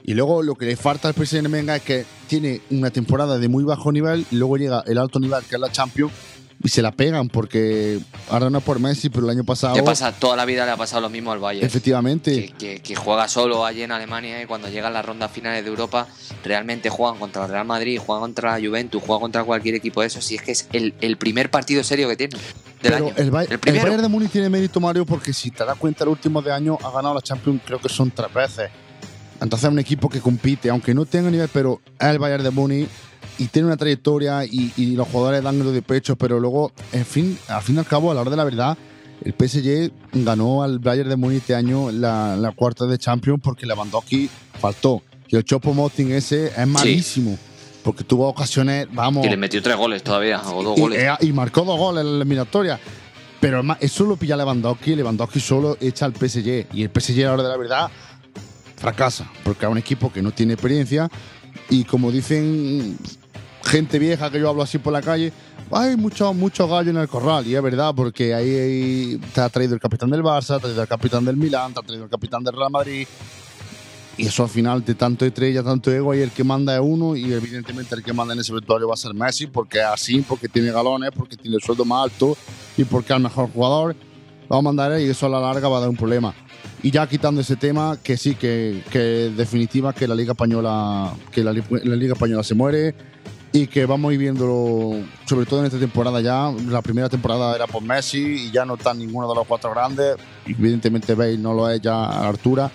Y 0.05 0.15
luego 0.15 0.43
lo 0.43 0.55
que 0.55 0.65
le 0.65 0.75
falta 0.75 1.07
al 1.07 1.13
PSG 1.13 1.47
Menga 1.47 1.77
es 1.77 1.81
que 1.81 2.05
tiene 2.27 2.59
una 2.71 2.89
temporada 2.89 3.37
de 3.37 3.47
muy 3.47 3.63
bajo 3.63 3.89
nivel 3.89 4.25
y 4.31 4.35
luego 4.35 4.57
llega 4.57 4.83
el 4.85 4.97
alto 4.97 5.17
nivel 5.17 5.43
que 5.45 5.55
es 5.55 5.61
la 5.61 5.71
Champions 5.71 6.11
y 6.63 6.69
se 6.69 6.81
la 6.81 6.91
pegan 6.91 7.27
porque 7.27 7.99
ahora 8.29 8.49
no 8.49 8.61
por 8.61 8.79
Messi, 8.79 9.09
pero 9.09 9.25
el 9.25 9.31
año 9.31 9.43
pasado. 9.43 9.75
¿Qué 9.75 9.83
pasa? 9.83 10.13
Toda 10.13 10.37
la 10.37 10.45
vida 10.45 10.65
le 10.65 10.71
ha 10.71 10.77
pasado 10.77 11.01
lo 11.01 11.09
mismo 11.09 11.33
al 11.33 11.39
Bayern. 11.39 11.65
Efectivamente. 11.65 12.53
Que, 12.57 12.95
juega 12.95 13.27
solo 13.27 13.65
allí 13.65 13.83
en 13.83 13.91
Alemania 13.91 14.41
y 14.41 14.45
cuando 14.45 14.69
llegan 14.69 14.93
las 14.93 15.05
rondas 15.05 15.29
finales 15.29 15.63
de 15.63 15.69
Europa 15.69 16.07
realmente 16.43 16.89
juegan 16.89 17.19
contra 17.19 17.43
el 17.43 17.51
Real 17.51 17.65
Madrid, 17.65 17.99
juegan 17.99 18.21
contra 18.21 18.57
la 18.57 18.65
Juventus, 18.65 19.03
juegan 19.03 19.21
contra 19.21 19.43
cualquier 19.43 19.75
equipo 19.75 20.01
de 20.01 20.07
esos. 20.07 20.31
Y 20.31 20.35
es 20.35 20.41
que 20.41 20.51
es 20.53 20.69
el, 20.71 21.17
primer 21.17 21.51
partido 21.51 21.83
serio 21.83 22.07
que 22.07 22.15
tiene. 22.15 22.37
Del 22.81 22.93
año. 22.93 23.13
El, 23.17 23.29
Bayern 23.31 24.01
de 24.01 24.07
Múnich 24.07 24.31
tiene 24.31 24.49
mérito, 24.49 24.79
Mario, 24.79 25.05
porque 25.05 25.33
si 25.33 25.51
te 25.51 25.65
das 25.65 25.77
cuenta, 25.77 26.05
el 26.05 26.11
último 26.11 26.41
de 26.41 26.53
año 26.53 26.77
ha 26.81 26.91
ganado 26.91 27.13
la 27.13 27.21
Champions, 27.21 27.61
creo 27.65 27.79
que 27.79 27.89
son 27.89 28.09
tres 28.09 28.33
veces. 28.33 28.69
Entonces 29.41 29.65
es 29.67 29.71
un 29.71 29.79
equipo 29.79 30.07
que 30.07 30.21
compite, 30.21 30.69
aunque 30.69 30.93
no 30.93 31.05
tenga 31.05 31.29
nivel, 31.29 31.49
pero 31.51 31.81
es 31.99 32.07
el 32.07 32.19
Bayern 32.19 32.43
de 32.43 32.51
Múnich 32.51 32.89
y 33.37 33.47
tiene 33.47 33.67
una 33.67 33.77
trayectoria 33.77 34.45
y, 34.45 34.95
los 34.95 35.07
jugadores 35.07 35.43
dan 35.43 35.73
de 35.73 35.81
pecho, 35.81 36.15
pero 36.15 36.39
luego, 36.39 36.71
en 36.91 37.05
fin, 37.05 37.37
al 37.47 37.61
fin 37.61 37.75
y 37.75 37.79
al 37.79 37.85
cabo, 37.85 38.11
a 38.11 38.13
la 38.13 38.21
hora 38.21 38.31
de 38.31 38.37
la 38.37 38.43
verdad, 38.43 38.77
el 39.23 39.33
PSG 39.33 39.91
ganó 40.23 40.63
al 40.63 40.79
Bayern 40.79 41.09
de 41.09 41.15
Múnich 41.15 41.39
este 41.41 41.55
año 41.55 41.91
la, 41.91 42.53
cuarta 42.55 42.85
de 42.85 42.97
Champions 42.97 43.39
porque 43.43 43.65
Lewandowski 43.65 44.29
faltó. 44.59 45.01
Y 45.27 45.35
el 45.35 45.43
Chopo 45.43 45.73
Moting 45.73 46.11
ese 46.11 46.47
es 46.47 46.67
malísimo. 46.67 47.37
Porque 47.83 48.03
tuvo 48.03 48.27
ocasiones, 48.27 48.87
vamos. 48.91 49.25
Y 49.25 49.29
le 49.29 49.35
metió 49.35 49.61
tres 49.61 49.75
goles 49.75 50.03
todavía, 50.03 50.41
o 50.41 50.63
dos 50.63 50.79
goles. 50.79 50.99
Eh, 50.99 51.09
y, 51.21 51.33
marcó 51.33 51.65
dos 51.65 51.77
goles 51.77 52.01
en 52.01 52.11
la 52.11 52.17
eliminatoria. 52.17 52.79
Pero 53.41 53.61
eso 53.81 54.05
lo 54.05 54.15
pilla 54.15 54.37
Lewandowski. 54.37 54.95
Lewandowski 54.95 55.39
solo 55.39 55.77
echa 55.81 56.05
al 56.05 56.13
PSG. 56.13 56.67
Y 56.73 56.83
el 56.83 56.91
PSG, 56.93 57.23
a 57.23 57.27
la 57.27 57.33
hora 57.33 57.43
de 57.43 57.49
la 57.49 57.57
verdad, 57.57 57.91
fracasa. 58.77 59.29
Porque 59.43 59.65
es 59.65 59.71
un 59.71 59.77
equipo 59.77 60.13
que 60.13 60.21
no 60.21 60.31
tiene 60.31 60.53
experiencia. 60.53 61.09
Y 61.69 61.83
como 61.83 62.09
dicen 62.09 62.97
gente 63.63 63.97
vieja 63.99 64.29
que 64.29 64.39
yo 64.39 64.49
hablo 64.49 64.61
así 64.61 64.77
por 64.77 64.93
la 64.93 65.01
calle, 65.01 65.31
hay 65.71 65.95
mucho, 65.95 66.33
mucho 66.33 66.67
gallo 66.67 66.91
en 66.91 66.97
el 66.97 67.07
corral. 67.07 67.47
Y 67.47 67.55
es 67.55 67.61
verdad, 67.61 67.93
porque 67.95 68.33
ahí, 68.33 69.19
te 69.33 69.41
ha 69.41 69.49
traído 69.49 69.73
el 69.73 69.79
capitán 69.79 70.09
del 70.09 70.21
Barça, 70.21 70.47
te 70.47 70.53
ha 70.53 70.59
traído 70.59 70.81
el 70.81 70.87
capitán 70.87 71.25
del 71.25 71.37
Milán, 71.37 71.73
te 71.73 71.79
ha 71.79 71.83
traído 71.83 72.05
el 72.05 72.09
capitán 72.09 72.43
del 72.43 72.55
Real 72.55 72.71
Madrid. 72.71 73.07
Y 74.15 74.27
eso 74.27 74.43
al 74.43 74.49
final 74.49 74.85
de 74.85 74.93
tanto 74.93 75.25
estrella, 75.25 75.63
tanto 75.63 75.91
ego, 75.91 76.13
y 76.13 76.19
el 76.19 76.29
que 76.29 76.43
manda 76.43 76.75
es 76.75 76.81
uno, 76.83 77.15
y 77.15 77.33
evidentemente 77.33 77.95
el 77.95 78.03
que 78.03 78.13
manda 78.13 78.35
en 78.35 78.41
ese 78.41 78.53
vestuario 78.53 78.87
va 78.87 78.93
a 78.93 78.97
ser 78.97 79.13
Messi, 79.15 79.47
porque 79.47 79.79
es 79.79 79.85
así, 79.85 80.21
porque 80.21 80.47
tiene 80.47 80.71
galones, 80.71 81.09
porque 81.15 81.35
tiene 81.35 81.55
el 81.55 81.63
sueldo 81.63 81.83
más 81.83 82.03
alto 82.03 82.37
y 82.77 82.83
porque 82.83 83.13
es 83.13 83.17
el 83.17 83.23
mejor 83.23 83.49
jugador. 83.51 83.95
Va 84.51 84.59
a 84.59 84.61
mandar 84.61 84.99
y 85.01 85.05
eso 85.05 85.25
a 85.25 85.29
la 85.29 85.39
larga 85.39 85.67
va 85.67 85.77
a 85.77 85.81
dar 85.81 85.89
un 85.89 85.95
problema. 85.95 86.35
Y 86.83 86.91
ya 86.91 87.07
quitando 87.07 87.41
ese 87.41 87.55
tema, 87.55 87.97
que 88.03 88.17
sí, 88.17 88.35
que, 88.35 88.83
que 88.91 89.31
definitiva 89.35 89.93
que 89.93 90.07
la 90.07 90.13
Liga 90.13 90.33
Española, 90.33 91.13
que 91.31 91.43
la 91.43 91.53
Liga 91.53 92.13
Española 92.13 92.43
se 92.43 92.53
muere, 92.53 92.93
y 93.55 93.67
que 93.67 93.85
vamos 93.85 94.09
a 94.09 94.13
ir 94.13 94.19
viéndolo, 94.19 95.03
sobre 95.25 95.45
todo 95.45 95.59
en 95.59 95.67
esta 95.67 95.77
temporada 95.77 96.19
ya. 96.19 96.51
La 96.67 96.81
primera 96.81 97.07
temporada 97.07 97.55
era 97.55 97.67
por 97.67 97.83
Messi 97.83 98.47
y 98.47 98.51
ya 98.51 98.65
no 98.65 98.73
está 98.73 98.95
ninguno 98.95 99.29
de 99.29 99.35
los 99.35 99.45
cuatro 99.45 99.69
grandes. 99.69 100.17
Evidentemente 100.47 101.13
Bale 101.13 101.37
no 101.37 101.53
lo 101.53 101.69
es 101.69 101.79
ya 101.79 102.03
a 102.03 102.23
la 102.23 102.29
altura. 102.29 102.71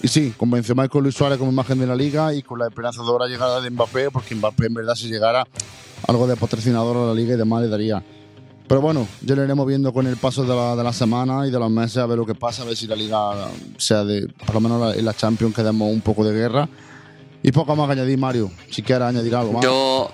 Y 0.00 0.06
sí, 0.06 0.32
con 0.36 0.48
Benzema 0.48 0.88
con 0.88 1.02
Luis 1.02 1.16
Suárez 1.16 1.36
como 1.36 1.50
imagen 1.50 1.80
de 1.80 1.86
la 1.86 1.96
liga 1.96 2.32
y 2.32 2.42
con 2.42 2.60
la 2.60 2.68
esperanzadora 2.68 3.26
llegada 3.26 3.60
de 3.60 3.70
Mbappé, 3.70 4.12
porque 4.12 4.36
Mbappé 4.36 4.66
en 4.66 4.74
verdad 4.74 4.94
si 4.94 5.08
llegara 5.08 5.46
algo 6.06 6.26
de 6.28 6.36
patrocinador 6.36 6.96
a 6.96 7.06
la 7.08 7.14
liga 7.14 7.34
y 7.34 7.36
demás 7.36 7.62
le 7.62 7.68
daría. 7.68 8.02
Pero 8.68 8.80
bueno, 8.80 9.08
ya 9.22 9.34
lo 9.34 9.42
iremos 9.42 9.66
viendo 9.66 9.92
con 9.92 10.06
el 10.06 10.16
paso 10.16 10.44
de 10.44 10.54
la, 10.54 10.76
de 10.76 10.84
la 10.84 10.92
semana 10.92 11.44
y 11.44 11.50
de 11.50 11.58
los 11.58 11.70
meses 11.70 11.96
a 11.96 12.06
ver 12.06 12.16
lo 12.16 12.24
que 12.24 12.36
pasa, 12.36 12.62
a 12.62 12.66
ver 12.66 12.76
si 12.76 12.86
la 12.86 12.94
liga 12.94 13.48
sea 13.76 14.04
de, 14.04 14.28
por 14.46 14.54
lo 14.54 14.60
menos 14.60 14.96
en 14.96 15.04
la 15.04 15.12
Champions 15.12 15.56
que 15.56 15.64
demos 15.64 15.92
un 15.92 16.00
poco 16.00 16.24
de 16.24 16.32
guerra. 16.32 16.68
Y 17.42 17.52
poco 17.52 17.74
más 17.74 17.86
que 17.86 17.92
añadir, 17.92 18.18
Mario, 18.18 18.50
si 18.70 18.82
quieres 18.82 19.08
añadir 19.08 19.34
algo 19.34 19.52
más. 19.54 19.64
Yo, 19.64 20.10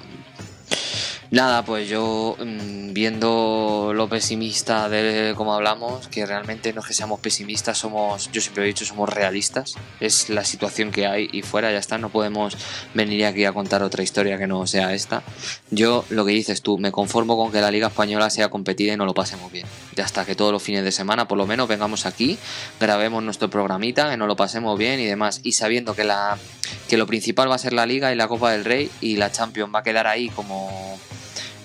Nada, 1.31 1.65
pues 1.65 1.89
yo 1.89 2.37
mm, 2.39 2.93
viendo 2.93 3.93
lo 3.95 4.09
pesimista 4.09 4.89
de 4.89 5.35
cómo 5.37 5.55
hablamos, 5.55 6.07
que 6.07 6.25
realmente 6.25 6.73
no 6.73 6.83
es 6.83 6.87
que 6.87 6.95
seamos 6.95 7.19
pesimistas, 7.19 7.79
somos, 7.79 8.31
yo 8.31 8.41
siempre 8.41 8.63
he 8.63 8.67
dicho, 8.69 8.85
somos 8.85 9.13
realistas. 9.13 9.75
Es 9.99 10.29
la 10.29 10.45
situación 10.45 10.93
que 10.93 11.07
hay 11.07 11.29
y 11.33 11.43
fuera, 11.43 11.73
ya 11.73 11.79
está, 11.79 11.99
no 11.99 12.11
podemos 12.11 12.57
venir 12.95 13.27
aquí 13.27 13.45
a 13.45 13.53
contar 13.53 13.83
otra 13.83 14.05
historia 14.05 14.39
que 14.39 14.47
no 14.47 14.67
sea 14.69 14.95
esta. 14.95 15.25
Yo, 15.71 16.05
lo 16.11 16.25
que 16.25 16.33
dices 16.33 16.63
tú, 16.63 16.79
me 16.79 16.93
conformo 16.93 17.37
con 17.37 17.51
que 17.51 17.61
la 17.61 17.73
Liga 17.73 17.89
Española 17.89 18.31
sea 18.31 18.49
competida 18.49 18.93
y 18.93 18.97
no 18.97 19.05
lo 19.05 19.15
pasemos 19.15 19.51
bien. 19.51 19.67
Ya 19.97 20.05
está, 20.05 20.25
que 20.25 20.37
todos 20.37 20.53
los 20.53 20.63
fines 20.63 20.85
de 20.85 20.93
semana, 20.93 21.27
por 21.27 21.39
lo 21.39 21.47
menos, 21.47 21.67
vengamos 21.67 22.07
aquí, 22.07 22.39
grabemos 22.79 23.23
nuestro 23.23 23.51
programita, 23.51 24.11
que 24.11 24.17
nos 24.17 24.29
lo 24.29 24.37
pasemos 24.37 24.79
bien 24.79 25.01
y 25.01 25.07
demás. 25.07 25.41
Y 25.43 25.53
sabiendo 25.53 25.97
que, 25.97 26.05
la, 26.05 26.39
que 26.89 26.97
lo 26.97 27.07
principal 27.07 27.51
va 27.51 27.57
a 27.57 27.59
ser 27.59 27.73
la 27.73 27.85
Liga 27.85 28.13
y 28.13 28.17
la 28.17 28.29
Copa 28.29 28.53
del 28.53 28.65
Rey 28.65 28.91
y 29.01 29.17
la 29.17 29.33
Champions 29.33 29.75
va 29.75 29.81
a 29.81 29.83
quedar 29.83 30.07
ahí 30.07 30.29
como 30.29 30.99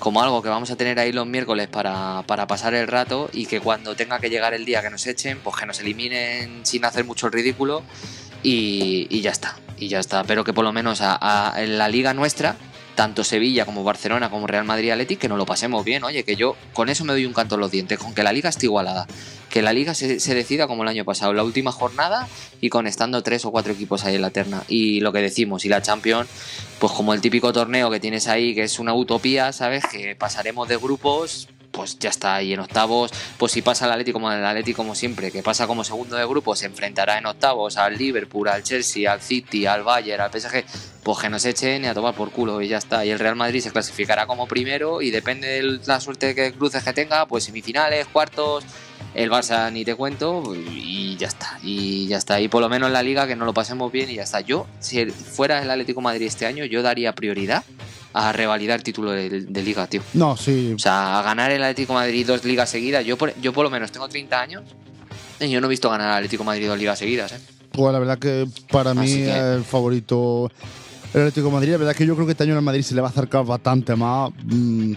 como 0.02 0.22
algo 0.24 0.42
que 0.42 0.50
vamos 0.50 0.72
a 0.72 0.76
tener 0.76 1.00
ahí 1.00 1.14
los 1.14 1.28
miércoles 1.28 1.68
para, 1.68 2.24
pasar 2.26 2.74
el 2.74 2.88
rato 2.88 3.30
y 3.32 3.46
que 3.46 3.62
cuando 3.62 3.96
tenga 3.96 4.20
que 4.20 4.32
llegar 4.32 4.54
el 4.56 4.66
día 4.66 4.82
que 4.82 4.90
nos 4.90 5.06
echen, 5.06 5.40
pues 5.44 5.56
que 5.56 5.68
nos 5.68 5.80
eliminen 5.80 6.66
sin 6.66 6.84
hacer 6.84 7.06
mucho 7.06 7.30
ridículo 7.30 7.84
y, 8.42 9.22
ya 9.22 9.30
está, 9.30 9.58
y 9.78 9.90
ya 9.90 10.00
está. 10.00 10.24
Pero 10.24 10.44
que 10.44 10.54
por 10.54 10.66
lo 10.66 10.74
menos 10.74 11.02
en 11.02 11.78
la 11.78 11.88
liga 11.88 12.16
nuestra, 12.16 12.58
tanto 12.96 13.24
Sevilla 13.24 13.66
como 13.66 13.84
Barcelona 13.84 14.30
como 14.30 14.48
Real 14.48 14.66
Madrid 14.66 14.92
Athletic, 14.92 15.20
que 15.20 15.30
nos 15.30 15.38
lo 15.38 15.46
pasemos 15.46 15.84
bien, 15.84 16.04
oye, 16.04 16.24
que 16.24 16.36
yo 16.36 16.56
con 16.74 16.90
eso 16.90 17.06
me 17.06 17.14
doy 17.14 17.26
un 17.26 17.34
canto 17.34 17.56
en 17.56 17.62
los 17.62 17.72
dientes, 17.72 17.98
con 17.98 18.14
que 18.14 18.24
la 18.24 18.34
liga 18.34 18.50
esté 18.50 18.66
igualada, 18.66 19.08
que 19.50 19.62
la 19.62 19.74
liga 19.74 19.94
se, 19.94 20.20
se, 20.20 20.34
decida 20.34 20.68
como 20.68 20.84
el 20.84 20.90
año 20.90 21.06
pasado, 21.06 21.34
la 21.34 21.44
última 21.44 21.72
jornada 21.72 22.28
y 22.60 22.70
con 22.70 22.88
estando 22.88 23.22
tres 23.24 23.46
o 23.46 23.52
cuatro 23.52 23.74
equipos 23.74 24.06
ahí 24.06 24.16
en 24.16 24.22
la 24.22 24.30
terna. 24.30 24.64
Y 24.68 25.00
lo 25.02 25.12
que 25.12 25.20
decimos, 25.20 25.66
y 25.66 25.70
la 25.70 25.82
Champions, 25.82 26.30
pues 26.80 26.92
como 26.94 27.14
el 27.14 27.22
típico 27.22 27.52
torneo 27.54 27.90
que 27.90 28.00
tienes 28.00 28.28
ahí, 28.28 28.56
que 28.56 28.64
es 28.64 28.80
una 28.80 28.94
utopía, 28.94 29.52
¿sabes? 29.52 29.84
Que 29.86 30.16
pasaremos 30.16 30.68
de 30.68 30.78
grupos, 30.78 31.48
pues 31.72 31.98
ya 32.00 32.10
está 32.10 32.36
ahí 32.36 32.54
en 32.54 32.60
octavos. 32.60 33.12
Pues 33.38 33.52
si 33.52 33.62
pasa 33.62 33.86
el 33.86 33.92
Atlético 33.92 34.18
como 34.18 34.32
el 34.32 34.46
Atlético 34.46 34.78
como 34.78 34.96
siempre, 34.96 35.32
que 35.32 35.42
pasa 35.42 35.68
como 35.68 35.84
segundo 35.84 36.16
de 36.16 36.26
grupo, 36.26 36.56
se 36.56 36.66
enfrentará 36.66 37.18
en 37.18 37.26
octavos 37.26 37.78
al 37.78 37.98
Liverpool, 37.98 38.48
al 38.48 38.64
Chelsea, 38.64 39.12
al 39.12 39.22
City, 39.22 39.66
al 39.66 39.84
Bayern, 39.84 40.22
al 40.22 40.32
PSG, 40.32 40.64
pues 41.04 41.20
que 41.20 41.30
nos 41.30 41.46
echen 41.46 41.86
a 41.86 41.94
tomar 41.94 42.14
por 42.14 42.32
culo 42.32 42.62
y 42.62 42.68
ya 42.68 42.78
está. 42.78 43.06
Y 43.06 43.10
el 43.10 43.20
Real 43.20 43.36
Madrid 43.36 43.62
se 43.62 43.72
clasificará 43.72 44.28
como 44.28 44.48
primero 44.48 45.02
y 45.02 45.12
depende 45.12 45.48
de 45.48 45.80
la 45.86 46.00
suerte 46.00 46.36
que 46.36 46.54
cruces 46.54 46.84
que 46.84 46.94
tenga, 46.94 47.26
pues 47.26 47.46
semifinales, 47.46 48.08
cuartos, 48.08 48.64
el 49.14 49.30
Barça 49.30 49.72
ni 49.72 49.84
te 49.84 49.96
cuento 49.96 50.54
y 50.56 51.18
ya 51.18 51.28
está. 51.28 51.60
Y 51.64 52.08
ya 52.08 52.18
está. 52.18 52.40
Y 52.40 52.48
por 52.48 52.62
lo 52.62 52.70
menos 52.70 52.88
en 52.88 52.94
la 52.94 53.04
liga 53.04 53.28
que 53.28 53.36
no 53.36 53.46
lo 53.46 53.54
pasemos 53.54 53.92
bien 53.92 54.10
y 54.10 54.16
ya 54.16 54.24
está. 54.24 54.42
Yo, 54.42 54.68
si 54.80 55.06
fuera 55.06 55.62
el 55.62 55.70
Atlético 55.70 56.02
Madrid 56.02 56.28
este 56.28 56.46
año, 56.46 56.66
yo 56.66 56.82
daría 56.82 57.14
prioridad 57.14 57.64
a 58.14 58.32
revalidar 58.32 58.80
el 58.80 58.84
título 58.84 59.12
de, 59.12 59.64
liga, 59.64 59.88
tío. 59.88 60.02
No, 60.14 60.36
sí. 60.38 60.74
O 60.76 60.80
sea, 60.80 61.20
a 61.20 61.22
ganar 61.24 61.52
el 61.52 61.64
Atlético 61.64 61.94
Madrid 61.94 62.26
dos 62.26 62.44
ligas 62.44 62.70
seguidas. 62.70 63.06
Yo 63.06 63.18
por, 63.18 63.34
yo 63.42 63.54
por 63.54 63.64
lo 63.64 63.70
menos 63.70 63.92
tengo 63.92 64.08
30 64.08 64.40
años 64.40 64.64
y 65.40 65.50
yo 65.50 65.62
no 65.62 65.68
he 65.68 65.70
visto 65.70 65.90
ganar 65.90 66.10
al 66.10 66.18
Atlético 66.18 66.44
Madrid 66.44 66.68
dos 66.68 66.78
ligas 66.78 67.00
seguidas, 67.00 67.32
¿eh? 67.32 67.40
Pues 67.72 67.94
la 67.94 68.00
verdad 68.00 68.20
que 68.20 68.48
para 68.70 68.94
mí 68.94 69.14
el 69.14 69.64
favorito 69.64 70.52
el 71.14 71.22
Atlético 71.22 71.52
Madrid. 71.52 71.72
La 71.72 71.78
verdad 71.78 71.96
que 71.96 72.06
yo 72.06 72.16
creo 72.16 72.26
que 72.26 72.32
este 72.32 72.44
año 72.44 72.56
el 72.56 72.62
Madrid 72.62 72.84
se 72.84 72.96
le 72.96 73.02
va 73.02 73.08
a 73.08 73.12
acercar 73.12 73.46
bastante 73.46 73.96
más 73.96 74.32
mm, 74.44 74.94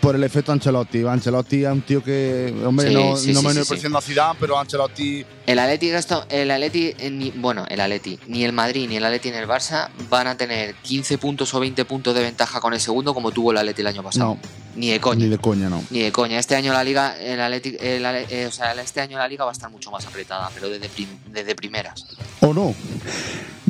por 0.00 0.14
el 0.14 0.24
efecto 0.24 0.52
Ancelotti. 0.52 1.04
Ancelotti 1.04 1.64
es 1.64 1.70
un 1.70 1.82
tío 1.82 2.02
que, 2.02 2.54
hombre, 2.64 2.92
no, 2.92 3.14
no 3.16 3.42
me 3.42 3.60
estoy 3.60 3.80
a 3.94 4.00
Ciudad, 4.00 4.36
pero 4.38 4.58
Ancelotti. 4.58 5.24
El 5.46 5.58
Atleti, 5.58 5.90
el 6.30 6.50
Atleti 6.50 6.94
eh, 6.98 7.10
ni, 7.10 7.30
bueno, 7.30 7.64
el 7.68 7.80
Atleti, 7.80 8.18
ni 8.28 8.44
el 8.44 8.52
Madrid 8.52 8.88
ni 8.88 8.96
el 8.96 9.04
Atleti 9.04 9.30
ni 9.30 9.36
el 9.36 9.48
Barça 9.48 9.90
van 10.08 10.26
a 10.26 10.36
tener 10.36 10.74
15 10.76 11.18
puntos 11.18 11.54
o 11.54 11.60
20 11.60 11.84
puntos 11.84 12.14
de 12.14 12.22
ventaja 12.22 12.60
con 12.60 12.72
el 12.74 12.80
segundo 12.80 13.14
como 13.14 13.30
tuvo 13.30 13.52
el 13.52 13.58
Atleti 13.58 13.82
el 13.82 13.86
año 13.88 14.02
pasado. 14.02 14.38
Ni 14.76 14.90
de 14.90 15.00
coña. 15.00 15.24
Ni 15.24 15.28
de 15.28 15.38
coña, 15.38 15.68
no. 15.68 15.82
Ni 15.90 16.00
de 16.00 16.12
coña. 16.12 16.38
Este 16.38 16.54
año 16.56 16.72
la 16.72 16.84
liga, 16.84 17.16
el 17.18 17.40
Atleti, 17.40 17.76
eh, 17.80 18.46
o 18.48 18.52
sea, 18.52 18.72
este 18.74 19.00
año 19.00 19.18
la 19.18 19.28
liga 19.28 19.44
va 19.44 19.50
a 19.50 19.52
estar 19.52 19.70
mucho 19.70 19.90
más 19.90 20.06
apretada, 20.06 20.50
pero 20.54 20.68
desde, 20.68 20.88
desde 21.32 21.54
primeras. 21.54 22.06
¿O 22.40 22.52
no? 22.52 22.74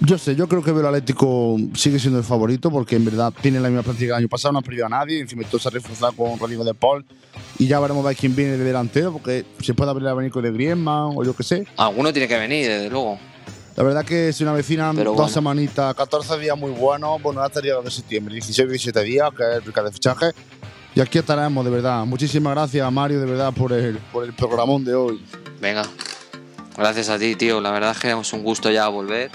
Yo 0.06 0.18
sé, 0.18 0.36
yo 0.36 0.46
creo 0.48 0.62
que 0.62 0.70
el 0.70 0.84
Atlético 0.84 1.56
sigue 1.74 1.98
siendo 1.98 2.18
el 2.18 2.24
favorito 2.24 2.70
porque 2.70 2.96
en 2.96 3.06
verdad 3.06 3.32
tiene 3.40 3.58
la 3.58 3.68
misma 3.68 3.82
práctica 3.82 4.14
del 4.14 4.24
año 4.24 4.28
pasado, 4.28 4.52
no 4.52 4.58
ha 4.58 4.62
perdido 4.62 4.84
a 4.84 4.88
nadie, 4.90 5.18
encima 5.18 5.44
todo 5.44 5.58
se 5.58 5.68
ha 5.68 5.70
reforzado 5.70 6.12
con 6.12 6.38
Rodrigo 6.38 6.62
de 6.62 6.74
Paul 6.74 7.06
y 7.58 7.66
ya 7.68 7.80
veremos 7.80 8.04
a 8.04 8.08
ver 8.08 8.16
quién 8.16 8.36
viene 8.36 8.58
de 8.58 8.64
delantero 8.64 9.12
porque 9.12 9.46
se 9.62 9.72
puede 9.72 9.90
abrir 9.90 10.04
el 10.04 10.10
abanico 10.10 10.42
de 10.42 10.52
Griezmann 10.52 11.12
o 11.16 11.24
yo 11.24 11.34
qué 11.34 11.42
sé. 11.42 11.66
Alguno 11.78 12.12
tiene 12.12 12.28
que 12.28 12.36
venir, 12.36 12.68
desde 12.68 12.90
luego. 12.90 13.18
La 13.76 13.82
verdad 13.82 14.04
que 14.04 14.32
si 14.32 14.42
una 14.44 14.52
vecina 14.52 14.92
dos 14.92 15.32
semanitas, 15.32 15.94
14 15.94 16.38
días 16.38 16.56
muy 16.56 16.70
buenos, 16.70 17.20
bueno, 17.22 17.40
hasta 17.40 17.60
el 17.60 17.64
día 17.64 17.80
de 17.80 17.90
septiembre, 17.90 18.34
16 18.34 18.68
17 18.68 19.02
días, 19.02 19.30
que 19.34 19.42
es 19.42 19.66
el 19.66 19.84
de 19.84 19.92
fichaje. 19.92 20.26
Y 20.94 21.00
aquí 21.00 21.18
estaremos, 21.18 21.64
de 21.64 21.70
verdad. 21.70 22.04
Muchísimas 22.06 22.54
gracias, 22.54 22.92
Mario, 22.92 23.20
de 23.20 23.26
verdad, 23.26 23.52
por 23.52 23.72
el, 23.72 23.98
por 24.12 24.24
el 24.24 24.32
programón 24.32 24.84
de 24.84 24.94
hoy. 24.94 25.24
Venga, 25.60 25.82
gracias 26.76 27.08
a 27.08 27.18
ti, 27.18 27.34
tío. 27.34 27.60
La 27.60 27.72
verdad 27.72 27.90
es 27.90 27.98
que 27.98 28.12
es 28.12 28.32
un 28.32 28.42
gusto 28.44 28.70
ya 28.70 28.86
volver. 28.88 29.30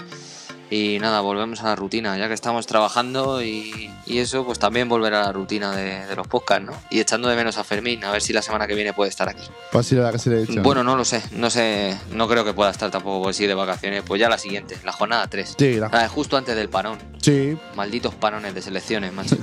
Y 0.70 0.98
nada, 1.00 1.20
volvemos 1.20 1.60
a 1.62 1.64
la 1.64 1.76
rutina, 1.76 2.16
ya 2.16 2.28
que 2.28 2.34
estamos 2.34 2.64
trabajando 2.68 3.42
y, 3.42 3.90
eso, 4.06 4.44
pues 4.44 4.60
también 4.60 4.88
volver 4.88 5.14
a 5.14 5.22
la 5.22 5.32
rutina 5.32 5.74
de, 5.74 6.14
los 6.14 6.28
podcasts, 6.28 6.64
¿no? 6.64 6.72
Y 6.90 7.00
echando 7.00 7.28
de 7.28 7.34
menos 7.34 7.58
a 7.58 7.64
Fermín, 7.64 8.04
a 8.04 8.12
ver 8.12 8.22
si 8.22 8.32
la 8.32 8.40
semana 8.40 8.68
que 8.68 8.76
viene 8.76 8.92
puede 8.92 9.10
estar 9.10 9.28
aquí. 9.28 9.42
Pues 9.72 9.86
sí, 9.86 9.96
la 9.96 10.12
que 10.12 10.18
se 10.20 10.30
le 10.30 10.60
Bueno, 10.60 10.84
no 10.84 10.96
lo 10.96 11.04
sé, 11.04 11.22
no 11.32 11.50
sé, 11.50 11.98
no 12.12 12.28
creo 12.28 12.44
que 12.44 12.52
pueda 12.52 12.70
estar 12.70 12.88
tampoco 12.90 13.24
pues, 13.24 13.36
sí, 13.36 13.48
de 13.48 13.54
vacaciones. 13.54 14.04
Pues 14.06 14.20
ya 14.20 14.28
la 14.28 14.38
siguiente, 14.38 14.78
la 14.84 14.92
jornada 14.92 15.26
3. 15.26 15.56
Sí, 15.58 15.74
la... 15.74 16.08
justo 16.08 16.36
antes 16.36 16.54
del 16.54 16.68
parón. 16.68 16.98
Sí. 17.20 17.58
Malditos 17.74 18.14
parones 18.14 18.54
de 18.54 18.62
selecciones, 18.62 19.12
macho. 19.12 19.36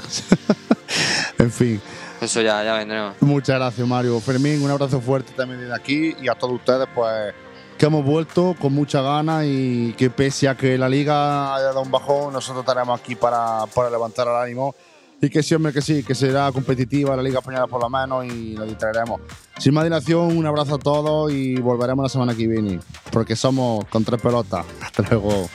en 1.39 1.51
fin. 1.51 1.81
Eso 2.21 2.41
ya, 2.41 2.63
ya 2.63 2.73
vendremos. 2.73 3.15
Muchas 3.21 3.57
gracias, 3.57 3.87
Mario. 3.87 4.19
Fermín, 4.19 4.61
un 4.61 4.71
abrazo 4.71 4.99
fuerte 4.99 5.33
también 5.33 5.61
desde 5.61 5.75
aquí 5.75 6.15
y 6.21 6.27
a 6.27 6.35
todos 6.35 6.55
ustedes, 6.55 6.87
pues 6.93 7.33
que 7.77 7.85
hemos 7.85 8.03
vuelto 8.03 8.55
con 8.59 8.73
mucha 8.73 9.01
gana 9.01 9.45
y 9.45 9.93
que 9.93 10.09
pese 10.09 10.49
a 10.49 10.57
que 10.57 10.79
la 10.79 10.89
liga 10.89 11.55
haya 11.55 11.65
dado 11.65 11.83
un 11.83 11.91
bajón, 11.91 12.33
nosotros 12.33 12.63
estaremos 12.63 12.99
aquí 12.99 13.13
para, 13.13 13.65
para 13.67 13.91
levantar 13.91 14.27
el 14.27 14.35
ánimo 14.35 14.73
y 15.21 15.29
que 15.29 15.41
sí, 15.41 15.55
hombre, 15.55 15.73
que 15.73 15.81
sí, 15.81 16.03
que 16.03 16.13
será 16.13 16.51
competitiva 16.51 17.15
la 17.15 17.23
Liga 17.23 17.39
Española 17.39 17.67
por 17.67 17.81
lo 17.81 17.89
menos 17.89 18.25
y 18.25 18.53
lo 18.53 18.65
distraeremos. 18.65 19.21
Sin 19.57 19.73
más 19.73 19.83
dilación, 19.83 20.37
un 20.37 20.45
abrazo 20.45 20.75
a 20.75 20.79
todos 20.79 21.31
y 21.31 21.55
volveremos 21.55 22.03
la 22.03 22.09
semana 22.09 22.35
que 22.35 22.47
viene, 22.47 22.79
porque 23.11 23.35
somos 23.35 23.85
con 23.85 24.03
tres 24.03 24.21
pelotas. 24.21 24.65
Hasta 24.81 25.03
luego. 25.09 25.49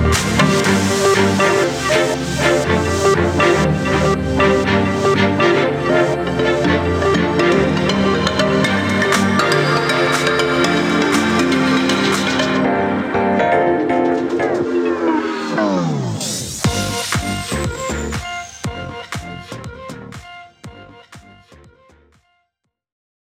Música 0.00 1.09